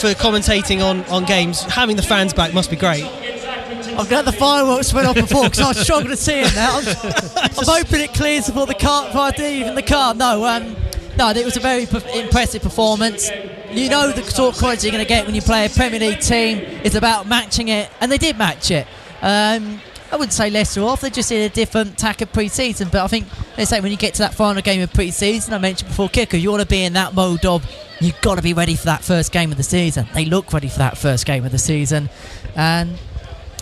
for 0.00 0.08
commentating 0.14 0.82
on, 0.82 1.04
on 1.06 1.24
games, 1.24 1.62
having 1.62 1.96
the 1.96 2.02
fans 2.02 2.32
back 2.32 2.54
must 2.54 2.70
be 2.70 2.76
great. 2.76 3.04
I'm 3.98 4.06
glad 4.06 4.26
the 4.26 4.32
fireworks 4.32 4.92
went 4.92 5.06
off 5.06 5.14
before 5.14 5.44
because 5.44 5.60
I 5.60 5.68
was 5.68 5.80
struggling 5.80 6.10
to 6.10 6.16
see 6.16 6.40
it 6.40 6.54
now. 6.54 6.78
I'm, 6.78 6.86
I'm 7.58 7.64
hoping 7.64 8.00
it 8.00 8.12
clears 8.12 8.46
before 8.46 8.66
the 8.66 8.74
car, 8.74 9.06
before 9.06 9.22
I 9.22 9.30
do 9.30 9.44
even 9.44 9.74
the 9.74 9.82
car. 9.82 10.14
No, 10.14 10.44
um, 10.44 10.76
no, 11.16 11.30
it 11.30 11.44
was 11.44 11.56
a 11.56 11.60
very 11.60 11.86
p- 11.86 12.20
impressive 12.20 12.62
performance. 12.62 13.30
You 13.70 13.88
know 13.88 14.12
the 14.12 14.22
sort 14.24 14.54
of 14.54 14.58
quality 14.58 14.86
you're 14.86 14.92
going 14.92 15.04
to 15.04 15.08
get 15.08 15.24
when 15.24 15.34
you 15.34 15.40
play 15.40 15.64
a 15.66 15.70
Premier 15.70 15.98
League 15.98 16.20
team. 16.20 16.58
It's 16.84 16.94
about 16.94 17.26
matching 17.26 17.68
it, 17.68 17.90
and 18.00 18.12
they 18.12 18.18
did 18.18 18.36
match 18.36 18.70
it. 18.70 18.86
Um, 19.22 19.80
I 20.10 20.16
wouldn't 20.16 20.32
say 20.32 20.50
Leicester 20.50 20.82
off. 20.82 21.00
They're 21.00 21.10
just 21.10 21.32
in 21.32 21.42
a 21.42 21.48
different 21.48 21.98
tack 21.98 22.20
of 22.20 22.32
pre-season. 22.32 22.88
But 22.90 23.02
I 23.02 23.08
think 23.08 23.26
they 23.56 23.64
say 23.64 23.80
when 23.80 23.90
you 23.90 23.96
get 23.96 24.14
to 24.14 24.20
that 24.20 24.34
final 24.34 24.62
game 24.62 24.80
of 24.80 24.92
pre-season, 24.92 25.52
I 25.52 25.58
mentioned 25.58 25.88
before, 25.88 26.08
kicker, 26.08 26.36
you 26.36 26.50
want 26.50 26.62
to 26.62 26.68
be 26.68 26.84
in 26.84 26.92
that 26.92 27.14
mode 27.14 27.44
of 27.44 27.68
you've 28.00 28.20
got 28.20 28.36
to 28.36 28.42
be 28.42 28.54
ready 28.54 28.76
for 28.76 28.86
that 28.86 29.02
first 29.02 29.32
game 29.32 29.50
of 29.50 29.56
the 29.56 29.62
season. 29.62 30.06
They 30.14 30.24
look 30.24 30.52
ready 30.52 30.68
for 30.68 30.78
that 30.78 30.96
first 30.96 31.26
game 31.26 31.44
of 31.44 31.52
the 31.52 31.58
season, 31.58 32.08
and 32.54 32.96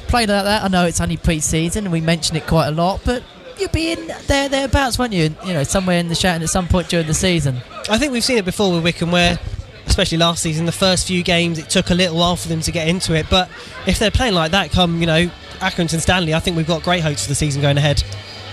playing 0.08 0.28
like 0.28 0.44
that. 0.44 0.64
I 0.64 0.68
know 0.68 0.86
it's 0.86 1.00
only 1.00 1.16
pre-season, 1.16 1.84
and 1.84 1.92
we 1.92 2.00
mention 2.00 2.36
it 2.36 2.46
quite 2.46 2.68
a 2.68 2.72
lot, 2.72 3.00
but 3.04 3.22
you'll 3.58 3.70
be 3.70 3.92
in 3.92 4.06
there 4.26 4.48
thereabouts, 4.48 4.98
won't 4.98 5.12
you? 5.12 5.34
You 5.46 5.54
know, 5.54 5.64
somewhere 5.64 5.98
in 5.98 6.08
the 6.08 6.14
shouting 6.14 6.42
at 6.42 6.50
some 6.50 6.68
point 6.68 6.88
during 6.88 7.06
the 7.06 7.14
season. 7.14 7.62
I 7.88 7.98
think 7.98 8.12
we've 8.12 8.24
seen 8.24 8.38
it 8.38 8.44
before 8.44 8.72
with 8.72 8.84
Wycombe, 8.84 9.12
where, 9.12 9.38
especially 9.86 10.18
last 10.18 10.42
season, 10.42 10.66
the 10.66 10.72
first 10.72 11.06
few 11.06 11.22
games 11.22 11.58
it 11.58 11.68
took 11.70 11.90
a 11.90 11.94
little 11.94 12.16
while 12.16 12.36
for 12.36 12.48
them 12.48 12.60
to 12.62 12.72
get 12.72 12.88
into 12.88 13.14
it. 13.14 13.26
But 13.30 13.48
if 13.86 13.98
they're 13.98 14.10
playing 14.10 14.34
like 14.34 14.50
that, 14.52 14.70
come 14.70 15.00
you 15.00 15.06
know 15.06 15.30
Accrington 15.60 16.00
Stanley, 16.00 16.34
I 16.34 16.40
think 16.40 16.56
we've 16.56 16.66
got 16.66 16.82
great 16.82 17.02
hopes 17.02 17.22
for 17.22 17.28
the 17.28 17.34
season 17.34 17.62
going 17.62 17.78
ahead. 17.78 18.02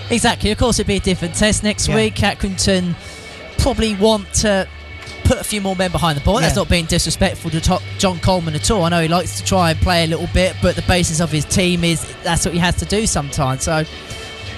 Exactly. 0.09 0.51
Of 0.51 0.57
course, 0.57 0.77
it'd 0.77 0.87
be 0.87 0.97
a 0.97 0.99
different 0.99 1.35
test 1.35 1.63
next 1.63 1.87
Yeah. 1.87 1.95
week. 1.95 2.15
Accrington 2.15 2.95
probably 3.57 3.95
want 3.95 4.31
to 4.35 4.67
put 5.23 5.39
a 5.39 5.43
few 5.43 5.61
more 5.61 5.75
men 5.75 5.91
behind 5.91 6.17
the 6.19 6.23
ball. 6.23 6.39
That's 6.41 6.55
not 6.55 6.67
being 6.67 6.85
disrespectful 6.85 7.51
to 7.51 7.61
to- 7.61 7.81
John 7.97 8.19
Coleman 8.19 8.55
at 8.55 8.69
all. 8.71 8.83
I 8.83 8.89
know 8.89 9.01
he 9.01 9.07
likes 9.07 9.37
to 9.39 9.43
try 9.45 9.71
and 9.71 9.79
play 9.79 10.03
a 10.03 10.07
little 10.07 10.27
bit, 10.33 10.55
but 10.61 10.75
the 10.75 10.81
basis 10.83 11.21
of 11.21 11.31
his 11.31 11.45
team 11.45 11.83
is 11.83 12.05
that's 12.23 12.43
what 12.45 12.53
he 12.53 12.59
has 12.59 12.75
to 12.77 12.85
do 12.85 13.05
sometimes. 13.07 13.63
So 13.63 13.85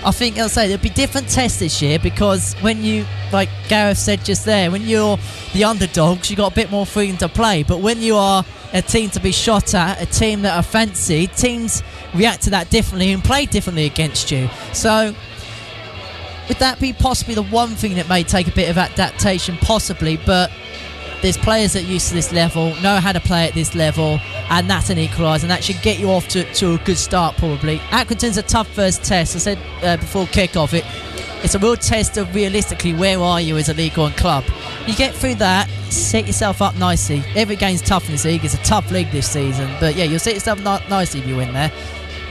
I 0.06 0.12
think 0.12 0.38
I'll 0.38 0.50
say 0.50 0.68
there'll 0.68 0.84
be 0.84 0.90
different 0.90 1.30
tests 1.30 1.60
this 1.60 1.82
year 1.82 1.98
because 1.98 2.56
when 2.56 2.84
you, 2.84 3.06
like 3.32 3.48
Gareth 3.70 3.98
said 3.98 4.26
just 4.26 4.44
there, 4.44 4.70
when 4.70 4.82
you're 4.82 5.18
the 5.54 5.64
underdogs, 5.64 6.30
you've 6.30 6.38
got 6.38 6.52
a 6.52 6.56
bit 6.56 6.70
more 6.70 6.86
freedom 6.86 7.16
to 7.18 7.30
play. 7.30 7.64
But 7.64 7.80
when 7.80 8.02
you 8.02 8.18
are 8.18 8.44
a 8.74 8.82
team 8.82 9.10
to 9.12 9.22
be 9.22 9.32
shot 9.32 9.74
at, 9.74 10.02
a 10.02 10.06
team 10.06 10.42
that 10.42 10.58
are 10.58 10.64
fancied, 10.64 11.34
teams 11.38 11.84
react 12.14 12.44
to 12.44 12.50
that 12.50 12.70
differently 12.70 13.14
and 13.14 13.24
play 13.24 13.46
differently 13.46 13.86
against 13.86 14.30
you. 14.30 14.50
So 14.74 15.16
would 16.50 16.58
that 16.58 16.82
be 16.82 16.92
possibly 16.92 17.36
the 17.36 17.44
one 17.44 17.70
thing 17.70 17.96
that 17.96 18.10
may 18.10 18.24
take 18.24 18.50
a 18.50 18.52
bit 18.52 18.70
of 18.70 18.78
adaptation? 18.78 19.56
Possibly, 19.58 20.18
but 20.18 20.52
there's 21.24 21.38
players 21.38 21.72
that 21.72 21.84
used 21.84 22.10
to 22.10 22.14
this 22.14 22.34
level, 22.34 22.76
know 22.82 22.98
how 22.98 23.14
to 23.14 23.20
play 23.22 23.48
at 23.48 23.54
this 23.54 23.74
level, 23.74 24.20
and 24.50 24.70
that's 24.70 24.90
an 24.90 24.98
equaliser, 24.98 25.44
and 25.44 25.52
that 25.52 25.64
should 25.64 25.82
get 25.82 25.98
you 25.98 26.12
off 26.12 26.28
to, 26.28 26.44
to 26.56 26.74
a 26.74 26.78
good 26.80 26.98
start, 26.98 27.38
probably. 27.38 27.80
Accrington's 27.92 28.38
a 28.38 28.44
tough 28.44 28.68
first 28.68 29.06
test. 29.06 29.34
I 29.38 29.40
said 29.40 29.60
uh, 29.82 29.96
before 29.96 30.28
kick-off, 30.28 30.74
it, 30.74 30.84
it's 31.42 31.56
a 31.56 31.60
real 31.60 31.78
test 31.78 32.18
of 32.18 32.36
realistically 32.36 32.94
where 32.94 33.20
are 33.20 33.40
you 33.40 33.56
as 33.56 33.70
a 33.70 33.74
League 33.74 33.98
One 33.98 34.12
club. 34.12 34.44
You 34.86 34.96
get 34.96 35.16
through 35.16 35.36
that, 35.36 35.70
set 35.90 36.28
yourself 36.28 36.62
up 36.62 36.76
nicely. 36.76 37.24
Every 37.36 37.56
game's 37.56 37.82
tough 37.82 38.06
in 38.06 38.12
this 38.12 38.26
league. 38.26 38.44
It's 38.44 38.54
a 38.54 38.64
tough 38.64 38.92
league 38.92 39.10
this 39.12 39.30
season, 39.30 39.74
but 39.80 39.96
yeah, 39.96 40.04
you'll 40.04 40.20
set 40.20 40.34
yourself 40.34 40.60
ni- 40.60 40.90
nicely 40.90 41.22
if 41.22 41.28
you 41.28 41.38
win 41.38 41.54
there. 41.54 41.72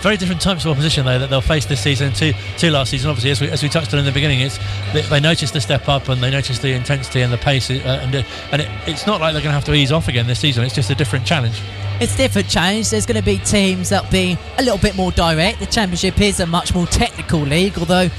Very 0.02 0.16
different 0.16 0.40
types 0.40 0.64
of 0.64 0.72
opposition 0.72 1.06
though 1.06 1.20
that 1.20 1.30
they'll 1.30 1.40
face 1.40 1.64
this 1.64 1.80
season 1.80 2.12
to, 2.14 2.32
to 2.58 2.70
last 2.72 2.90
season. 2.90 3.08
Obviously, 3.08 3.30
as 3.30 3.40
we, 3.40 3.48
as 3.48 3.62
we 3.62 3.68
touched 3.68 3.92
on 3.94 4.00
in 4.00 4.04
the 4.04 4.10
beginning, 4.10 4.40
it's 4.40 4.58
they, 4.92 5.02
they 5.02 5.20
notice 5.20 5.52
the 5.52 5.60
step 5.60 5.88
up 5.88 6.08
and 6.08 6.20
they 6.20 6.30
notice 6.30 6.58
the 6.58 6.72
intensity 6.72 7.20
and 7.22 7.32
the 7.32 7.38
pace, 7.38 7.70
uh, 7.70 7.74
and 8.02 8.14
uh, 8.14 8.22
and 8.50 8.62
it, 8.62 8.68
it's 8.88 9.06
not 9.06 9.20
like 9.20 9.32
they're 9.32 9.42
going 9.42 9.52
to 9.52 9.54
have 9.54 9.64
to 9.64 9.74
ease 9.74 9.92
off 9.92 10.08
again 10.08 10.26
this 10.26 10.40
season. 10.40 10.64
It's 10.64 10.74
just 10.74 10.90
a 10.90 10.96
different 10.96 11.24
challenge. 11.24 11.62
It's 12.00 12.16
different 12.16 12.48
challenge. 12.48 12.90
There's 12.90 13.06
going 13.06 13.20
to 13.20 13.24
be 13.24 13.38
teams 13.38 13.90
that'll 13.90 14.10
be 14.10 14.36
a 14.58 14.62
little 14.62 14.78
bit 14.78 14.96
more 14.96 15.12
direct. 15.12 15.60
The 15.60 15.66
Championship 15.66 16.20
is 16.20 16.40
a 16.40 16.46
much 16.46 16.74
more 16.74 16.86
technical 16.86 17.38
league, 17.38 17.78
although 17.78 18.10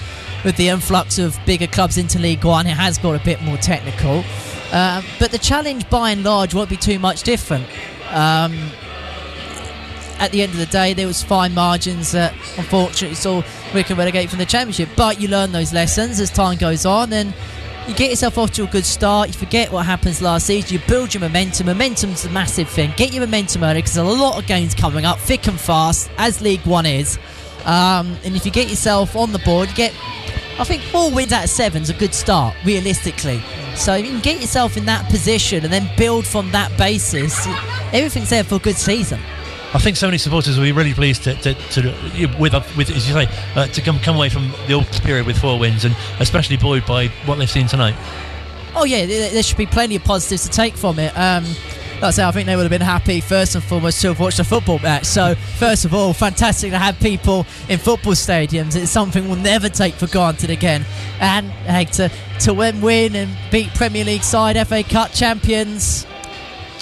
with 0.45 0.55
the 0.55 0.69
influx 0.69 1.19
of 1.19 1.37
bigger 1.45 1.67
clubs 1.67 1.97
into 1.97 2.17
League 2.17 2.45
One, 2.45 2.65
it 2.65 2.77
has 2.77 2.97
got 2.97 3.19
a 3.19 3.23
bit 3.25 3.41
more 3.41 3.57
technical. 3.57 4.23
Um, 4.71 5.03
but 5.19 5.31
the 5.31 5.37
challenge, 5.37 5.89
by 5.89 6.11
and 6.11 6.23
large, 6.23 6.53
won't 6.53 6.69
be 6.69 6.77
too 6.77 6.97
much 6.97 7.23
different. 7.23 7.65
Um, 8.09 8.71
at 10.23 10.31
the 10.31 10.41
end 10.41 10.53
of 10.53 10.57
the 10.57 10.65
day, 10.67 10.93
there 10.93 11.05
was 11.05 11.21
fine 11.21 11.53
margins 11.53 12.13
that 12.13 12.31
unfortunately 12.57 13.15
saw 13.15 13.43
Wycombe 13.73 13.97
relegate 13.97 14.29
from 14.29 14.39
the 14.39 14.45
Championship. 14.45 14.87
But 14.95 15.19
you 15.19 15.27
learn 15.27 15.51
those 15.51 15.73
lessons 15.73 16.21
as 16.21 16.29
time 16.29 16.57
goes 16.57 16.85
on, 16.85 17.11
and 17.11 17.33
you 17.89 17.93
get 17.93 18.09
yourself 18.09 18.37
off 18.37 18.51
to 18.51 18.63
a 18.63 18.67
good 18.67 18.85
start. 18.85 19.27
You 19.27 19.33
forget 19.33 19.69
what 19.69 19.85
happens 19.85 20.21
last 20.21 20.47
season. 20.47 20.71
You 20.71 20.79
build 20.87 21.13
your 21.13 21.19
momentum. 21.19 21.67
Momentum's 21.67 22.23
a 22.23 22.29
massive 22.29 22.69
thing. 22.69 22.93
Get 22.95 23.11
your 23.11 23.25
momentum 23.25 23.65
early 23.65 23.81
because 23.81 23.95
there's 23.95 24.07
a 24.07 24.11
lot 24.11 24.39
of 24.39 24.47
games 24.47 24.73
coming 24.73 25.03
up, 25.03 25.19
thick 25.19 25.45
and 25.47 25.59
fast, 25.59 26.09
as 26.17 26.39
League 26.39 26.65
One 26.65 26.85
is. 26.85 27.19
Um, 27.65 28.17
and 28.23 28.33
if 28.37 28.45
you 28.45 28.51
get 28.51 28.69
yourself 28.69 29.17
on 29.17 29.33
the 29.33 29.39
board, 29.39 29.67
you 29.69 29.75
get, 29.75 29.93
I 30.57 30.63
think, 30.63 30.83
four 30.83 31.11
wins 31.11 31.33
out 31.33 31.43
of 31.43 31.49
seven's 31.49 31.89
a 31.89 31.93
good 31.93 32.13
start, 32.13 32.55
realistically. 32.63 33.41
So 33.75 33.95
if 33.95 34.05
you 34.05 34.11
can 34.11 34.21
get 34.21 34.39
yourself 34.39 34.77
in 34.77 34.85
that 34.85 35.09
position 35.09 35.65
and 35.65 35.73
then 35.73 35.89
build 35.97 36.25
from 36.25 36.49
that 36.51 36.77
basis, 36.77 37.45
everything's 37.91 38.29
there 38.29 38.45
for 38.45 38.55
a 38.55 38.59
good 38.59 38.77
season. 38.77 39.19
I 39.73 39.79
think 39.79 39.97
so 39.97 40.07
many 40.07 40.19
supporters 40.19 40.55
will 40.55 40.65
be 40.65 40.71
really 40.71 40.93
pleased 40.93 41.23
to, 41.23 41.33
to, 41.35 41.53
to 41.55 42.35
with 42.39 42.53
with 42.77 42.91
as 42.91 43.07
you 43.07 43.13
say 43.13 43.27
uh, 43.55 43.65
to 43.67 43.81
come 43.81 43.99
come 43.99 44.15
away 44.15 44.29
from 44.29 44.51
the 44.67 44.73
old 44.73 44.85
period 45.01 45.25
with 45.25 45.37
four 45.39 45.57
wins 45.57 45.83
and 45.83 45.95
especially 46.19 46.57
buoyed 46.57 46.85
by 46.85 47.07
what 47.25 47.39
they've 47.39 47.49
seen 47.49 47.67
tonight. 47.67 47.95
Oh 48.75 48.85
yeah, 48.85 49.05
there 49.05 49.43
should 49.43 49.57
be 49.57 49.65
plenty 49.65 49.95
of 49.95 50.03
positives 50.03 50.43
to 50.43 50.49
take 50.49 50.75
from 50.75 50.99
it. 50.99 51.15
Um, 51.17 51.45
I 52.03 52.11
say, 52.11 52.23
I 52.23 52.31
think 52.31 52.47
they 52.47 52.55
would 52.55 52.63
have 52.63 52.69
been 52.69 52.81
happy 52.81 53.21
first 53.21 53.55
and 53.55 53.63
foremost 53.63 54.01
to 54.01 54.09
have 54.09 54.19
watched 54.19 54.39
a 54.39 54.43
football 54.43 54.77
match. 54.79 55.05
So 55.05 55.35
first 55.57 55.85
of 55.85 55.93
all, 55.93 56.13
fantastic 56.13 56.71
to 56.71 56.77
have 56.77 56.99
people 56.99 57.45
in 57.69 57.79
football 57.79 58.13
stadiums. 58.13 58.75
It's 58.75 58.91
something 58.91 59.27
we'll 59.27 59.37
never 59.37 59.69
take 59.69 59.93
for 59.93 60.07
granted 60.07 60.49
again. 60.49 60.85
And 61.19 61.49
hey, 61.49 61.85
to 61.85 62.11
to 62.41 62.53
win, 62.53 62.81
win 62.81 63.15
and 63.15 63.31
beat 63.51 63.73
Premier 63.73 64.03
League 64.03 64.23
side, 64.23 64.55
FA 64.67 64.83
Cup 64.83 65.13
champions, 65.13 66.05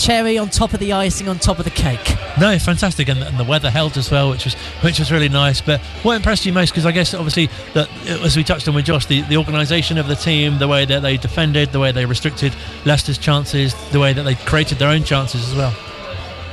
cherry 0.01 0.37
on 0.37 0.49
top 0.49 0.73
of 0.73 0.79
the 0.79 0.93
icing 0.93 1.27
on 1.29 1.37
top 1.37 1.59
of 1.59 1.65
the 1.65 1.71
cake. 1.71 2.15
No, 2.39 2.57
fantastic, 2.57 3.07
and, 3.07 3.19
and 3.19 3.37
the 3.37 3.43
weather 3.43 3.69
held 3.69 3.97
as 3.97 4.09
well, 4.09 4.31
which 4.31 4.45
was 4.45 4.55
which 4.83 4.99
was 4.99 5.11
really 5.11 5.29
nice. 5.29 5.61
But 5.61 5.79
what 6.03 6.15
impressed 6.15 6.45
you 6.45 6.53
most? 6.53 6.71
Because 6.71 6.85
I 6.85 6.91
guess 6.91 7.13
obviously 7.13 7.49
that 7.73 7.89
as 8.07 8.35
we 8.35 8.43
touched 8.43 8.67
on 8.67 8.75
with 8.75 8.85
Josh, 8.85 9.05
the, 9.05 9.21
the 9.21 9.37
organisation 9.37 9.97
of 9.97 10.07
the 10.07 10.15
team, 10.15 10.57
the 10.57 10.67
way 10.67 10.85
that 10.85 11.01
they 11.01 11.17
defended, 11.17 11.71
the 11.71 11.79
way 11.79 11.91
they 11.91 12.05
restricted 12.05 12.53
Leicester's 12.85 13.17
chances, 13.17 13.73
the 13.91 13.99
way 13.99 14.13
that 14.13 14.23
they 14.23 14.35
created 14.35 14.79
their 14.79 14.89
own 14.89 15.03
chances 15.03 15.47
as 15.47 15.55
well. 15.55 15.75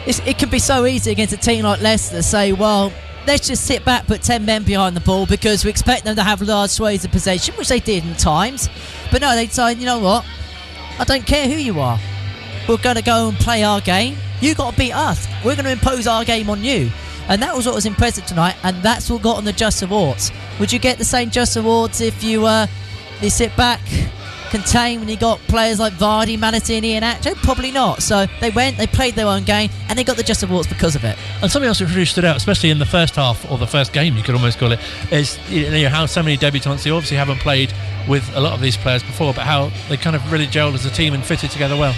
It's, 0.07 0.21
it 0.21 0.39
can 0.39 0.51
be 0.51 0.59
so 0.59 0.87
easy 0.87 1.11
against 1.11 1.33
a 1.33 1.39
team 1.39 1.65
like 1.65 1.81
Leicester 1.81 2.17
to 2.17 2.23
say, 2.23 2.53
well, 2.53 2.93
let's 3.27 3.49
just 3.49 3.67
sit 3.67 3.85
back, 3.85 4.07
put 4.07 4.23
10 4.23 4.45
men 4.45 4.63
behind 4.63 4.97
the 4.97 5.01
ball 5.01 5.27
because 5.27 5.65
we 5.65 5.71
expect 5.71 6.05
them 6.05 6.17
to 6.17 6.23
have 6.23 6.41
large 6.41 6.71
swathes 6.71 7.05
of 7.05 7.11
possession, 7.11 7.55
which 7.57 7.69
they 7.69 7.81
did 7.81 8.05
in 8.05 8.15
times. 8.15 8.69
But 9.11 9.21
no, 9.21 9.35
they 9.35 9.47
decide, 9.47 9.79
you 9.79 9.87
know 9.87 9.99
what? 9.99 10.25
I 10.99 11.05
don't 11.05 11.27
care 11.27 11.47
who 11.47 11.57
you 11.57 11.79
are. 11.81 11.99
We're 12.69 12.77
going 12.77 12.97
to 12.97 13.03
go 13.03 13.31
and 13.31 13.39
play 13.39 13.65
our 13.65 13.81
game. 13.81 14.17
You 14.41 14.55
got 14.55 14.73
to 14.73 14.79
beat 14.79 14.93
us. 14.93 15.27
We're 15.45 15.57
going 15.57 15.65
to 15.65 15.73
impose 15.73 16.07
our 16.07 16.25
game 16.25 16.51
on 16.51 16.63
you. 16.63 16.91
And 17.29 17.43
that 17.43 17.55
was 17.57 17.67
what 17.67 17.75
was 17.75 17.85
impressive 17.87 18.25
tonight, 18.25 18.57
and 18.63 18.83
that's 18.83 19.11
what 19.11 19.21
got 19.21 19.37
on 19.37 19.45
the 19.45 19.53
Just 19.53 19.83
Awards. 19.83 20.33
Would 20.61 20.73
you 20.73 20.79
get 20.79 20.97
the 20.97 21.05
same 21.05 21.31
Just 21.31 21.57
Awards 21.57 22.01
if 22.01 22.25
you 22.25 22.47
uh, 22.47 22.67
you 23.21 23.29
sit 23.29 23.55
back, 23.55 23.83
contain 24.49 25.01
when 25.01 25.11
you 25.11 25.17
got 25.19 25.39
players 25.41 25.79
like 25.79 25.93
Vardy, 25.93 26.39
Malatini, 26.39 26.93
and 26.93 27.05
Acho? 27.05 27.35
Probably 27.37 27.71
not. 27.71 28.03
So 28.03 28.27
they 28.41 28.49
went, 28.49 28.79
they 28.79 28.87
played 28.87 29.15
their 29.15 29.27
own 29.27 29.45
game, 29.45 29.69
and 29.91 29.99
they 29.99 30.05
got 30.05 30.17
the 30.17 30.23
Just 30.23 30.43
Awards 30.43 30.69
because 30.69 30.97
of 30.97 31.05
it. 31.05 31.19
And 31.43 31.51
something 31.51 31.69
else 31.69 31.81
that 31.81 31.91
really 31.91 32.07
stood 32.07 32.25
out, 32.25 32.39
especially 32.39 32.71
in 32.71 32.79
the 32.79 32.87
first 32.87 33.17
half 33.17 33.51
or 33.51 33.59
the 33.59 33.67
first 33.67 33.93
game, 33.93 34.17
you 34.17 34.23
could 34.23 34.35
almost 34.35 34.59
call 34.59 34.73
it, 34.73 34.81
is 35.13 35.39
you 35.51 35.71
know 35.71 35.89
how 35.91 36.07
so 36.07 36.23
many 36.23 36.39
debutants 36.39 36.83
they 36.85 36.91
obviously 36.91 37.19
haven't 37.19 37.41
played 37.41 37.75
with 38.09 38.27
a 38.37 38.41
lot 38.41 38.55
of 38.55 38.63
these 38.63 38.79
players 38.79 39.03
before, 39.03 39.35
but 39.35 39.45
how 39.45 39.71
they 39.91 39.99
kind 39.99 40.17
of 40.17 40.33
really 40.33 40.47
gelled 40.47 40.73
as 40.73 40.87
a 40.87 40.91
team 40.91 41.13
and 41.13 41.23
fitted 41.23 41.51
together 41.51 41.77
well. 41.77 41.95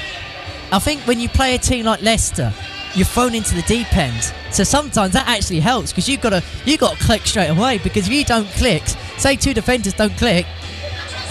I 0.73 0.79
think 0.79 1.01
when 1.03 1.19
you 1.19 1.29
play 1.29 1.55
a 1.55 1.59
team 1.59 1.85
like 1.87 2.01
Leicester, 2.03 2.53
you're 2.95 3.07
thrown 3.07 3.35
into 3.35 3.55
the 3.55 3.63
deep 3.63 3.95
end. 3.97 4.33
So 4.53 4.65
sometimes 4.65 5.13
that 5.13 5.27
actually 5.29 5.61
helps 5.61 5.93
because 5.93 6.09
you've 6.09 6.21
got 6.21 6.31
to 6.31 6.43
you 6.65 6.77
got 6.77 6.97
to 6.97 7.05
click 7.05 7.23
straight 7.23 7.49
away 7.49 7.79
because 7.79 8.07
if 8.07 8.13
you 8.13 8.25
don't 8.25 8.49
click, 8.51 8.83
say 9.19 9.37
two 9.37 9.55
defenders 9.55 9.95
don't 9.95 10.17
click, 10.17 10.47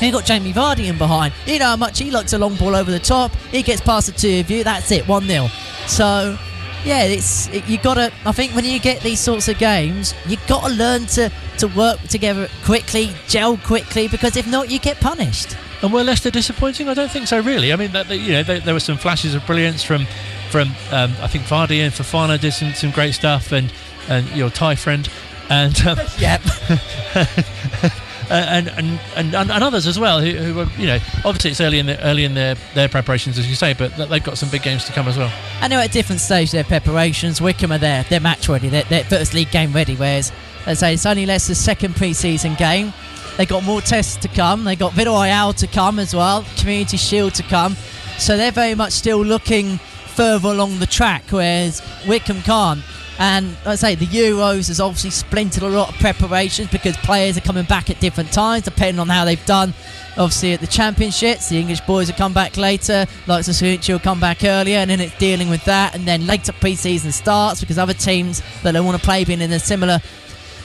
you've 0.02 0.14
got 0.14 0.26
Jamie 0.26 0.54
Vardy 0.54 0.88
in 0.88 0.98
behind. 0.98 1.34
You 1.46 1.60
know 1.60 1.66
how 1.66 1.76
much 1.76 2.00
he 2.00 2.12
likes 2.12 2.34
a 2.34 2.38
long 2.38 2.56
ball 2.56 2.76
over 2.76 2.92
the 2.92 3.00
top. 3.00 3.34
He 3.52 3.62
gets 3.62 3.82
past 3.82 4.08
the 4.08 4.14
two 4.14 4.40
of 4.40 4.50
you. 4.50 4.64
That's 4.64 4.92
it, 4.92 5.08
one 5.08 5.26
0 5.26 5.48
So 5.88 6.38
yeah, 6.84 7.04
it's 7.04 7.48
it, 7.50 7.68
you 7.68 7.78
got 7.78 7.96
to. 7.96 8.12
I 8.26 8.32
think 8.32 8.56
when 8.56 8.66
you 8.66 8.80
get 8.80 9.02
these 9.02 9.20
sorts 9.20 9.48
of 9.48 9.58
games, 9.58 10.14
you've 10.26 10.46
got 10.48 10.68
to 10.68 10.74
learn 10.74 11.06
to 11.08 11.32
to 11.60 11.68
work 11.68 12.02
together 12.04 12.50
quickly, 12.64 13.12
gel 13.28 13.58
quickly, 13.58 14.08
because 14.08 14.38
if 14.38 14.48
not, 14.48 14.70
you 14.70 14.80
get 14.80 15.00
punished. 15.00 15.56
And 15.82 15.94
were 15.94 16.04
Leicester 16.04 16.30
disappointing? 16.30 16.90
I 16.90 16.94
don't 16.94 17.10
think 17.12 17.28
so, 17.28 17.40
really. 17.40 17.72
I 17.72 17.76
mean, 17.78 17.92
that, 17.94 18.10
you 18.10 18.34
know, 18.34 18.44
there, 18.44 18.60
there 18.60 18.74
were 18.74 18.80
some 18.82 18.98
flashes 18.98 19.34
of 19.34 19.46
brilliance 19.46 19.84
from 19.84 20.06
from 20.50 20.70
um, 20.92 21.14
I 21.22 21.28
think 21.28 21.44
Vardy 21.46 21.80
and 21.80 21.94
Fofana 21.94 22.40
did 22.40 22.54
some, 22.54 22.74
some 22.74 22.92
great 22.92 23.14
stuff, 23.14 23.52
and 23.52 23.72
and 24.10 24.28
your 24.32 24.50
Thai 24.50 24.76
friend, 24.76 25.08
and 25.50 25.80
um, 25.86 26.00
Yep. 26.20 26.42
and, 28.30 28.68
and, 28.70 29.00
and 29.16 29.36
and 29.36 29.52
others 29.52 29.88
as 29.88 30.00
well 30.00 30.22
who, 30.22 30.32
who 30.32 30.54
were 30.54 30.68
you 30.78 30.86
know 30.86 31.00
obviously 31.26 31.50
it's 31.50 31.62
early 31.62 31.80
in 31.80 31.88
the 31.88 32.00
early 32.06 32.24
in 32.24 32.36
their, 32.36 32.56
their 32.76 32.88
preparations 32.88 33.38
as 33.40 33.50
you 33.50 33.56
say, 33.56 33.74
but 33.74 33.96
they've 33.98 34.24
got 34.24 34.38
some 34.38 34.50
big 34.50 34.62
games 34.62 34.86
to 34.86 34.92
come 34.92 35.08
as 35.08 35.18
well. 35.18 35.32
I 35.62 35.68
know 35.68 35.80
at 35.80 35.92
different 35.92 36.22
stages 36.22 36.54
of 36.54 36.68
their 36.68 36.80
preparations, 36.80 37.42
Wycombe 37.42 37.72
are 37.72 37.78
there, 37.78 38.04
they're 38.10 38.20
match 38.20 38.48
ready, 38.48 38.70
they're, 38.70 38.84
they're 38.84 39.04
first 39.04 39.34
league 39.34 39.52
game 39.52 39.74
ready, 39.74 39.96
whereas, 39.96 40.32
as 40.66 40.84
I 40.84 40.90
say, 40.90 40.94
it's 40.96 41.06
only 41.06 41.26
Leicester's 41.26 41.58
second 41.58 41.96
pre 41.96 42.14
season 42.14 42.56
game. 42.56 42.94
They 43.40 43.46
got 43.46 43.64
more 43.64 43.80
tests 43.80 44.18
to 44.18 44.28
come, 44.28 44.66
they 44.66 44.76
got 44.76 44.92
Villarreal 44.92 45.56
to 45.60 45.68
come 45.68 45.98
as 45.98 46.14
well, 46.14 46.46
Community 46.58 46.98
Shield 46.98 47.36
to 47.36 47.44
come, 47.44 47.78
so 48.18 48.36
they're 48.36 48.52
very 48.52 48.76
much 48.76 48.92
still 48.92 49.24
looking 49.24 49.78
further 50.08 50.50
along 50.50 50.80
the 50.80 50.86
track, 50.86 51.24
whereas 51.30 51.82
Wycombe 52.06 52.42
can't. 52.42 52.82
And 53.18 53.56
I 53.66 53.76
say 53.76 53.96
the 53.96 54.08
Euros 54.08 54.68
has 54.68 54.82
obviously 54.82 55.12
splintered 55.12 55.64
a 55.64 55.70
lot 55.70 55.88
of 55.88 55.96
preparations 56.02 56.70
because 56.70 56.98
players 56.98 57.38
are 57.38 57.42
coming 57.42 57.64
back 57.64 57.90
at 57.90 58.02
different 58.02 58.34
times 58.34 58.66
depending 58.66 59.00
on 59.00 59.08
how 59.08 59.24
they've 59.24 59.46
done. 59.46 59.74
Obviously 60.18 60.52
at 60.52 60.60
the 60.60 60.68
championships, 60.68 61.48
the 61.48 61.58
English 61.58 61.80
boys 61.82 62.08
will 62.10 62.18
come 62.18 62.34
back 62.34 62.58
later, 62.58 63.06
like 63.26 63.46
Sasuchi 63.46 63.94
will 63.94 64.00
come 64.00 64.20
back 64.20 64.44
earlier, 64.44 64.80
and 64.80 64.90
then 64.90 65.00
it's 65.00 65.18
dealing 65.18 65.50
with 65.50 65.64
that. 65.64 65.96
And 65.96 66.06
then 66.06 66.28
later 66.28 66.52
pre-season 66.52 67.14
starts 67.14 67.62
because 67.62 67.78
other 67.78 67.94
teams 67.94 68.42
that 68.64 68.74
don't 68.74 68.86
want 68.86 69.00
to 69.00 69.06
play 69.06 69.24
being 69.24 69.40
in 69.40 69.54
a 69.54 69.60
similar 69.60 70.02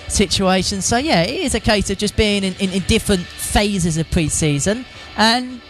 situation. 0.09 0.83
So 0.83 0.97
yeah, 0.97 1.23
it 1.23 1.41
is 1.41 1.55
a 1.55 1.61
case 1.61 1.91
of 1.91 1.99
just 1.99 2.17
being 2.17 2.45
in, 2.45 2.55
in, 2.61 2.71
in 2.71 2.83
different 2.83 3.23
phases 3.23 3.99
of 3.99 4.11
pre-season. 4.11 4.85
And 5.17 5.61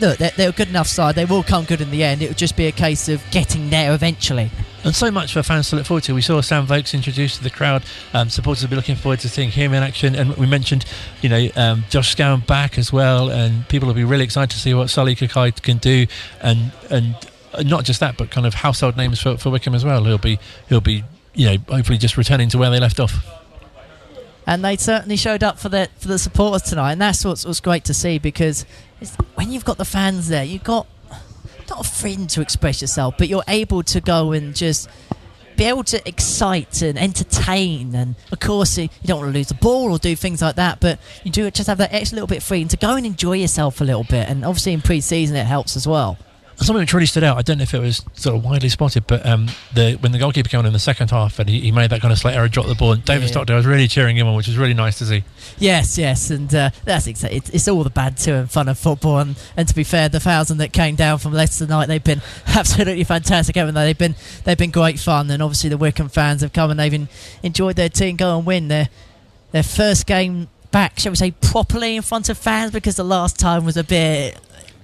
look, 0.00 0.18
they're, 0.18 0.32
they're 0.36 0.50
a 0.50 0.52
good 0.52 0.68
enough 0.68 0.86
side. 0.86 1.14
They 1.14 1.24
will 1.24 1.42
come 1.42 1.64
good 1.64 1.80
in 1.80 1.90
the 1.90 2.04
end. 2.04 2.22
It 2.22 2.28
would 2.28 2.38
just 2.38 2.56
be 2.56 2.66
a 2.66 2.72
case 2.72 3.08
of 3.08 3.22
getting 3.30 3.70
there 3.70 3.94
eventually. 3.94 4.50
And 4.84 4.94
so 4.94 5.10
much 5.10 5.32
for 5.32 5.42
fans 5.42 5.70
to 5.70 5.76
look 5.76 5.86
forward 5.86 6.02
to. 6.04 6.14
We 6.14 6.22
saw 6.22 6.40
Sam 6.40 6.66
Vokes 6.66 6.92
introduced 6.92 7.36
to 7.36 7.44
the 7.44 7.50
crowd. 7.50 7.84
Um, 8.12 8.28
supporters 8.28 8.64
will 8.64 8.70
be 8.70 8.76
looking 8.76 8.96
forward 8.96 9.20
to 9.20 9.28
seeing 9.28 9.50
him 9.50 9.72
in 9.74 9.82
action. 9.82 10.16
And 10.16 10.36
we 10.36 10.46
mentioned, 10.46 10.84
you 11.20 11.28
know, 11.28 11.48
um, 11.54 11.84
Josh 11.88 12.16
Scowen 12.16 12.44
back 12.46 12.78
as 12.78 12.92
well. 12.92 13.30
And 13.30 13.68
people 13.68 13.86
will 13.86 13.94
be 13.94 14.04
really 14.04 14.24
excited 14.24 14.50
to 14.50 14.58
see 14.58 14.74
what 14.74 14.90
Sully 14.90 15.14
Kaikai 15.14 15.62
can 15.62 15.78
do. 15.78 16.06
And 16.40 16.72
and 16.90 17.14
not 17.64 17.84
just 17.84 18.00
that, 18.00 18.16
but 18.16 18.30
kind 18.30 18.46
of 18.46 18.54
household 18.54 18.96
names 18.96 19.20
for, 19.20 19.36
for 19.36 19.50
Wycombe 19.50 19.74
as 19.74 19.84
well. 19.84 20.04
He'll 20.04 20.18
be 20.18 20.38
he'll 20.68 20.80
be 20.80 21.04
you 21.34 21.46
know 21.46 21.56
hopefully 21.68 21.98
just 21.98 22.16
returning 22.16 22.48
to 22.50 22.58
where 22.58 22.70
they 22.70 22.80
left 22.80 22.98
off. 22.98 23.41
And 24.46 24.64
they 24.64 24.76
certainly 24.76 25.16
showed 25.16 25.42
up 25.42 25.58
for 25.58 25.68
the 25.68 25.88
for 25.98 26.08
the 26.08 26.18
supporters 26.18 26.62
tonight, 26.62 26.92
and 26.92 27.00
that's 27.00 27.24
what's, 27.24 27.44
what's 27.44 27.60
great 27.60 27.84
to 27.84 27.94
see 27.94 28.18
because 28.18 28.64
when 29.34 29.50
you've 29.52 29.64
got 29.64 29.78
the 29.78 29.84
fans 29.84 30.28
there, 30.28 30.44
you've 30.44 30.64
got 30.64 30.86
not 31.68 31.86
a 31.86 31.88
freedom 31.88 32.26
to 32.28 32.40
express 32.40 32.80
yourself, 32.80 33.14
but 33.16 33.28
you're 33.28 33.44
able 33.48 33.82
to 33.82 34.00
go 34.00 34.32
and 34.32 34.54
just 34.54 34.88
be 35.56 35.64
able 35.64 35.84
to 35.84 36.08
excite 36.08 36.82
and 36.82 36.98
entertain, 36.98 37.94
and 37.94 38.14
of 38.30 38.40
course 38.40 38.76
you 38.78 38.84
you 38.84 39.06
don't 39.06 39.20
want 39.20 39.32
to 39.32 39.38
lose 39.38 39.48
the 39.48 39.54
ball 39.54 39.92
or 39.92 39.98
do 39.98 40.16
things 40.16 40.42
like 40.42 40.56
that, 40.56 40.80
but 40.80 40.98
you 41.24 41.30
do 41.30 41.50
just 41.50 41.68
have 41.68 41.78
that 41.78 41.92
extra 41.92 42.16
little 42.16 42.26
bit 42.26 42.38
of 42.38 42.44
freedom 42.44 42.68
to 42.68 42.76
go 42.76 42.96
and 42.96 43.06
enjoy 43.06 43.34
yourself 43.34 43.80
a 43.80 43.84
little 43.84 44.04
bit, 44.04 44.28
and 44.28 44.44
obviously 44.44 44.72
in 44.72 44.80
pre-season 44.80 45.36
it 45.36 45.46
helps 45.46 45.76
as 45.76 45.86
well. 45.86 46.18
Something 46.56 46.82
which 46.82 46.92
really 46.94 47.06
stood 47.06 47.24
out. 47.24 47.36
I 47.38 47.42
don't 47.42 47.58
know 47.58 47.62
if 47.62 47.74
it 47.74 47.80
was 47.80 48.04
sort 48.12 48.36
of 48.36 48.44
widely 48.44 48.68
spotted, 48.68 49.06
but 49.06 49.24
um, 49.26 49.48
the 49.74 49.94
when 50.00 50.12
the 50.12 50.18
goalkeeper 50.18 50.48
came 50.48 50.60
on 50.60 50.66
in 50.66 50.72
the 50.72 50.78
second 50.78 51.10
half 51.10 51.38
and 51.38 51.48
he, 51.48 51.60
he 51.60 51.72
made 51.72 51.90
that 51.90 52.00
kind 52.00 52.12
of 52.12 52.18
slight 52.18 52.36
error, 52.36 52.46
dropped 52.48 52.68
the 52.68 52.74
ball, 52.74 52.92
and 52.92 53.04
David 53.04 53.22
Yeah. 53.24 53.28
Stockdale 53.28 53.56
was 53.56 53.66
really 53.66 53.88
cheering 53.88 54.16
him 54.16 54.26
on, 54.28 54.36
which 54.36 54.46
was 54.46 54.56
really 54.56 54.74
nice 54.74 54.98
to 54.98 55.06
see. 55.06 55.24
Yes, 55.58 55.98
yes, 55.98 56.30
and 56.30 56.54
uh, 56.54 56.70
that's 56.84 57.06
exactly. 57.06 57.38
It's, 57.38 57.50
it's 57.50 57.68
all 57.68 57.82
the 57.82 57.90
bad 57.90 58.16
too 58.16 58.34
and 58.34 58.50
fun 58.50 58.68
of 58.68 58.78
football. 58.78 59.18
And, 59.18 59.36
and 59.56 59.66
to 59.66 59.74
be 59.74 59.82
fair, 59.84 60.08
the 60.08 60.20
thousand 60.20 60.58
that 60.58 60.72
came 60.72 60.94
down 60.94 61.18
from 61.18 61.32
Leicester 61.32 61.64
tonight, 61.66 61.86
they've 61.86 62.02
been 62.02 62.22
absolutely 62.46 63.04
fantastic, 63.04 63.56
haven't 63.56 63.74
they? 63.74 63.84
They've 63.86 63.98
been 63.98 64.14
they've 64.44 64.58
been 64.58 64.70
great 64.70 64.98
fun, 65.00 65.30
and 65.30 65.42
obviously 65.42 65.70
the 65.70 65.78
Wycombe 65.78 66.08
fans 66.10 66.42
have 66.42 66.52
come 66.52 66.70
and 66.70 66.78
they've 66.78 66.94
en- 66.94 67.08
enjoyed 67.42 67.76
their 67.76 67.88
team 67.88 68.16
go 68.16 68.36
and 68.36 68.46
win 68.46 68.68
their 68.68 68.88
their 69.52 69.62
first 69.62 70.06
game 70.06 70.48
back, 70.70 70.98
shall 70.98 71.12
we 71.12 71.16
say, 71.16 71.30
properly 71.30 71.96
in 71.96 72.02
front 72.02 72.28
of 72.28 72.38
fans 72.38 72.70
because 72.70 72.96
the 72.96 73.04
last 73.04 73.38
time 73.38 73.64
was 73.64 73.76
a 73.76 73.84
bit. 73.84 74.38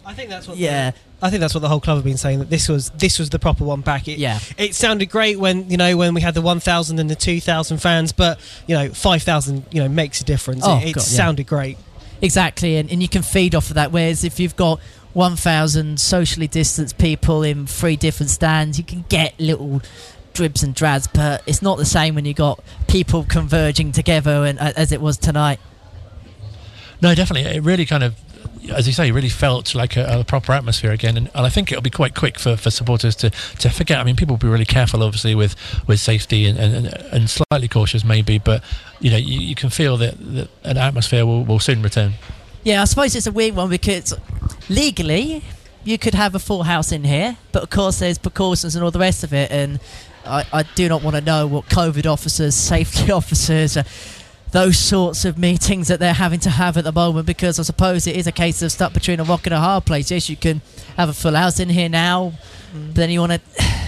I 0.04 0.12
think 0.14 0.28
that's 0.30 0.48
what. 0.48 0.56
Yeah. 0.58 0.92
I 1.20 1.30
think 1.30 1.40
that's 1.40 1.54
what 1.54 1.60
the 1.60 1.68
whole 1.68 1.80
club 1.80 1.96
have 1.96 2.04
been 2.04 2.16
saying 2.16 2.38
that 2.38 2.48
this 2.50 2.68
was 2.68 2.90
this 2.90 3.18
was 3.18 3.30
the 3.30 3.38
proper 3.38 3.64
one 3.64 3.80
back. 3.80 4.06
It, 4.06 4.18
Yeah. 4.18 4.38
It 4.56 4.74
sounded 4.74 5.06
great 5.10 5.38
when 5.38 5.68
you 5.68 5.76
know 5.76 5.96
when 5.96 6.14
we 6.14 6.20
had 6.20 6.34
the 6.34 6.40
1,000 6.40 6.98
and 6.98 7.10
the 7.10 7.16
2,000 7.16 7.78
fans, 7.78 8.12
but 8.12 8.38
you 8.66 8.76
know 8.76 8.90
5,000 8.90 9.64
you 9.72 9.82
know 9.82 9.88
makes 9.88 10.20
a 10.20 10.24
difference. 10.24 10.62
Oh, 10.64 10.76
it 10.78 10.90
it 10.90 10.92
God, 10.94 11.00
yeah. 11.00 11.16
sounded 11.16 11.46
great. 11.46 11.76
Exactly, 12.20 12.76
and, 12.76 12.90
and 12.90 13.00
you 13.02 13.08
can 13.08 13.22
feed 13.22 13.54
off 13.54 13.68
of 13.70 13.74
that. 13.74 13.92
Whereas 13.92 14.24
if 14.24 14.40
you've 14.40 14.56
got 14.56 14.80
1,000 15.14 15.98
socially 16.00 16.48
distanced 16.48 16.98
people 16.98 17.42
in 17.42 17.66
three 17.66 17.96
different 17.96 18.30
stands, 18.30 18.78
you 18.78 18.84
can 18.84 19.04
get 19.08 19.38
little 19.40 19.82
dribs 20.34 20.62
and 20.62 20.74
drabs, 20.74 21.08
but 21.08 21.42
it's 21.46 21.62
not 21.62 21.78
the 21.78 21.84
same 21.84 22.14
when 22.14 22.24
you 22.24 22.34
got 22.34 22.62
people 22.86 23.24
converging 23.24 23.90
together, 23.92 24.44
and 24.44 24.58
uh, 24.58 24.72
as 24.76 24.92
it 24.92 25.00
was 25.00 25.16
tonight. 25.16 25.58
No, 27.00 27.14
definitely. 27.14 27.56
It 27.56 27.62
really 27.62 27.86
kind 27.86 28.02
of, 28.02 28.16
as 28.70 28.86
you 28.86 28.92
say, 28.92 29.10
really 29.10 29.28
felt 29.28 29.74
like 29.74 29.96
a, 29.96 30.20
a 30.20 30.24
proper 30.24 30.52
atmosphere 30.52 30.92
again. 30.92 31.16
And, 31.16 31.30
and 31.34 31.46
I 31.46 31.48
think 31.48 31.70
it'll 31.70 31.82
be 31.82 31.90
quite 31.90 32.14
quick 32.14 32.38
for, 32.38 32.56
for 32.56 32.70
supporters 32.70 33.16
to, 33.16 33.30
to 33.30 33.70
forget. 33.70 33.98
I 33.98 34.04
mean, 34.04 34.16
people 34.16 34.34
will 34.34 34.38
be 34.38 34.48
really 34.48 34.64
careful, 34.64 35.02
obviously, 35.02 35.34
with, 35.34 35.56
with 35.86 36.00
safety 36.00 36.46
and, 36.46 36.58
and, 36.58 36.86
and 37.12 37.30
slightly 37.30 37.68
cautious, 37.68 38.04
maybe. 38.04 38.38
But, 38.38 38.62
you 39.00 39.10
know, 39.10 39.16
you, 39.16 39.40
you 39.40 39.54
can 39.54 39.70
feel 39.70 39.96
that, 39.98 40.14
that 40.34 40.48
an 40.64 40.76
atmosphere 40.76 41.26
will, 41.26 41.44
will 41.44 41.60
soon 41.60 41.82
return. 41.82 42.14
Yeah, 42.64 42.82
I 42.82 42.84
suppose 42.84 43.14
it's 43.14 43.26
a 43.26 43.32
weird 43.32 43.54
one 43.54 43.70
because 43.70 44.14
legally 44.68 45.42
you 45.84 45.98
could 45.98 46.14
have 46.14 46.34
a 46.34 46.38
full 46.38 46.64
house 46.64 46.92
in 46.92 47.04
here, 47.04 47.36
but 47.52 47.62
of 47.62 47.70
course 47.70 48.00
there's 48.00 48.18
precautions 48.18 48.74
and 48.74 48.84
all 48.84 48.90
the 48.90 48.98
rest 48.98 49.24
of 49.24 49.32
it. 49.32 49.50
And 49.50 49.80
I, 50.26 50.44
I 50.52 50.62
do 50.74 50.88
not 50.88 51.02
want 51.02 51.16
to 51.16 51.22
know 51.22 51.46
what 51.46 51.66
COVID 51.66 52.10
officers, 52.10 52.54
safety 52.54 53.10
officers, 53.20 53.76
uh, 53.76 53.84
those 54.52 54.78
sorts 54.78 55.24
of 55.24 55.36
meetings 55.36 55.88
that 55.88 56.00
they're 56.00 56.14
having 56.14 56.40
to 56.40 56.50
have 56.50 56.76
at 56.76 56.84
the 56.84 56.92
moment 56.92 57.26
because 57.26 57.58
I 57.58 57.62
suppose 57.62 58.06
it 58.06 58.16
is 58.16 58.26
a 58.26 58.32
case 58.32 58.62
of 58.62 58.72
stuck 58.72 58.92
between 58.94 59.20
a 59.20 59.24
rock 59.24 59.46
and 59.46 59.54
a 59.54 59.60
hard 59.60 59.84
place. 59.84 60.10
Yes, 60.10 60.30
you 60.30 60.36
can 60.36 60.62
have 60.96 61.08
a 61.08 61.12
full 61.12 61.34
house 61.34 61.60
in 61.60 61.68
here 61.68 61.88
now, 61.88 62.32
mm. 62.72 62.88
but 62.88 62.94
then 62.94 63.10
you 63.10 63.20
want 63.20 63.32
to 63.32 63.40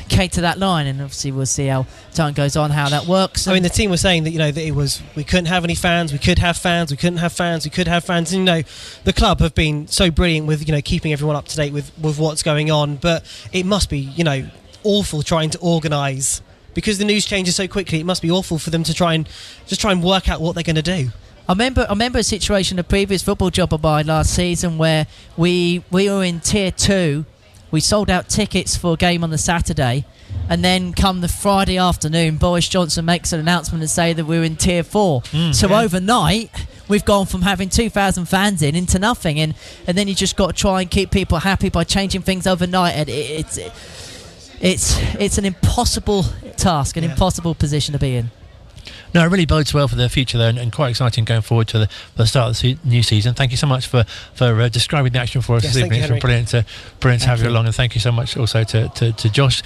cater 0.08 0.42
that 0.42 0.58
line, 0.58 0.86
and 0.86 1.00
obviously 1.00 1.32
we'll 1.32 1.46
see 1.46 1.66
how 1.66 1.86
time 2.14 2.34
goes 2.34 2.56
on 2.56 2.70
how 2.70 2.88
that 2.90 3.06
works. 3.06 3.48
I 3.48 3.54
mean, 3.54 3.62
the 3.62 3.70
team 3.70 3.90
was 3.90 4.00
saying 4.00 4.24
that 4.24 4.30
you 4.30 4.38
know 4.38 4.50
that 4.50 4.62
it 4.62 4.72
was 4.72 5.02
we 5.16 5.24
couldn't 5.24 5.46
have 5.46 5.64
any 5.64 5.74
fans, 5.74 6.12
we 6.12 6.18
could 6.18 6.38
have 6.38 6.56
fans, 6.56 6.90
we 6.90 6.96
couldn't 6.96 7.18
have 7.18 7.32
fans, 7.32 7.64
we 7.64 7.70
could 7.70 7.88
have 7.88 8.04
fans. 8.04 8.32
And, 8.32 8.40
you 8.40 8.44
know, 8.44 8.62
the 9.04 9.12
club 9.12 9.40
have 9.40 9.54
been 9.54 9.86
so 9.88 10.11
brilliant 10.11 10.46
with 10.46 10.66
you 10.66 10.74
know 10.74 10.82
keeping 10.82 11.12
everyone 11.12 11.36
up 11.36 11.46
to 11.48 11.56
date 11.56 11.72
with 11.72 11.90
with 11.98 12.18
what's 12.18 12.42
going 12.42 12.70
on, 12.70 12.96
but 12.96 13.24
it 13.52 13.64
must 13.64 13.88
be 13.88 13.98
you 13.98 14.24
know 14.24 14.46
awful 14.82 15.22
trying 15.22 15.50
to 15.50 15.58
organise 15.61 16.42
because 16.75 16.99
the 16.99 17.05
news 17.05 17.25
changes 17.25 17.57
so 17.57 17.66
quickly. 17.68 18.01
It 18.01 18.05
must 18.05 18.23
be 18.23 18.31
awful 18.31 18.59
for 18.59 18.71
them 18.71 18.83
to 18.85 18.95
try 18.95 19.14
and 19.14 19.29
just 19.66 19.81
try 19.81 19.93
and 19.93 20.03
work 20.03 20.29
out 20.29 20.41
what 20.41 20.55
they're 20.55 20.64
going 20.64 20.77
to 20.77 20.83
do. 20.83 21.11
I 21.49 21.53
remember, 21.53 21.85
I 21.89 21.93
remember 21.93 22.21
a 22.21 22.23
situation, 22.23 22.79
a 22.79 22.85
previous 22.85 23.23
football 23.23 23.51
job 23.51 23.75
of 23.75 23.83
mine 23.83 24.07
last 24.07 24.35
season, 24.35 24.79
where 24.79 25.07
we 25.37 25.83
we 25.91 26.09
were 26.09 26.23
in 26.23 26.41
tier 26.41 26.71
two. 26.71 27.25
We 27.73 27.81
sold 27.81 28.11
out 28.11 28.29
tickets 28.29 28.77
for 28.77 28.95
a 28.95 28.97
game 28.97 29.23
on 29.23 29.31
the 29.31 29.39
Saturday, 29.39 30.05
and 30.49 30.64
then 30.64 30.93
come 30.93 31.21
the 31.21 31.29
Friday 31.29 31.79
afternoon, 31.79 32.37
Boris 32.37 32.68
Johnson 32.68 33.05
makes 33.05 33.33
an 33.33 33.39
announcement 33.39 33.83
and 33.83 33.91
say 33.91 34.12
that 34.12 34.25
we're 34.25 34.43
in 34.43 34.57
tier 34.57 34.83
four. 34.83 35.23
Hmm, 35.31 35.53
so 35.53 35.73
overnight, 35.73 36.51
we've 36.89 37.05
gone 37.05 37.27
from 37.27 37.43
having 37.43 37.68
two 37.68 37.89
thousand 37.89 38.27
fans 38.27 38.62
in 38.62 38.75
into 38.75 38.99
nothing, 38.99 39.39
and 39.41 39.55
and 39.87 39.97
then 39.97 40.09
you 40.09 40.14
just 40.14 40.37
got 40.37 40.49
to 40.49 40.53
try 40.53 40.83
and 40.83 40.91
keep 40.91 41.11
people 41.11 41.39
happy 41.39 41.68
by 41.68 41.85
changing 41.85 42.23
things 42.23 42.47
overnight. 42.47 42.95
And 42.95 43.09
it, 43.09 43.12
it's 43.12 43.59
it's 44.61 44.96
it's 45.18 45.38
an 45.38 45.44
impossible 45.44 46.24
task, 46.56 46.96
an 46.96 47.04
Yeah. 47.04 47.11
impossible 47.11 47.54
position 47.54 47.92
to 47.92 47.98
be 47.98 48.16
in. 48.16 48.30
No, 49.12 49.24
it 49.24 49.28
really 49.28 49.46
bodes 49.46 49.74
well 49.74 49.88
for 49.88 49.96
the 49.96 50.08
future, 50.08 50.38
though, 50.38 50.46
and, 50.48 50.58
and 50.58 50.70
quite 50.72 50.90
exciting 50.90 51.24
going 51.24 51.42
forward 51.42 51.66
to 51.68 51.80
the, 51.80 51.86
for 51.88 52.18
the 52.22 52.26
start 52.26 52.50
of 52.50 52.54
the 52.61 52.74
se- 52.76 52.78
new 52.84 53.02
season. 53.02 53.34
Thank 53.34 53.50
you 53.50 53.56
so 53.56 53.66
much 53.66 53.86
for 53.88 54.04
for 54.34 54.61
uh, 54.61 54.68
describing 54.68 55.12
the 55.12 55.18
action 55.18 55.42
for 55.42 55.56
us 55.56 55.64
Yes, 55.64 55.74
this 55.74 55.82
evening. 55.84 55.98
you, 55.98 56.04
It's 56.04 56.11
been 56.12 56.20
brilliant 56.20 56.48
to 56.48 56.64
brilliant 57.00 57.22
to 57.22 57.28
have 57.28 57.38
you 57.40 57.46
you. 57.46 57.50
along, 57.50 57.66
and 57.66 57.74
thank 57.74 57.94
you 57.94 58.00
so 58.00 58.12
much 58.12 58.36
also 58.36 58.62
to, 58.64 58.88
to, 58.88 59.12
to 59.12 59.28
Josh. 59.30 59.62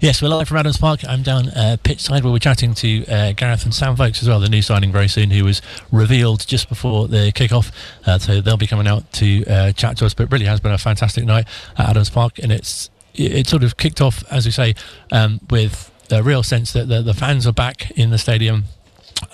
Yes, 0.00 0.22
we're 0.22 0.28
live 0.28 0.46
from 0.46 0.58
Adams 0.58 0.78
Park. 0.78 1.00
I'm 1.08 1.22
down 1.22 1.48
uh, 1.48 1.76
pitch 1.82 2.00
side 2.00 2.22
where 2.22 2.32
we're 2.32 2.38
chatting 2.38 2.72
to 2.74 3.04
uh, 3.06 3.32
Gareth 3.32 3.64
and 3.64 3.74
Sam 3.74 3.96
Vokes 3.96 4.22
as 4.22 4.28
well, 4.28 4.38
the 4.38 4.48
new 4.48 4.62
signing 4.62 4.92
very 4.92 5.08
soon, 5.08 5.30
who 5.30 5.44
was 5.44 5.60
revealed 5.90 6.46
just 6.46 6.68
before 6.68 7.08
the 7.08 7.32
kick-off. 7.32 7.72
Uh, 8.06 8.16
so 8.18 8.40
they'll 8.40 8.56
be 8.56 8.68
coming 8.68 8.86
out 8.86 9.12
to 9.14 9.44
uh, 9.46 9.72
chat 9.72 9.96
to 9.96 10.06
us. 10.06 10.14
But 10.14 10.24
it 10.24 10.32
really 10.32 10.44
has 10.46 10.60
been 10.60 10.70
a 10.70 10.78
fantastic 10.78 11.24
night 11.24 11.46
at 11.76 11.88
Adams 11.88 12.10
Park, 12.10 12.38
and 12.38 12.52
it's 12.52 12.90
it, 13.14 13.48
sort 13.48 13.62
of 13.64 13.76
kicked 13.76 14.00
off, 14.00 14.24
as 14.30 14.46
we 14.46 14.52
say, 14.52 14.74
um, 15.12 15.40
with 15.50 15.90
a 16.10 16.22
real 16.22 16.42
sense 16.42 16.72
that 16.72 16.88
the, 16.88 17.02
the 17.02 17.14
fans 17.14 17.46
are 17.46 17.52
back 17.52 17.90
in 17.92 18.10
the 18.10 18.18
stadium. 18.18 18.64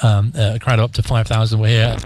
Um, 0.02 0.32
uh, 0.36 0.52
a 0.54 0.58
crowd 0.58 0.80
up 0.80 0.92
to 0.92 1.02
5,000 1.02 1.60
were 1.60 1.68
here. 1.68 1.96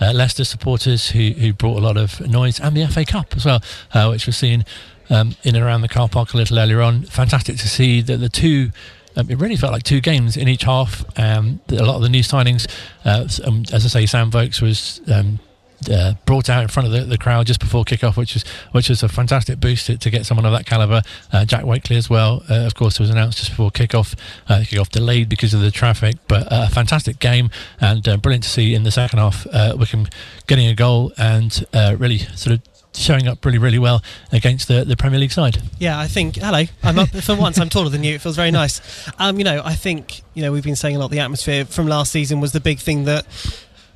Uh, 0.00 0.12
Leicester 0.12 0.44
supporters 0.44 1.10
who, 1.10 1.30
who 1.30 1.52
brought 1.52 1.76
a 1.76 1.80
lot 1.80 1.96
of 1.96 2.20
noise, 2.20 2.58
and 2.58 2.76
the 2.76 2.86
FA 2.86 3.04
Cup 3.04 3.36
as 3.36 3.44
well, 3.44 3.60
uh, 3.92 4.08
which 4.08 4.26
was 4.26 4.36
seen 4.36 4.64
um, 5.10 5.36
in 5.42 5.54
and 5.54 5.64
around 5.64 5.82
the 5.82 5.88
car 5.88 6.08
park 6.08 6.32
a 6.32 6.36
little 6.36 6.58
earlier 6.58 6.80
on. 6.80 7.02
Fantastic 7.02 7.56
to 7.58 7.68
see 7.68 8.00
that 8.02 8.16
the 8.18 8.28
two. 8.28 8.70
Um, 9.16 9.28
it 9.28 9.38
really 9.38 9.56
felt 9.56 9.72
like 9.72 9.82
two 9.82 10.00
games 10.00 10.36
in 10.36 10.46
each 10.46 10.62
half. 10.62 11.04
Um, 11.18 11.60
a 11.68 11.82
lot 11.82 11.96
of 11.96 12.02
the 12.02 12.08
new 12.08 12.22
signings, 12.22 12.70
uh, 13.04 13.26
um, 13.44 13.64
as 13.72 13.84
I 13.84 13.88
say, 13.88 14.06
Sam 14.06 14.30
Vokes 14.30 14.62
was 14.62 15.00
um, 15.12 15.40
uh, 15.88 16.14
brought 16.26 16.48
out 16.48 16.62
in 16.62 16.68
front 16.68 16.86
of 16.86 16.92
the, 16.92 17.00
the 17.00 17.18
crowd 17.18 17.46
just 17.46 17.60
before 17.60 17.84
kickoff, 17.84 18.16
which 18.16 18.36
is 18.36 18.44
which 18.72 18.88
was 18.88 19.02
a 19.02 19.08
fantastic 19.08 19.60
boost 19.60 19.86
to, 19.86 19.96
to 19.96 20.10
get 20.10 20.26
someone 20.26 20.44
of 20.44 20.52
that 20.52 20.66
caliber. 20.66 21.02
Uh, 21.32 21.44
Jack 21.44 21.64
Wakely 21.64 21.96
as 21.96 22.10
well, 22.10 22.42
uh, 22.50 22.66
of 22.66 22.74
course, 22.74 22.98
was 22.98 23.10
announced 23.10 23.38
just 23.38 23.50
before 23.50 23.70
kickoff. 23.70 24.14
Uh, 24.48 24.60
kickoff 24.60 24.88
delayed 24.88 25.28
because 25.28 25.54
of 25.54 25.60
the 25.60 25.70
traffic, 25.70 26.16
but 26.28 26.46
a 26.50 26.68
fantastic 26.68 27.18
game 27.18 27.50
and 27.80 28.06
uh, 28.08 28.16
brilliant 28.16 28.44
to 28.44 28.50
see 28.50 28.74
in 28.74 28.82
the 28.82 28.90
second 28.90 29.18
half. 29.18 29.46
Uh, 29.46 29.74
Wycombe 29.78 30.08
getting 30.46 30.66
a 30.66 30.74
goal 30.74 31.12
and 31.16 31.64
uh, 31.72 31.96
really 31.98 32.18
sort 32.18 32.54
of 32.54 32.62
showing 32.92 33.28
up 33.28 33.44
really 33.44 33.58
really 33.58 33.78
well 33.78 34.02
against 34.32 34.68
the, 34.68 34.84
the 34.84 34.96
Premier 34.96 35.18
League 35.18 35.32
side. 35.32 35.58
Yeah, 35.78 35.98
I 35.98 36.08
think. 36.08 36.36
Hello, 36.36 36.64
I'm 36.82 36.98
up 36.98 37.08
for 37.08 37.36
once. 37.36 37.58
I'm 37.58 37.68
taller 37.68 37.88
than 37.88 38.04
you. 38.04 38.14
It 38.14 38.20
feels 38.20 38.36
very 38.36 38.50
nice. 38.50 38.80
Um, 39.18 39.38
you 39.38 39.44
know, 39.44 39.62
I 39.64 39.74
think 39.74 40.22
you 40.34 40.42
know 40.42 40.52
we've 40.52 40.64
been 40.64 40.76
saying 40.76 40.96
a 40.96 40.98
lot. 40.98 41.10
The 41.10 41.20
atmosphere 41.20 41.64
from 41.64 41.86
last 41.86 42.12
season 42.12 42.40
was 42.40 42.52
the 42.52 42.60
big 42.60 42.78
thing 42.78 43.04
that 43.04 43.26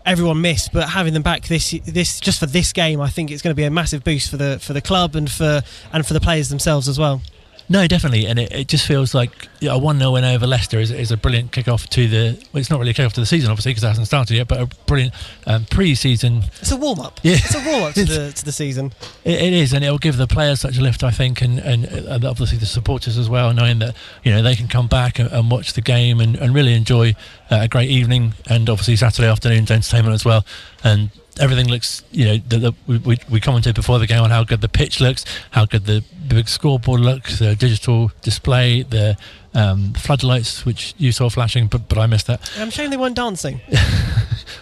everyone 0.06 0.40
missed, 0.40 0.72
but 0.72 0.88
having 0.88 1.14
them 1.14 1.22
back 1.22 1.42
this 1.44 1.70
this 1.84 2.20
just 2.20 2.40
for 2.40 2.46
this 2.46 2.72
game, 2.72 3.00
I 3.00 3.08
think 3.08 3.30
it's 3.30 3.42
going 3.42 3.52
to 3.52 3.56
be 3.56 3.64
a 3.64 3.70
massive 3.70 4.04
boost 4.04 4.30
for 4.30 4.36
the 4.36 4.58
for 4.58 4.72
the 4.72 4.80
club 4.80 5.16
and 5.16 5.30
for 5.30 5.62
and 5.92 6.06
for 6.06 6.14
the 6.14 6.20
players 6.20 6.48
themselves 6.48 6.88
as 6.88 6.98
well. 6.98 7.20
No, 7.66 7.86
definitely, 7.86 8.26
and 8.26 8.38
it, 8.38 8.52
it 8.52 8.68
just 8.68 8.86
feels 8.86 9.14
like 9.14 9.48
a 9.62 9.78
one 9.78 9.98
0 9.98 10.12
win 10.12 10.24
over 10.24 10.46
Leicester 10.46 10.78
is, 10.78 10.90
is 10.90 11.10
a 11.10 11.16
brilliant 11.16 11.50
kick-off 11.50 11.88
to 11.90 12.06
the. 12.06 12.46
Well, 12.52 12.60
it's 12.60 12.68
not 12.68 12.78
really 12.78 12.90
a 12.90 12.94
kick-off 12.94 13.14
to 13.14 13.20
the 13.20 13.26
season, 13.26 13.50
obviously, 13.50 13.70
because 13.70 13.84
it 13.84 13.88
hasn't 13.88 14.06
started 14.06 14.36
yet, 14.36 14.48
but 14.48 14.60
a 14.60 14.66
brilliant 14.86 15.14
um, 15.46 15.64
pre-season. 15.70 16.42
It's 16.60 16.72
a 16.72 16.76
warm 16.76 17.00
up. 17.00 17.20
Yeah. 17.22 17.36
it's 17.36 17.54
a 17.54 17.66
warm 17.66 17.84
up 17.84 17.94
to 17.94 18.04
the 18.04 18.32
to 18.36 18.44
the 18.44 18.52
season. 18.52 18.92
It, 19.24 19.40
it 19.40 19.52
is, 19.54 19.72
and 19.72 19.82
it 19.82 19.90
will 19.90 19.98
give 19.98 20.18
the 20.18 20.26
players 20.26 20.60
such 20.60 20.76
a 20.76 20.82
lift, 20.82 21.02
I 21.02 21.10
think, 21.10 21.40
and, 21.40 21.58
and 21.58 21.86
uh, 21.86 22.28
obviously 22.28 22.58
the 22.58 22.66
supporters 22.66 23.16
as 23.16 23.30
well, 23.30 23.54
knowing 23.54 23.78
that 23.78 23.96
you 24.22 24.30
know 24.30 24.42
they 24.42 24.56
can 24.56 24.68
come 24.68 24.86
back 24.86 25.18
and, 25.18 25.32
and 25.32 25.50
watch 25.50 25.72
the 25.72 25.80
game 25.80 26.20
and, 26.20 26.36
and 26.36 26.54
really 26.54 26.74
enjoy 26.74 27.14
uh, 27.50 27.60
a 27.62 27.68
great 27.68 27.90
evening, 27.90 28.34
and 28.48 28.68
obviously 28.68 28.96
Saturday 28.96 29.28
afternoon's 29.28 29.70
entertainment 29.70 30.14
as 30.14 30.24
well, 30.24 30.44
and. 30.82 31.10
Everything 31.40 31.66
looks, 31.66 32.04
you 32.12 32.26
know, 32.26 32.36
the, 32.36 32.58
the, 32.58 32.74
we, 32.86 33.18
we, 33.28 33.40
commented 33.40 33.74
before 33.74 33.98
the 33.98 34.06
game 34.06 34.22
on 34.22 34.30
how 34.30 34.44
good 34.44 34.60
the 34.60 34.68
pitch 34.68 35.00
looks, 35.00 35.24
how 35.50 35.64
good 35.66 35.84
the 35.84 36.04
big 36.28 36.48
scoreboard 36.48 37.00
looks, 37.00 37.40
the 37.40 37.56
digital 37.56 38.12
display, 38.22 38.82
the 38.82 39.16
um, 39.52 39.94
floodlights, 39.94 40.64
which 40.64 40.94
you 40.96 41.10
saw 41.10 41.28
flashing, 41.28 41.66
but, 41.66 41.88
but 41.88 41.98
I 41.98 42.06
missed 42.06 42.28
that. 42.28 42.48
I'm 42.56 42.70
showing 42.70 42.90
they 42.90 42.96
weren't 42.96 43.16
dancing. 43.16 43.60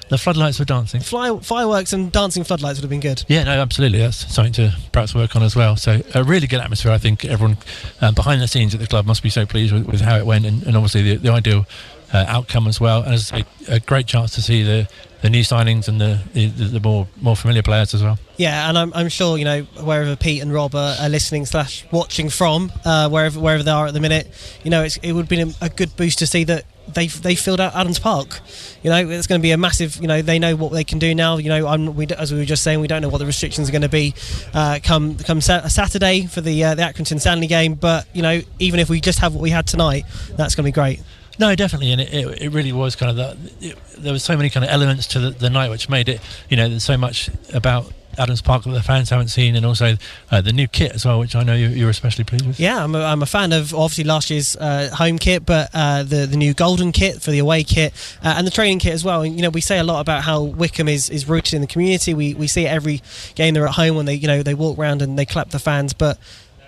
The 0.09 0.19
floodlights 0.19 0.59
were 0.59 0.65
dancing. 0.65 1.01
Fly, 1.01 1.39
fireworks 1.41 1.95
and 1.95 2.13
dancing 2.13 2.45
floodlights 2.45 2.79
would 2.79 2.83
have 2.83 2.91
been 2.91 3.01
good. 3.01 3.25
Yeah, 3.29 3.45
no, 3.45 3.53
absolutely. 3.53 3.99
That's 4.01 4.33
something 4.33 4.53
to 4.55 4.77
perhaps 4.93 5.15
work 5.15 5.35
on 5.37 5.43
as 5.43 5.57
well. 5.57 5.77
So 5.77 6.03
a 6.15 6.23
really 6.23 6.47
good 6.47 6.61
atmosphere. 6.61 6.93
I 6.93 6.99
think 6.99 7.25
everyone 7.25 7.57
uh, 8.01 8.13
behind 8.13 8.43
the 8.43 8.47
scenes 8.49 8.75
at 8.75 8.81
the 8.81 8.87
club 8.87 9.07
must 9.07 9.23
be 9.23 9.31
so 9.31 9.47
pleased 9.47 9.73
with, 9.73 9.87
with 9.87 10.01
how 10.03 10.19
it 10.19 10.27
went, 10.27 10.45
and, 10.45 10.63
and 10.65 10.77
obviously 10.77 11.03
the, 11.03 11.17
the 11.17 11.33
ideal 11.33 11.65
uh, 12.13 12.25
outcome 12.29 12.67
as 12.67 12.81
well. 12.81 13.03
And 13.03 13.15
as 13.15 13.33
I 13.33 13.41
say, 13.41 13.47
a 13.69 13.81
great 13.81 14.07
chance 14.07 14.35
to 14.35 14.43
see 14.43 14.63
the, 14.63 14.89
the 15.23 15.31
new 15.31 15.43
signings 15.43 15.89
and 15.89 16.01
the, 16.01 16.21
the, 16.33 16.47
the 16.49 16.81
more 16.81 17.07
more 17.21 17.37
familiar 17.37 17.63
players 17.63 17.95
as 17.95 18.03
well. 18.03 18.19
Yeah, 18.37 18.69
and 18.69 18.77
I'm, 18.77 18.93
I'm 18.95 19.09
sure 19.09 19.39
you 19.39 19.45
know 19.45 19.63
wherever 19.81 20.17
Pete 20.17 20.43
and 20.43 20.53
Rob 20.53 20.75
are, 20.75 20.97
are 21.01 21.09
listening 21.09 21.47
slash 21.47 21.85
watching 21.91 22.29
from, 22.29 22.73
uh, 22.85 23.09
wherever 23.09 23.39
wherever 23.39 23.63
they 23.63 23.71
are 23.71 23.87
at 23.87 23.95
the 23.95 24.01
minute, 24.01 24.29
you 24.63 24.71
know 24.71 24.83
it's, 24.83 24.97
it 24.99 25.13
would 25.13 25.29
be 25.29 25.41
a, 25.41 25.47
a 25.61 25.69
good 25.69 25.97
boost 25.97 26.19
to 26.19 26.27
see 26.27 26.45
that 26.45 26.65
they 26.89 27.07
they 27.07 27.35
filled 27.35 27.61
out 27.61 27.75
Adams 27.75 27.99
Park. 27.99 28.41
You 28.83 28.91
know 28.91 29.09
it's 29.09 29.27
going 29.27 29.41
to 29.41 29.43
be 29.43 29.53
a 29.53 29.57
massive. 29.57 29.97
You 29.97 30.09
know 30.09 30.23
they 30.23 30.39
know 30.39 30.57
what 30.57 30.73
they 30.73 30.85
can 30.85 30.99
do 30.99 31.15
now. 31.15 31.37
You 31.37 31.49
know 31.49 31.67
I'm, 31.67 31.95
we, 31.95 32.07
as 32.09 32.33
we 32.33 32.39
were 32.39 32.45
just 32.45 32.63
saying, 32.63 32.81
we 32.81 32.89
don't 32.89 33.03
know 33.03 33.09
what 33.09 33.19
the 33.19 33.27
restrictions 33.27 33.69
are 33.69 33.73
going 33.73 33.83
to 33.83 33.89
be 33.89 34.15
uh, 34.53 34.81
come 34.83 35.17
come 35.17 35.41
sa- 35.41 35.69
Saturday 35.69 36.27
for 36.27 36.41
the 36.41 36.65
uh, 36.65 36.75
the 36.75 36.83
Accrington 36.83 37.21
Stanley 37.21 37.47
game. 37.47 37.75
But 37.75 38.07
you 38.13 38.23
know 38.23 38.41
even 38.59 38.81
if 38.81 38.91
we 38.91 39.01
just 39.01 39.21
have 39.21 39.35
what 39.35 39.43
we 39.43 39.51
had 39.51 39.67
tonight, 39.67 40.05
that's 40.37 40.55
going 40.55 40.65
to 40.65 40.69
be 40.69 40.73
great. 40.73 41.01
No, 41.39 41.55
definitely, 41.55 41.93
and 41.93 42.01
it, 42.01 42.13
it, 42.13 42.43
it 42.43 42.49
really 42.51 42.73
was 42.73 42.97
kind 42.97 43.11
of 43.11 43.17
the. 43.17 43.69
It, 43.69 43.79
there 43.99 44.13
was 44.13 44.23
so 44.23 44.37
many 44.37 44.51
kind 44.51 44.65
of 44.65 44.71
elements 44.71 45.07
to 45.09 45.21
the, 45.21 45.31
the 45.31 45.51
night 45.51 45.71
which 45.71 45.89
made 45.89 46.09
it. 46.09 46.21
You 46.49 46.57
know, 46.57 46.69
there's 46.69 46.85
so 46.85 46.97
much 46.97 47.31
about 47.55 47.93
Adams 48.19 48.43
Park 48.43 48.65
that 48.65 48.71
the 48.71 48.83
fans 48.83 49.11
haven't 49.11 49.29
seen, 49.29 49.57
and 49.57 49.65
also 49.65 49.97
uh, 50.31 50.41
the 50.41 50.53
new 50.53 50.69
kit 50.69 50.93
as 50.93 51.07
well, 51.07 51.19
which 51.19 51.35
I 51.35 51.43
know 51.43 51.55
you, 51.55 51.69
you 51.69 51.89
especially 51.89 52.25
pleased 52.25 52.47
with. 52.47 52.61
Yeah, 52.61 52.83
I'm 52.83 52.95
a, 52.95 53.03
I'm 53.03 53.23
a 53.23 53.27
fan 53.27 53.53
of 53.53 53.75
obviously 53.75 54.05
last 54.05 54.31
year's 54.31 54.57
uh, 54.57 54.91
home 54.95 55.19
kit, 55.19 55.47
but 55.47 55.71
uh, 55.73 56.03
the 56.03 56.27
the 56.27 56.37
new 56.37 56.55
golden 56.55 56.93
kit 56.93 57.23
for 57.23 57.31
the 57.31 57.39
away 57.39 57.65
kit 57.65 57.93
uh, 58.23 58.35
and 58.37 58.47
the 58.47 58.51
training 58.51 58.79
kit 58.79 58.93
as 58.93 59.05
well. 59.05 59.23
And 59.23 59.35
you 59.35 59.43
know, 59.43 59.51
we 59.51 59.61
say 59.61 59.79
a 59.79 59.85
lot 59.85 60.01
about 60.01 60.23
how 60.23 60.43
Wycombe 60.43 60.89
is, 60.89 61.09
is 61.09 61.29
rooted 61.29 61.55
in 61.55 61.61
the 61.61 61.67
community. 61.67 62.15
We 62.15 62.35
we 62.35 62.47
see 62.47 62.67
it 62.67 62.71
every 62.71 63.01
game 63.35 63.55
they're 63.55 63.67
at 63.67 63.75
home 63.75 63.97
when 63.97 64.07
they 64.07 64.15
you 64.15 64.29
know 64.29 64.43
they 64.43 64.55
walk 64.55 64.79
around 64.79 65.03
and 65.03 65.19
they 65.19 65.27
clap 65.27 65.51
the 65.51 65.59
fans, 65.59 65.93
but. 65.93 66.19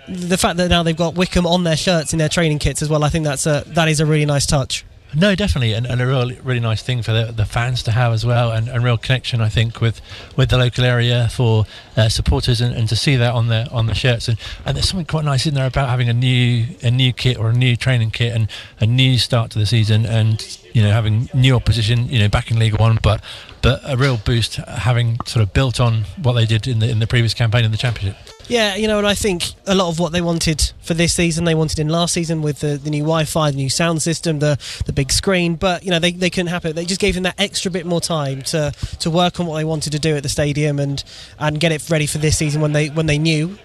The 0.07 0.37
fact 0.37 0.57
that 0.57 0.69
now 0.69 0.83
they've 0.83 0.95
got 0.95 1.15
Wycombe 1.15 1.47
on 1.47 1.63
their 1.63 1.77
shirts 1.77 2.13
in 2.13 2.19
their 2.19 2.29
training 2.29 2.59
kits 2.59 2.81
as 2.81 2.89
well, 2.89 3.03
I 3.03 3.09
think 3.09 3.25
that's 3.25 3.45
a 3.45 3.63
that 3.67 3.87
is 3.87 3.99
a 3.99 4.05
really 4.05 4.25
nice 4.25 4.45
touch. 4.45 4.85
No, 5.17 5.33
definitely, 5.33 5.73
and, 5.73 5.85
and 5.85 6.01
a 6.01 6.07
real, 6.07 6.29
really 6.43 6.59
nice 6.59 6.81
thing 6.83 7.01
for 7.01 7.13
the, 7.13 7.31
the 7.31 7.45
fans 7.45 7.81
to 7.83 7.91
have 7.91 8.11
as 8.11 8.25
well, 8.25 8.51
and, 8.51 8.67
and 8.67 8.83
real 8.83 8.97
connection, 8.97 9.39
I 9.39 9.47
think, 9.47 9.79
with, 9.79 10.01
with 10.35 10.49
the 10.49 10.57
local 10.57 10.83
area 10.83 11.29
for 11.31 11.65
uh, 11.95 12.09
supporters, 12.09 12.59
and, 12.59 12.75
and 12.75 12.89
to 12.89 12.97
see 12.97 13.15
that 13.15 13.33
on 13.33 13.47
the 13.47 13.69
on 13.71 13.85
the 13.85 13.93
shirts, 13.93 14.27
and, 14.27 14.37
and 14.65 14.75
there's 14.75 14.89
something 14.89 15.05
quite 15.05 15.23
nice 15.23 15.45
in 15.45 15.53
there 15.53 15.67
about 15.67 15.87
having 15.87 16.09
a 16.09 16.13
new 16.13 16.65
a 16.83 16.91
new 16.91 17.13
kit 17.13 17.37
or 17.37 17.49
a 17.49 17.53
new 17.53 17.77
training 17.77 18.11
kit 18.11 18.35
and 18.35 18.49
a 18.81 18.85
new 18.85 19.17
start 19.17 19.51
to 19.51 19.59
the 19.59 19.65
season, 19.65 20.05
and 20.05 20.59
you 20.73 20.81
know 20.81 20.91
having 20.91 21.29
new 21.33 21.55
opposition, 21.55 22.09
you 22.09 22.19
know 22.19 22.27
back 22.27 22.51
in 22.51 22.59
League 22.59 22.77
One, 22.77 22.99
but 23.01 23.23
but 23.61 23.79
a 23.85 23.95
real 23.95 24.17
boost 24.17 24.55
having 24.55 25.17
sort 25.25 25.43
of 25.43 25.53
built 25.53 25.79
on 25.79 26.03
what 26.21 26.33
they 26.33 26.45
did 26.45 26.67
in 26.67 26.79
the 26.79 26.89
in 26.89 26.99
the 26.99 27.07
previous 27.07 27.33
campaign 27.33 27.63
in 27.63 27.71
the 27.71 27.77
Championship. 27.77 28.34
Yeah, 28.47 28.75
you 28.75 28.87
know, 28.87 28.99
and 28.99 29.07
I 29.07 29.15
think 29.15 29.43
a 29.65 29.73
lot 29.73 29.89
of 29.89 29.99
what 29.99 30.11
they 30.11 30.21
wanted 30.21 30.71
for 30.81 30.93
this 30.93 31.13
season, 31.13 31.45
they 31.45 31.55
wanted 31.55 31.79
in 31.79 31.89
last 31.89 32.13
season 32.13 32.43
with 32.43 32.59
the, 32.59 32.77
the 32.77 32.91
new 32.91 33.01
Wi-Fi, 33.01 33.51
the 33.51 33.57
new 33.57 33.69
sound 33.69 34.01
system, 34.01 34.39
the 34.39 34.59
the 34.85 34.93
big 34.93 35.11
screen. 35.11 35.55
But 35.55 35.83
you 35.83 35.89
know, 35.89 35.99
they, 35.99 36.11
they 36.11 36.29
couldn't 36.29 36.47
happen. 36.47 36.75
They 36.75 36.85
just 36.85 37.01
gave 37.01 37.15
them 37.15 37.23
that 37.23 37.39
extra 37.39 37.71
bit 37.71 37.85
more 37.85 38.01
time 38.01 38.43
to 38.43 38.71
to 38.99 39.09
work 39.09 39.39
on 39.39 39.47
what 39.47 39.57
they 39.57 39.63
wanted 39.63 39.91
to 39.93 39.99
do 39.99 40.15
at 40.15 40.23
the 40.23 40.29
stadium 40.29 40.79
and 40.79 41.03
and 41.39 41.59
get 41.59 41.71
it 41.71 41.89
ready 41.89 42.05
for 42.05 42.19
this 42.19 42.37
season 42.37 42.61
when 42.61 42.73
they 42.73 42.89
when 42.89 43.07
they 43.07 43.17
knew. 43.17 43.57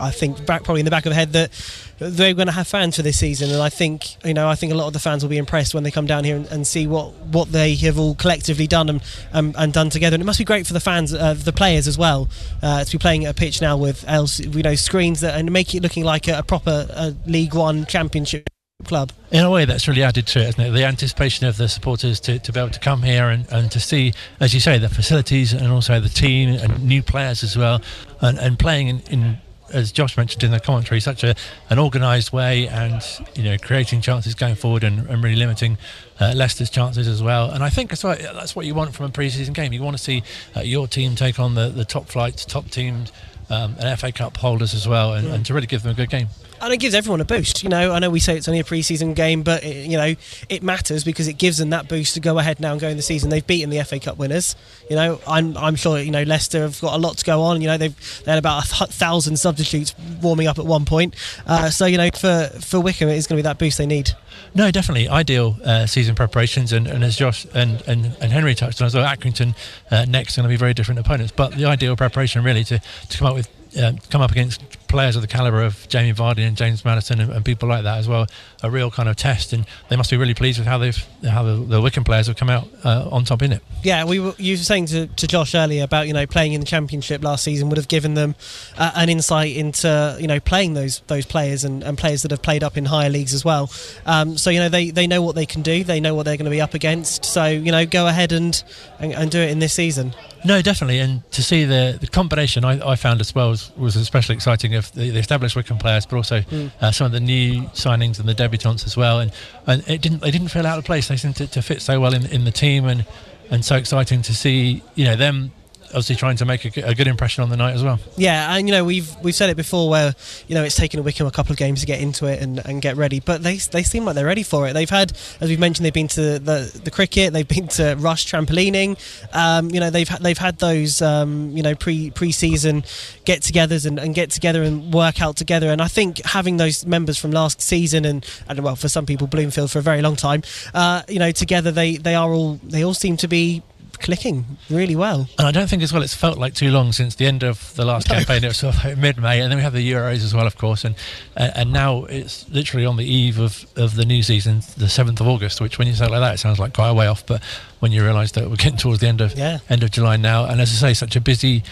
I 0.00 0.10
think 0.10 0.44
back 0.46 0.64
probably 0.64 0.80
in 0.80 0.84
the 0.84 0.90
back 0.90 1.06
of 1.06 1.10
the 1.10 1.14
head 1.14 1.32
that 1.32 1.50
they're 1.98 2.34
going 2.34 2.46
to 2.46 2.52
have 2.52 2.66
fans 2.66 2.96
for 2.96 3.02
this 3.02 3.18
season, 3.18 3.50
and 3.50 3.62
I 3.62 3.68
think 3.68 4.16
you 4.24 4.34
know 4.34 4.48
I 4.48 4.54
think 4.54 4.72
a 4.72 4.74
lot 4.74 4.86
of 4.86 4.92
the 4.92 4.98
fans 4.98 5.22
will 5.22 5.30
be 5.30 5.38
impressed 5.38 5.74
when 5.74 5.84
they 5.84 5.90
come 5.90 6.06
down 6.06 6.24
here 6.24 6.36
and, 6.36 6.46
and 6.46 6.66
see 6.66 6.86
what, 6.86 7.12
what 7.26 7.52
they 7.52 7.74
have 7.76 7.98
all 7.98 8.14
collectively 8.14 8.66
done 8.66 8.88
and, 8.88 9.02
um, 9.32 9.54
and 9.56 9.72
done 9.72 9.90
together. 9.90 10.14
And 10.14 10.22
it 10.22 10.26
must 10.26 10.38
be 10.38 10.44
great 10.44 10.66
for 10.66 10.72
the 10.72 10.80
fans, 10.80 11.12
uh, 11.14 11.34
the 11.34 11.52
players 11.52 11.86
as 11.86 11.98
well, 11.98 12.28
uh, 12.62 12.84
to 12.84 12.92
be 12.92 12.98
playing 12.98 13.24
at 13.24 13.30
a 13.30 13.34
pitch 13.34 13.60
now 13.60 13.76
with 13.76 14.04
else 14.08 14.40
you 14.40 14.62
know 14.62 14.74
screens 14.74 15.20
that 15.20 15.38
and 15.38 15.50
make 15.52 15.74
it 15.74 15.82
looking 15.82 16.04
like 16.04 16.28
a, 16.28 16.38
a 16.38 16.42
proper 16.42 16.86
uh, 16.90 17.12
League 17.26 17.54
One 17.54 17.86
Championship 17.86 18.48
club. 18.84 19.12
In 19.30 19.44
a 19.44 19.50
way, 19.50 19.64
that's 19.64 19.88
really 19.88 20.02
added 20.02 20.26
to 20.28 20.40
it, 20.40 20.48
isn't 20.50 20.64
it? 20.64 20.70
The 20.70 20.84
anticipation 20.84 21.46
of 21.46 21.56
the 21.56 21.68
supporters 21.68 22.20
to, 22.20 22.38
to 22.38 22.52
be 22.52 22.60
able 22.60 22.70
to 22.70 22.80
come 22.80 23.02
here 23.02 23.28
and, 23.28 23.50
and 23.50 23.70
to 23.72 23.80
see, 23.80 24.12
as 24.40 24.52
you 24.54 24.60
say, 24.60 24.78
the 24.78 24.88
facilities 24.88 25.52
and 25.52 25.68
also 25.68 26.00
the 26.00 26.08
team 26.08 26.50
and 26.50 26.84
new 26.84 27.02
players 27.02 27.42
as 27.42 27.56
well, 27.56 27.80
and, 28.20 28.38
and 28.38 28.58
playing 28.58 28.88
in, 28.88 29.00
in 29.10 29.38
as 29.72 29.90
Josh 29.90 30.16
mentioned 30.16 30.44
in 30.44 30.50
the 30.50 30.60
commentary, 30.60 31.00
such 31.00 31.24
a 31.24 31.34
an 31.70 31.78
organised 31.78 32.32
way, 32.32 32.68
and 32.68 33.02
you 33.34 33.42
know, 33.42 33.56
creating 33.58 34.00
chances 34.00 34.34
going 34.34 34.54
forward 34.54 34.84
and, 34.84 35.08
and 35.08 35.22
really 35.24 35.36
limiting 35.36 35.78
uh, 36.20 36.32
Leicester's 36.36 36.70
chances 36.70 37.08
as 37.08 37.22
well. 37.22 37.50
And 37.50 37.64
I 37.64 37.70
think 37.70 37.90
that's 37.90 38.04
what 38.04 38.18
that's 38.18 38.54
what 38.54 38.66
you 38.66 38.74
want 38.74 38.94
from 38.94 39.06
a 39.06 39.08
pre-season 39.08 39.54
game. 39.54 39.72
You 39.72 39.82
want 39.82 39.96
to 39.96 40.02
see 40.02 40.22
uh, 40.56 40.60
your 40.60 40.86
team 40.86 41.14
take 41.14 41.38
on 41.38 41.54
the, 41.54 41.68
the 41.68 41.84
top 41.84 42.06
flights, 42.06 42.44
top 42.44 42.70
teams, 42.70 43.12
um, 43.50 43.76
and 43.78 43.98
FA 43.98 44.12
Cup 44.12 44.36
holders 44.36 44.74
as 44.74 44.86
well, 44.86 45.14
and, 45.14 45.26
and 45.26 45.46
to 45.46 45.54
really 45.54 45.66
give 45.66 45.82
them 45.82 45.92
a 45.92 45.94
good 45.94 46.10
game 46.10 46.28
and 46.62 46.72
it 46.72 46.78
gives 46.78 46.94
everyone 46.94 47.20
a 47.20 47.24
boost. 47.24 47.62
You 47.62 47.68
know, 47.68 47.92
I 47.92 47.98
know 47.98 48.08
we 48.08 48.20
say 48.20 48.36
it's 48.36 48.48
only 48.48 48.60
a 48.60 48.64
pre-season 48.64 49.14
game, 49.14 49.42
but 49.42 49.64
it, 49.64 49.88
you 49.88 49.96
know 49.96 50.14
it 50.48 50.62
matters 50.62 51.04
because 51.04 51.28
it 51.28 51.34
gives 51.34 51.58
them 51.58 51.70
that 51.70 51.88
boost 51.88 52.14
to 52.14 52.20
go 52.20 52.38
ahead 52.38 52.60
now 52.60 52.72
and 52.72 52.80
go 52.80 52.88
in 52.88 52.96
the 52.96 53.02
season. 53.02 53.30
They've 53.30 53.46
beaten 53.46 53.70
the 53.70 53.82
FA 53.84 53.98
Cup 53.98 54.16
winners. 54.16 54.56
You 54.88 54.96
know, 54.96 55.20
I'm 55.26 55.56
I'm 55.56 55.76
sure 55.76 55.98
you 55.98 56.10
know 56.10 56.22
Leicester 56.22 56.62
have 56.62 56.80
got 56.80 56.94
a 56.94 56.98
lot 56.98 57.18
to 57.18 57.24
go 57.24 57.42
on. 57.42 57.60
You 57.60 57.66
know, 57.66 57.76
they've 57.76 58.22
they 58.24 58.30
had 58.30 58.38
about 58.38 58.64
a 58.64 58.86
thousand 58.86 59.36
substitutes 59.36 59.94
warming 60.22 60.46
up 60.46 60.58
at 60.58 60.64
one 60.64 60.84
point. 60.84 61.14
Uh, 61.46 61.70
so 61.70 61.86
you 61.86 61.98
know, 61.98 62.10
for 62.10 62.50
for 62.60 62.80
Wycombe, 62.80 63.08
it 63.08 63.16
is 63.16 63.26
going 63.26 63.36
to 63.36 63.42
be 63.42 63.48
that 63.48 63.58
boost 63.58 63.78
they 63.78 63.86
need. 63.86 64.12
No, 64.54 64.70
definitely 64.70 65.08
ideal 65.08 65.56
uh, 65.64 65.86
season 65.86 66.14
preparations, 66.14 66.72
and, 66.72 66.86
and 66.86 67.02
as 67.04 67.16
Josh 67.16 67.46
and, 67.54 67.82
and, 67.86 68.16
and 68.20 68.32
Henry 68.32 68.54
touched 68.54 68.80
on 68.80 68.86
as 68.86 68.94
well, 68.94 69.04
Accrington 69.04 69.54
uh, 69.90 70.04
next 70.06 70.36
going 70.36 70.44
to 70.44 70.48
be 70.48 70.56
very 70.56 70.74
different 70.74 71.00
opponents. 71.00 71.32
But 71.34 71.52
the 71.54 71.64
ideal 71.64 71.96
preparation 71.96 72.42
really 72.42 72.64
to, 72.64 72.78
to 72.78 73.18
come 73.18 73.28
up 73.28 73.34
with 73.34 73.48
uh, 73.76 73.92
come 74.10 74.20
up 74.20 74.30
against 74.30 74.62
players 74.92 75.16
of 75.16 75.22
the 75.22 75.28
caliber 75.28 75.62
of 75.62 75.88
Jamie 75.88 76.12
Vardy 76.12 76.46
and 76.46 76.54
James 76.54 76.84
Maddison 76.84 77.18
and, 77.18 77.32
and, 77.32 77.42
people 77.42 77.66
like 77.66 77.84
that 77.84 77.96
as 77.96 78.06
well, 78.06 78.26
a 78.62 78.70
real 78.70 78.90
kind 78.90 79.08
of 79.08 79.16
test. 79.16 79.54
And 79.54 79.64
they 79.88 79.96
must 79.96 80.10
be 80.10 80.18
really 80.18 80.34
pleased 80.34 80.58
with 80.58 80.68
how 80.68 80.76
they've 80.76 81.06
how 81.26 81.42
the, 81.42 81.54
the 81.54 81.80
Wycombe 81.80 82.04
players 82.04 82.26
have 82.26 82.36
come 82.36 82.50
out 82.50 82.68
uh, 82.84 83.08
on 83.10 83.24
top 83.24 83.40
in 83.40 83.52
it. 83.52 83.62
Yeah, 83.82 84.04
we 84.04 84.20
were, 84.20 84.34
you 84.36 84.52
were 84.52 84.58
saying 84.58 84.86
to, 84.86 85.06
to 85.06 85.26
Josh 85.26 85.54
earlier 85.54 85.82
about 85.84 86.06
you 86.08 86.12
know 86.12 86.26
playing 86.26 86.52
in 86.52 86.60
the 86.60 86.66
Championship 86.66 87.24
last 87.24 87.42
season 87.42 87.70
would 87.70 87.78
have 87.78 87.88
given 87.88 88.14
them 88.14 88.34
uh, 88.76 88.92
an 88.94 89.08
insight 89.08 89.56
into 89.56 90.16
you 90.20 90.26
know 90.26 90.40
playing 90.40 90.74
those 90.74 91.00
those 91.06 91.24
players 91.24 91.64
and, 91.64 91.82
and, 91.82 91.96
players 91.96 92.22
that 92.22 92.30
have 92.30 92.42
played 92.42 92.62
up 92.62 92.76
in 92.76 92.84
higher 92.84 93.08
leagues 93.08 93.32
as 93.32 93.44
well. 93.44 93.70
Um, 94.04 94.36
so 94.36 94.50
you 94.50 94.58
know 94.58 94.68
they, 94.68 94.90
they 94.90 95.06
know 95.06 95.22
what 95.22 95.34
they 95.34 95.46
can 95.46 95.62
do, 95.62 95.84
they 95.84 96.00
know 96.00 96.14
what 96.14 96.24
they're 96.24 96.36
going 96.36 96.44
to 96.44 96.50
be 96.50 96.60
up 96.60 96.74
against. 96.74 97.24
So 97.24 97.46
you 97.46 97.72
know 97.72 97.86
go 97.86 98.06
ahead 98.06 98.32
and, 98.32 98.62
and, 98.98 99.14
and 99.14 99.30
do 99.30 99.40
it 99.40 99.50
in 99.50 99.58
this 99.58 99.72
season. 99.72 100.14
No, 100.44 100.60
definitely, 100.60 100.98
and 100.98 101.30
to 101.32 101.42
see 101.42 101.64
the, 101.64 101.98
the 102.00 102.08
combination 102.08 102.64
I, 102.64 102.90
I 102.90 102.96
found 102.96 103.20
as 103.20 103.32
well 103.32 103.50
was, 103.50 103.61
was 103.76 103.96
especially 103.96 104.34
exciting 104.34 104.74
of 104.74 104.92
the, 104.92 105.10
the 105.10 105.18
established 105.18 105.56
Wycombe 105.56 105.78
players, 105.78 106.06
but 106.06 106.16
also 106.16 106.40
mm. 106.40 106.70
uh, 106.80 106.90
some 106.90 107.06
of 107.06 107.12
the 107.12 107.20
new 107.20 107.62
signings 107.74 108.18
and 108.18 108.28
the 108.28 108.34
debutants 108.34 108.86
as 108.86 108.96
well. 108.96 109.20
And, 109.20 109.32
and 109.66 109.88
it 109.88 110.00
didn't 110.00 110.20
they 110.20 110.30
didn't 110.30 110.48
feel 110.48 110.66
out 110.66 110.78
of 110.78 110.84
place. 110.84 111.08
They 111.08 111.16
seemed 111.16 111.36
to, 111.36 111.46
to 111.46 111.62
fit 111.62 111.82
so 111.82 112.00
well 112.00 112.14
in 112.14 112.26
in 112.26 112.44
the 112.44 112.52
team, 112.52 112.86
and 112.86 113.04
and 113.50 113.64
so 113.64 113.76
exciting 113.76 114.22
to 114.22 114.34
see 114.34 114.82
you 114.94 115.04
know 115.04 115.16
them 115.16 115.52
obviously 115.92 116.16
trying 116.16 116.36
to 116.36 116.44
make 116.44 116.76
a, 116.76 116.88
a, 116.88 116.94
good 116.94 117.06
impression 117.06 117.42
on 117.42 117.50
the 117.50 117.56
night 117.56 117.74
as 117.74 117.82
well. 117.82 117.98
Yeah, 118.16 118.54
and 118.54 118.68
you 118.68 118.74
know 118.74 118.84
we've 118.84 119.14
we've 119.22 119.34
said 119.34 119.50
it 119.50 119.56
before 119.56 119.88
where 119.88 120.14
you 120.48 120.54
know 120.54 120.64
it's 120.64 120.76
taken 120.76 120.98
a 120.98 121.02
Wycombe 121.02 121.26
a 121.26 121.30
couple 121.30 121.52
of 121.52 121.58
games 121.58 121.80
to 121.80 121.86
get 121.86 122.00
into 122.00 122.26
it 122.26 122.42
and, 122.42 122.58
and 122.64 122.80
get 122.82 122.96
ready, 122.96 123.20
but 123.20 123.42
they 123.42 123.56
they 123.56 123.82
seem 123.82 124.04
like 124.04 124.14
they're 124.14 124.26
ready 124.26 124.42
for 124.42 124.66
it. 124.66 124.72
They've 124.72 124.88
had, 124.88 125.12
as 125.40 125.48
we've 125.48 125.58
mentioned, 125.58 125.84
they've 125.84 125.92
been 125.92 126.08
to 126.08 126.38
the 126.38 126.80
the 126.84 126.90
cricket, 126.90 127.32
they've 127.32 127.46
been 127.46 127.68
to 127.68 127.96
Rush 127.98 128.26
trampolining. 128.26 128.98
Um, 129.34 129.70
you 129.70 129.80
know 129.80 129.90
they've 129.90 130.08
they've 130.20 130.38
had 130.38 130.58
those 130.58 131.02
um, 131.02 131.50
you 131.56 131.62
know 131.62 131.74
pre 131.74 132.10
pre 132.10 132.32
season 132.32 132.84
get-togethers 133.24 133.86
and, 133.86 133.98
and 133.98 134.14
get 134.14 134.30
together 134.30 134.62
and 134.62 134.92
work 134.92 135.20
out 135.20 135.36
together. 135.36 135.70
And 135.70 135.80
I 135.80 135.88
think 135.88 136.24
having 136.24 136.56
those 136.56 136.84
members 136.84 137.18
from 137.18 137.30
last 137.30 137.60
season 137.60 138.04
and 138.04 138.26
and 138.48 138.60
well 138.60 138.76
for 138.76 138.88
some 138.88 139.06
people 139.06 139.26
Bloomfield 139.26 139.70
for 139.70 139.78
a 139.78 139.82
very 139.82 140.02
long 140.02 140.16
time, 140.16 140.42
uh, 140.74 141.02
you 141.08 141.18
know 141.18 141.30
together 141.30 141.70
they 141.70 141.96
they 141.96 142.14
are 142.14 142.32
all 142.32 142.54
they 142.62 142.84
all 142.84 142.94
seem 142.94 143.16
to 143.18 143.28
be 143.28 143.62
clicking 144.02 144.44
really 144.68 144.96
well. 144.96 145.28
And 145.38 145.48
I 145.48 145.50
don't 145.50 145.68
think 145.68 145.82
as 145.82 145.92
well 145.92 146.02
it's 146.02 146.14
felt 146.14 146.38
like 146.38 146.54
too 146.54 146.70
long 146.70 146.92
since 146.92 147.14
the 147.14 147.26
end 147.26 147.42
of 147.42 147.74
the 147.74 147.84
last 147.84 148.08
no. 148.08 148.16
campaign. 148.16 148.44
It 148.44 148.48
was 148.48 148.58
sort 148.58 148.84
of 148.84 148.98
mid-May, 148.98 149.40
and 149.40 149.50
then 149.50 149.56
we 149.56 149.62
have 149.62 149.72
the 149.72 149.90
Euros 149.90 150.24
as 150.24 150.34
well, 150.34 150.46
of 150.46 150.56
course, 150.58 150.84
and 150.84 150.94
uh, 151.36 151.50
and 151.54 151.72
now 151.72 152.04
it's 152.04 152.48
literally 152.48 152.84
on 152.84 152.96
the 152.96 153.04
eve 153.04 153.38
of, 153.38 153.66
of 153.76 153.96
the 153.96 154.04
new 154.04 154.22
season, 154.22 154.62
the 154.76 154.88
seventh 154.88 155.20
of 155.20 155.28
August. 155.28 155.60
Which, 155.60 155.78
when 155.78 155.88
you 155.88 155.94
say 155.94 156.06
it 156.06 156.10
like 156.10 156.20
that, 156.20 156.34
it 156.34 156.38
sounds 156.38 156.58
like 156.58 156.74
quite 156.74 156.90
a 156.90 156.94
way 156.94 157.06
off. 157.06 157.24
But 157.24 157.42
when 157.80 157.92
you 157.92 158.04
realise 158.04 158.32
that 158.32 158.48
we're 158.50 158.56
getting 158.56 158.76
towards 158.76 159.00
the 159.00 159.08
end 159.08 159.20
of 159.20 159.36
yeah. 159.36 159.58
end 159.68 159.82
of 159.82 159.90
July 159.90 160.16
now, 160.16 160.44
and 160.44 160.60
as 160.60 160.70
I 160.70 160.88
say, 160.88 160.94
such 160.94 161.16
a 161.16 161.20
busy 161.20 161.62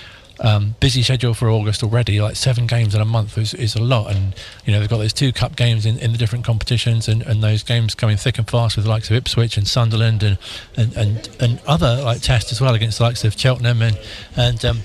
um, 0.40 0.74
busy 0.80 1.02
schedule 1.02 1.34
for 1.34 1.50
August 1.50 1.82
already. 1.82 2.20
Like 2.20 2.36
seven 2.36 2.66
games 2.66 2.94
in 2.94 3.00
a 3.00 3.04
month 3.04 3.36
is, 3.36 3.54
is 3.54 3.74
a 3.74 3.82
lot, 3.82 4.14
and 4.14 4.34
you 4.64 4.72
know 4.72 4.80
they've 4.80 4.88
got 4.88 4.98
those 4.98 5.12
two 5.12 5.32
cup 5.32 5.56
games 5.56 5.86
in, 5.86 5.98
in 5.98 6.12
the 6.12 6.18
different 6.18 6.44
competitions, 6.44 7.08
and, 7.08 7.22
and 7.22 7.42
those 7.42 7.62
games 7.62 7.94
coming 7.94 8.16
thick 8.16 8.38
and 8.38 8.48
fast 8.48 8.76
with 8.76 8.84
the 8.84 8.90
likes 8.90 9.10
of 9.10 9.16
Ipswich 9.16 9.56
and 9.56 9.66
Sunderland 9.66 10.22
and 10.22 10.38
and, 10.76 10.96
and, 10.96 11.28
and 11.40 11.60
other 11.66 12.00
like 12.02 12.22
tests 12.22 12.52
as 12.52 12.60
well 12.60 12.74
against 12.74 12.98
the 12.98 13.04
likes 13.04 13.24
of 13.24 13.38
Cheltenham 13.38 13.82
and 13.82 13.98
and 14.36 14.64
um, 14.64 14.80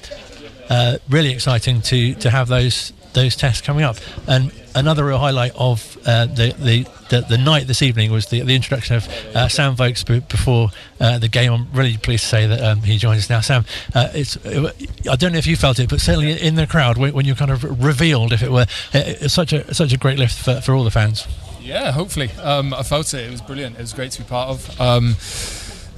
uh, 0.69 0.97
really 1.09 1.31
exciting 1.31 1.81
to 1.81 2.13
to 2.15 2.29
have 2.29 2.47
those 2.47 2.91
those 3.15 3.35
tests 3.35 3.61
coming 3.61 3.83
up. 3.83 3.97
And 4.27 4.51
another 4.75 5.05
real 5.05 5.17
highlight 5.17 5.53
of 5.55 5.97
uh, 6.05 6.27
the, 6.27 6.53
the, 6.59 6.87
the, 7.09 7.21
the 7.21 7.37
night 7.37 7.65
this 7.65 7.81
evening 7.81 8.11
was 8.11 8.27
the, 8.27 8.41
the 8.41 8.53
introduction 8.55 8.97
of 8.97 9.07
uh, 9.33 9.47
Sam 9.47 9.75
Vokes 9.75 10.03
before 10.03 10.69
uh, 10.99 11.17
the 11.17 11.27
game. 11.27 11.51
I'm 11.51 11.71
really 11.73 11.97
pleased 11.97 12.23
to 12.23 12.29
say 12.29 12.45
that 12.45 12.61
um, 12.61 12.81
he 12.81 12.97
joins 12.97 13.23
us 13.23 13.29
now. 13.29 13.41
Sam, 13.41 13.65
uh, 13.95 14.09
it's 14.13 14.37
I 14.45 15.15
don't 15.15 15.31
know 15.31 15.39
if 15.39 15.47
you 15.47 15.55
felt 15.55 15.79
it, 15.79 15.89
but 15.89 16.01
certainly 16.01 16.39
in 16.39 16.55
the 16.55 16.67
crowd 16.67 16.97
when, 16.97 17.13
when 17.13 17.25
you 17.25 17.33
kind 17.33 17.51
of 17.51 17.63
revealed, 17.83 18.33
if 18.33 18.43
it 18.43 18.51
were, 18.51 18.67
it's 18.93 19.33
such 19.33 19.53
a 19.53 19.73
such 19.73 19.93
a 19.93 19.97
great 19.97 20.19
lift 20.19 20.37
for, 20.37 20.61
for 20.61 20.75
all 20.75 20.83
the 20.83 20.91
fans. 20.91 21.27
Yeah, 21.61 21.91
hopefully. 21.91 22.29
Um, 22.43 22.75
I 22.75 22.83
felt 22.83 23.11
it. 23.13 23.25
It 23.25 23.31
was 23.31 23.41
brilliant. 23.41 23.77
It 23.77 23.81
was 23.81 23.93
great 23.93 24.11
to 24.11 24.21
be 24.21 24.27
part 24.27 24.49
of. 24.49 24.79
Um, 24.79 25.15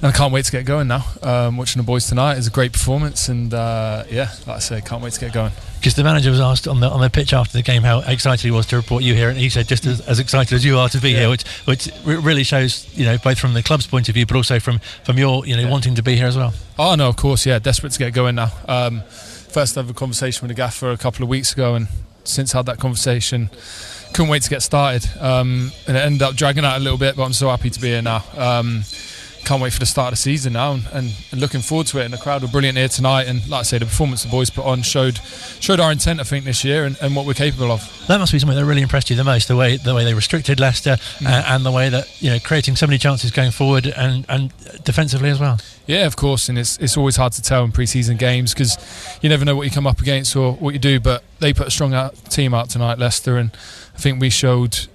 and 0.00 0.06
I 0.06 0.12
can't 0.12 0.32
wait 0.32 0.44
to 0.44 0.52
get 0.52 0.64
going 0.64 0.86
now. 0.86 1.04
Um, 1.22 1.56
watching 1.56 1.80
the 1.80 1.86
boys 1.86 2.06
tonight 2.06 2.38
is 2.38 2.46
a 2.46 2.50
great 2.50 2.72
performance, 2.72 3.28
and 3.28 3.52
uh, 3.52 4.04
yeah, 4.08 4.30
like 4.46 4.56
I 4.56 4.58
say, 4.60 4.80
can't 4.80 5.02
wait 5.02 5.12
to 5.14 5.20
get 5.20 5.32
going. 5.32 5.52
Because 5.78 5.94
the 5.94 6.04
manager 6.04 6.30
was 6.30 6.40
asked 6.40 6.68
on 6.68 6.80
the 6.80 6.88
on 6.88 7.00
the 7.00 7.10
pitch 7.10 7.32
after 7.32 7.56
the 7.56 7.62
game 7.62 7.82
how 7.82 8.00
excited 8.00 8.42
he 8.44 8.50
was 8.50 8.66
to 8.66 8.76
report 8.76 9.02
you 9.02 9.14
here, 9.14 9.28
and 9.28 9.36
he 9.36 9.48
said 9.48 9.66
just 9.66 9.86
as, 9.86 10.00
as 10.02 10.20
excited 10.20 10.54
as 10.54 10.64
you 10.64 10.78
are 10.78 10.88
to 10.88 11.00
be 11.00 11.10
yeah. 11.10 11.20
here, 11.20 11.30
which 11.30 11.46
which 11.66 11.88
really 12.04 12.44
shows 12.44 12.88
you 12.96 13.04
know 13.04 13.18
both 13.18 13.38
from 13.38 13.54
the 13.54 13.62
club's 13.62 13.86
point 13.86 14.08
of 14.08 14.14
view, 14.14 14.26
but 14.26 14.36
also 14.36 14.60
from 14.60 14.78
from 15.04 15.18
your 15.18 15.44
you 15.46 15.56
know 15.56 15.62
yeah. 15.62 15.70
wanting 15.70 15.96
to 15.96 16.02
be 16.02 16.14
here 16.14 16.26
as 16.26 16.36
well. 16.36 16.52
Oh 16.78 16.94
no, 16.94 17.08
of 17.08 17.16
course, 17.16 17.44
yeah, 17.44 17.58
desperate 17.58 17.92
to 17.92 17.98
get 17.98 18.12
going 18.12 18.36
now. 18.36 18.52
Um, 18.66 19.02
first, 19.02 19.76
I 19.76 19.82
had 19.82 19.90
a 19.90 19.94
conversation 19.94 20.46
with 20.46 20.56
the 20.56 20.60
gaffer 20.60 20.90
a 20.90 20.96
couple 20.96 21.24
of 21.24 21.28
weeks 21.28 21.52
ago, 21.52 21.74
and 21.74 21.88
since 22.22 22.54
I 22.54 22.58
had 22.58 22.66
that 22.66 22.78
conversation 22.78 23.50
couldn't 24.12 24.30
wait 24.30 24.42
to 24.42 24.50
get 24.50 24.62
started. 24.62 25.08
Um, 25.20 25.70
and 25.86 25.96
it 25.96 26.00
ended 26.00 26.22
up 26.22 26.34
dragging 26.34 26.64
out 26.64 26.78
a 26.78 26.80
little 26.80 26.98
bit, 26.98 27.14
but 27.16 27.24
I'm 27.24 27.34
so 27.34 27.50
happy 27.50 27.68
to 27.68 27.80
be 27.80 27.88
here 27.88 28.02
now. 28.02 28.24
Um, 28.36 28.82
can't 29.48 29.62
wait 29.62 29.72
for 29.72 29.78
the 29.78 29.86
start 29.86 30.08
of 30.08 30.12
the 30.12 30.16
season 30.16 30.52
now 30.52 30.72
and, 30.72 30.86
and, 30.92 31.14
and, 31.32 31.40
looking 31.40 31.62
forward 31.62 31.86
to 31.86 31.98
it. 31.98 32.04
And 32.04 32.12
the 32.12 32.18
crowd 32.18 32.42
were 32.42 32.48
brilliant 32.48 32.76
here 32.76 32.88
tonight. 32.88 33.26
And 33.28 33.48
like 33.48 33.60
I 33.60 33.62
say, 33.62 33.78
the 33.78 33.86
performance 33.86 34.22
the 34.22 34.28
boys 34.28 34.50
put 34.50 34.66
on 34.66 34.82
showed 34.82 35.18
showed 35.58 35.80
our 35.80 35.90
intent, 35.90 36.20
I 36.20 36.24
think, 36.24 36.44
this 36.44 36.64
year 36.64 36.84
and, 36.84 36.98
and 37.00 37.16
what 37.16 37.24
we're 37.24 37.32
capable 37.32 37.72
of. 37.72 37.80
That 38.08 38.18
must 38.18 38.30
be 38.30 38.38
something 38.38 38.58
that 38.58 38.64
really 38.66 38.82
impressed 38.82 39.08
you 39.08 39.16
the 39.16 39.24
most. 39.24 39.48
The 39.48 39.56
way 39.56 39.78
the 39.78 39.94
way 39.94 40.04
they 40.04 40.12
restricted 40.12 40.60
Leicester 40.60 40.96
mm. 40.96 41.26
and, 41.26 41.46
and, 41.46 41.66
the 41.66 41.72
way 41.72 41.88
that 41.88 42.20
you 42.20 42.28
know 42.30 42.38
creating 42.38 42.76
so 42.76 42.86
many 42.86 42.98
chances 42.98 43.30
going 43.30 43.50
forward 43.50 43.86
and, 43.86 44.26
and 44.28 44.52
defensively 44.84 45.30
as 45.30 45.40
well. 45.40 45.58
Yeah, 45.86 46.04
of 46.04 46.16
course. 46.16 46.50
And 46.50 46.58
it's 46.58 46.76
it's 46.76 46.98
always 46.98 47.16
hard 47.16 47.32
to 47.32 47.42
tell 47.42 47.64
in 47.64 47.72
pre-season 47.72 48.18
games 48.18 48.52
because 48.52 48.76
you 49.22 49.30
never 49.30 49.46
know 49.46 49.56
what 49.56 49.62
you 49.62 49.70
come 49.70 49.86
up 49.86 50.02
against 50.02 50.36
or 50.36 50.52
what 50.52 50.74
you 50.74 50.78
do. 50.78 51.00
But 51.00 51.24
they 51.38 51.54
put 51.54 51.68
a 51.68 51.70
strong 51.70 51.94
out, 51.94 52.14
team 52.26 52.52
out 52.52 52.68
tonight, 52.68 52.98
Leicester, 52.98 53.38
and 53.38 53.50
I 53.94 53.98
think 53.98 54.20
we 54.20 54.28
showed 54.28 54.88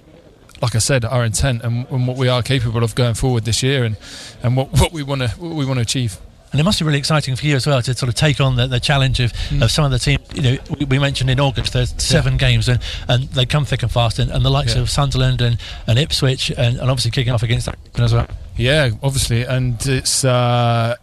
like 0.64 0.76
I 0.76 0.80
said, 0.80 1.04
our 1.04 1.26
intent 1.26 1.62
and, 1.62 1.86
and, 1.90 2.08
what 2.08 2.16
we 2.16 2.30
are 2.30 2.42
capable 2.42 2.84
of 2.84 2.96
going 2.96 3.16
forward 3.16 3.44
this 3.44 3.62
year, 3.62 3.84
and, 3.84 3.98
and 4.42 4.56
what, 4.56 4.72
what 4.72 4.94
we 4.94 5.04
want 5.04 5.22
to 5.22 5.28
what 5.32 5.56
we 5.56 5.66
want 5.66 5.78
to 5.78 5.82
achieve. 5.82 6.18
And 6.54 6.60
it 6.60 6.64
must 6.64 6.80
be 6.80 6.86
really 6.86 7.00
exciting 7.00 7.36
for 7.36 7.46
you 7.46 7.56
as 7.58 7.68
well 7.68 7.82
to 7.82 7.94
sort 7.96 8.08
of 8.08 8.16
take 8.16 8.40
on 8.40 8.56
the, 8.56 8.68
the 8.68 8.80
challenge 8.80 9.20
of, 9.20 9.34
mm. 9.34 9.62
of 9.62 9.72
some 9.72 9.84
of 9.84 9.92
the 9.92 10.00
teams. 10.00 10.22
You 10.34 10.42
know, 10.42 10.58
we, 10.80 10.86
we 10.86 11.00
mentioned 11.00 11.30
in 11.30 11.40
August 11.40 11.74
there's 11.74 11.94
seven 12.02 12.34
yeah. 12.34 12.40
games 12.40 12.70
and, 12.70 12.80
and 13.10 13.24
they 13.30 13.46
come 13.46 13.66
thick 13.66 13.84
and 13.84 13.92
fast, 13.92 14.20
and, 14.20 14.32
and 14.32 14.46
the 14.46 14.50
likes 14.50 14.76
yeah. 14.76 14.84
of 14.84 14.90
Sunderland 14.90 15.42
and, 15.42 15.60
and 15.86 16.00
Ipswich, 16.00 16.50
and, 16.52 16.78
and 16.78 16.90
obviously 16.90 17.12
kicking 17.12 17.34
off 17.34 17.44
against 17.44 17.66
that 17.66 17.78
as 17.98 18.14
well. 18.14 18.28
Yeah, 18.56 18.92
obviously, 19.02 19.44
and 19.44 19.86
it's 19.86 20.24
uh, 20.24 20.96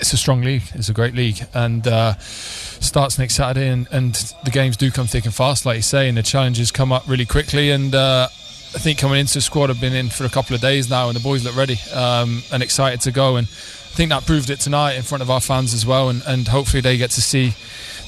it's 0.00 0.14
a 0.14 0.16
strong 0.16 0.40
league. 0.40 0.62
It's 0.74 0.88
a 0.88 0.94
great 0.94 1.14
league, 1.14 1.44
and 1.52 1.86
uh, 1.86 2.16
starts 2.18 3.18
next 3.18 3.34
Saturday, 3.34 3.68
and, 3.68 3.88
and 3.92 4.14
the 4.44 4.50
games 4.50 4.78
do 4.78 4.90
come 4.90 5.06
thick 5.06 5.26
and 5.26 5.34
fast, 5.34 5.66
like 5.66 5.76
you 5.76 5.82
say, 5.82 6.08
and 6.08 6.16
the 6.16 6.22
challenges 6.22 6.70
come 6.70 6.92
up 6.92 7.06
really 7.06 7.26
quickly, 7.26 7.70
and. 7.70 7.94
Uh, 7.94 8.28
I 8.74 8.78
think 8.78 8.98
coming 8.98 9.20
into 9.20 9.34
the 9.34 9.40
squad, 9.42 9.68
I've 9.68 9.80
been 9.80 9.94
in 9.94 10.08
for 10.08 10.24
a 10.24 10.30
couple 10.30 10.54
of 10.54 10.62
days 10.62 10.88
now, 10.88 11.08
and 11.08 11.16
the 11.16 11.22
boys 11.22 11.44
look 11.44 11.54
ready 11.54 11.76
um, 11.94 12.42
and 12.50 12.62
excited 12.62 13.02
to 13.02 13.12
go. 13.12 13.36
And 13.36 13.46
I 13.46 13.94
think 13.94 14.08
that 14.10 14.24
proved 14.24 14.48
it 14.48 14.60
tonight 14.60 14.94
in 14.94 15.02
front 15.02 15.20
of 15.20 15.30
our 15.30 15.40
fans 15.40 15.74
as 15.74 15.84
well, 15.84 16.08
and, 16.08 16.22
and 16.26 16.48
hopefully 16.48 16.80
they 16.80 16.96
get 16.96 17.10
to 17.10 17.20
see 17.20 17.54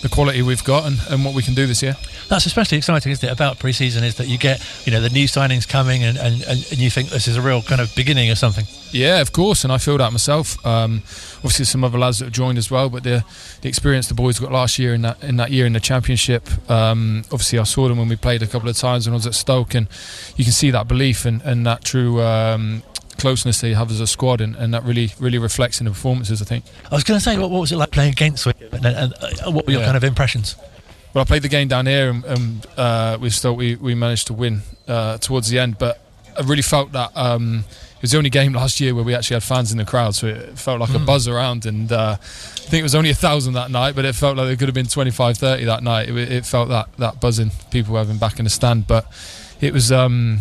the 0.01 0.09
quality 0.09 0.43
we've 0.43 0.65
got 0.65 0.86
and, 0.86 0.99
and 1.11 1.24
what 1.24 1.35
we 1.35 1.43
can 1.43 1.55
do 1.55 1.66
this 1.66 1.82
year. 1.82 1.97
That's 2.28 2.47
especially 2.47 2.78
exciting, 2.78 3.12
isn't 3.12 3.28
it, 3.28 3.32
about 3.32 3.59
pre-season 3.59 4.05
is 4.05 4.16
that 4.16 4.27
you 4.27 4.39
get, 4.39 4.62
you 4.86 4.93
know, 4.93 5.01
the 5.01 5.11
new 5.11 5.27
signings 5.27 5.69
coming 5.69 6.03
and, 6.03 6.16
and, 6.16 6.43
and 6.45 6.78
you 6.78 6.91
think 6.91 7.11
this 7.11 7.28
is 7.28 7.36
a 7.36 7.43
real 7.43 7.62
kind 7.62 7.81
of 7.81 7.95
beginning 7.95 8.31
of 8.31 8.39
something. 8.39 8.66
Yeah, 8.91 9.20
of 9.20 9.32
course, 9.32 9.65
and 9.65 9.73
I 9.73 9.78
feel 9.78 9.99
that 9.99 10.12
myself. 10.12 10.65
Um, 10.65 11.03
obviously, 11.45 11.66
some 11.66 11.85
other 11.85 11.99
lads 11.99 12.19
that 12.19 12.27
have 12.27 12.35
joined 12.35 12.57
as 12.57 12.71
well, 12.71 12.89
but 12.89 13.05
the 13.05 13.25
the 13.61 13.69
experience 13.69 14.09
the 14.09 14.15
boys 14.15 14.41
got 14.41 14.51
last 14.51 14.79
year 14.79 14.95
in 14.95 15.03
that 15.03 15.23
in 15.23 15.37
that 15.37 15.51
year 15.51 15.66
in 15.66 15.75
the 15.75 15.81
championship. 15.81 16.49
Um, 16.71 17.23
obviously, 17.27 17.59
I 17.59 17.65
saw 17.65 17.87
them 17.89 17.99
when 17.99 18.09
we 18.09 18.16
played 18.16 18.43
a 18.43 18.47
couple 18.47 18.69
of 18.69 18.77
times 18.77 19.07
when 19.07 19.12
I 19.12 19.16
was 19.16 19.27
at 19.27 19.35
Stoke, 19.35 19.75
and 19.75 19.87
you 20.37 20.45
can 20.45 20.53
see 20.53 20.71
that 20.71 20.89
belief 20.89 21.25
and, 21.25 21.43
and 21.43 21.66
that 21.66 21.85
true. 21.85 22.21
Um, 22.21 22.83
closeness 23.16 23.61
they 23.61 23.73
have 23.75 23.93
as 23.93 24.01
a 24.01 24.09
squad, 24.09 24.41
and, 24.41 24.57
and, 24.57 24.75
that 24.75 24.83
really 24.83 25.12
really 25.21 25.39
reflects 25.39 25.81
in 25.81 25.85
the 25.85 25.91
performances. 25.93 26.43
I 26.43 26.45
think. 26.45 26.65
I 26.91 26.95
was 26.97 27.05
going 27.05 27.16
to 27.16 27.23
say, 27.23 27.39
what, 27.39 27.49
what, 27.49 27.61
was 27.61 27.71
it 27.71 27.77
like 27.77 27.93
playing 27.93 28.11
against 28.11 28.45
and, 28.45 28.57
and 28.85 29.15
uh, 29.15 29.53
what 29.53 29.66
were 29.66 29.73
your 29.73 29.83
yeah. 29.83 29.87
kind 29.87 29.97
of 29.97 30.03
impressions? 30.03 30.57
Well, 31.15 31.23
I 31.23 31.25
played 31.25 31.43
the 31.43 31.49
game 31.49 31.69
down 31.69 31.87
here, 31.87 32.11
and, 32.11 32.25
and 32.25 32.66
uh, 32.77 33.19
we 33.21 33.31
still 33.31 33.55
we, 33.55 33.77
we 33.77 33.95
managed 33.95 34.27
to 34.27 34.33
win 34.33 34.62
uh, 34.89 35.19
towards 35.19 35.49
the 35.49 35.61
end. 35.61 35.79
But 35.79 36.01
I 36.37 36.43
really 36.43 36.62
felt 36.62 36.91
that 36.91 37.12
um, 37.16 37.65
was 38.05 38.10
the 38.10 38.18
only 38.18 38.28
game 38.28 38.52
last 38.52 38.81
year 38.81 38.94
where 38.94 39.02
we 39.02 39.14
actually 39.14 39.36
had 39.36 39.43
fans 39.43 39.72
in 39.72 39.78
the 39.78 39.85
crowd, 39.86 40.14
so 40.14 40.26
it 40.26 40.59
felt 40.59 40.78
like 40.78 40.90
mm. 40.90 40.97
a 40.97 40.98
hmm. 40.98 41.06
buzz 41.06 41.26
around. 41.26 41.64
And 41.64 41.90
uh, 41.90 42.16
I 42.20 42.24
think 42.24 42.81
it 42.81 42.82
was 42.82 42.94
only 42.94 43.09
a 43.09 43.14
thousand 43.14 43.55
that 43.55 43.70
night, 43.70 43.94
but 43.94 44.05
it 44.05 44.14
felt 44.14 44.36
like 44.36 44.47
there 44.47 44.56
could 44.56 44.68
have 44.68 44.74
been 44.74 44.86
25, 44.86 45.39
30 45.39 45.64
that 45.64 45.82
night. 45.82 46.10
It, 46.10 46.32
it 46.32 46.44
felt 46.44 46.68
that 46.68 46.94
that 46.98 47.18
buzzing, 47.18 47.51
people 47.70 47.97
having 47.97 48.18
back 48.18 48.39
in 48.39 48.44
the 48.44 48.51
stand. 48.51 48.86
But 48.86 49.06
it 49.62 49.72
was 49.72 49.90
um, 49.90 50.40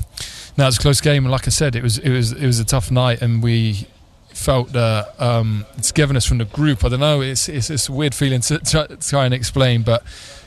no, 0.58 0.66
it 0.66 0.68
was 0.68 0.78
a 0.78 0.82
close 0.82 1.00
game, 1.00 1.24
and 1.24 1.32
like 1.32 1.48
I 1.48 1.52
said, 1.52 1.76
it 1.76 1.84
was 1.84 2.00
it 2.00 2.10
was 2.10 2.34
it 2.34 2.46
was 2.46 2.60
a 2.60 2.66
tough 2.66 2.92
night, 2.92 3.22
and 3.22 3.42
we 3.42 3.88
felt 4.28 4.74
that 4.74 5.20
um, 5.22 5.66
it's 5.78 5.92
given 5.94 6.18
us 6.18 6.26
from 6.26 6.40
the 6.40 6.46
group. 6.46 6.84
I 6.84 6.90
don't 6.90 7.00
know, 7.00 7.22
it's 7.22 7.48
it's, 7.48 7.70
it's 7.70 7.88
a 7.88 7.94
weird 7.94 8.14
feeling 8.14 8.42
to 8.42 8.60
try, 8.60 8.88
to 8.88 8.98
try 8.98 9.26
and 9.26 9.34
explain, 9.34 9.84
but 9.84 10.04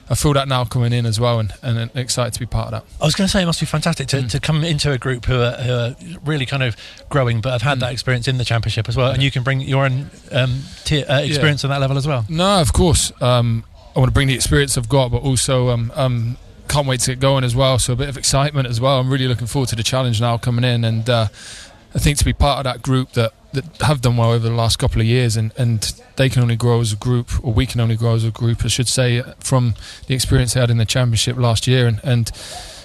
I 0.08 0.14
feel 0.14 0.32
that 0.34 0.46
now 0.46 0.64
coming 0.64 0.92
in 0.92 1.04
as 1.04 1.18
well, 1.18 1.40
and, 1.40 1.52
and 1.62 1.90
excited 1.96 2.32
to 2.34 2.40
be 2.40 2.46
part 2.46 2.72
of 2.72 2.72
that. 2.72 3.02
I 3.02 3.04
was 3.04 3.14
going 3.14 3.26
to 3.26 3.32
say 3.32 3.42
it 3.42 3.46
must 3.46 3.60
be 3.60 3.66
fantastic 3.66 4.06
to, 4.08 4.18
mm. 4.18 4.30
to 4.30 4.40
come 4.40 4.62
into 4.62 4.92
a 4.92 4.98
group 4.98 5.24
who 5.24 5.40
are, 5.40 5.52
who 5.52 5.72
are 5.72 5.96
really 6.24 6.46
kind 6.46 6.62
of 6.62 6.76
growing, 7.08 7.40
but 7.40 7.52
have 7.52 7.62
had 7.62 7.78
mm. 7.78 7.80
that 7.80 7.92
experience 7.92 8.28
in 8.28 8.38
the 8.38 8.44
championship 8.44 8.88
as 8.88 8.96
well, 8.96 9.08
yeah. 9.08 9.14
and 9.14 9.22
you 9.22 9.30
can 9.30 9.42
bring 9.42 9.60
your 9.60 9.84
own 9.84 10.10
um, 10.32 10.62
t- 10.84 11.04
uh, 11.04 11.20
experience 11.20 11.62
yeah. 11.62 11.68
on 11.68 11.74
that 11.74 11.80
level 11.80 11.96
as 11.96 12.06
well. 12.06 12.24
No, 12.28 12.60
of 12.60 12.72
course. 12.72 13.10
Um, 13.20 13.64
I 13.94 13.98
want 13.98 14.10
to 14.10 14.14
bring 14.14 14.28
the 14.28 14.34
experience 14.34 14.76
I've 14.76 14.88
got, 14.88 15.10
but 15.10 15.22
also 15.22 15.70
um, 15.70 15.90
um, 15.94 16.36
can't 16.68 16.86
wait 16.86 17.00
to 17.00 17.12
get 17.12 17.20
going 17.20 17.44
as 17.44 17.56
well. 17.56 17.78
So 17.78 17.94
a 17.94 17.96
bit 17.96 18.08
of 18.08 18.18
excitement 18.18 18.68
as 18.68 18.80
well. 18.80 19.00
I'm 19.00 19.10
really 19.10 19.26
looking 19.26 19.46
forward 19.46 19.70
to 19.70 19.76
the 19.76 19.82
challenge 19.82 20.20
now 20.20 20.36
coming 20.36 20.64
in, 20.64 20.84
and 20.84 21.08
uh, 21.08 21.28
I 21.94 21.98
think 21.98 22.18
to 22.18 22.24
be 22.24 22.34
part 22.34 22.58
of 22.58 22.64
that 22.64 22.82
group 22.82 23.12
that, 23.12 23.32
that 23.56 23.82
have 23.82 24.00
done 24.00 24.16
well 24.16 24.30
over 24.30 24.48
the 24.48 24.54
last 24.54 24.78
couple 24.78 25.00
of 25.00 25.06
years, 25.06 25.36
and, 25.36 25.52
and 25.58 26.00
they 26.16 26.28
can 26.28 26.42
only 26.42 26.56
grow 26.56 26.80
as 26.80 26.92
a 26.92 26.96
group, 26.96 27.44
or 27.44 27.52
we 27.52 27.66
can 27.66 27.80
only 27.80 27.96
grow 27.96 28.14
as 28.14 28.24
a 28.24 28.30
group, 28.30 28.64
I 28.64 28.68
should 28.68 28.88
say, 28.88 29.22
from 29.40 29.74
the 30.06 30.14
experience 30.14 30.54
they 30.54 30.60
had 30.60 30.70
in 30.70 30.78
the 30.78 30.84
championship 30.84 31.36
last 31.36 31.66
year, 31.66 31.86
and, 31.86 32.00
and 32.04 32.30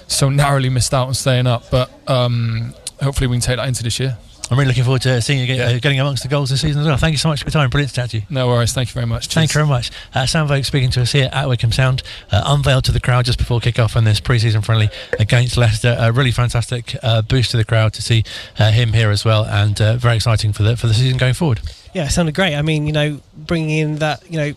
so 0.08 0.28
narrowly 0.28 0.68
missed 0.68 0.92
out 0.92 1.06
on 1.08 1.14
staying 1.14 1.46
up. 1.46 1.70
But 1.70 1.90
um, 2.08 2.74
hopefully 3.00 3.28
we 3.28 3.36
can 3.36 3.42
take 3.42 3.56
that 3.56 3.68
into 3.68 3.82
this 3.82 3.98
year. 4.00 4.18
I'm 4.52 4.58
really 4.58 4.68
looking 4.68 4.84
forward 4.84 5.00
to 5.02 5.22
seeing 5.22 5.40
you 5.40 5.46
get, 5.46 5.60
uh, 5.60 5.78
getting 5.78 5.98
amongst 5.98 6.24
the 6.24 6.28
goals 6.28 6.50
this 6.50 6.60
season 6.60 6.82
as 6.82 6.86
well. 6.86 6.98
Thank 6.98 7.12
you 7.12 7.18
so 7.18 7.30
much 7.30 7.40
for 7.40 7.46
your 7.46 7.52
time. 7.52 7.70
Brilliant 7.70 7.88
to 7.88 7.96
chat 7.96 8.10
to 8.10 8.18
you. 8.18 8.24
No 8.28 8.48
worries. 8.48 8.74
Thank 8.74 8.90
you 8.90 8.92
very 8.92 9.06
much. 9.06 9.28
Cheers. 9.28 9.34
Thank 9.34 9.50
you 9.50 9.54
very 9.54 9.66
much. 9.66 9.90
Uh, 10.14 10.26
Sam 10.26 10.46
Vokes 10.46 10.66
speaking 10.66 10.90
to 10.90 11.00
us 11.00 11.12
here 11.12 11.30
at 11.32 11.48
Wycombe 11.48 11.72
Sound, 11.72 12.02
uh, 12.30 12.42
unveiled 12.44 12.84
to 12.84 12.92
the 12.92 13.00
crowd 13.00 13.24
just 13.24 13.38
before 13.38 13.60
kick-off 13.60 13.96
on 13.96 14.04
this 14.04 14.20
pre-season 14.20 14.60
friendly 14.60 14.90
against 15.18 15.56
Leicester. 15.56 15.96
A 15.98 16.12
really 16.12 16.32
fantastic 16.32 16.94
uh, 17.02 17.22
boost 17.22 17.52
to 17.52 17.56
the 17.56 17.64
crowd 17.64 17.94
to 17.94 18.02
see 18.02 18.24
uh, 18.58 18.70
him 18.70 18.92
here 18.92 19.10
as 19.10 19.24
well, 19.24 19.46
and 19.46 19.80
uh, 19.80 19.96
very 19.96 20.16
exciting 20.16 20.52
for 20.52 20.64
the 20.64 20.76
for 20.76 20.86
the 20.86 20.92
season 20.92 21.16
going 21.16 21.32
forward. 21.32 21.62
Yeah, 21.94 22.04
it 22.04 22.10
sounded 22.10 22.34
great. 22.34 22.54
I 22.54 22.60
mean, 22.60 22.86
you 22.86 22.92
know, 22.92 23.20
bringing 23.34 23.70
in 23.70 23.96
that, 24.00 24.30
you 24.30 24.36
know, 24.36 24.52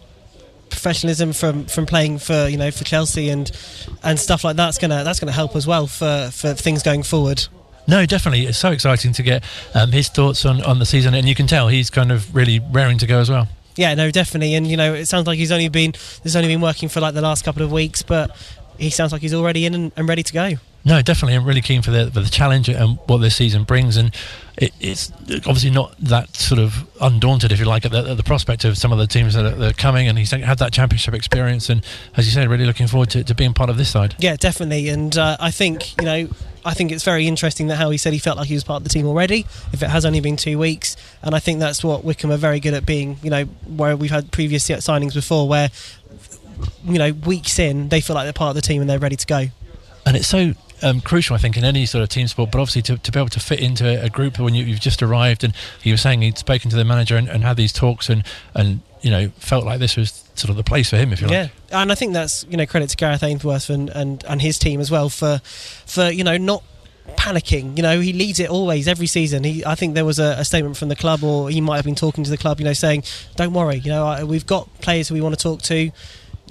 professionalism 0.69 1.31
from 1.31 1.67
from 1.67 1.85
playing 1.85 2.19
for 2.19 2.49
you 2.49 2.57
know 2.57 2.69
for 2.69 2.83
Chelsea 2.83 3.29
and 3.29 3.49
and 4.03 4.19
stuff 4.19 4.43
like 4.43 4.57
that's 4.57 4.77
gonna 4.77 5.05
that's 5.05 5.21
gonna 5.21 5.31
help 5.31 5.55
as 5.55 5.65
well 5.65 5.87
for 5.87 6.29
for 6.33 6.53
things 6.53 6.83
going 6.83 7.01
forward. 7.03 7.47
No, 7.87 8.05
definitely. 8.05 8.45
It's 8.45 8.57
so 8.57 8.71
exciting 8.71 9.13
to 9.13 9.23
get 9.23 9.43
um, 9.73 9.91
his 9.91 10.09
thoughts 10.09 10.45
on, 10.45 10.61
on 10.63 10.79
the 10.79 10.85
season, 10.85 11.13
and 11.13 11.27
you 11.27 11.35
can 11.35 11.47
tell 11.47 11.67
he's 11.67 11.89
kind 11.89 12.11
of 12.11 12.35
really 12.35 12.59
raring 12.59 12.97
to 12.99 13.07
go 13.07 13.19
as 13.19 13.29
well. 13.29 13.47
Yeah, 13.75 13.93
no, 13.93 14.09
definitely. 14.09 14.55
And 14.55 14.65
you 14.65 14.77
know, 14.77 14.93
it 14.93 15.05
sounds 15.05 15.27
like 15.27 15.37
he's 15.37 15.51
only 15.51 15.67
been 15.69 15.93
he's 16.23 16.35
only 16.35 16.47
been 16.47 16.61
working 16.61 16.89
for 16.89 16.99
like 16.99 17.13
the 17.13 17.21
last 17.21 17.43
couple 17.43 17.61
of 17.61 17.71
weeks, 17.71 18.01
but 18.01 18.35
he 18.77 18.89
sounds 18.89 19.11
like 19.11 19.21
he's 19.21 19.33
already 19.33 19.65
in 19.65 19.73
and, 19.73 19.91
and 19.95 20.07
ready 20.07 20.23
to 20.23 20.33
go. 20.33 20.51
No, 20.87 21.01
definitely. 21.01 21.33
I'm 21.33 21.45
really 21.45 21.61
keen 21.61 21.81
for 21.81 21.89
the 21.89 22.11
for 22.11 22.19
the 22.19 22.29
challenge 22.29 22.69
and 22.69 22.99
what 23.07 23.17
this 23.17 23.35
season 23.35 23.63
brings, 23.63 23.97
and 23.97 24.13
it, 24.55 24.71
it's 24.79 25.11
obviously 25.47 25.71
not 25.71 25.97
that 25.97 26.35
sort 26.35 26.59
of 26.59 26.87
undaunted, 27.01 27.51
if 27.51 27.57
you 27.57 27.65
like, 27.65 27.85
at 27.85 27.91
the, 27.91 28.11
at 28.11 28.17
the 28.17 28.23
prospect 28.23 28.65
of 28.65 28.77
some 28.77 28.91
of 28.91 28.99
the 28.99 29.07
teams 29.07 29.33
that 29.33 29.45
are, 29.45 29.55
that 29.55 29.71
are, 29.71 29.73
coming. 29.73 30.07
And 30.07 30.17
he's 30.17 30.29
had 30.29 30.59
that 30.59 30.71
championship 30.71 31.15
experience, 31.15 31.71
and 31.71 31.83
as 32.15 32.27
you 32.27 32.31
said, 32.31 32.47
really 32.47 32.67
looking 32.67 32.85
forward 32.85 33.09
to, 33.09 33.23
to 33.23 33.33
being 33.33 33.55
part 33.55 33.71
of 33.71 33.77
this 33.77 33.89
side. 33.89 34.13
Yeah, 34.19 34.35
definitely. 34.35 34.89
And 34.89 35.17
uh, 35.17 35.37
I 35.39 35.49
think 35.49 35.99
you 35.99 36.05
know, 36.05 36.29
I 36.63 36.75
think 36.75 36.91
it's 36.91 37.03
very 37.03 37.27
interesting 37.27 37.65
that 37.67 37.77
how 37.77 37.89
he 37.89 37.97
said 37.97 38.13
he 38.13 38.19
felt 38.19 38.37
like 38.37 38.47
he 38.47 38.53
was 38.53 38.63
part 38.63 38.77
of 38.77 38.83
the 38.83 38.89
team 38.89 39.07
already, 39.07 39.47
if 39.73 39.81
it 39.81 39.89
has 39.89 40.05
only 40.05 40.19
been 40.19 40.37
two 40.37 40.59
weeks. 40.59 40.95
And 41.23 41.33
I 41.33 41.39
think 41.39 41.59
that's 41.59 41.83
what 41.83 42.03
Wycombe 42.03 42.31
are 42.31 42.37
very 42.37 42.59
good 42.59 42.75
at 42.75 42.85
being. 42.85 43.17
You 43.23 43.31
know, 43.31 43.43
where 43.65 43.97
we've 43.97 44.11
had 44.11 44.31
previous 44.31 44.69
signings 44.69 45.15
before, 45.15 45.47
where 45.47 45.71
you 46.85 46.99
know, 46.99 47.11
weeks 47.11 47.57
in, 47.57 47.89
they 47.89 48.01
feel 48.01 48.15
like 48.15 48.27
they're 48.27 48.33
part 48.33 48.49
of 48.49 48.55
the 48.55 48.61
team 48.61 48.81
and 48.81 48.89
they're 48.89 48.99
ready 48.99 49.15
to 49.15 49.25
go. 49.25 49.47
And 50.05 50.15
it's 50.15 50.27
so 50.27 50.53
um, 50.81 51.01
crucial, 51.01 51.35
I 51.35 51.39
think, 51.39 51.57
in 51.57 51.63
any 51.63 51.85
sort 51.85 52.03
of 52.03 52.09
team 52.09 52.27
sport, 52.27 52.51
but 52.51 52.59
obviously 52.59 52.81
to, 52.83 52.97
to 52.97 53.11
be 53.11 53.19
able 53.19 53.29
to 53.29 53.39
fit 53.39 53.59
into 53.59 54.03
a 54.03 54.09
group 54.09 54.39
when 54.39 54.53
you, 54.53 54.65
have 54.65 54.79
just 54.79 55.01
arrived. 55.01 55.43
And 55.43 55.53
he 55.81 55.91
was 55.91 56.01
saying 56.01 56.21
he'd 56.21 56.37
spoken 56.37 56.69
to 56.71 56.75
the 56.75 56.85
manager 56.85 57.15
and, 57.15 57.29
and, 57.29 57.43
had 57.43 57.57
these 57.57 57.73
talks 57.73 58.09
and, 58.09 58.23
and, 58.53 58.81
you 59.01 59.11
know, 59.11 59.29
felt 59.37 59.65
like 59.65 59.79
this 59.79 59.95
was 59.95 60.23
sort 60.35 60.49
of 60.49 60.55
the 60.55 60.63
place 60.63 60.89
for 60.89 60.97
him, 60.97 61.13
if 61.13 61.21
you 61.21 61.27
like. 61.27 61.33
Yeah, 61.71 61.79
and 61.81 61.91
I 61.91 61.95
think 61.95 62.13
that's, 62.13 62.45
you 62.49 62.57
know, 62.57 62.65
credit 62.65 62.89
to 62.89 62.97
Gareth 62.97 63.23
Ainsworth 63.23 63.69
and, 63.69 63.89
and, 63.89 64.23
and 64.25 64.41
his 64.41 64.59
team 64.59 64.79
as 64.79 64.91
well 64.91 65.09
for, 65.09 65.39
for, 65.85 66.09
you 66.09 66.23
know, 66.23 66.37
not 66.37 66.63
panicking. 67.13 67.77
You 67.77 67.83
know, 67.83 67.99
he 67.99 68.13
leads 68.13 68.39
it 68.39 68.49
always 68.49 68.87
every 68.87 69.07
season. 69.07 69.43
He, 69.43 69.65
I 69.65 69.75
think 69.75 69.93
there 69.95 70.05
was 70.05 70.19
a, 70.19 70.35
a, 70.39 70.45
statement 70.45 70.77
from 70.77 70.89
the 70.89 70.95
club, 70.95 71.23
or 71.23 71.49
he 71.49 71.61
might 71.61 71.77
have 71.77 71.85
been 71.85 71.95
talking 71.95 72.23
to 72.23 72.29
the 72.29 72.37
club. 72.37 72.59
You 72.59 72.65
know, 72.65 72.73
saying, 72.73 73.03
"Don't 73.35 73.53
worry. 73.53 73.77
You 73.77 73.91
know, 73.91 74.05
I, 74.05 74.23
we've 74.23 74.45
got 74.45 74.73
players 74.81 75.07
who 75.07 75.15
we 75.15 75.21
want 75.21 75.37
to 75.37 75.41
talk 75.41 75.61
to. 75.63 75.91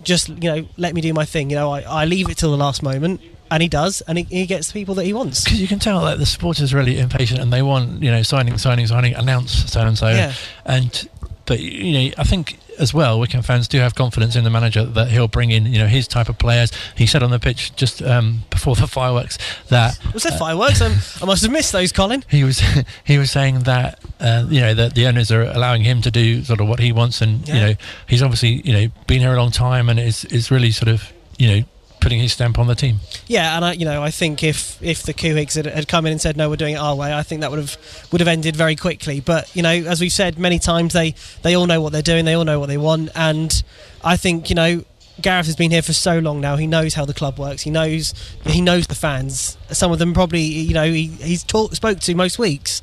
Just 0.03 0.29
you 0.29 0.53
know, 0.53 0.69
let 0.77 0.95
me 0.95 1.01
do 1.01 1.13
my 1.13 1.25
thing. 1.25 1.51
You 1.51 1.57
know, 1.57 1.71
I, 1.73 1.81
I 1.81 2.05
leave 2.05 2.29
it 2.29 2.37
till 2.37 2.51
the 2.51 2.57
last 2.57 2.83
moment." 2.83 3.21
And 3.55 3.63
he 3.63 3.69
does, 3.69 4.01
and 4.03 4.19
he, 4.19 4.25
he 4.25 4.47
gets 4.47 4.67
the 4.67 4.73
people 4.73 4.97
that 4.97 5.05
he 5.05 5.13
wants. 5.13 5.45
Because 5.45 5.61
you 5.61 5.69
can 5.69 5.79
tell 5.79 6.05
that 6.07 6.19
the 6.19 6.27
supporters 6.27 6.75
are 6.75 6.77
really 6.77 6.99
impatient, 6.99 7.41
and 7.41 7.53
they 7.53 7.63
want 7.63 8.03
you 8.03 8.11
know 8.11 8.23
signing, 8.23 8.59
signing, 8.59 8.89
signing, 8.89 9.15
announce 9.15 9.71
so 9.71 9.81
and 9.81 9.97
so, 9.97 10.33
and 10.67 11.09
but 11.47 11.61
you 11.61 11.93
know 11.93 12.15
I 12.19 12.25
think 12.25 12.59
as 12.81 12.93
well, 12.93 13.21
Wycombe 13.21 13.43
fans 13.43 13.69
do 13.69 13.79
have 13.79 13.95
confidence 13.95 14.35
in 14.35 14.43
the 14.43 14.51
manager 14.51 14.85
that 14.85 15.09
he'll 15.09 15.29
bring 15.29 15.53
in, 15.53 15.67
you 15.67 15.79
know, 15.79 15.87
his 15.87 16.09
type 16.09 16.29
of 16.29 16.37
players. 16.37 16.73
He 16.97 17.07
said 17.07 17.23
on 17.23 17.31
the 17.31 17.39
pitch 17.39 17.77
just 17.77 18.03
um, 18.03 18.43
before 18.51 18.75
the 18.75 18.87
fireworks 18.99 19.39
that 19.69 19.97
was 20.13 20.25
there 20.25 20.33
uh, 20.33 20.39
fireworks? 20.39 20.81
Um, 20.81 20.95
I 21.23 21.25
must 21.25 21.45
have 21.45 21.53
missed 21.53 21.71
those, 21.71 21.93
Colin. 21.93 22.25
He 22.29 22.43
was 22.43 22.61
he 23.05 23.17
was 23.17 23.31
saying 23.31 23.61
that 23.61 24.01
uh, 24.19 24.47
you 24.49 24.61
know 24.61 24.75
that 24.75 24.97
the 24.97 25.07
owners 25.07 25.31
are 25.31 25.43
allowing 25.43 25.85
him 25.85 26.03
to 26.03 26.11
do 26.11 26.43
sort 26.43 26.61
of 26.61 26.67
what 26.67 26.81
he 26.81 26.91
wants, 26.91 27.21
and 27.21 27.47
yeah. 27.47 27.55
you 27.55 27.61
know 27.61 27.75
he's 28.09 28.23
obviously 28.23 28.63
you 28.63 28.73
know 28.73 28.89
been 29.07 29.21
here 29.21 29.33
a 29.33 29.37
long 29.37 29.53
time 29.53 29.89
and 29.89 30.01
is 30.01 30.25
is 30.25 30.51
really 30.51 30.73
sort 30.73 30.89
of 30.89 31.13
you 31.39 31.47
know 31.47 31.65
putting 32.05 32.21
his 32.21 32.35
stamp 32.35 32.59
on 32.59 32.67
the 32.67 32.75
team. 32.75 33.01
Yeah, 33.27 33.57
and 33.57 33.65
I, 33.65 33.73
you 33.73 33.87
know, 33.87 34.03
I 34.03 34.11
think 34.11 34.43
if 34.45 34.81
if 34.83 35.03
the 35.05 35.15
Couhigs 35.15 35.55
had, 35.57 35.65
had 35.65 35.89
come 35.89 36.05
in 36.05 36.13
and 36.13 36.21
said 36.21 36.37
no, 36.37 36.51
we're 36.51 36.57
doing 36.57 36.75
it 36.75 36.79
our 36.79 36.95
way, 36.95 37.15
I 37.15 37.23
think 37.23 37.41
that 37.41 37.51
would 37.51 37.59
have 37.59 37.79
would 38.13 38.21
have 38.21 38.29
ended 38.29 38.55
very 38.55 38.77
quickly. 38.77 39.21
But 39.21 39.55
you 39.57 39.63
know, 39.63 39.71
as 39.71 40.03
we've 40.03 40.13
said 40.13 40.39
many 40.39 40.59
times, 40.59 40.93
they 40.93 41.15
they 41.43 41.57
all 41.57 41.67
know 41.67 41.81
what 41.81 41.93
they're 41.93 42.03
doing, 42.03 42.27
they 42.27 42.35
all 42.35 42.45
know 42.45 42.61
what 42.61 42.67
they 42.67 42.77
want, 42.77 43.11
and 43.17 43.63
I 44.05 44.17
think 44.17 44.51
you 44.51 44.55
know. 44.55 44.85
Gareth 45.21 45.47
has 45.47 45.55
been 45.55 45.71
here 45.71 45.81
for 45.81 45.93
so 45.93 46.19
long 46.19 46.41
now. 46.41 46.57
He 46.57 46.67
knows 46.67 46.95
how 46.95 47.05
the 47.05 47.15
club 47.15 47.39
works. 47.39 47.63
He 47.63 47.71
knows 47.71 48.15
he 48.45 48.61
knows 48.61 48.89
the 48.89 48.97
fans. 48.97 49.57
Some 49.71 49.93
of 49.93 50.01
them 50.01 50.13
probably, 50.13 50.41
you 50.41 50.75
know, 50.75 50.91
he, 50.91 51.07
he's 51.07 51.45
talk, 51.45 51.73
spoke 51.73 52.01
to 52.01 52.15
most 52.17 52.37
weeks. 52.37 52.83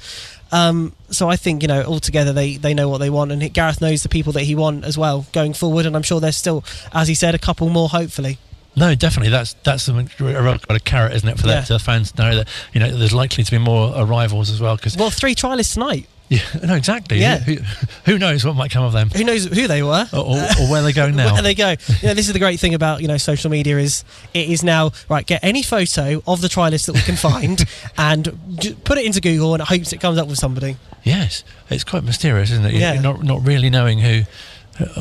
Um, 0.54 0.96
so 1.10 1.28
I 1.28 1.36
think 1.36 1.62
you 1.62 1.68
know 1.68 1.84
altogether 1.84 2.32
they, 2.32 2.56
they 2.56 2.74
know 2.74 2.88
what 2.88 3.00
they 3.00 3.10
want, 3.10 3.34
and 3.34 3.54
Gareth 3.54 3.82
knows 3.82 4.04
the 4.04 4.08
people 4.08 4.32
that 4.32 4.44
he 4.44 4.56
want 4.56 4.86
as 4.86 4.98
well 4.98 5.26
going 5.34 5.52
forward. 5.52 5.86
And 5.86 5.94
I'm 5.94 6.04
sure 6.04 6.22
there's 6.22 6.38
still, 6.38 6.64
as 6.94 7.10
he 7.10 7.16
said, 7.16 7.36
a 7.36 7.38
couple 7.38 7.68
more 7.68 7.90
hopefully. 7.90 8.38
No, 8.76 8.96
definitely. 8.96 9.32
That's 9.32 9.54
that's 9.64 9.88
a, 9.90 9.94
a, 9.96 10.60
a 10.70 10.80
carrot, 10.80 11.14
isn't 11.14 11.28
it, 11.28 11.40
for 11.40 11.48
yeah. 11.48 11.62
the, 11.62 11.80
fans 11.80 12.12
to 12.14 12.22
know 12.22 12.36
that 12.38 12.48
you 12.74 12.80
know 12.80 12.90
there's 12.90 13.14
likely 13.14 13.44
to 13.44 13.52
be 13.52 13.58
more 13.58 13.94
arrivals 13.96 14.50
as 14.50 14.62
well. 14.62 14.76
Because 14.78 14.96
well, 14.96 15.10
three 15.10 15.36
trialists 15.36 15.74
tonight. 15.74 16.08
Yeah, 16.32 16.40
no, 16.64 16.76
exactly. 16.76 17.20
Yeah. 17.20 17.40
Who, 17.40 17.58
who, 18.06 18.18
knows 18.18 18.46
what 18.46 18.56
might 18.56 18.72
come 18.72 18.86
of 18.86 18.94
them? 18.94 19.10
Who 19.10 19.26
knows 19.26 19.44
who 19.48 19.68
they 19.68 19.84
were, 19.84 20.08
or, 20.14 20.20
or, 20.20 20.38
or 20.38 20.72
where 20.72 20.82
they're 20.82 20.94
going 20.94 21.14
now? 21.18 21.34
where 21.34 21.42
they 21.42 21.54
go. 21.54 21.72
You 21.72 22.08
know, 22.08 22.14
this 22.14 22.28
is 22.28 22.32
the 22.32 22.40
great 22.40 22.58
thing 22.58 22.74
about 22.74 23.02
you 23.02 23.10
know 23.10 23.18
social 23.18 23.52
media 23.52 23.78
is 23.78 24.06
it 24.34 24.48
is 24.48 24.64
now 24.64 24.92
right. 25.10 25.26
Get 25.26 25.44
any 25.44 25.62
photo 25.62 26.24
of 26.26 26.40
the 26.40 26.48
trialist 26.48 26.86
that 26.86 26.94
we 26.94 27.02
can 27.02 27.18
find 27.18 27.66
and 27.98 28.80
put 28.86 28.98
it 28.98 29.06
into 29.06 29.20
Google, 29.20 29.56
and 29.56 29.62
it 29.62 29.68
hopes 29.68 29.92
it 29.92 30.00
comes 30.00 30.18
up 30.18 30.30
with 30.30 30.38
somebody. 30.38 30.78
Yes, 31.04 31.44
it's 31.70 31.84
quite 31.84 32.06
mysterious, 32.06 32.50
isn't 32.50 32.66
it? 32.66 32.76
Yeah. 32.76 32.94
You're 32.94 33.04
not 33.04 33.24
not 33.24 33.46
really 33.46 33.70
knowing 33.70 34.00
who. 34.00 34.22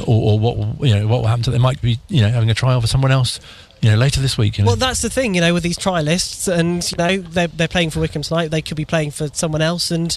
Or, 0.07 0.33
or, 0.33 0.39
what 0.39 0.57
you 0.87 0.95
know 0.95 1.07
what 1.07 1.21
will 1.21 1.29
happen 1.29 1.45
to 1.45 1.51
them. 1.51 1.61
They 1.61 1.63
might 1.63 1.81
be 1.81 1.99
you 2.09 2.23
know 2.23 2.29
having 2.29 2.51
a 2.51 2.55
trial 2.55 2.81
for 2.81 2.87
someone 2.87 3.13
else 3.13 3.41
you 3.81 3.91
know, 3.91 3.97
later 3.97 4.21
this 4.21 4.37
week. 4.37 4.59
You 4.59 4.65
know? 4.65 4.69
Well, 4.69 4.77
that's 4.77 5.03
the 5.03 5.11
thing, 5.11 5.35
you 5.35 5.41
know, 5.41 5.55
with 5.55 5.63
these 5.63 5.79
trialists, 5.79 6.53
and 6.53 6.91
you 6.91 6.99
know, 6.99 7.29
they're 7.29 7.49
they're 7.49 7.69
playing 7.69 7.91
for 7.91 8.01
Wycombe 8.01 8.23
tonight. 8.23 8.49
They 8.49 8.63
could 8.63 8.77
be 8.77 8.85
playing 8.85 9.13
for 9.13 9.29
someone 9.29 9.63
else, 9.63 9.91
and 9.91 10.17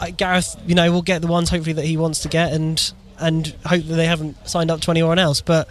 uh, 0.00 0.10
Gareth, 0.16 0.56
you 0.66 0.74
know, 0.74 0.90
will 0.90 1.02
get 1.02 1.20
the 1.20 1.28
ones 1.28 1.50
hopefully 1.50 1.74
that 1.74 1.84
he 1.84 1.96
wants 1.96 2.20
to 2.20 2.28
get, 2.28 2.52
and 2.52 2.92
and 3.18 3.54
hope 3.66 3.84
that 3.84 3.94
they 3.94 4.06
haven't 4.06 4.48
signed 4.48 4.70
up 4.70 4.80
to 4.82 4.90
anyone 4.90 5.18
else. 5.18 5.40
But 5.40 5.68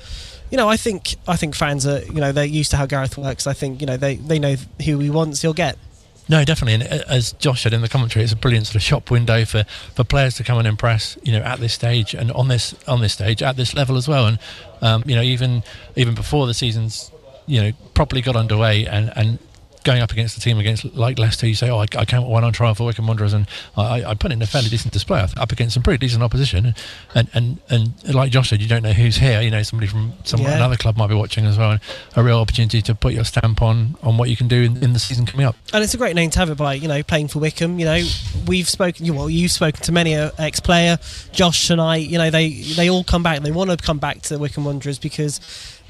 you 0.51 0.57
know, 0.57 0.69
I 0.69 0.77
think 0.77 1.15
I 1.27 1.35
think 1.35 1.55
fans 1.55 1.87
are, 1.87 2.03
you 2.03 2.21
know, 2.21 2.31
they're 2.31 2.45
used 2.45 2.71
to 2.71 2.77
how 2.77 2.85
Gareth 2.85 3.17
works. 3.17 3.47
I 3.47 3.53
think 3.53 3.81
you 3.81 3.87
know 3.87 3.97
they 3.97 4.17
they 4.17 4.37
know 4.37 4.55
who 4.85 4.99
he 4.99 5.09
wants, 5.09 5.41
he'll 5.41 5.53
get. 5.53 5.77
No, 6.31 6.45
definitely. 6.45 6.85
And 6.85 7.01
uh, 7.01 7.03
as 7.09 7.33
Josh 7.33 7.63
said 7.63 7.73
in 7.73 7.81
the 7.81 7.89
commentary, 7.89 8.23
it's 8.23 8.31
a 8.31 8.37
brilliant 8.37 8.65
sort 8.65 8.77
of 8.77 8.81
shop 8.81 9.11
window 9.11 9.43
for, 9.43 9.65
for 9.93 10.05
players 10.05 10.35
to 10.35 10.45
come 10.45 10.57
and 10.57 10.65
impress. 10.65 11.17
You 11.23 11.33
know, 11.33 11.41
at 11.41 11.59
this 11.59 11.73
stage 11.73 12.13
and 12.13 12.31
on 12.31 12.47
this 12.47 12.73
on 12.87 13.01
this 13.01 13.11
stage 13.11 13.43
at 13.43 13.57
this 13.57 13.73
level 13.75 13.97
as 13.97 14.07
well. 14.07 14.25
And 14.27 14.39
um, 14.81 15.03
you 15.05 15.13
know, 15.13 15.21
even 15.21 15.61
even 15.97 16.15
before 16.15 16.47
the 16.47 16.53
season's 16.53 17.11
you 17.47 17.61
know 17.61 17.71
properly 17.95 18.21
got 18.21 18.37
underway 18.37 18.85
and 18.85 19.11
and 19.17 19.39
going 19.83 20.01
up 20.01 20.11
against 20.11 20.35
the 20.35 20.41
team 20.41 20.59
against 20.59 20.85
like 20.95 21.17
Leicester, 21.17 21.47
you 21.47 21.55
say, 21.55 21.69
"Oh, 21.69 21.79
I, 21.79 21.85
I 21.97 22.05
came 22.05 22.23
one 22.23 22.43
on 22.43 22.53
trial 22.53 22.75
for 22.75 22.85
Wycombe 22.85 23.07
Wanderers," 23.07 23.33
and 23.33 23.47
I, 23.75 24.03
I, 24.03 24.13
put 24.13 24.31
in 24.31 24.41
a 24.41 24.45
fairly 24.45 24.69
decent 24.69 24.93
display 24.93 25.19
up 25.19 25.51
against 25.51 25.73
some 25.73 25.83
pretty 25.83 25.97
decent 25.97 26.23
opposition. 26.23 26.75
And 27.15 27.29
and 27.33 27.59
and 27.69 28.13
like 28.13 28.31
Josh 28.31 28.49
said, 28.49 28.61
you 28.61 28.67
don't 28.67 28.83
know 28.83 28.93
who's 28.93 29.17
here. 29.17 29.41
You 29.41 29.51
know, 29.51 29.63
somebody 29.63 29.87
from 29.87 30.13
some 30.23 30.41
yeah. 30.41 30.55
another 30.55 30.75
club 30.75 30.97
might 30.97 31.07
be 31.07 31.15
watching 31.15 31.45
as 31.45 31.57
well. 31.57 31.79
A 32.15 32.23
real 32.23 32.39
opportunity 32.39 32.81
to 32.83 32.95
put 32.95 33.13
your 33.13 33.23
stamp 33.23 33.61
on 33.61 33.95
on 34.03 34.17
what 34.17 34.29
you 34.29 34.37
can 34.37 34.47
do 34.47 34.61
in, 34.61 34.77
in, 34.83 34.93
the 34.93 34.99
season 34.99 35.25
coming 35.25 35.45
up. 35.45 35.55
And 35.73 35.83
it's 35.83 35.93
a 35.93 35.97
great 35.97 36.15
name 36.15 36.29
to 36.31 36.39
have 36.39 36.49
it 36.49 36.57
by. 36.57 36.75
You 36.75 36.87
know, 36.87 37.01
playing 37.03 37.29
for 37.29 37.39
Wycombe. 37.39 37.79
You 37.79 37.85
know, 37.85 38.03
we've 38.47 38.69
spoken. 38.69 39.13
Well, 39.15 39.29
you've 39.29 39.51
spoken 39.51 39.81
to 39.83 39.91
many 39.91 40.13
ex-player, 40.15 40.99
Josh 41.31 41.69
and 41.69 41.81
I. 41.81 41.97
You 41.97 42.17
know, 42.17 42.29
they 42.29 42.49
they 42.49 42.89
all 42.89 43.03
come 43.03 43.23
back. 43.23 43.41
They 43.41 43.51
want 43.51 43.71
to 43.71 43.77
come 43.77 43.99
back 43.99 44.21
to 44.23 44.33
the 44.35 44.39
Wycombe 44.39 44.65
Wanderers 44.65 44.99
because 44.99 45.39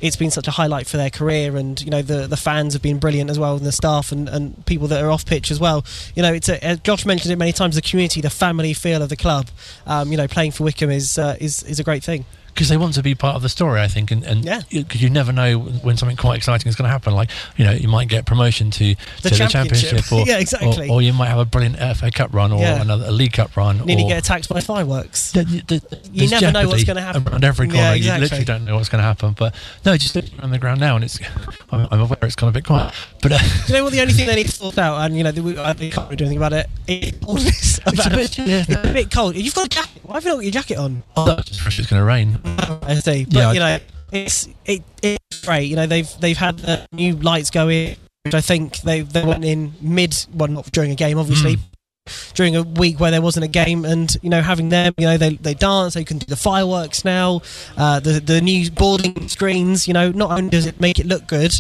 it's 0.02 0.16
been 0.16 0.32
such 0.32 0.48
a 0.48 0.52
highlight 0.52 0.88
for 0.88 0.98
their 0.98 1.10
career, 1.10 1.56
and 1.56 1.82
you 1.82 1.90
know 1.90 2.02
the 2.02 2.28
the 2.28 2.38
fans 2.38 2.74
have 2.74 2.82
been 2.82 3.00
brilliant 3.00 3.30
as 3.30 3.40
well, 3.40 3.56
and 3.58 3.66
the 3.66 3.72
staff 3.72 4.12
and, 4.12 4.28
and 4.28 4.66
people 4.66 4.88
that 4.88 5.04
are 5.04 5.12
off 5.12 5.26
pitch 5.26 5.52
as 5.52 5.60
well. 5.60 5.86
You 6.16 6.24
know, 6.24 6.34
it's 6.34 6.50
a, 6.50 6.78
Josh 6.78 7.06
mentioned 7.06 7.32
it 7.32 7.38
many 7.38 7.54
times. 7.54 7.76
The 7.76 7.82
community, 7.82 8.22
the 8.22 8.30
family 8.30 8.74
feel 8.74 9.02
of 9.02 9.10
the 9.10 9.16
club. 9.16 9.50
Um, 9.86 10.12
you 10.12 10.18
know, 10.18 10.28
playing 10.28 10.52
for 10.52 10.64
Wycombe 10.64 10.92
is 10.92 11.18
uh, 11.18 11.38
is 11.40 11.64
is 11.64 11.80
a 11.80 11.84
great 11.84 12.04
thing. 12.04 12.26
Because 12.54 12.70
they 12.70 12.78
want 12.78 12.94
to 12.96 13.04
be 13.04 13.16
part 13.16 13.36
of 13.36 13.42
the 13.42 13.50
story, 13.50 13.82
I 13.82 13.88
think, 13.88 14.12
and, 14.12 14.24
and 14.24 14.44
Yeah. 14.46 14.62
because 14.72 15.02
you 15.02 15.10
never 15.10 15.32
know 15.32 15.60
when 15.60 15.98
something 15.98 16.18
quite 16.18 16.38
exciting 16.38 16.68
is 16.68 16.76
going 16.76 16.86
to 16.88 16.92
happen. 16.92 17.14
Like 17.14 17.30
you 17.58 17.66
know, 17.66 17.72
you 17.72 17.88
might 17.88 18.08
get 18.08 18.26
promotion 18.26 18.72
to, 18.72 18.96
The 19.22 19.30
to 19.30 19.30
the 19.30 19.36
championship. 19.48 19.90
championship, 20.02 20.12
or, 20.12 20.24
Yeah, 20.28 20.40
exactly. 20.40 20.90
or, 20.90 20.94
or 20.96 21.02
you 21.02 21.14
might 21.14 21.28
have 21.30 21.40
a 21.40 21.46
brilliant 21.46 21.78
FA 21.98 22.12
Cup 22.12 22.34
run, 22.34 22.52
or 22.52 22.60
Yeah. 22.62 22.82
another 22.82 23.06
a 23.08 23.12
League 23.12 23.34
Cup 23.34 23.56
run, 23.58 23.86
Nearly 23.86 24.04
or 24.04 24.10
get 24.10 24.18
attacked 24.20 24.50
by 24.50 24.60
fireworks. 24.60 25.32
the, 25.32 25.44
the, 25.68 25.82
You 26.12 26.30
never 26.30 26.52
know 26.52 26.68
what's 26.68 26.84
gonna 26.84 27.02
happen. 27.02 27.28
around 27.28 27.44
every 27.44 27.68
Yeah, 27.68 27.74
corner. 27.74 27.96
exactly. 27.96 28.16
You 28.16 28.22
literally 28.22 28.46
don't 28.46 28.66
know 28.66 28.76
what's 28.76 28.90
going 28.90 29.00
to 29.02 29.08
happen. 29.08 29.34
But 29.38 29.56
no, 29.86 29.96
just 29.98 30.16
look 30.16 30.26
around 30.40 30.52
the 30.52 30.60
ground 30.60 30.80
now, 30.80 30.96
and 30.96 31.04
it's. 31.06 31.20
I'm, 31.72 31.88
I'm 31.92 32.02
aware 32.02 32.18
it's 32.24 32.36
gone 32.36 32.50
a 32.50 32.52
bit 32.52 32.66
quiet, 32.66 32.94
but 33.22 33.32
uh, 33.32 33.38
Do 33.38 33.46
you 33.68 33.74
know 33.80 33.84
what 33.86 33.94
the 33.94 34.02
only 34.02 34.14
thing 34.14 34.28
they 34.28 34.36
need 34.36 34.48
to 34.48 34.52
sort 34.52 34.78
out, 34.78 35.00
and 35.06 35.16
you 35.18 35.24
know, 35.24 35.32
they, 35.32 35.40
we, 35.42 35.54
they 35.54 35.90
can't 35.90 36.08
really 36.08 36.16
do 36.18 36.26
anything 36.26 36.38
about 36.38 36.54
it. 36.54 36.68
It's 36.88 37.80
it's 37.86 38.06
a 38.06 38.10
bit. 38.10 38.38
Yeah, 38.38 38.66
It's 38.68 38.90
a 38.90 38.94
bit 38.94 39.10
cold. 39.12 39.36
You've 39.36 39.56
got 39.56 39.68
a 39.68 39.70
jacket. 39.70 40.02
Why 40.04 40.16
have 40.16 40.24
you 40.26 40.30
not 40.32 40.36
got 40.38 40.44
your 40.44 40.52
jacket 40.52 40.78
on? 40.78 41.04
oh, 41.16 41.38
it's 41.48 41.62
going 41.66 42.00
to 42.00 42.04
rain. 42.04 42.40
I 42.44 42.96
see. 42.96 43.26
But 43.26 43.34
Yeah, 43.34 43.52
you 43.54 43.60
know, 43.60 43.80
it's 44.12 44.48
it, 44.66 44.84
it's 45.02 45.46
great. 45.46 45.70
You 45.70 45.76
know, 45.76 45.88
they've 45.88 46.10
they've 46.20 46.38
had 46.38 46.60
the 46.60 46.86
new 46.92 47.16
lights 47.16 47.50
go 47.50 47.70
in, 47.70 47.96
which 48.24 48.34
I 48.34 48.42
think 48.42 48.78
they 48.82 49.02
they 49.02 49.24
went 49.24 49.46
in 49.46 49.74
mid, 49.82 50.16
well, 50.34 50.50
not 50.50 50.72
during 50.72 50.92
a 50.92 50.96
game, 50.96 51.18
obviously. 51.18 51.58
During 52.34 52.56
a 52.56 52.64
week 52.64 53.00
where 53.00 53.12
there 53.12 53.22
wasn't 53.22 53.46
a 53.46 53.48
game, 53.48 53.86
and 53.86 54.14
you 54.24 54.30
know, 54.30 54.42
having 54.42 54.70
them, 54.70 54.94
you 54.98 55.06
know, 55.06 55.18
they, 55.18 55.36
they 55.36 55.54
dance, 55.54 55.94
they 55.94 56.04
can 56.04 56.18
do 56.18 56.26
the 56.26 56.36
fireworks 56.36 57.06
now, 57.06 57.42
uh, 57.78 58.00
the 58.00 58.20
the 58.20 58.42
new 58.42 58.70
boarding 58.72 59.30
screens. 59.30 59.88
You 59.88 59.94
know, 59.94 60.12
not 60.12 60.32
only 60.32 60.50
does 60.50 60.66
it 60.66 60.82
make 60.82 61.00
it 61.00 61.06
look 61.06 61.28
good, 61.28 61.54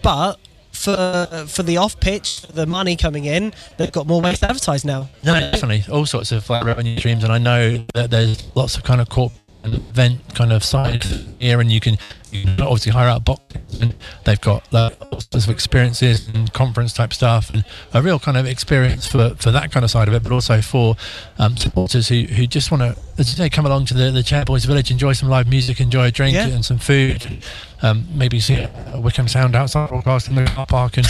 but 0.00 0.38
for 0.70 1.44
for 1.48 1.62
the 1.62 1.76
off 1.76 1.98
pitch, 2.00 2.42
the 2.42 2.64
money 2.66 2.96
coming 2.96 3.24
in, 3.24 3.52
they've 3.76 3.92
got 3.92 4.06
more 4.06 4.20
ways 4.20 4.38
to 4.40 4.48
advertise 4.48 4.84
now. 4.84 5.08
No, 5.24 5.38
definitely, 5.38 5.84
all 5.92 6.06
sorts 6.06 6.32
of 6.32 6.48
like 6.48 6.64
revenue 6.64 6.96
streams, 6.98 7.24
and 7.24 7.32
I 7.32 7.38
know 7.38 7.84
that 7.94 8.10
there's 8.10 8.44
lots 8.54 8.76
of 8.76 8.84
kind 8.84 9.00
of 9.00 9.08
corporate 9.08 9.41
and 9.64 9.74
event 9.74 10.20
kind 10.34 10.52
of 10.52 10.64
side 10.64 11.04
here, 11.38 11.60
and 11.60 11.70
you 11.70 11.80
can, 11.80 11.96
you 12.30 12.44
can 12.44 12.60
obviously 12.60 12.92
hire 12.92 13.08
out 13.08 13.24
boxes, 13.24 13.80
and 13.80 13.94
they've 14.24 14.40
got 14.40 14.70
like, 14.72 14.96
all 15.12 15.20
sorts 15.20 15.44
of 15.46 15.50
experiences 15.50 16.28
and 16.28 16.52
conference 16.52 16.92
type 16.92 17.12
stuff, 17.12 17.50
and 17.50 17.64
a 17.94 18.02
real 18.02 18.18
kind 18.18 18.36
of 18.36 18.46
experience 18.46 19.06
for, 19.06 19.30
for 19.36 19.50
that 19.50 19.70
kind 19.70 19.84
of 19.84 19.90
side 19.90 20.08
of 20.08 20.14
it, 20.14 20.22
but 20.22 20.32
also 20.32 20.60
for 20.60 20.96
um, 21.38 21.56
supporters 21.56 22.08
who, 22.08 22.22
who 22.22 22.46
just 22.46 22.70
want 22.70 22.82
to, 22.82 23.00
as 23.18 23.30
you 23.30 23.36
say, 23.36 23.48
come 23.48 23.66
along 23.66 23.84
to 23.86 23.94
the 23.94 24.10
the 24.10 24.20
Chairboys 24.22 24.66
Village, 24.66 24.90
enjoy 24.90 25.12
some 25.12 25.28
live 25.28 25.48
music, 25.48 25.80
enjoy 25.80 26.06
a 26.06 26.10
drink 26.10 26.34
Yeah. 26.34 26.48
and 26.48 26.64
some 26.64 26.78
food, 26.78 27.42
um, 27.82 28.06
maybe 28.14 28.40
see 28.40 28.54
a 28.54 29.00
Wycombe 29.00 29.28
Sound 29.28 29.54
outside 29.54 29.88
broadcast 29.88 30.28
in 30.28 30.34
the 30.34 30.44
car 30.44 30.66
park, 30.66 30.96
and 30.96 31.06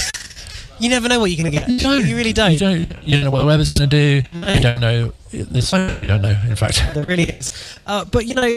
You 0.82 0.88
never 0.88 1.08
know 1.08 1.20
what 1.20 1.30
you're 1.30 1.40
going 1.40 1.52
to 1.52 1.56
get. 1.56 1.68
you 1.68 1.78
don't. 1.78 2.04
You 2.04 2.16
really 2.16 2.32
don't. 2.32 2.50
You 2.50 2.58
don't. 2.58 2.92
You 3.04 3.12
don't 3.12 3.24
know 3.24 3.30
what 3.30 3.38
the 3.42 3.46
weather's 3.46 3.72
going 3.72 3.88
to 3.88 3.96
do. 3.96 4.28
You 4.52 4.60
don't 4.60 4.80
know. 4.80 5.12
There's 5.30 5.68
so 5.68 5.78
you 6.02 6.08
don't 6.08 6.22
know. 6.22 6.36
In 6.48 6.56
fact, 6.56 6.82
There 6.92 7.04
really 7.04 7.22
is. 7.22 7.78
Uh, 7.86 8.04
but 8.04 8.26
you 8.26 8.34
know, 8.34 8.56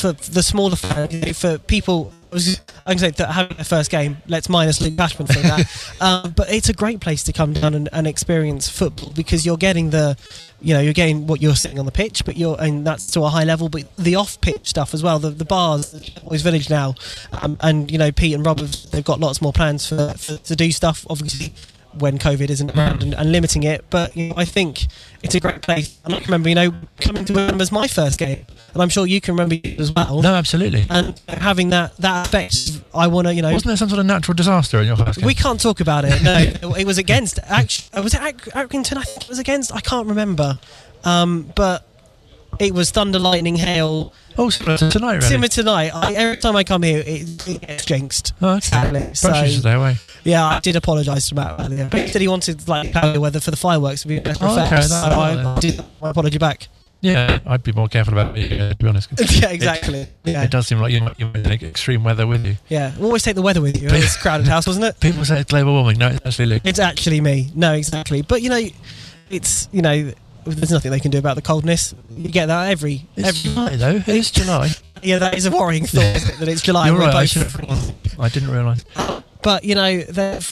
for 0.00 0.12
the 0.12 0.42
smaller 0.42 0.76
fan, 0.76 1.10
you 1.10 1.20
know, 1.20 1.32
for 1.32 1.58
people, 1.58 2.12
I 2.30 2.34
was 2.34 2.60
I 2.86 2.92
can 2.92 2.98
say 2.98 3.10
that 3.10 3.32
having 3.32 3.56
their 3.56 3.64
first 3.64 3.90
game, 3.90 4.16
let's 4.26 4.48
minus 4.48 4.80
Luke 4.80 4.96
Cashman 4.96 5.26
from 5.26 5.42
that. 5.42 5.94
um, 6.00 6.32
but 6.32 6.50
it's 6.50 6.68
a 6.68 6.72
great 6.72 7.00
place 7.00 7.22
to 7.24 7.32
come 7.32 7.52
down 7.52 7.74
and, 7.74 7.88
and 7.92 8.06
experience 8.06 8.68
football 8.68 9.10
because 9.10 9.44
you're 9.44 9.56
getting 9.56 9.90
the, 9.90 10.16
you 10.60 10.74
know, 10.74 10.80
you're 10.80 10.92
getting 10.92 11.26
what 11.26 11.42
you're 11.42 11.54
sitting 11.54 11.78
on 11.78 11.86
the 11.86 11.92
pitch, 11.92 12.24
but 12.24 12.36
you're 12.36 12.56
and 12.60 12.86
that's 12.86 13.10
to 13.12 13.22
a 13.22 13.28
high 13.28 13.44
level. 13.44 13.68
But 13.68 13.94
the 13.96 14.14
off-pitch 14.14 14.68
stuff 14.68 14.94
as 14.94 15.02
well, 15.02 15.18
the 15.18 15.30
the 15.30 15.44
bars, 15.44 15.90
the 15.90 16.20
Boys 16.22 16.42
Village 16.42 16.70
now, 16.70 16.94
um, 17.42 17.56
and 17.60 17.90
you 17.90 17.98
know, 17.98 18.12
Pete 18.12 18.34
and 18.34 18.44
Rob 18.44 18.60
have 18.60 18.90
they've 18.90 19.04
got 19.04 19.20
lots 19.20 19.42
more 19.42 19.52
plans 19.52 19.86
for, 19.86 20.14
for 20.14 20.36
to 20.36 20.56
do 20.56 20.70
stuff. 20.72 21.06
Obviously 21.10 21.52
when 21.98 22.18
COVID 22.18 22.50
isn't 22.50 22.76
around 22.76 23.02
and, 23.02 23.14
and 23.14 23.32
limiting 23.32 23.62
it. 23.62 23.84
But 23.90 24.16
you 24.16 24.28
know, 24.28 24.34
I 24.36 24.44
think 24.44 24.86
it's 25.22 25.34
a 25.34 25.40
great 25.40 25.62
place. 25.62 25.98
And 26.04 26.14
I 26.14 26.18
can 26.18 26.26
remember, 26.26 26.48
you 26.48 26.54
know, 26.54 26.72
coming 27.00 27.24
to 27.24 27.32
Wimbledon 27.32 27.58
was 27.58 27.72
my 27.72 27.86
first 27.86 28.18
game, 28.18 28.44
and 28.72 28.82
I'm 28.82 28.88
sure 28.88 29.06
you 29.06 29.20
can 29.20 29.34
remember 29.34 29.56
it 29.62 29.78
as 29.80 29.92
well. 29.92 30.22
no, 30.22 30.34
absolutely. 30.34 30.86
And 30.88 31.20
having 31.28 31.70
that 31.70 31.96
that 31.98 32.26
effect, 32.26 32.80
I 32.94 33.06
want 33.06 33.26
to, 33.26 33.34
you 33.34 33.42
know. 33.42 33.52
Wasn't 33.52 33.68
there 33.68 33.76
some 33.76 33.88
sort 33.88 34.00
of 34.00 34.06
natural 34.06 34.34
disaster 34.34 34.80
in 34.80 34.86
your 34.86 34.96
first 34.96 35.18
game? 35.18 35.26
We 35.26 35.34
can't 35.34 35.60
talk 35.60 35.80
about 35.80 36.04
it. 36.04 36.20
No, 36.60 36.74
it 36.74 36.86
was 36.86 36.98
against. 36.98 37.38
Actually, 37.44 38.02
was 38.02 38.14
it 38.14 38.20
Accrington? 38.20 38.96
I 38.96 39.02
think 39.02 39.22
it 39.22 39.28
was 39.28 39.38
against. 39.38 39.74
I 39.74 39.80
can't 39.80 40.06
remember. 40.06 40.58
Um, 41.02 41.50
but 41.56 41.86
it 42.60 42.74
was 42.74 42.90
thunder, 42.90 43.18
lightning, 43.18 43.56
hail. 43.56 44.12
oh, 44.38 44.50
similar 44.50 44.76
to 44.78 44.90
tonight, 44.90 45.14
really. 45.16 45.26
Similar 45.26 45.48
tonight. 45.48 45.90
I, 45.94 46.12
every 46.14 46.36
time 46.36 46.56
I 46.56 46.64
come 46.64 46.82
here, 46.82 47.02
it, 47.04 47.48
it 47.48 47.60
gets 47.62 47.84
jinxed. 47.84 48.34
Oh, 48.42 48.50
okay. 48.56 48.60
Sadly. 48.60 49.14
So- 49.14 49.46
stay 49.46 49.72
away. 49.72 49.96
Yeah, 50.22 50.44
I 50.46 50.60
did 50.60 50.76
apologise 50.76 51.28
to 51.30 51.34
Matt 51.34 51.58
earlier. 51.60 51.88
But 51.90 52.00
he 52.02 52.08
said 52.08 52.20
he 52.20 52.28
wanted 52.28 52.68
like 52.68 52.92
cloudy 52.92 53.18
weather 53.18 53.40
for 53.40 53.50
the 53.50 53.56
fireworks 53.56 54.02
to 54.02 54.08
be 54.08 54.18
better 54.20 54.44
Oh, 54.44 54.66
okay, 54.66 54.82
so 54.82 54.94
I 54.94 55.34
that- 55.36 55.60
did 55.62 55.82
my 56.02 56.10
apology 56.10 56.36
back. 56.38 56.68
Yeah, 57.02 57.38
I'd 57.46 57.62
be 57.62 57.72
more 57.72 57.88
careful 57.88 58.12
about 58.12 58.36
it, 58.36 58.60
uh, 58.60 58.68
to 58.68 58.76
be 58.76 58.86
honest. 58.86 59.08
yeah, 59.40 59.48
exactly. 59.48 60.06
Yeah, 60.24 60.42
It 60.44 60.50
does 60.50 60.66
seem 60.66 60.80
like 60.80 60.92
you 60.92 61.00
might, 61.00 61.18
you 61.18 61.24
might 61.24 61.44
take 61.44 61.62
extreme 61.62 62.04
weather 62.04 62.26
with 62.26 62.44
you. 62.44 62.58
yeah. 62.68 62.92
Always 63.00 63.22
take 63.22 63.36
the 63.36 63.40
weather 63.42 63.62
with 63.62 63.80
you. 63.80 63.88
It 63.88 63.92
was 63.94 64.18
crowded 64.18 64.46
house, 64.46 64.66
wasn't 64.66 64.84
it? 64.84 65.00
People 65.00 65.24
say 65.24 65.40
it's 65.40 65.50
global 65.50 65.72
warming. 65.72 65.96
No, 65.96 66.08
it's 66.08 66.26
actually 66.26 66.44
Luke. 66.46 66.62
It's 66.66 66.78
actually 66.78 67.22
me. 67.22 67.50
No, 67.54 67.72
exactly. 67.72 68.20
But 68.20 68.42
you 68.42 68.50
know, 68.50 68.60
it's 69.30 69.70
you 69.72 69.80
know, 69.80 70.12
there's 70.44 70.70
nothing 70.70 70.90
they 70.90 71.00
can 71.00 71.10
do 71.10 71.18
about 71.18 71.36
the 71.36 71.42
coldness. 71.42 71.94
You 72.10 72.28
get 72.28 72.46
that 72.46 72.70
every 72.70 73.06
It's 73.16 73.28
every. 73.28 73.50
July 73.50 73.76
though. 73.76 74.02
It's 74.06 74.30
July. 74.30 74.70
Yeah, 75.02 75.18
that 75.20 75.34
is 75.34 75.46
a 75.46 75.50
worrying 75.50 75.86
thought 75.86 76.14
isn't 76.14 76.34
it, 76.34 76.38
that 76.40 76.48
it's 76.48 76.60
July. 76.60 76.88
You're 76.88 76.98
right. 76.98 77.14
I, 77.14 77.24
have, 77.24 77.94
I 78.20 78.28
didn't 78.28 78.50
realise. 78.50 78.84
But 79.40 79.64
you 79.64 79.74
know, 79.74 80.02
the 80.02 80.46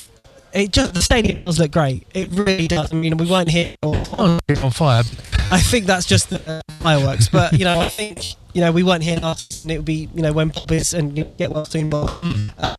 it 0.55 0.73
just 0.73 0.95
the 0.95 1.03
stadium 1.03 1.45
does 1.45 1.59
look 1.59 1.71
great. 1.71 2.07
It 2.15 2.31
really 2.31 2.67
does. 2.67 2.91
I 2.91 2.97
mean, 2.97 3.19
we 3.19 3.27
weren't 3.27 3.51
here. 3.51 3.75
Oh, 3.83 3.95
on 4.19 4.71
fire. 4.71 5.03
I 5.51 5.61
think 5.61 5.85
that's 5.85 6.07
just 6.07 6.31
the 6.31 6.41
uh, 6.51 6.61
fireworks. 6.83 7.29
But 7.29 7.53
you 7.53 7.67
know, 7.67 7.79
I 7.79 7.91
think 7.91 8.21
you 8.55 8.63
know 8.63 8.73
we 8.73 8.83
weren't 8.83 9.03
here 9.03 9.19
last, 9.19 9.65
and 9.65 9.73
it 9.73 9.77
would 9.77 9.85
be 9.85 10.09
you 10.15 10.23
know 10.23 10.33
when 10.33 10.49
Bob 10.49 10.73
is 10.73 10.95
and 10.95 11.15
get 11.37 11.51
well 11.51 11.67
soon, 11.67 11.91
Bob, 11.91 12.11
uh, 12.59 12.75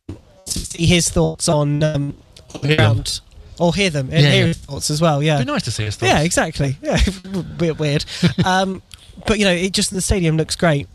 to 0.45 0.59
see 0.59 0.87
his 0.87 1.09
thoughts 1.09 1.47
on 1.47 1.83
um, 1.83 2.17
on 2.55 2.61
the 2.61 2.67
Hear 2.69 2.77
them. 2.77 2.93
ground 2.95 3.21
or 3.59 3.73
hear 3.75 3.89
them 3.89 4.09
and 4.11 4.23
Yeah, 4.23 4.29
hear 4.31 4.41
yeah. 4.41 4.47
his 4.47 4.57
thoughts 4.57 4.89
as 4.89 5.01
well. 5.01 5.21
Yeah, 5.21 5.35
It'd 5.35 5.47
be 5.47 5.53
nice 5.53 5.63
to 5.63 5.71
see 5.71 5.85
us. 5.87 5.95
thoughts. 5.97 6.11
yeah, 6.11 6.21
exactly. 6.21 6.77
Yeah, 6.81 6.97
a 7.35 7.43
bit 7.43 7.77
weird. 7.79 8.05
um, 8.45 8.81
but 9.27 9.37
you 9.39 9.45
know, 9.45 9.51
it 9.53 9.73
just 9.73 9.91
the 9.91 10.01
stadium 10.01 10.37
looks 10.37 10.55
great, 10.55 10.87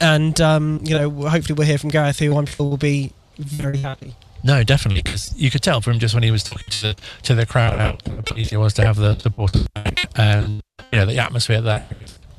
and 0.00 0.40
um, 0.40 0.80
you 0.84 0.96
know, 0.96 1.10
hopefully 1.28 1.54
we'll 1.56 1.66
hear 1.66 1.78
from 1.78 1.90
Gareth, 1.90 2.18
who 2.18 2.36
I'm 2.36 2.46
sure 2.46 2.68
will 2.70 2.76
be 2.76 3.12
very 3.38 3.78
happy. 3.78 4.14
No, 4.44 4.62
definitely, 4.62 5.02
because 5.02 5.34
you 5.36 5.50
could 5.50 5.62
tell 5.62 5.80
from 5.80 5.98
just 5.98 6.14
when 6.14 6.22
he 6.22 6.30
was 6.30 6.44
talking 6.44 6.68
to 6.70 6.82
the 6.82 6.96
to 7.24 7.34
the 7.34 7.44
crowd 7.44 7.78
how 7.78 7.92
pleased 8.22 8.50
he 8.50 8.56
was 8.56 8.72
to 8.74 8.86
have 8.86 8.96
the 8.96 9.18
supporters 9.18 9.66
back, 9.74 10.06
and 10.16 10.62
you 10.92 10.98
know 11.00 11.06
the 11.06 11.18
atmosphere 11.18 11.60
there. 11.60 11.86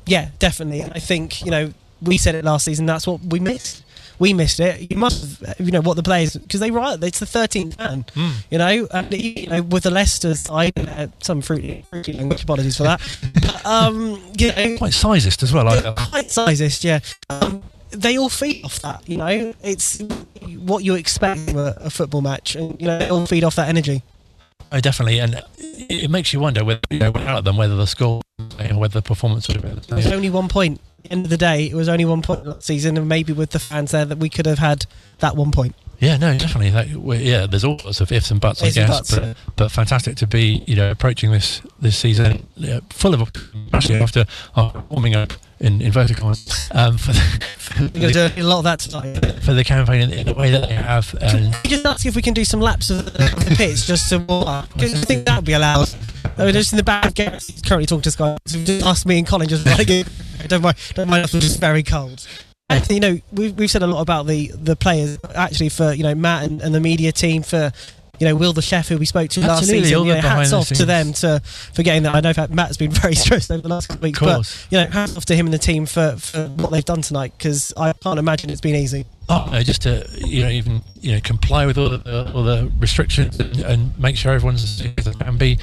Yeah, 0.06 0.30
definitely. 0.38 0.80
And 0.80 0.92
I 0.94 0.98
think 0.98 1.44
you 1.44 1.50
know 1.50 1.72
we 2.02 2.16
said 2.16 2.34
it 2.34 2.44
last 2.44 2.64
season. 2.64 2.86
That's 2.86 3.06
what 3.06 3.20
we 3.20 3.38
missed. 3.38 3.84
We 4.20 4.32
missed 4.34 4.60
it. 4.60 4.90
You 4.90 4.96
must, 4.98 5.40
have, 5.44 5.58
you 5.58 5.72
know, 5.72 5.80
what 5.80 5.96
the 5.96 6.02
players 6.02 6.36
because 6.36 6.60
they 6.60 6.70
were. 6.70 6.96
It's 7.02 7.18
the 7.18 7.26
13th 7.26 7.78
man. 7.78 8.04
You 8.50 8.58
know, 8.58 8.86
and, 8.92 9.12
you 9.12 9.48
know, 9.48 9.62
with 9.62 9.82
the 9.84 9.90
Leicester 9.90 10.34
side, 10.34 10.72
uh, 10.78 11.08
some 11.20 11.40
fruity, 11.40 11.84
fruity 11.90 12.12
language. 12.12 12.42
Apologies 12.44 12.76
for 12.76 12.82
that. 12.84 13.00
But, 13.34 13.66
um, 13.66 14.20
you 14.38 14.48
know, 14.48 14.76
Quite 14.76 14.92
sizist 14.92 15.42
as 15.42 15.52
well. 15.52 15.64
Quite 15.94 16.26
sizist. 16.28 16.84
Yeah. 16.84 17.00
Um, 17.30 17.62
they 17.90 18.18
all 18.18 18.28
feed 18.28 18.64
off 18.64 18.78
that, 18.82 19.08
you 19.08 19.16
know. 19.16 19.52
It's 19.62 20.00
what 20.58 20.84
you 20.84 20.94
expect 20.94 21.40
from 21.40 21.58
a, 21.58 21.74
a 21.80 21.90
football 21.90 22.20
match, 22.20 22.54
and 22.54 22.80
you 22.80 22.86
know, 22.86 22.98
they 22.98 23.08
all 23.08 23.26
feed 23.26 23.42
off 23.42 23.56
that 23.56 23.68
energy. 23.68 24.02
Oh, 24.70 24.78
definitely, 24.78 25.18
and 25.18 25.42
it, 25.58 26.10
makes 26.10 26.32
you 26.32 26.38
wonder 26.38 26.64
whether 26.64 26.80
you 26.90 27.00
know 27.00 27.10
without 27.10 27.42
them 27.42 27.56
whether 27.56 27.74
the 27.74 27.86
score 27.88 28.22
or 28.38 28.78
whether 28.78 29.00
the 29.00 29.02
performance 29.02 29.48
would 29.48 29.56
have 29.56 29.64
been. 29.64 29.74
the 29.74 29.80
It 29.80 29.92
was 29.96 30.04
same. 30.04 30.14
only 30.14 30.30
one 30.30 30.46
point. 30.48 30.80
At 31.00 31.04
the 31.04 31.12
end 31.12 31.26
of 31.26 31.30
the 31.30 31.36
day, 31.36 31.66
it 31.66 31.74
was 31.74 31.88
only 31.88 32.04
one 32.04 32.22
point 32.22 32.46
last 32.46 32.62
season, 32.62 32.96
and 32.96 33.08
maybe 33.08 33.32
with 33.32 33.50
the 33.50 33.58
fans 33.58 33.92
there, 33.92 34.04
that 34.04 34.18
we 34.18 34.28
could 34.28 34.46
have 34.46 34.58
had 34.58 34.86
that 35.18 35.36
one 35.36 35.50
point. 35.50 35.74
Yeah, 35.98 36.16
no, 36.16 36.36
definitely. 36.36 36.70
That, 36.70 36.88
yeah, 37.20 37.46
there's 37.46 37.64
all 37.64 37.78
sorts 37.78 38.00
of 38.00 38.10
ifs 38.10 38.30
and 38.30 38.40
buts, 38.40 38.62
Ifs 38.62 38.76
I 38.76 38.80
guess, 38.80 38.88
buts, 38.88 39.14
but, 39.14 39.22
yeah. 39.22 39.34
but 39.56 39.70
fantastic 39.70 40.16
to 40.16 40.26
be 40.26 40.64
you 40.66 40.74
know 40.74 40.90
approaching 40.90 41.30
this 41.30 41.60
this 41.78 41.96
season 41.96 42.46
yeah, 42.56 42.80
full 42.88 43.12
of 43.12 43.30
especially 43.66 43.96
after 43.96 44.24
uh, 44.56 44.80
warming 44.88 45.14
up 45.14 45.34
in 45.60 45.82
inverted 45.82 46.16
commas 46.16 46.70
um, 46.72 46.96
for 46.96 47.12
the, 47.12 47.20
for, 47.58 47.82
the, 47.82 48.30
to 48.32 48.40
a 48.40 48.42
lot 48.42 48.58
of 48.58 48.64
that 48.64 48.78
tonight. 48.78 49.42
for 49.42 49.52
the 49.52 49.62
campaign 49.62 50.00
in, 50.00 50.12
in 50.12 50.26
the 50.26 50.34
way 50.34 50.50
that 50.50 50.68
they 50.68 50.74
have. 50.74 51.14
And 51.20 51.52
Can 51.52 51.60
you 51.64 51.70
just 51.70 51.84
ask 51.84 52.06
if 52.06 52.16
we 52.16 52.22
can 52.22 52.32
do 52.32 52.46
some 52.46 52.60
laps 52.60 52.88
of 52.88 53.04
the, 53.04 53.24
of 53.24 53.44
the 53.44 53.54
pitch 53.56 53.84
just 53.86 54.08
to 54.08 54.18
warm 54.20 54.48
up? 54.48 54.72
Do 54.78 54.86
you 54.86 54.96
think 54.96 55.26
that 55.26 55.36
would 55.36 55.44
be 55.44 55.52
allowed? 55.52 55.90
I 56.38 56.46
mean, 56.46 56.54
just 56.54 56.72
in 56.72 56.78
the 56.78 56.82
back 56.82 57.04
of 57.04 57.14
Gareth, 57.14 57.62
currently 57.66 57.84
talking 57.84 58.02
to 58.02 58.10
Sky. 58.10 58.38
So 58.46 58.64
just 58.64 58.86
ask 58.86 59.04
me 59.04 59.18
and 59.18 59.26
Colin 59.26 59.48
just 59.48 59.66
like, 59.66 59.88
don't 60.48 60.62
mind, 60.62 60.76
don't 60.94 61.08
mind 61.08 61.24
it's 61.24 61.32
just 61.32 61.60
very 61.60 61.82
cold. 61.82 62.26
And, 62.70 62.88
you 62.88 63.00
know, 63.00 63.18
we've, 63.32 63.56
we've 63.58 63.70
said 63.70 63.82
a 63.82 63.86
lot 63.86 64.00
about 64.00 64.26
the, 64.26 64.48
the 64.54 64.76
players, 64.76 65.18
actually, 65.34 65.70
for, 65.70 65.92
you 65.92 66.04
know, 66.04 66.14
Matt 66.14 66.44
and, 66.44 66.62
and 66.62 66.72
the 66.72 66.78
media 66.78 67.10
team, 67.10 67.42
for, 67.42 67.72
you 68.20 68.28
know, 68.28 68.36
Will 68.36 68.52
the 68.52 68.62
chef 68.62 68.86
who 68.86 68.96
we 68.96 69.06
spoke 69.06 69.28
to 69.30 69.40
last 69.40 69.62
Absolutely, 69.62 69.88
season. 69.88 70.06
You 70.06 70.14
know, 70.14 70.20
hats 70.20 70.24
behind 70.24 70.50
the 70.50 70.56
off 70.56 70.68
to 70.68 70.84
them 70.84 71.12
to, 71.14 71.40
for 71.74 71.82
getting 71.82 72.04
that. 72.04 72.14
I 72.14 72.20
know 72.20 72.32
that 72.32 72.50
Matt's 72.50 72.76
been 72.76 72.90
very 72.92 73.16
stressed 73.16 73.50
over 73.50 73.62
the 73.62 73.68
last 73.68 73.88
couple 73.88 73.98
of 73.98 74.02
weeks, 74.04 74.20
but, 74.20 74.66
you 74.70 74.78
know, 74.78 74.86
hats 74.86 75.16
off 75.16 75.24
to 75.26 75.34
him 75.34 75.46
and 75.46 75.52
the 75.52 75.58
team 75.58 75.84
for, 75.84 76.14
for 76.16 76.46
what 76.46 76.70
they've 76.70 76.84
done 76.84 77.02
tonight 77.02 77.32
because 77.36 77.72
I 77.76 77.92
can't 77.92 78.20
imagine 78.20 78.50
it's 78.50 78.60
been 78.60 78.76
easy. 78.76 79.04
Oh, 79.28 79.48
no, 79.50 79.62
just 79.62 79.82
to 79.82 80.08
you 80.26 80.42
know 80.42 80.50
even 80.50 80.82
you 81.00 81.12
know 81.12 81.20
comply 81.20 81.64
with 81.64 81.78
all 81.78 81.88
the 81.88 82.32
all 82.34 82.42
the 82.42 82.70
restrictions 82.80 83.38
and, 83.38 83.58
and 83.60 83.96
make 83.96 84.16
sure 84.16 84.32
everyone's 84.32 84.64
as 84.64 84.76
safe 84.76 84.92
as 84.98 85.04
they 85.04 85.12
can 85.12 85.38
be. 85.38 85.56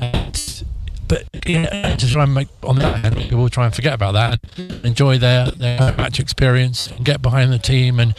And, 0.00 0.64
but 1.12 1.46
you 1.46 1.60
know, 1.60 1.68
to 1.96 2.08
try 2.08 2.24
and 2.24 2.32
make 2.32 2.48
on 2.62 2.76
that 2.76 2.94
other 2.94 2.98
hand, 2.98 3.16
people 3.16 3.48
try 3.50 3.66
and 3.66 3.74
forget 3.74 3.92
about 3.92 4.12
that 4.12 4.40
and 4.56 4.84
enjoy 4.84 5.18
their 5.18 5.50
their 5.50 5.78
match 5.96 6.18
experience 6.18 6.86
and 6.86 7.04
get 7.04 7.20
behind 7.20 7.52
the 7.52 7.58
team 7.58 8.00
and 8.00 8.14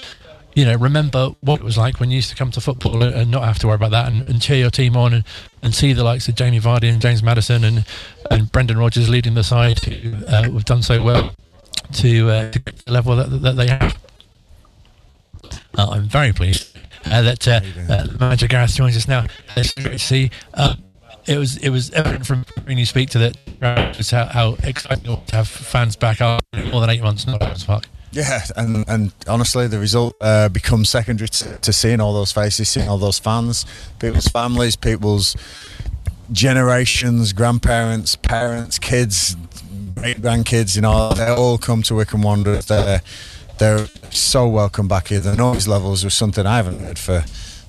you 0.53 0.63
know 0.63 0.75
remember 0.75 1.29
what 1.41 1.59
it 1.59 1.63
was 1.63 1.75
like 1.75 1.99
when 1.99 2.11
you 2.11 2.17
used 2.17 2.29
to 2.29 2.35
come 2.35 2.51
to 2.51 2.61
football 2.61 3.01
and, 3.01 3.31
not 3.31 3.43
have 3.43 3.57
to 3.57 3.65
worry 3.65 3.75
about 3.75 3.89
that 3.89 4.11
and, 4.11 4.29
and 4.29 4.41
cheer 4.43 4.57
your 4.57 4.69
team 4.69 4.95
on 4.95 5.11
and, 5.11 5.23
and 5.63 5.73
see 5.73 5.91
the 5.93 6.03
likes 6.03 6.27
of 6.27 6.35
Jamie 6.35 6.59
Vardy 6.59 6.87
and 6.91 7.01
James 7.01 7.23
Maddison 7.23 7.63
and 7.63 7.85
and 8.29 8.51
Brendan 8.51 8.77
Rodgers 8.77 9.09
leading 9.09 9.33
the 9.33 9.43
side 9.43 9.79
who 9.79 10.23
uh, 10.27 10.43
have 10.43 10.65
done 10.65 10.83
so 10.83 11.01
well 11.01 11.33
to, 11.93 12.29
uh, 12.29 12.51
to 12.51 12.59
the 12.59 12.91
level 12.91 13.15
that, 13.15 13.29
that 13.41 13.55
they 13.55 13.67
have. 13.67 13.97
Uh, 15.75 15.89
I'm 15.89 16.07
very 16.07 16.31
pleased 16.31 16.77
uh, 17.05 17.23
that 17.23 17.47
uh, 17.47 17.59
uh, 17.89 18.07
manager 18.19 18.47
Gareth 18.47 18.75
joins 18.75 18.95
us 18.95 19.07
now. 19.07 19.25
It's 19.55 19.73
great 19.73 19.93
to 19.93 19.99
see. 19.99 20.31
Uh, 20.53 20.75
it 21.25 21.37
was 21.37 21.57
it 21.57 21.69
was 21.69 21.89
evident 21.91 22.25
from 22.25 22.45
when 22.65 22.77
you 22.77 22.85
speak 22.85 23.09
to 23.11 23.19
that 23.19 23.93
just 23.93 24.11
how, 24.11 24.25
how 24.25 24.57
exciting 24.63 25.05
it 25.05 25.09
was 25.09 25.25
to 25.27 25.35
have 25.35 25.47
fans 25.47 25.95
back 25.95 26.21
after 26.21 26.45
more 26.71 26.81
than 26.81 26.89
eight 26.89 27.01
months 27.01 27.25
not 27.25 27.41
at 27.41 27.63
Park. 27.65 27.87
Yeah, 28.11 28.43
and, 28.55 28.85
and 28.87 29.11
honestly, 29.27 29.67
the 29.67 29.79
result 29.79 30.15
uh, 30.21 30.47
becomes 30.47 30.87
secondary 30.87 31.29
to, 31.29 31.57
to 31.57 31.73
seeing 31.73 31.99
all 31.99 32.13
those 32.13 32.31
faces, 32.31 32.69
seeing 32.69 32.87
all 32.87 32.99
those 32.99 33.17
fans, 33.17 33.65
people's 33.97 34.27
families, 34.27 34.75
people's 34.75 35.35
generations, 36.31 37.33
grandparents, 37.33 38.15
parents, 38.15 38.77
kids, 38.77 39.35
great 39.95 40.17
grandkids. 40.17 40.75
You 40.75 40.83
know, 40.83 41.11
they 41.13 41.27
all 41.27 41.57
come 41.57 41.81
to 41.83 41.95
Wycombe 41.95 42.21
Wanderers. 42.21 42.67
They're 42.67 43.01
they're 43.57 43.87
so 44.11 44.47
welcome 44.47 44.87
back 44.87 45.07
here. 45.07 45.19
The 45.19 45.35
noise 45.35 45.67
levels 45.67 46.03
was 46.03 46.13
something 46.13 46.45
I 46.45 46.57
haven't 46.57 46.81
heard 46.81 46.99
for 46.99 47.23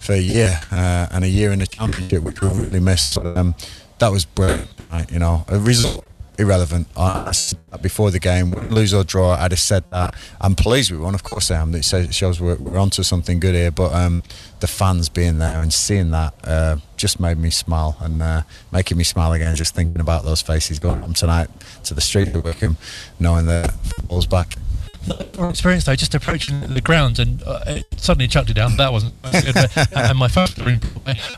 for 0.05 0.13
a 0.13 0.19
year 0.19 0.61
uh, 0.71 1.07
and 1.11 1.25
a 1.25 1.29
year 1.29 1.51
in 1.51 1.61
the 1.61 1.67
championship, 1.67 2.23
which 2.23 2.41
we 2.43 2.49
really 2.49 2.81
missed. 2.81 3.17
Um, 3.17 3.55
that 3.99 4.13
was 4.13 4.25
brilliant. 4.25 4.69
Right, 4.93 5.11
you 5.11 5.19
know, 5.19 5.45
a 5.49 5.59
result 5.59 6.05
irrelevant. 6.39 6.89
I 6.97 7.33
said 7.33 7.59
that 7.71 7.83
before 7.83 8.11
the 8.11 8.19
game, 8.19 8.51
lose 8.71 8.93
or 8.93 9.05
draw, 9.05 9.35
I'd 9.35 9.53
have 9.53 9.61
said 9.61 9.85
that. 9.91 10.15
I'm 10.41 10.55
pleased 10.55 10.91
we 10.91 10.99
won, 10.99 11.15
of 11.15 11.23
course 11.23 11.51
I 11.51 11.61
am. 11.61 11.75
It 11.75 11.85
shows 11.85 12.41
we're, 12.41 12.57
we're 12.57 12.79
onto 12.79 13.03
something 13.03 13.41
good 13.41 13.55
here. 13.55 13.71
But 13.71 13.93
um, 13.93 14.23
the 14.61 14.67
fans 14.67 15.09
being 15.09 15.39
there 15.39 15.61
and 15.61 15.73
seeing 15.73 16.11
that 16.11 16.35
uh, 16.45 16.77
just 16.97 17.21
made 17.21 17.39
me 17.39 17.51
smile 17.51 17.97
and 18.01 18.23
uh, 18.23 18.43
making 18.73 18.99
me 18.99 19.05
smile 19.05 19.33
again 19.33 19.55
just 19.57 19.75
thinking 19.75 20.01
about 20.01 20.25
those 20.25 20.41
faces 20.43 20.79
going 20.79 21.03
on 21.03 21.15
tonight 21.15 21.49
to 21.85 21.95
the 21.95 22.01
street 22.01 22.29
of 22.29 22.45
Wycombe, 22.45 22.77
knowing 23.21 23.47
that 23.47 23.71
football's 23.73 24.27
back 24.27 24.55
experience 25.49 25.85
though, 25.85 25.95
just 25.97 26.15
approaching 26.15 26.61
the 26.61 26.81
ground 26.81 27.19
and 27.19 27.43
uh, 27.45 27.61
it 27.67 27.87
suddenly 27.97 28.29
chucked 28.29 28.51
it 28.51 28.55
down. 28.55 28.77
That 28.77 28.93
wasn't 28.93 29.21
good, 29.23 29.55
but, 29.55 29.93
and 29.97 30.19
my 30.19 30.29
phone 30.29 30.49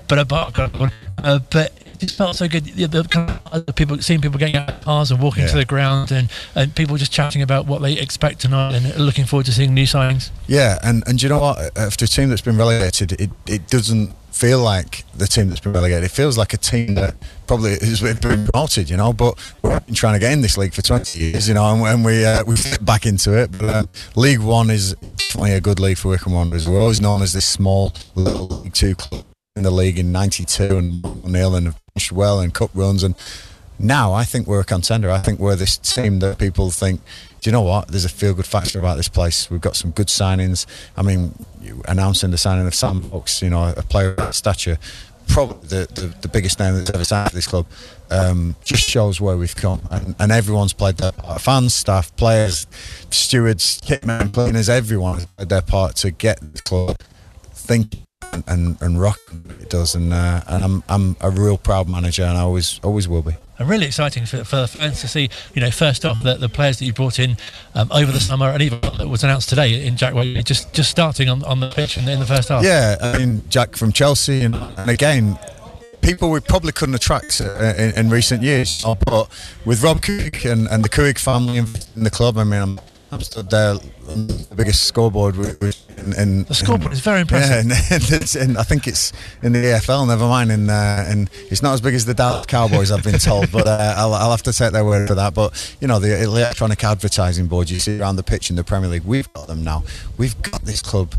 but 0.08 0.18
about 0.18 0.58
uh, 0.58 1.38
but 1.50 1.72
it 2.00 2.06
just 2.06 2.16
felt 2.18 2.36
so 2.36 2.46
good. 2.46 2.64
The, 2.64 2.86
the 2.86 3.04
kind 3.04 3.40
of 3.50 3.74
people 3.74 3.98
seeing 4.02 4.20
people 4.20 4.38
getting 4.38 4.56
out 4.56 4.68
of 4.68 4.80
cars 4.82 5.10
and 5.10 5.20
walking 5.20 5.44
Yeah. 5.44 5.50
to 5.50 5.56
the 5.56 5.64
ground, 5.64 6.12
and, 6.12 6.30
and 6.54 6.74
people 6.74 6.96
just 6.98 7.10
chatting 7.10 7.40
about 7.40 7.66
what 7.66 7.80
they 7.80 7.94
expect 7.94 8.40
tonight 8.40 8.74
and 8.74 8.96
looking 8.96 9.24
forward 9.24 9.46
to 9.46 9.52
seeing 9.52 9.72
new 9.72 9.84
signings. 9.86 10.30
Yeah, 10.46 10.78
and, 10.84 11.02
and 11.06 11.22
you 11.22 11.30
know 11.30 11.38
what? 11.40 11.76
After 11.78 12.04
a 12.04 12.08
team 12.08 12.28
that's 12.28 12.42
been 12.42 12.58
relegated, 12.58 13.12
it, 13.12 13.30
it 13.46 13.68
doesn't 13.68 14.14
feel 14.36 14.60
like 14.60 15.04
the 15.14 15.26
team 15.26 15.48
that's 15.48 15.60
been 15.60 15.72
relegated. 15.72 16.04
It 16.04 16.10
feels 16.10 16.36
like 16.36 16.52
a 16.52 16.58
team 16.58 16.94
that 16.96 17.14
probably 17.46 17.70
has 17.70 18.02
been 18.02 18.18
promoted, 18.18 18.90
you 18.90 18.96
know. 18.96 19.14
But 19.14 19.38
we've 19.62 19.86
been 19.86 19.94
trying 19.94 20.12
to 20.12 20.18
get 20.18 20.32
in 20.32 20.42
this 20.42 20.58
league 20.58 20.74
for 20.74 20.82
20 20.82 21.18
years, 21.18 21.48
you 21.48 21.54
know, 21.54 21.64
and, 21.72 21.82
and 21.86 22.04
we 22.04 22.24
uh, 22.24 22.44
we 22.44 22.56
fit 22.56 22.84
back 22.84 23.06
into 23.06 23.32
it. 23.32 23.50
But 23.58 23.74
um, 23.74 23.88
League 24.14 24.40
One 24.40 24.68
is 24.68 24.94
definitely 25.16 25.52
a 25.52 25.60
good 25.60 25.80
league 25.80 25.96
for 25.96 26.08
Wycombe 26.08 26.34
Wanderers. 26.34 26.68
We're 26.68 26.80
always 26.80 27.00
known 27.00 27.22
as 27.22 27.32
this 27.32 27.46
small 27.46 27.94
little 28.14 28.48
League 28.48 28.74
Two 28.74 28.94
club 28.94 29.24
in 29.56 29.62
the 29.62 29.70
league 29.70 29.98
in 29.98 30.12
'92 30.12 30.76
and 30.76 31.24
nil 31.24 31.54
and 31.54 31.74
finished 31.94 32.12
well 32.12 32.40
and 32.40 32.52
cup 32.52 32.70
runs 32.74 33.02
and. 33.02 33.14
Now 33.78 34.14
I 34.14 34.24
think 34.24 34.46
we're 34.46 34.60
a 34.60 34.64
contender. 34.64 35.10
I 35.10 35.18
think 35.18 35.38
we're 35.38 35.54
this 35.54 35.76
team 35.76 36.20
that 36.20 36.38
people 36.38 36.70
think, 36.70 37.02
do 37.46 37.50
you 37.50 37.52
know 37.52 37.62
what? 37.62 37.86
There's 37.86 38.04
a 38.04 38.08
feel 38.08 38.34
good 38.34 38.44
factor 38.44 38.80
about 38.80 38.96
this 38.96 39.06
place. 39.06 39.48
We've 39.48 39.60
got 39.60 39.76
some 39.76 39.92
good 39.92 40.08
signings. 40.08 40.66
I 40.96 41.02
mean, 41.02 41.32
announcing 41.86 42.32
the 42.32 42.38
signing 42.38 42.66
of 42.66 42.74
Sam 42.74 43.00
Vokes, 43.02 43.40
you 43.40 43.50
know, 43.50 43.72
a 43.76 43.84
player 43.84 44.10
of 44.10 44.16
that 44.16 44.34
stature, 44.34 44.78
probably 45.28 45.68
the, 45.68 45.86
the, 45.94 46.06
the 46.22 46.26
biggest 46.26 46.58
name 46.58 46.74
that's 46.74 46.90
ever 46.90 47.04
signed 47.04 47.30
for 47.30 47.36
this 47.36 47.46
club, 47.46 47.66
um, 48.10 48.56
just 48.64 48.88
shows 48.88 49.20
where 49.20 49.36
we've 49.36 49.54
come. 49.54 49.80
And, 49.92 50.16
and 50.18 50.32
everyone's 50.32 50.72
played 50.72 50.96
their 50.96 51.12
part. 51.12 51.40
Fans, 51.40 51.72
staff, 51.72 52.16
players, 52.16 52.66
stewards, 53.10 53.80
kitmen, 53.80 54.34
cleaners, 54.34 54.68
everyone 54.68 55.14
has 55.14 55.26
played 55.26 55.48
their 55.48 55.62
part 55.62 55.94
to 55.98 56.10
get 56.10 56.40
the 56.40 56.62
club 56.62 56.96
think 57.52 57.98
and, 58.32 58.42
and, 58.48 58.82
and 58.82 59.00
rock 59.00 59.20
it 59.60 59.70
does. 59.70 59.94
And, 59.94 60.12
uh, 60.12 60.40
and 60.48 60.64
I'm, 60.64 60.82
I'm 60.88 61.16
a 61.20 61.30
real 61.30 61.58
proud 61.58 61.88
manager 61.88 62.24
and 62.24 62.36
I 62.36 62.40
always, 62.40 62.80
always 62.82 63.06
will 63.06 63.22
be. 63.22 63.36
And 63.58 63.68
really 63.68 63.86
exciting 63.86 64.26
for, 64.26 64.44
for 64.44 64.66
fans 64.66 65.00
to 65.00 65.08
see, 65.08 65.30
you 65.54 65.62
know, 65.62 65.70
first 65.70 66.04
off 66.04 66.22
the, 66.22 66.34
the 66.34 66.48
players 66.48 66.78
that 66.78 66.84
you 66.84 66.92
brought 66.92 67.18
in 67.18 67.36
um, 67.74 67.90
over 67.90 68.12
the 68.12 68.20
summer, 68.20 68.50
and 68.50 68.62
even 68.62 68.80
that 68.80 69.08
was 69.08 69.24
announced 69.24 69.48
today 69.48 69.86
in 69.86 69.96
Jack 69.96 70.14
Wakely, 70.14 70.42
just 70.42 70.72
just 70.74 70.90
starting 70.90 71.28
on, 71.28 71.42
on 71.44 71.60
the 71.60 71.70
pitch 71.70 71.96
in, 71.96 72.06
in 72.08 72.20
the 72.20 72.26
first 72.26 72.50
half. 72.50 72.62
Yeah, 72.62 72.96
I 73.00 73.18
mean 73.18 73.42
Jack 73.48 73.76
from 73.76 73.92
Chelsea, 73.92 74.42
and, 74.42 74.54
and 74.54 74.90
again, 74.90 75.38
people 76.02 76.30
we 76.30 76.40
probably 76.40 76.72
couldn't 76.72 76.94
attract 76.94 77.40
uh, 77.40 77.74
in, 77.76 77.94
in 77.94 78.10
recent 78.10 78.42
years. 78.42 78.84
But 78.84 79.28
with 79.64 79.82
Rob 79.82 80.00
Couhig 80.02 80.50
and, 80.50 80.68
and 80.68 80.84
the 80.84 80.88
Couhig 80.88 81.18
family 81.18 81.56
in 81.56 81.66
the 81.96 82.10
club, 82.10 82.38
I 82.38 82.44
mean, 82.44 82.60
I'm, 82.60 82.80
I'm 83.12 83.20
stood 83.20 83.48
there 83.50 83.74
on 84.08 84.26
the 84.26 84.54
biggest 84.56 84.82
scoreboard. 84.84 85.36
In, 85.36 86.12
in, 86.18 86.44
The 86.44 86.54
scoreboard 86.54 86.92
is 86.92 87.00
very 87.00 87.18
Yeah, 87.18 87.60
impressive. 87.60 88.36
and, 88.36 88.48
and 88.50 88.58
I 88.58 88.62
think 88.64 88.88
it's 88.88 89.12
in 89.42 89.52
the 89.52 89.60
EFL, 89.60 90.08
Never 90.08 90.26
mind, 90.26 90.50
in 90.50 90.68
uh, 90.68 91.04
and 91.08 91.30
it's 91.50 91.62
not 91.62 91.74
as 91.74 91.80
big 91.80 91.94
as 91.94 92.04
the 92.04 92.14
Dallas 92.14 92.46
Cowboys, 92.46 92.90
I've 92.90 93.04
been 93.04 93.18
told. 93.20 93.52
But 93.52 93.66
uh, 93.68 93.94
I'll, 93.96 94.12
I'll 94.12 94.30
have 94.32 94.42
to 94.42 94.52
take 94.52 94.72
their 94.72 94.84
word 94.84 95.06
for 95.06 95.14
that. 95.14 95.34
But 95.34 95.76
you 95.80 95.86
know, 95.86 96.00
the 96.00 96.20
electronic 96.20 96.82
advertising 96.82 97.46
boards 97.46 97.70
you 97.70 97.78
see 97.78 97.98
around 98.00 98.16
the 98.16 98.24
pitch 98.24 98.50
in 98.50 98.56
the 98.56 98.64
Premier 98.64 98.90
League, 98.90 99.04
we've 99.04 99.32
got 99.32 99.46
them 99.46 99.62
now. 99.62 99.84
We've 100.18 100.40
got 100.42 100.62
this 100.62 100.82
club 100.82 101.14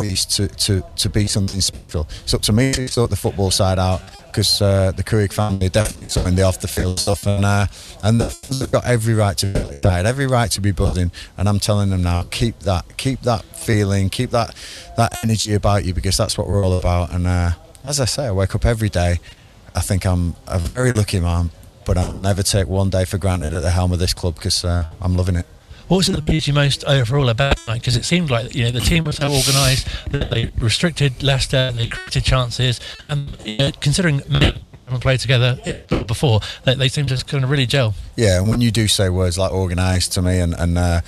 to, 0.00 0.48
to, 0.48 0.82
to 0.96 1.08
be 1.08 1.26
something 1.26 1.60
special. 1.60 2.08
Up 2.32 2.42
to 2.42 2.52
me 2.52 2.72
to 2.72 2.88
sort 2.88 3.10
the 3.10 3.16
football 3.16 3.50
side 3.50 3.78
out 3.78 4.00
because 4.26 4.62
uh, 4.62 4.92
the 4.92 5.04
Couhig 5.04 5.32
family 5.32 5.68
definitely 5.68 6.08
sorting 6.08 6.34
the 6.34 6.42
off 6.42 6.60
the 6.60 6.68
field 6.68 6.98
stuff 6.98 7.26
and 7.26 7.44
uh, 7.44 7.66
and 8.02 8.20
they've 8.20 8.70
got 8.70 8.86
every 8.86 9.12
right 9.12 9.36
to 9.36 9.46
be 9.46 9.60
excited, 9.60 10.06
every 10.08 10.26
right 10.26 10.50
to 10.52 10.60
be 10.60 10.72
buzzing. 10.72 11.12
And 11.36 11.48
I'm 11.48 11.60
telling 11.60 11.90
them 11.90 12.02
now, 12.02 12.24
keep 12.30 12.58
that, 12.60 12.96
keep 12.96 13.20
that 13.22 13.44
feeling, 13.44 14.08
keep 14.08 14.30
that 14.30 14.54
that 14.96 15.22
energy 15.22 15.54
about 15.54 15.84
you 15.84 15.92
because 15.92 16.16
that's 16.16 16.38
what 16.38 16.48
we're 16.48 16.64
all 16.64 16.78
about. 16.78 17.12
And 17.12 17.26
uh, 17.26 17.50
as 17.84 18.00
I 18.00 18.06
say, 18.06 18.26
I 18.26 18.32
wake 18.32 18.54
up 18.54 18.64
every 18.64 18.88
day. 18.88 19.20
I 19.74 19.80
think 19.80 20.06
I'm 20.06 20.34
a 20.46 20.58
very 20.58 20.92
lucky 20.92 21.20
man, 21.20 21.50
but 21.84 21.98
I'll 21.98 22.12
never 22.14 22.42
take 22.42 22.68
one 22.68 22.90
day 22.90 23.04
for 23.04 23.18
granted 23.18 23.54
at 23.54 23.62
the 23.62 23.70
helm 23.70 23.92
of 23.92 23.98
this 23.98 24.14
club 24.14 24.34
because 24.34 24.64
uh, 24.64 24.86
I'm 25.00 25.16
loving 25.16 25.36
it. 25.36 25.46
What 25.88 25.98
was 25.98 26.08
it 26.08 26.12
that 26.12 26.26
pleased 26.26 26.46
you 26.46 26.54
most 26.54 26.84
overall 26.84 27.28
about 27.28 27.58
it? 27.58 27.74
Because 27.74 27.96
it 27.96 28.04
seemed 28.04 28.30
like 28.30 28.54
you 28.54 28.64
know 28.64 28.70
the 28.70 28.80
team 28.80 29.04
was 29.04 29.16
so 29.16 29.26
organised 29.26 29.88
that 30.10 30.30
they 30.30 30.50
restricted 30.58 31.22
Leicester, 31.22 31.56
and 31.56 31.78
they 31.78 31.88
created 31.88 32.24
chances, 32.24 32.80
and 33.08 33.36
you 33.44 33.58
know, 33.58 33.70
considering 33.80 34.22
haven't 34.92 35.02
played 35.02 35.20
together 35.20 35.58
before, 36.06 36.40
they, 36.64 36.74
they 36.74 36.88
seem 36.88 37.06
to 37.06 37.24
kind 37.24 37.44
of 37.44 37.50
really 37.50 37.66
gel. 37.66 37.94
Yeah, 38.16 38.38
and 38.38 38.48
when 38.48 38.60
you 38.60 38.70
do 38.70 38.88
say 38.88 39.08
words 39.08 39.38
like 39.38 39.52
organised 39.52 40.12
to 40.12 40.22
me 40.22 40.38
and 40.38 40.54
and 40.54 40.76
uh, 40.76 41.00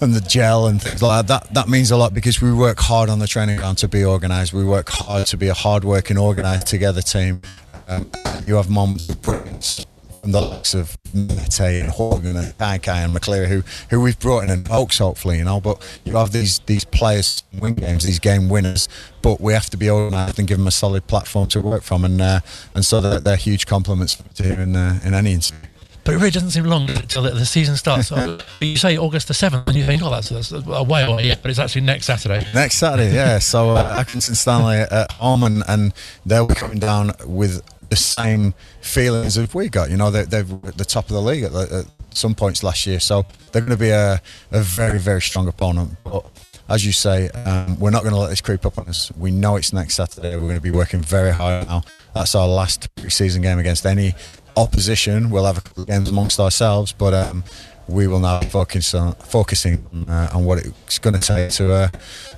and 0.00 0.14
the 0.14 0.20
gel 0.20 0.66
and 0.66 0.80
things 0.80 1.02
like 1.02 1.26
that, 1.26 1.44
that, 1.44 1.54
that 1.54 1.68
means 1.68 1.90
a 1.90 1.96
lot 1.96 2.14
because 2.14 2.40
we 2.40 2.52
work 2.52 2.78
hard 2.78 3.10
on 3.10 3.18
the 3.18 3.26
training 3.26 3.56
ground 3.56 3.78
to 3.78 3.88
be 3.88 4.04
organised. 4.04 4.52
We 4.52 4.64
work 4.64 4.88
hard 4.90 5.26
to 5.26 5.36
be 5.36 5.48
a 5.48 5.54
hard-working, 5.54 6.16
organised 6.18 6.68
together 6.68 7.02
team. 7.02 7.42
Um, 7.88 8.10
you 8.46 8.54
have 8.56 8.70
moments 8.70 9.08
of 9.08 9.20
brilliance 9.22 9.86
from 10.28 10.32
the 10.32 10.46
likes 10.46 10.74
of 10.74 10.98
Mehmeti 11.14 11.80
and 11.80 11.90
Horgan 11.90 12.36
and 12.36 12.54
Kai 12.58 13.00
and 13.00 13.14
McCleary, 13.14 13.46
who 13.46 13.62
who 13.90 14.00
we've 14.00 14.18
brought 14.18 14.44
in 14.44 14.50
and 14.50 14.64
Vokes, 14.64 14.98
hopefully, 14.98 15.38
you 15.38 15.44
know. 15.44 15.60
But 15.60 15.82
you 16.04 16.16
have 16.16 16.32
these 16.32 16.58
these 16.66 16.84
players 16.84 17.42
win 17.58 17.74
games, 17.74 18.04
these 18.04 18.18
game 18.18 18.48
winners. 18.48 18.88
But 19.22 19.40
we 19.40 19.52
have 19.54 19.70
to 19.70 19.76
be 19.76 19.90
organised 19.90 20.38
and 20.38 20.46
give 20.46 20.58
them 20.58 20.66
a 20.66 20.72
solid 20.72 21.06
platform 21.06 21.48
to 21.48 21.60
work 21.60 21.82
from, 21.82 22.04
and 22.04 22.20
uh, 22.20 22.40
and 22.74 22.84
so 22.84 23.00
that 23.00 23.24
they're 23.24 23.36
huge 23.36 23.66
compliments 23.66 24.16
to 24.34 24.44
you 24.44 24.52
in 24.52 24.76
uh, 24.76 25.00
in 25.02 25.14
any 25.14 25.32
instance. 25.32 25.64
But 26.04 26.14
it 26.14 26.18
really 26.18 26.30
doesn't 26.30 26.52
seem 26.52 26.64
long 26.64 26.88
until 26.88 27.22
the, 27.22 27.30
the 27.32 27.44
season 27.44 27.76
starts. 27.76 28.08
So 28.18 28.38
you 28.60 28.76
say 28.76 28.96
August 28.96 29.28
the 29.28 29.34
7th, 29.34 29.66
and 29.66 29.76
you 29.76 29.84
think, 29.84 30.02
oh, 30.02 30.08
that's, 30.08 30.30
that's 30.30 30.52
a 30.52 30.82
way 30.82 31.04
away, 31.04 31.24
yeah, 31.24 31.34
but 31.42 31.50
it's 31.50 31.58
actually 31.58 31.82
next 31.82 32.06
Saturday. 32.06 32.46
Next 32.54 32.76
Saturday, 32.76 33.14
yeah. 33.14 33.38
So 33.40 33.72
uh, 33.72 34.02
Accrington 34.02 34.34
Stanley 34.34 34.78
at 34.78 35.12
home, 35.12 35.42
and, 35.42 35.62
and 35.68 35.92
they'll 36.24 36.46
be 36.46 36.54
coming 36.54 36.78
down 36.78 37.12
with 37.26 37.60
the 37.88 37.96
same 37.96 38.54
feelings 38.80 39.38
as 39.38 39.54
we 39.54 39.68
got. 39.68 39.90
You 39.90 39.96
know, 39.96 40.10
they, 40.10 40.24
they're 40.24 40.46
at 40.64 40.76
the 40.76 40.84
top 40.84 41.06
of 41.06 41.12
the 41.12 41.22
league 41.22 41.44
at, 41.44 41.52
the, 41.52 41.86
at 41.86 42.16
some 42.16 42.34
points 42.34 42.62
last 42.62 42.86
year, 42.86 43.00
so 43.00 43.24
they're 43.52 43.62
going 43.62 43.76
to 43.76 43.76
be 43.76 43.90
a, 43.90 44.20
a 44.50 44.60
very, 44.60 44.98
very 44.98 45.22
strong 45.22 45.48
opponent. 45.48 45.96
But 46.04 46.26
as 46.68 46.84
you 46.84 46.92
say, 46.92 47.28
um, 47.30 47.78
we're 47.78 47.90
not 47.90 48.02
going 48.02 48.14
to 48.14 48.20
let 48.20 48.30
this 48.30 48.40
creep 48.40 48.66
up 48.66 48.78
on 48.78 48.88
us. 48.88 49.10
We 49.16 49.30
know 49.30 49.56
it's 49.56 49.72
next 49.72 49.94
Saturday. 49.96 50.34
We're 50.34 50.42
going 50.42 50.54
to 50.56 50.60
be 50.60 50.70
working 50.70 51.00
very 51.00 51.32
hard 51.32 51.66
now. 51.66 51.82
That's 52.14 52.34
our 52.34 52.48
last 52.48 52.94
pre-season 52.96 53.42
game 53.42 53.58
against 53.58 53.86
any 53.86 54.14
opposition. 54.56 55.30
We'll 55.30 55.46
have 55.46 55.58
a 55.58 55.60
couple 55.60 55.84
of 55.84 55.88
games 55.88 56.08
amongst 56.08 56.40
ourselves, 56.40 56.92
but 56.92 57.14
um, 57.14 57.44
we 57.88 58.06
will 58.06 58.20
now 58.20 58.40
focus 58.40 58.94
on 58.94 59.14
focusing 59.14 59.84
uh, 60.08 60.28
on 60.34 60.44
what 60.44 60.58
it's 60.64 60.98
going 60.98 61.14
to 61.14 61.20
take 61.20 61.50
to 61.52 61.72
uh, 61.72 61.88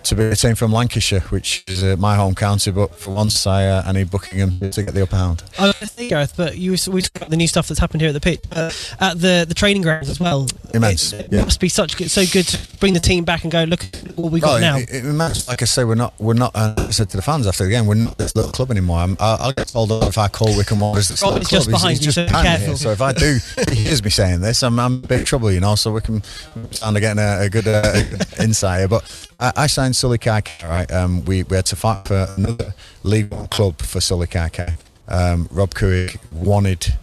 to 0.05 0.15
be 0.15 0.25
a 0.25 0.37
team 0.37 0.55
from 0.55 0.73
Lancashire, 0.73 1.21
which 1.31 1.65
is 1.67 1.83
uh, 1.83 1.97
my 1.99 2.15
home 2.17 2.35
county. 2.35 2.71
But 2.71 2.95
for 2.95 3.13
once, 3.15 3.47
I, 3.47 3.67
uh, 3.67 3.83
I 3.85 3.93
need 3.93 4.11
Buckingham 4.11 4.59
to 4.71 4.83
get 4.83 4.95
the 4.95 5.03
upper 5.03 5.17
hand. 5.17 5.43
I 5.59 5.73
gonna 5.73 6.09
Gareth, 6.09 6.35
but 6.37 6.57
you 6.57 6.73
we 6.91 7.03
talked 7.03 7.17
about 7.17 7.31
the 7.31 7.37
new 7.37 7.47
stuff 7.49 7.69
that's 7.69 7.81
happened 7.81 8.01
here 8.01 8.09
at 8.11 8.15
the 8.15 8.21
pitch, 8.21 8.41
uh, 8.53 8.71
at 9.01 9.21
the 9.21 9.45
the 9.47 9.55
training 9.55 9.83
grounds 9.83 10.09
as 10.09 10.19
well. 10.21 10.47
Immense, 10.73 11.13
It, 11.13 11.27
it 11.27 11.33
yeah. 11.33 11.45
must 11.45 11.61
be 11.61 11.69
such 11.69 11.97
good, 11.97 12.11
so 12.11 12.25
good 12.33 12.47
to 12.47 12.77
bring 12.79 12.95
the 12.95 13.01
team 13.01 13.25
back 13.25 13.43
and 13.43 13.51
go 13.53 13.65
look 13.65 13.85
at 13.85 14.17
what 14.17 14.31
we 14.33 14.41
got 14.41 14.61
now. 14.61 14.77
It, 14.77 14.89
it, 14.91 15.05
immense. 15.05 15.49
Like 15.49 15.63
I 15.63 15.65
say, 15.65 15.85
we're 15.85 15.95
not 15.97 16.15
we're 16.21 16.35
not. 16.35 16.53
Uh, 16.55 16.75
I 16.79 16.91
said 16.91 17.11
to 17.11 17.17
the 17.17 17.23
fans 17.23 17.47
after 17.47 17.65
the 17.65 17.71
game, 17.71 17.87
we're 17.87 17.95
not 17.97 18.17
this 18.19 18.35
little 18.37 18.53
club 18.53 18.71
anymore. 18.71 18.99
I'm, 19.01 19.17
I- 19.21 19.37
I'll 19.41 19.53
get 19.53 19.69
told 19.69 19.91
off 19.93 20.09
if 20.09 20.19
I 20.19 20.29
call 20.29 20.57
Wycombe 20.57 20.81
Wanderers 20.81 21.11
It's 21.11 21.23
is 21.23 21.29
club. 21.29 21.43
just 21.43 21.71
behind 21.71 21.99
you, 21.99 22.05
just 22.05 22.15
so 22.17 22.27
be 22.27 22.31
careful. 22.33 22.67
here. 22.69 22.77
So 22.77 22.91
if 22.91 23.01
I 23.01 23.13
do, 23.13 23.39
he 23.71 23.75
hears 23.77 24.03
me 24.03 24.11
saying 24.11 24.41
this, 24.41 24.63
I'm, 24.63 24.79
I'm 24.79 24.95
in 24.95 25.01
big 25.01 25.25
trouble, 25.27 25.40
you 25.49 25.61
know. 25.61 25.75
So 25.75 25.93
we 25.93 26.01
can 26.01 26.23
stand 26.71 26.97
to 26.97 27.01
getting 27.01 27.23
a, 27.23 27.43
a 27.43 27.51
good, 27.51 27.67
uh, 27.67 28.03
insight 28.41 28.81
here. 28.81 28.89
But 28.89 29.29
I, 29.39 29.53
I 29.57 29.67
signed 29.67 29.97
Sully 29.97 30.19
Kaikai, 30.19 30.69
right? 30.69 30.91
Um, 30.93 31.25
we, 31.25 31.43
we 31.45 31.57
had 31.57 31.67
to 31.67 31.77
fight 31.77 32.07
for 32.07 32.29
another 32.37 32.75
League 33.03 33.31
One 33.33 33.49
club 33.49 33.81
for 33.81 34.01
Sully 34.01 34.27
Kaikai. 34.27 34.75
Um, 35.09 35.49
Rob 35.51 35.75
Couhig 35.75 36.19
wanted 36.33 36.95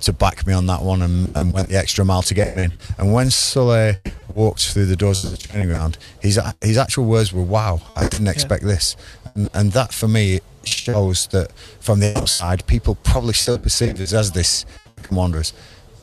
to 0.00 0.12
back 0.12 0.46
me 0.46 0.52
on 0.52 0.66
that 0.66 0.82
one 0.82 1.02
and, 1.02 1.34
and 1.36 1.52
went 1.52 1.68
the 1.68 1.76
extra 1.76 2.04
mile 2.04 2.22
to 2.22 2.34
get 2.34 2.56
me 2.56 2.64
in. 2.64 2.72
And 2.98 3.12
when 3.12 3.30
Sully 3.30 3.96
walked 4.34 4.68
through 4.68 4.86
the 4.86 4.96
doors 4.96 5.24
of 5.24 5.30
the 5.30 5.36
training 5.36 5.68
ground, 5.68 5.98
his 6.20 6.40
his 6.60 6.78
actual 6.78 7.06
words 7.06 7.32
were, 7.32 7.42
"Wow, 7.42 7.80
I 7.94 8.08
didn't 8.08 8.28
expect 8.28 8.64
this," 8.64 8.96
and, 9.34 9.48
and 9.54 9.72
that 9.72 9.92
for 9.92 10.08
me 10.08 10.40
shows 10.64 11.28
that 11.28 11.52
from 11.80 12.00
the 12.00 12.16
outside, 12.18 12.66
people 12.66 12.96
probably 12.96 13.32
still 13.32 13.58
perceive 13.58 14.00
us 14.00 14.12
as 14.12 14.32
this 14.32 14.66
Wanderers. 15.10 15.52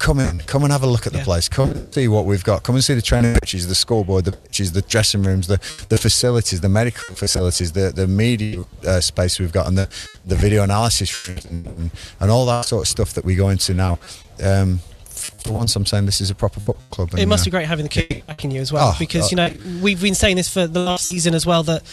Come 0.04 0.20
in, 0.20 0.40
come 0.40 0.64
and 0.64 0.72
have 0.74 0.84
a 0.84 0.88
look 0.88 1.08
at 1.08 1.14
the 1.14 1.20
place. 1.20 1.48
Come 1.48 1.72
and 1.72 1.94
see 1.94 2.10
what 2.10 2.26
we've 2.26 2.44
got. 2.44 2.64
Come 2.64 2.76
and 2.76 2.84
see 2.84 2.94
the 2.94 3.02
training 3.02 3.36
pitches, 3.36 3.70
the 3.70 3.74
scoreboard, 3.74 4.26
the 4.26 4.34
pitches, 4.34 4.74
the 4.74 4.82
dressing 4.82 5.24
rooms, 5.24 5.48
the, 5.48 5.60
the 5.88 5.98
facilities, 5.98 6.60
the 6.60 6.68
medical 6.68 7.16
facilities, 7.16 7.72
the 7.72 7.90
the 7.90 8.06
media 8.06 8.66
uh, 8.86 9.00
space 9.00 9.40
we've 9.40 9.54
got, 9.54 9.66
and 9.66 9.78
the, 9.78 9.88
the 10.26 10.36
video 10.36 10.64
analysis 10.64 11.26
and, 11.30 11.66
and, 11.66 11.92
and 12.20 12.30
all 12.30 12.46
that 12.48 12.66
sort 12.66 12.84
of 12.84 12.88
stuff 12.90 13.14
that 13.14 13.24
we 13.24 13.36
go 13.36 13.48
into 13.48 13.74
now. 13.74 13.98
Um, 14.44 14.80
for 15.08 15.54
once, 15.54 15.74
I'm 15.78 15.86
saying 15.86 16.06
this 16.06 16.20
is 16.20 16.30
a 16.30 16.36
proper 16.36 16.60
football 16.60 16.84
club. 16.92 17.18
It 17.18 17.26
must 17.28 17.44
uh, 17.44 17.46
be 17.46 17.52
great 17.52 17.68
having 17.68 17.84
the 17.84 17.90
kick 17.90 18.26
back 18.26 18.44
in 18.44 18.52
you 18.52 18.60
as 18.60 18.74
well, 18.74 18.90
Oh, 18.90 18.96
because 19.00 19.28
uh, 19.28 19.30
you 19.32 19.38
know 19.38 19.82
we've 19.82 20.02
been 20.02 20.16
saying 20.16 20.36
this 20.36 20.54
for 20.54 20.68
the 20.68 20.82
last 20.82 21.08
season 21.08 21.34
as 21.34 21.46
well 21.46 21.64
that 21.64 21.84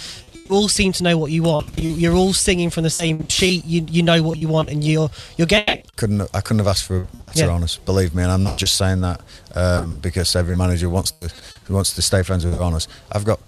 all 0.48 0.68
seem 0.68 0.92
to 0.92 1.02
know 1.02 1.16
what 1.18 1.30
you 1.30 1.42
want. 1.42 1.78
You, 1.78 1.90
you're 1.90 2.14
all 2.14 2.32
singing 2.32 2.70
from 2.70 2.84
the 2.84 2.90
same 2.90 3.26
sheet. 3.28 3.64
You 3.64 3.84
you 3.88 4.02
know 4.02 4.22
what 4.22 4.38
you 4.38 4.48
want, 4.48 4.68
and 4.70 4.82
you're 4.82 5.10
you're 5.36 5.46
getting. 5.46 5.82
couldn't 5.96 6.22
I 6.34 6.40
couldn't 6.40 6.58
have 6.58 6.68
asked 6.68 6.84
for 6.84 7.06
better 7.26 7.46
Yeah. 7.46 7.48
honest. 7.48 7.84
Believe 7.84 8.14
me, 8.14 8.22
and 8.22 8.32
I'm 8.32 8.42
not 8.42 8.58
just 8.58 8.76
saying 8.76 9.00
that 9.02 9.20
um, 9.54 9.96
because 10.00 10.34
every 10.36 10.56
manager 10.56 10.88
wants 10.88 11.10
to 11.12 11.30
who 11.64 11.74
wants 11.74 11.94
to 11.94 12.02
stay 12.02 12.22
friends 12.22 12.44
with 12.44 12.60
honest. 12.60 12.88
I've 13.12 13.24
got 13.24 13.40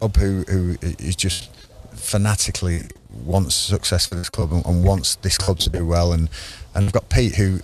Rob 0.00 0.16
who 0.16 0.42
who 0.48 0.76
is 0.82 1.16
just 1.16 1.50
fanatically 1.94 2.82
wants 3.24 3.54
success 3.54 4.06
for 4.06 4.14
this 4.14 4.28
club 4.28 4.52
and, 4.52 4.64
and 4.66 4.84
wants 4.84 5.16
this 5.16 5.38
club 5.38 5.58
to 5.60 5.70
do 5.70 5.84
well, 5.86 6.12
and 6.12 6.28
and 6.74 6.86
I've 6.86 6.92
got 6.92 7.08
Pete 7.08 7.34
who. 7.36 7.60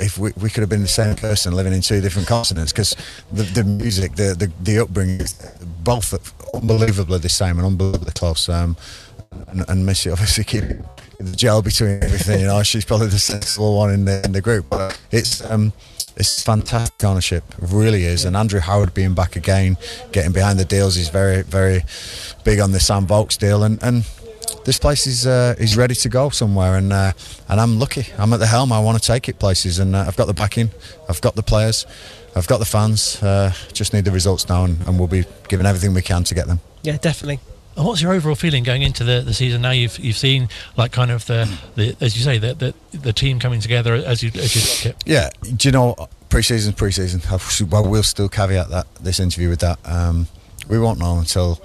If 0.00 0.18
we, 0.18 0.32
we 0.40 0.50
could 0.50 0.60
have 0.60 0.68
been 0.68 0.82
the 0.82 0.88
same 0.88 1.16
person 1.16 1.54
living 1.54 1.72
in 1.72 1.80
two 1.80 2.00
different 2.00 2.28
continents, 2.28 2.72
because 2.72 2.96
the, 3.32 3.42
the 3.42 3.64
music, 3.64 4.14
the, 4.16 4.34
the 4.34 4.52
the 4.62 4.82
upbringing, 4.82 5.26
both 5.82 6.14
unbelievably 6.54 7.18
the 7.18 7.28
same 7.28 7.58
and 7.58 7.66
unbelievably 7.66 8.12
close. 8.12 8.48
Um, 8.48 8.76
and, 9.48 9.64
and 9.68 9.86
Missy 9.86 10.10
obviously 10.10 10.44
keep 10.44 10.64
the 11.18 11.36
gel 11.36 11.62
between 11.62 12.02
everything. 12.02 12.40
You 12.40 12.46
know, 12.46 12.62
she's 12.62 12.84
probably 12.84 13.08
the 13.08 13.18
sensible 13.18 13.76
one 13.76 13.90
in 13.90 14.04
the 14.04 14.24
in 14.24 14.32
the 14.32 14.40
group. 14.40 14.66
But 14.70 15.00
it's 15.10 15.42
um, 15.50 15.72
it's 16.16 16.42
fantastic 16.42 17.04
ownership, 17.04 17.44
it 17.62 17.70
really 17.70 18.04
is. 18.04 18.24
And 18.24 18.36
Andrew 18.36 18.60
Howard 18.60 18.92
being 18.92 19.14
back 19.14 19.36
again, 19.36 19.76
getting 20.12 20.32
behind 20.32 20.58
the 20.58 20.64
deals, 20.64 20.96
he's 20.96 21.10
very 21.10 21.42
very 21.42 21.84
big 22.44 22.60
on 22.60 22.72
the 22.72 22.80
Sam 22.80 23.06
Vokes 23.06 23.36
deal, 23.38 23.62
and 23.62 23.82
and 23.82 24.04
this 24.64 24.78
place 24.78 25.06
is 25.06 25.26
uh, 25.26 25.54
is 25.58 25.76
ready 25.76 25.94
to 25.94 26.08
go 26.08 26.30
somewhere. 26.30 26.76
And 26.76 26.92
uh, 26.92 27.12
and 27.48 27.60
I'm 27.60 27.78
lucky. 27.78 28.06
I'm 28.18 28.32
at 28.32 28.40
the 28.40 28.46
helm. 28.46 28.72
I 28.72 28.80
want 28.80 29.00
to 29.00 29.06
take 29.06 29.28
it 29.28 29.38
places, 29.38 29.78
and 29.78 29.94
uh, 29.94 30.04
I've 30.06 30.16
got 30.16 30.26
the 30.26 30.34
backing. 30.34 30.70
I've 31.08 31.20
got 31.20 31.34
the 31.34 31.42
players. 31.42 31.86
I've 32.36 32.46
got 32.46 32.58
the 32.58 32.66
fans. 32.66 33.22
Uh, 33.22 33.52
just 33.72 33.92
need 33.92 34.04
the 34.04 34.12
results 34.12 34.48
now, 34.48 34.64
and, 34.64 34.80
and 34.86 34.98
we'll 34.98 35.08
be 35.08 35.24
giving 35.48 35.66
everything 35.66 35.94
we 35.94 36.02
can 36.02 36.24
to 36.24 36.34
get 36.34 36.46
them. 36.46 36.60
Yeah, 36.82 36.96
definitely. 36.98 37.40
And 37.76 37.86
What's 37.86 38.02
your 38.02 38.12
overall 38.12 38.34
feeling 38.34 38.64
going 38.64 38.82
into 38.82 39.04
the, 39.04 39.20
the 39.20 39.32
season 39.32 39.62
now? 39.62 39.70
You've 39.70 39.98
you've 40.00 40.16
seen 40.16 40.48
like 40.76 40.90
kind 40.90 41.12
of 41.12 41.26
the, 41.26 41.48
the 41.76 41.96
as 42.00 42.16
you 42.16 42.24
say 42.24 42.38
the, 42.38 42.54
the 42.54 42.74
the 42.96 43.12
team 43.12 43.38
coming 43.38 43.60
together 43.60 43.94
as 43.94 44.22
you 44.22 44.30
as 44.34 44.56
you 44.56 44.62
like 44.62 44.96
it. 44.96 45.02
Yeah, 45.06 45.30
do 45.42 45.68
you 45.68 45.72
know 45.72 46.08
pre-season, 46.28 46.72
pre-season? 46.72 47.22
Well, 47.68 47.88
we'll 47.88 48.02
still 48.02 48.28
caveat 48.28 48.70
that 48.70 48.92
this 48.96 49.20
interview 49.20 49.48
with 49.48 49.60
that. 49.60 49.78
Um, 49.84 50.26
we 50.68 50.78
won't 50.78 50.98
know 50.98 51.18
until 51.18 51.60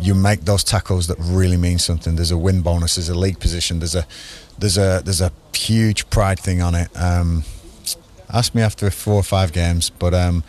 you 0.00 0.14
make 0.14 0.42
those 0.42 0.64
tackles 0.64 1.06
that 1.06 1.16
really 1.18 1.56
mean 1.56 1.78
something. 1.78 2.16
There's 2.16 2.30
a 2.30 2.38
win 2.38 2.62
bonus. 2.62 2.96
There's 2.96 3.08
a 3.08 3.18
league 3.18 3.38
position. 3.38 3.78
There's 3.78 3.94
a 3.94 4.06
there's 4.58 4.78
a 4.78 5.02
there's 5.04 5.20
a 5.20 5.32
huge 5.54 6.08
pride 6.10 6.38
thing 6.38 6.62
on 6.62 6.74
it. 6.74 6.88
Um, 6.96 7.44
ask 8.28 8.54
me 8.54 8.62
after 8.62 8.90
four 8.90 9.14
or 9.14 9.22
five 9.22 9.52
games, 9.52 9.90
but 9.90 10.14
um, 10.14 10.42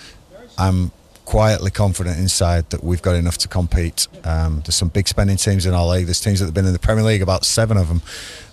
I'm 0.57 0.91
quietly 1.25 1.71
confident 1.71 2.19
inside 2.19 2.69
that 2.69 2.83
we've 2.83 3.01
got 3.01 3.15
enough 3.15 3.37
to 3.39 3.47
compete. 3.47 4.07
Um, 4.23 4.61
there's 4.65 4.75
some 4.75 4.89
big 4.89 5.07
spending 5.07 5.37
teams 5.37 5.65
in 5.65 5.73
our 5.73 5.85
league. 5.85 6.05
There's 6.05 6.21
teams 6.21 6.39
that 6.39 6.45
have 6.45 6.53
been 6.53 6.65
in 6.65 6.73
the 6.73 6.79
Premier 6.79 7.03
League, 7.03 7.21
about 7.21 7.45
seven 7.45 7.77
of 7.77 7.87
them. 7.87 8.01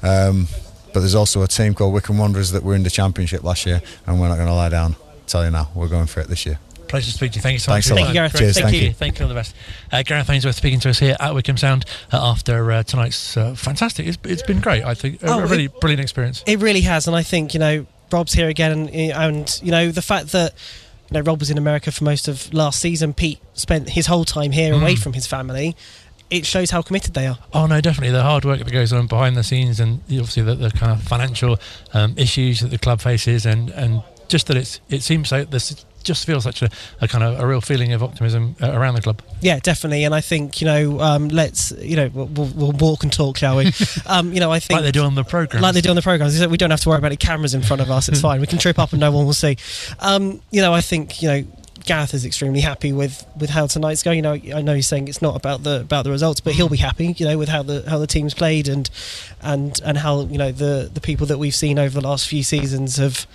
Um, 0.02 0.48
but 0.92 1.00
there's 1.00 1.14
also 1.14 1.42
a 1.42 1.48
team 1.48 1.74
called 1.74 1.94
Wycombe 1.94 2.18
Wanderers 2.18 2.50
that 2.52 2.62
were 2.62 2.74
in 2.74 2.82
the 2.82 2.90
Championship 2.90 3.42
last 3.44 3.64
year, 3.66 3.80
and 4.06 4.20
we're 4.20 4.28
not 4.28 4.36
going 4.36 4.48
to 4.48 4.54
lie 4.54 4.68
down. 4.68 4.96
i 5.02 5.26
tell 5.26 5.44
you 5.44 5.50
now, 5.50 5.70
we're 5.74 5.88
going 5.88 6.06
for 6.06 6.20
it 6.20 6.28
this 6.28 6.44
year. 6.44 6.58
Pleasure 6.92 7.10
to 7.10 7.16
speak 7.16 7.32
to 7.32 7.36
you. 7.38 7.42
Thank 7.42 7.54
you 7.54 7.58
so 7.58 7.72
Thanks 7.72 7.88
much. 7.88 7.98
a 7.98 8.02
for 8.02 8.06
lot. 8.06 8.14
your 8.14 8.28
Thank 8.28 8.34
you, 8.34 8.38
Gareth. 8.38 8.38
Cheers, 8.38 8.54
Thank, 8.54 8.66
thank 8.66 8.76
you. 8.82 8.88
you. 8.88 8.92
Thank 8.92 9.18
you. 9.18 9.24
All 9.24 9.28
the 9.30 9.34
best. 9.34 9.54
Uh, 9.90 10.02
Gareth 10.02 10.28
Ainsworth 10.28 10.56
speaking 10.56 10.78
to 10.80 10.90
us 10.90 10.98
here 10.98 11.16
at 11.18 11.32
Wycombe 11.34 11.56
Sound 11.56 11.84
uh, 12.12 12.18
after 12.30 12.70
uh, 12.70 12.82
tonight's 12.82 13.34
uh, 13.36 13.54
fantastic. 13.54 14.06
It's, 14.06 14.18
it's 14.24 14.42
been 14.42 14.60
great. 14.60 14.84
I 14.84 14.92
think 14.92 15.22
a, 15.22 15.26
Oh, 15.28 15.38
a 15.40 15.46
really 15.46 15.68
brilliant 15.68 16.02
experience. 16.02 16.44
It 16.46 16.58
really 16.60 16.82
has, 16.82 17.06
and 17.06 17.16
I 17.16 17.22
think 17.22 17.54
you 17.54 17.60
know 17.60 17.86
Rob's 18.12 18.34
here 18.34 18.48
again, 18.48 18.72
and, 18.72 18.90
and 19.12 19.60
you 19.62 19.70
know 19.70 19.90
the 19.90 20.02
fact 20.02 20.32
that 20.32 20.52
you 21.10 21.14
know 21.14 21.20
Rob 21.22 21.40
was 21.40 21.50
in 21.50 21.56
America 21.56 21.90
for 21.90 22.04
most 22.04 22.28
of 22.28 22.52
last 22.52 22.78
season. 22.78 23.14
Pete 23.14 23.40
spent 23.54 23.88
his 23.88 24.06
whole 24.06 24.26
time 24.26 24.52
here, 24.52 24.74
away 24.74 24.94
Mm. 24.94 25.02
from 25.02 25.12
his 25.14 25.26
family. 25.26 25.74
It 26.28 26.44
shows 26.44 26.70
how 26.72 26.82
committed 26.82 27.14
they 27.14 27.26
are. 27.26 27.38
Oh 27.54 27.64
no, 27.66 27.80
definitely 27.80 28.12
the 28.12 28.22
hard 28.22 28.44
work 28.44 28.58
that 28.58 28.70
goes 28.70 28.92
on 28.92 29.06
behind 29.06 29.34
the 29.36 29.42
scenes, 29.44 29.80
and 29.80 30.00
obviously 30.10 30.42
the, 30.42 30.54
the 30.56 30.70
kind 30.70 30.92
of 30.92 31.02
financial 31.02 31.58
um, 31.94 32.14
issues 32.18 32.60
that 32.60 32.68
the 32.68 32.78
club 32.78 33.00
faces, 33.00 33.46
and, 33.46 33.70
and 33.70 34.02
just 34.28 34.46
that 34.48 34.58
it's 34.58 34.80
it 34.90 35.02
seems 35.02 35.32
like 35.32 35.50
this 35.50 35.86
just 36.02 36.26
feels 36.26 36.44
such 36.44 36.62
a, 36.62 36.70
a 37.00 37.08
kind 37.08 37.24
of 37.24 37.40
a 37.40 37.46
real 37.46 37.60
feeling 37.60 37.92
of 37.92 38.02
optimism 38.02 38.56
uh, 38.62 38.72
around 38.72 38.94
the 38.94 39.02
club. 39.02 39.22
Yeah, 39.40 39.58
definitely, 39.58 40.04
and 40.04 40.14
I 40.14 40.20
think 40.20 40.60
you 40.60 40.66
know, 40.66 41.00
um, 41.00 41.28
let's 41.28 41.72
you 41.72 41.96
know, 41.96 42.10
we'll, 42.12 42.26
we'll, 42.26 42.72
walk 42.72 43.02
and 43.02 43.12
talk, 43.12 43.36
shall 43.36 43.56
we? 43.56 43.72
um, 44.06 44.32
you 44.32 44.40
know, 44.40 44.50
I 44.50 44.60
think 44.60 44.78
Like 44.78 44.84
they 44.84 44.92
do 44.92 45.02
on 45.04 45.14
the 45.14 45.24
programme. 45.24 45.62
like 45.62 45.74
they 45.74 45.80
do 45.80 45.90
on 45.90 45.96
the 45.96 46.02
programs. 46.02 46.46
We 46.46 46.56
don't 46.56 46.70
have 46.70 46.80
to 46.80 46.88
worry 46.88 46.98
about 46.98 47.08
any 47.08 47.16
cameras 47.16 47.54
in 47.54 47.62
front 47.62 47.82
of 47.82 47.90
us. 47.90 48.08
It's 48.08 48.20
fine. 48.28 48.40
We 48.40 48.46
can 48.46 48.58
trip 48.58 48.78
up 48.78 48.92
and 48.92 49.00
no 49.00 49.10
one 49.10 49.26
will 49.26 49.32
see. 49.32 49.56
Um, 50.00 50.40
you 50.50 50.60
know, 50.60 50.72
I 50.72 50.80
think 50.80 51.22
you 51.22 51.28
know. 51.28 51.44
Gareth 51.84 52.14
is 52.14 52.24
extremely 52.24 52.60
happy 52.60 52.92
with, 52.92 53.26
with 53.36 53.50
how 53.50 53.66
tonight's 53.66 54.02
going. 54.02 54.16
You 54.16 54.22
know, 54.22 54.32
I 54.56 54.62
know 54.62 54.74
he's 54.74 54.88
saying 54.88 55.08
it's 55.08 55.22
not 55.22 55.36
about 55.36 55.62
the 55.62 55.80
about 55.80 56.04
the 56.04 56.10
results, 56.10 56.40
but 56.40 56.54
he'll 56.54 56.68
be 56.68 56.76
happy. 56.76 57.14
You 57.16 57.26
know, 57.26 57.38
with 57.38 57.48
how 57.48 57.62
the 57.62 57.84
how 57.88 57.98
the 57.98 58.06
team's 58.06 58.34
played 58.34 58.68
and 58.68 58.88
and 59.40 59.80
and 59.84 59.98
how 59.98 60.22
you 60.22 60.38
know 60.38 60.52
the 60.52 60.90
the 60.92 61.00
people 61.00 61.26
that 61.28 61.38
we've 61.38 61.54
seen 61.54 61.78
over 61.78 62.00
the 62.00 62.06
last 62.06 62.28
few 62.28 62.42
seasons 62.42 62.96
have, 62.96 63.26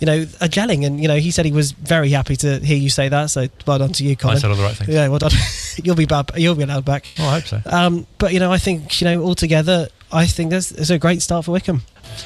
you 0.00 0.06
know, 0.06 0.22
are 0.40 0.48
gelling. 0.48 0.86
And 0.86 1.00
you 1.00 1.08
know, 1.08 1.16
he 1.16 1.30
said 1.30 1.44
he 1.44 1.52
was 1.52 1.72
very 1.72 2.10
happy 2.10 2.36
to 2.36 2.58
hear 2.60 2.76
you 2.76 2.90
say 2.90 3.08
that. 3.08 3.26
So 3.26 3.48
well 3.66 3.78
done 3.78 3.92
to 3.92 4.04
you, 4.04 4.16
Colin. 4.16 4.36
I 4.36 4.40
said 4.40 4.50
all 4.50 4.56
the 4.56 4.62
right 4.62 4.76
things. 4.76 4.90
Yeah, 4.90 5.08
well 5.08 5.18
done. 5.18 5.32
you'll 5.82 5.96
be 5.96 6.06
bad. 6.06 6.30
You'll 6.36 6.54
be 6.54 6.62
allowed 6.62 6.84
back. 6.84 7.06
Oh, 7.18 7.26
I 7.26 7.40
hope 7.40 7.46
so. 7.46 7.62
Um, 7.66 8.06
but 8.18 8.32
you 8.32 8.40
know, 8.40 8.52
I 8.52 8.58
think 8.58 9.00
you 9.00 9.06
know 9.06 9.22
altogether, 9.24 9.88
I 10.12 10.26
think 10.26 10.50
there's, 10.50 10.68
there's 10.68 10.90
a 10.90 10.98
great 10.98 11.22
start 11.22 11.44
for 11.44 11.52
Wycombe. 11.52 11.82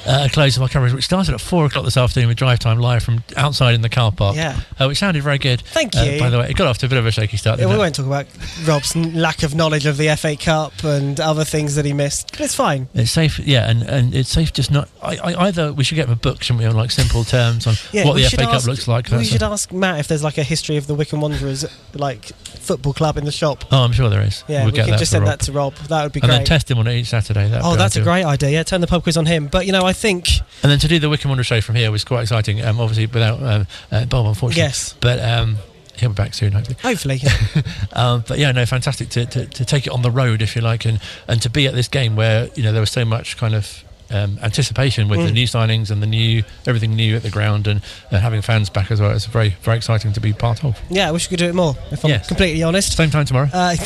Uh, 0.07 0.25
a 0.25 0.29
close 0.29 0.55
of 0.57 0.63
our 0.63 0.69
coverage, 0.69 0.93
which 0.93 1.05
started 1.05 1.33
at 1.33 1.41
four 1.41 1.65
o'clock 1.65 1.85
this 1.85 1.97
afternoon 1.97 2.27
with 2.29 2.37
drive 2.37 2.59
time 2.59 2.79
live 2.79 3.03
from 3.03 3.23
outside 3.37 3.73
in 3.75 3.81
the 3.81 3.89
car 3.89 4.11
park. 4.11 4.35
Yeah. 4.35 4.59
uh, 4.79 4.87
which 4.87 4.97
sounded 4.99 5.21
very 5.23 5.37
good. 5.37 5.61
Thank 5.61 5.95
Uh, 5.95 6.01
you. 6.01 6.19
by 6.19 6.29
the 6.29 6.39
way, 6.39 6.49
it 6.49 6.55
got 6.55 6.67
off 6.67 6.77
to 6.79 6.85
a 6.85 6.89
bit 6.89 6.97
of 6.97 7.05
a 7.05 7.11
shaky 7.11 7.37
start. 7.37 7.59
Yeah, 7.59 7.67
we 7.67 7.73
it? 7.73 7.77
won't 7.77 7.95
talk 7.95 8.05
about 8.05 8.25
Rob's 8.65 8.95
lack 8.95 9.43
of 9.43 9.55
knowledge 9.55 9.85
of 9.85 9.97
the 9.97 10.15
FA 10.15 10.35
Cup 10.35 10.83
and 10.83 11.19
other 11.19 11.43
things 11.43 11.75
that 11.75 11.85
he 11.85 11.93
missed. 11.93 12.39
It's 12.39 12.55
fine. 12.55 12.87
It's 12.93 13.11
safe, 13.11 13.39
yeah, 13.39 13.69
and, 13.69 13.83
and 13.83 14.13
it's 14.15 14.29
safe 14.29 14.53
just 14.53 14.71
not. 14.71 14.89
I, 15.01 15.17
I, 15.17 15.47
either 15.47 15.73
we 15.73 15.83
should 15.83 15.95
get 15.95 16.05
him 16.07 16.13
a 16.13 16.17
book, 16.17 16.41
shouldn't 16.43 16.59
we, 16.59 16.65
on 16.65 16.75
like 16.75 16.91
simple 16.91 17.23
terms 17.23 17.67
on 17.67 17.75
Yeah, 17.91 18.05
what 18.05 18.15
the 18.15 18.23
FA 18.23 18.37
Cup 18.45 18.65
looks 18.65 18.87
like. 18.87 19.09
We 19.09 19.23
should 19.25 19.41
a- 19.41 19.45
ask 19.45 19.71
Matt 19.71 19.99
if 19.99 20.07
there's 20.07 20.23
like 20.23 20.37
a 20.37 20.43
history 20.43 20.77
of 20.77 20.87
the 20.87 20.95
Wycombe 20.95 21.21
Wanderers 21.21 21.65
like 21.93 22.25
football 22.25 22.93
club 22.93 23.17
in 23.17 23.25
the 23.25 23.31
shop. 23.31 23.65
oh, 23.71 23.83
I'm 23.83 23.91
sure 23.91 24.09
there 24.09 24.21
is. 24.21 24.43
Yeah, 24.47 24.63
we'll 24.65 24.71
we 24.73 24.77
can 24.79 24.97
just 24.97 25.11
send 25.11 25.23
Rob. 25.25 25.39
that 25.39 25.45
to 25.45 25.51
Rob. 25.51 25.75
That 25.75 26.03
would 26.03 26.11
be 26.13 26.19
and 26.21 26.29
great. 26.29 26.37
then 26.37 26.45
test 26.45 26.69
him 26.69 26.77
on 26.77 26.87
it 26.87 26.93
each 26.95 27.07
Saturday. 27.07 27.47
That'd 27.49 27.65
oh, 27.65 27.75
that's 27.75 27.95
a 27.95 28.01
great 28.03 28.23
idea. 28.23 28.49
Yeah, 28.49 28.63
turn 28.63 28.81
the 28.81 28.87
pub 28.87 29.03
quiz 29.03 29.17
on 29.17 29.25
him. 29.25 29.47
But 29.47 29.65
you 29.65 29.71
know, 29.71 29.78
I 29.85 29.93
think 29.93 30.27
And 30.63 30.71
then 30.71 30.79
to 30.79 30.87
do 30.87 30.99
the 30.99 31.09
Wycombe 31.09 31.29
Wonder 31.29 31.43
show 31.43 31.61
from 31.61 31.75
here 31.75 31.91
was 31.91 32.03
quite 32.03 32.21
exciting. 32.23 32.63
Um, 32.63 32.79
obviously 32.79 33.05
without 33.07 33.41
um, 33.41 33.67
uh, 33.91 34.05
Bob, 34.05 34.25
unfortunately. 34.25 34.63
Yes. 34.63 34.93
But 34.99 35.19
um, 35.19 35.57
he'll 35.97 36.09
be 36.09 36.15
back 36.15 36.33
soon, 36.33 36.51
hopefully. 36.53 36.77
hopefully, 36.81 37.19
Um, 37.93 38.23
but 38.27 38.37
yeah, 38.39 38.51
no, 38.51 38.65
fantastic 38.65 39.09
to, 39.09 39.25
to, 39.25 39.45
to 39.45 39.65
take 39.65 39.87
it 39.87 39.91
on 39.93 40.01
the 40.01 40.11
road, 40.11 40.41
if 40.41 40.55
you 40.55 40.61
like, 40.61 40.85
and, 40.85 40.99
and 41.27 41.41
to 41.41 41.49
be 41.49 41.67
at 41.67 41.73
this 41.73 41.87
game 41.87 42.15
where 42.15 42.49
you 42.55 42.63
know 42.63 42.71
there 42.71 42.81
was 42.81 42.91
so 42.91 43.03
much 43.05 43.35
kind 43.37 43.53
of 43.55 43.83
um, 44.11 44.39
anticipation 44.41 45.07
with 45.07 45.19
the 45.19 45.27
Mm. 45.29 45.33
new 45.33 45.45
signings 45.45 45.91
and 45.91 46.01
the 46.01 46.07
new 46.07 46.41
everything 46.65 46.95
new 46.95 47.15
at 47.15 47.21
the 47.21 47.29
ground 47.29 47.67
and 47.67 47.81
having 48.09 48.41
fans 48.41 48.69
back 48.69 48.89
as 48.91 48.99
well. 48.99 49.11
It's 49.11 49.25
very 49.25 49.49
very 49.61 49.77
exciting 49.77 50.13
to 50.13 50.19
be 50.19 50.33
part 50.33 50.63
of. 50.65 50.79
Yeah, 50.89 51.07
I 51.09 51.11
wish 51.11 51.27
we 51.29 51.37
could 51.37 51.43
do 51.43 51.49
it 51.49 51.53
more. 51.55 51.75
If 51.91 52.03
I'm 52.03 52.09
Yes. 52.09 52.27
completely 52.27 52.63
honest. 52.63 52.95
Same 52.97 53.11
time 53.11 53.25
tomorrow. 53.25 53.49
Uh, 53.53 53.75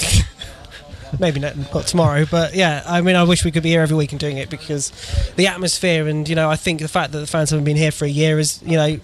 maybe 1.20 1.40
not, 1.40 1.56
not 1.74 1.88
tomorrow, 1.88 2.26
but 2.30 2.54
yeah, 2.56 2.84
I 2.86 3.02
mean, 3.02 3.16
I 3.16 3.24
wish 3.24 3.44
we 3.46 3.52
could 3.52 3.64
be 3.64 3.70
here 3.70 3.82
every 3.82 3.96
week 3.98 4.12
and 4.12 4.20
doing 4.20 4.38
it 4.38 4.50
because 4.50 4.92
the 5.36 5.48
atmosphere 5.48 6.08
and 6.08 6.28
you 6.28 6.36
know, 6.36 6.50
I 6.50 6.56
think 6.56 6.82
the 6.82 6.88
fact 6.88 7.12
that 7.14 7.20
the 7.20 7.28
fans 7.28 7.50
haven't 7.52 7.66
been 7.66 7.78
here 7.78 7.92
for 7.92 8.06
a 8.06 8.10
year 8.10 8.40
is 8.40 8.62
you 8.64 8.78
know 8.78 9.00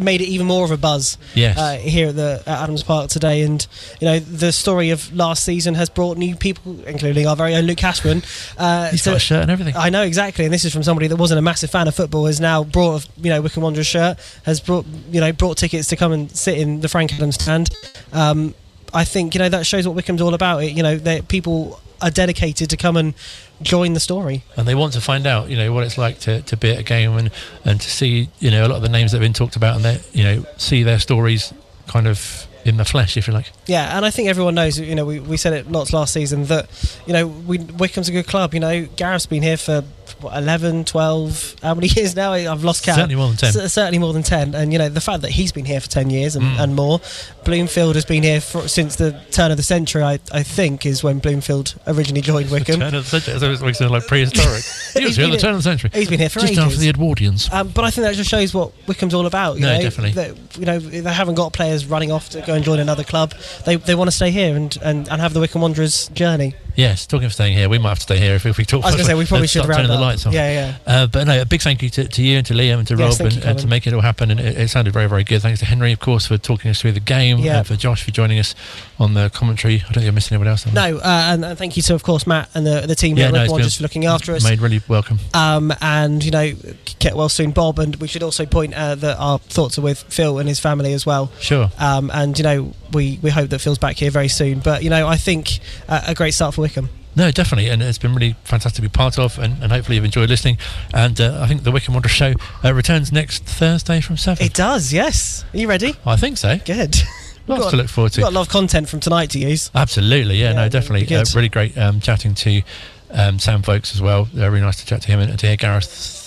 made 0.00 0.22
it 0.22 0.26
even 0.26 0.46
more 0.46 0.64
of 0.64 0.70
a 0.70 0.76
buzz 0.78 1.18
Yes. 1.34 1.58
uh, 1.58 1.76
here 1.76 2.08
at 2.08 2.16
the 2.16 2.42
at 2.46 2.62
Adams 2.62 2.82
Park 2.82 3.10
today 3.10 3.42
and 3.42 3.66
you 4.00 4.06
know 4.06 4.18
the 4.20 4.50
story 4.50 4.88
of 4.88 5.12
last 5.14 5.44
season 5.44 5.74
has 5.74 5.90
brought 5.90 6.16
new 6.16 6.34
people 6.34 6.80
including 6.86 7.26
our 7.26 7.36
very 7.36 7.54
own 7.54 7.64
Luke 7.64 7.76
Cashman 7.76 8.22
uh, 8.56 8.88
He's 8.90 9.02
to- 9.02 9.10
got 9.10 9.16
a 9.16 9.20
shirt 9.20 9.42
and 9.42 9.50
everything. 9.50 9.76
I 9.76 9.90
know 9.90 10.02
exactly, 10.02 10.46
and 10.46 10.54
this 10.54 10.64
is 10.64 10.72
from 10.72 10.82
somebody 10.82 11.08
that 11.08 11.16
wasn't 11.16 11.40
a 11.40 11.42
massive 11.42 11.70
fan 11.70 11.88
of 11.88 11.94
football. 11.94 12.24
Has 12.24 12.40
now 12.40 12.64
brought, 12.64 13.04
a, 13.04 13.08
you 13.20 13.28
know, 13.28 13.42
Wycombe 13.42 13.64
Wanderers 13.64 13.86
shirt. 13.86 14.18
Has 14.44 14.60
brought, 14.60 14.86
you 15.10 15.20
know, 15.20 15.30
brought 15.32 15.58
tickets 15.58 15.88
to 15.88 15.96
come 15.96 16.12
and 16.12 16.30
sit 16.34 16.56
in 16.56 16.80
the 16.80 16.88
Frank 16.88 17.12
Adams 17.12 17.34
stand. 17.34 17.68
Um, 18.14 18.54
I 18.94 19.04
think 19.04 19.34
you 19.34 19.38
know 19.38 19.48
that 19.48 19.66
shows 19.66 19.86
what 19.86 19.96
Wycombe's 19.96 20.22
all 20.22 20.34
about. 20.34 20.62
It, 20.62 20.72
you 20.72 20.82
know, 20.82 20.96
that 20.96 21.28
people 21.28 21.80
are 22.02 22.10
dedicated 22.10 22.68
to 22.70 22.76
come 22.76 22.96
and 22.96 23.14
join 23.62 23.92
the 23.92 24.00
story. 24.00 24.42
and 24.56 24.66
they 24.66 24.74
want 24.74 24.92
to 24.94 25.00
find 25.00 25.26
out, 25.26 25.48
you 25.48 25.56
know, 25.56 25.72
what 25.72 25.84
it's 25.84 25.96
like 25.96 26.18
to, 26.18 26.42
to 26.42 26.56
be 26.56 26.72
at 26.72 26.80
a 26.80 26.82
game 26.82 27.16
and, 27.16 27.30
and 27.64 27.80
to 27.80 27.88
see, 27.88 28.28
you 28.40 28.50
know, 28.50 28.66
a 28.66 28.68
lot 28.68 28.76
of 28.76 28.82
the 28.82 28.88
names 28.88 29.12
that 29.12 29.18
have 29.18 29.22
been 29.22 29.32
talked 29.32 29.54
about 29.54 29.76
and 29.76 29.84
that, 29.84 30.04
you 30.12 30.24
know, 30.24 30.44
see 30.56 30.82
their 30.82 30.98
stories 30.98 31.54
kind 31.86 32.08
of 32.08 32.48
in 32.64 32.76
the 32.76 32.84
flesh, 32.84 33.16
if 33.16 33.26
you 33.26 33.32
like. 33.32 33.50
Yeah, 33.66 33.96
and 33.96 34.04
I 34.04 34.10
think 34.10 34.28
everyone 34.28 34.54
knows. 34.54 34.78
You 34.78 34.94
know, 34.94 35.04
we, 35.04 35.20
we 35.20 35.36
said 35.36 35.52
it 35.52 35.70
lots 35.70 35.92
last 35.92 36.12
season 36.12 36.44
that 36.44 36.68
you 37.06 37.12
know 37.12 37.26
we, 37.26 37.58
Wycombe's 37.58 38.08
a 38.08 38.12
good 38.12 38.26
club. 38.26 38.54
You 38.54 38.60
know, 38.60 38.86
Gareth's 38.96 39.26
been 39.26 39.42
here 39.42 39.56
for 39.56 39.82
what, 40.22 40.36
11, 40.36 40.84
12, 40.84 41.56
how 41.62 41.74
many 41.74 41.86
years 41.96 42.14
now? 42.16 42.32
I've 42.32 42.64
lost 42.64 42.84
count. 42.84 42.96
Certainly 42.96 43.16
more 43.16 43.28
than 43.28 43.36
10. 43.36 43.52
C- 43.52 43.68
certainly 43.68 43.98
more 43.98 44.12
than 44.12 44.22
ten. 44.22 44.54
And 44.54 44.72
you 44.72 44.78
know, 44.78 44.88
the 44.88 45.00
fact 45.00 45.22
that 45.22 45.30
he's 45.30 45.52
been 45.52 45.64
here 45.64 45.80
for 45.80 45.88
ten 45.88 46.10
years 46.10 46.36
and, 46.36 46.44
Mm. 46.44 46.60
and 46.60 46.74
more. 46.76 47.00
Bloomfield 47.44 47.96
has 47.96 48.04
been 48.04 48.22
here 48.22 48.40
for, 48.40 48.68
since 48.68 48.96
the 48.96 49.20
turn 49.32 49.50
of 49.50 49.56
the 49.56 49.62
century. 49.64 50.02
I, 50.02 50.20
I 50.32 50.42
think 50.44 50.86
is 50.86 51.02
when 51.02 51.18
Bloomfield 51.18 51.74
originally 51.88 52.20
joined 52.20 52.50
Wycombe. 52.50 52.78
Turn 52.78 52.94
of 52.94 53.10
the 53.10 53.20
century, 53.20 53.38
so 53.40 53.50
it's 53.68 53.80
like- 53.80 54.06
prehistoric. 54.06 54.62
he 54.94 55.04
was 55.04 55.16
here 55.16 55.26
at 55.26 55.32
the 55.32 55.38
turn 55.38 55.50
of 55.50 55.56
the 55.56 55.62
century. 55.62 55.90
He's 55.92 56.08
been 56.08 56.20
here 56.20 56.28
for 56.28 56.38
Just 56.40 56.52
ages. 56.52 56.64
after 56.64 56.78
the 56.78 56.92
Edwardians. 56.92 57.52
Um, 57.52 57.68
but 57.68 57.84
I 57.84 57.90
think 57.90 58.04
that 58.06 58.14
just 58.14 58.30
shows 58.30 58.54
what 58.54 58.72
Wycombe's 58.86 59.14
all 59.14 59.26
about. 59.26 59.56
You 59.56 59.62
No, 59.62 59.74
know, 59.76 59.82
definitely. 59.82 60.12
That, 60.12 60.36
you 60.58 60.66
know, 60.66 60.78
they 60.78 61.12
haven't 61.12 61.34
got 61.34 61.52
players 61.52 61.84
running 61.86 62.12
off 62.12 62.28
to 62.30 62.40
go 62.42 62.54
and 62.54 62.64
join 62.64 62.78
another 62.78 63.02
club. 63.04 63.34
They, 63.64 63.74
they 63.76 63.94
want 63.96 64.08
to 64.08 64.12
stay 64.16 64.30
here 64.30 64.54
and, 64.56 64.76
and, 64.82 65.08
and 65.08 65.20
have 65.20 65.34
the 65.34 65.40
Wycombe 65.40 65.62
Wanderers 65.62 66.08
journey. 66.08 66.54
Yes, 66.74 67.06
talking 67.06 67.26
of 67.26 67.32
staying 67.32 67.56
here, 67.56 67.68
we 67.68 67.78
might 67.78 67.90
have 67.90 67.98
to 67.98 68.04
stay 68.04 68.18
here 68.18 68.34
if, 68.34 68.46
if 68.46 68.58
we 68.58 68.64
talk. 68.64 68.84
I 68.84 68.88
was 68.88 68.94
going 68.94 69.04
to 69.04 69.10
say 69.10 69.14
we 69.14 69.26
probably 69.26 69.46
should 69.46 69.66
round 69.66 69.74
turning 69.74 69.90
the 69.90 70.00
lights 70.00 70.26
off. 70.26 70.32
Yeah, 70.32 70.52
yeah. 70.52 70.76
Uh, 70.86 71.06
but 71.06 71.26
no, 71.26 71.40
a 71.40 71.44
big 71.44 71.60
thank 71.60 71.82
you 71.82 71.90
to, 71.90 72.08
to 72.08 72.22
you 72.22 72.38
and 72.38 72.46
to 72.46 72.54
Liam 72.54 72.78
and 72.78 72.88
to 72.88 72.96
Yes, 72.96 73.20
Rob 73.20 73.26
and, 73.26 73.36
you, 73.36 73.42
and 73.42 73.58
to 73.58 73.66
make 73.66 73.86
it 73.86 73.92
all 73.92 74.00
happen. 74.00 74.30
And 74.30 74.40
it, 74.40 74.56
it 74.56 74.68
sounded 74.68 74.92
very, 74.92 75.08
very 75.08 75.24
good. 75.24 75.42
Thanks 75.42 75.60
to 75.60 75.66
Henry, 75.66 75.92
of 75.92 76.00
course, 76.00 76.26
for 76.26 76.38
talking 76.38 76.70
us 76.70 76.80
through 76.80 76.92
the 76.92 77.00
game. 77.00 77.38
Yeah. 77.38 77.58
And 77.58 77.66
for 77.66 77.76
Josh 77.76 78.02
for 78.02 78.10
joining 78.10 78.38
us 78.38 78.54
on 78.98 79.14
the 79.14 79.30
commentary. 79.30 79.76
I 79.76 79.92
don't 79.92 80.02
think 80.02 80.06
I 80.06 80.10
missed 80.10 80.32
anyone 80.32 80.48
else. 80.48 80.70
No, 80.72 80.98
uh, 80.98 81.00
and, 81.04 81.44
and 81.44 81.58
thank 81.58 81.76
you 81.76 81.82
to, 81.82 81.94
of 81.94 82.02
course, 82.02 82.26
Matt 82.26 82.48
and 82.54 82.66
the, 82.66 82.86
the 82.86 82.94
team 82.94 83.16
Yeah, 83.16 83.24
here 83.24 83.32
no, 83.32 83.38
at 83.38 83.44
it's 83.44 83.52
Wycombe 83.52 83.56
been 83.58 83.62
Wanderers 83.62 83.76
for 83.76 83.82
looking 83.82 84.06
after 84.06 84.32
us. 84.32 84.44
Made 84.44 84.60
really 84.60 84.80
welcome. 84.88 85.18
Um, 85.34 85.72
and, 85.80 86.24
you 86.24 86.30
know, 86.30 86.52
get 86.98 87.14
well 87.16 87.28
soon, 87.28 87.50
Bob. 87.50 87.78
And 87.78 87.96
we 87.96 88.08
should 88.08 88.22
also 88.22 88.46
point 88.46 88.74
uh, 88.74 88.94
that 88.94 89.18
our 89.18 89.38
thoughts 89.38 89.78
are 89.78 89.82
with 89.82 89.98
Phil 90.04 90.38
and 90.38 90.48
his 90.48 90.60
family 90.60 90.92
as 90.92 91.04
well. 91.04 91.30
Sure. 91.40 91.70
Um, 91.78 92.10
and, 92.12 92.38
you 92.38 92.44
know, 92.44 92.72
we, 92.92 93.18
we 93.22 93.30
hope 93.30 93.50
that 93.50 93.58
Phil's 93.60 93.78
back 93.78 93.96
here 93.96 94.10
very 94.10 94.28
soon. 94.28 94.60
But, 94.60 94.82
you 94.82 94.90
know, 94.90 95.06
I 95.06 95.16
think 95.16 95.58
uh, 95.88 96.02
a 96.06 96.14
great 96.14 96.34
start 96.34 96.54
for 96.54 96.62
Wycombe. 96.62 96.88
No, 97.14 97.30
definitely, 97.30 97.68
and 97.68 97.82
it's 97.82 97.98
been 97.98 98.14
really 98.14 98.36
fantastic 98.44 98.76
to 98.76 98.82
be 98.82 98.88
part 98.88 99.18
of, 99.18 99.38
and, 99.38 99.62
and 99.62 99.70
hopefully 99.70 99.96
you've 99.96 100.04
enjoyed 100.04 100.30
listening. 100.30 100.56
And 100.94 101.20
uh, 101.20 101.40
I 101.42 101.46
think 101.46 101.62
the 101.62 101.70
Wycombe 101.70 101.94
Wanderers 101.94 102.12
show 102.12 102.32
uh, 102.64 102.72
returns 102.72 103.12
next 103.12 103.44
Thursday 103.44 104.00
from 104.00 104.16
seven. 104.16 104.46
It 104.46 104.54
does, 104.54 104.94
yes. 104.94 105.44
Are 105.52 105.58
you 105.58 105.68
ready? 105.68 105.94
I 106.06 106.16
think 106.16 106.38
so. 106.38 106.56
Good. 106.64 106.96
Lots 107.48 107.70
to 107.70 107.76
look 107.76 107.88
forward 107.88 108.12
to. 108.12 108.20
Got 108.22 108.32
a 108.32 108.34
lot 108.34 108.46
of 108.46 108.52
content 108.52 108.88
from 108.88 109.00
tonight 109.00 109.30
to 109.30 109.38
use. 109.38 109.70
Absolutely, 109.74 110.36
yeah, 110.36 110.50
Yeah, 110.50 110.56
no, 110.56 110.68
definitely. 110.68 111.14
Uh, 111.14 111.24
really 111.34 111.48
great 111.48 111.76
um, 111.76 112.00
chatting 112.00 112.34
to 112.34 112.62
um, 113.10 113.38
Sam 113.38 113.62
Vokes 113.62 113.94
as 113.94 114.00
well. 114.00 114.28
Uh, 114.34 114.48
really 114.48 114.60
nice 114.60 114.80
to 114.80 114.86
chat 114.86 115.02
to 115.02 115.08
him 115.08 115.20
and 115.20 115.38
to 115.38 115.46
hear 115.46 115.56
Gareth's 115.56 116.21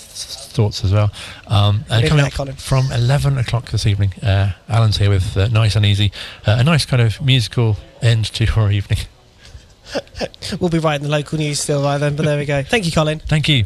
thoughts 0.56 0.82
as 0.84 0.92
well. 0.92 1.12
Um, 1.46 1.84
and 1.90 2.06
coming 2.08 2.24
night, 2.24 2.32
up 2.32 2.36
Colin. 2.36 2.54
from 2.56 2.90
11 2.90 3.38
o'clock 3.38 3.70
this 3.70 3.86
evening, 3.86 4.12
uh, 4.22 4.52
Alan's 4.68 4.96
here 4.96 5.10
with 5.10 5.36
uh, 5.36 5.48
Nice 5.48 5.76
and 5.76 5.86
Easy, 5.86 6.10
uh, 6.46 6.56
a 6.58 6.64
nice 6.64 6.84
kind 6.86 7.02
of 7.02 7.20
musical 7.22 7.76
end 8.02 8.24
to 8.34 8.46
our 8.58 8.72
evening. 8.72 8.98
We'll 10.60 10.70
be 10.70 10.78
writing 10.80 11.04
the 11.04 11.10
local 11.10 11.38
news 11.38 11.60
still 11.60 11.82
by 11.82 11.98
then, 11.98 12.16
but 12.16 12.24
there 12.24 12.38
we 12.38 12.44
go. 12.44 12.62
Thank 12.62 12.86
you, 12.86 12.92
Colin. 12.92 13.20
Thank 13.20 13.48
you. 13.48 13.64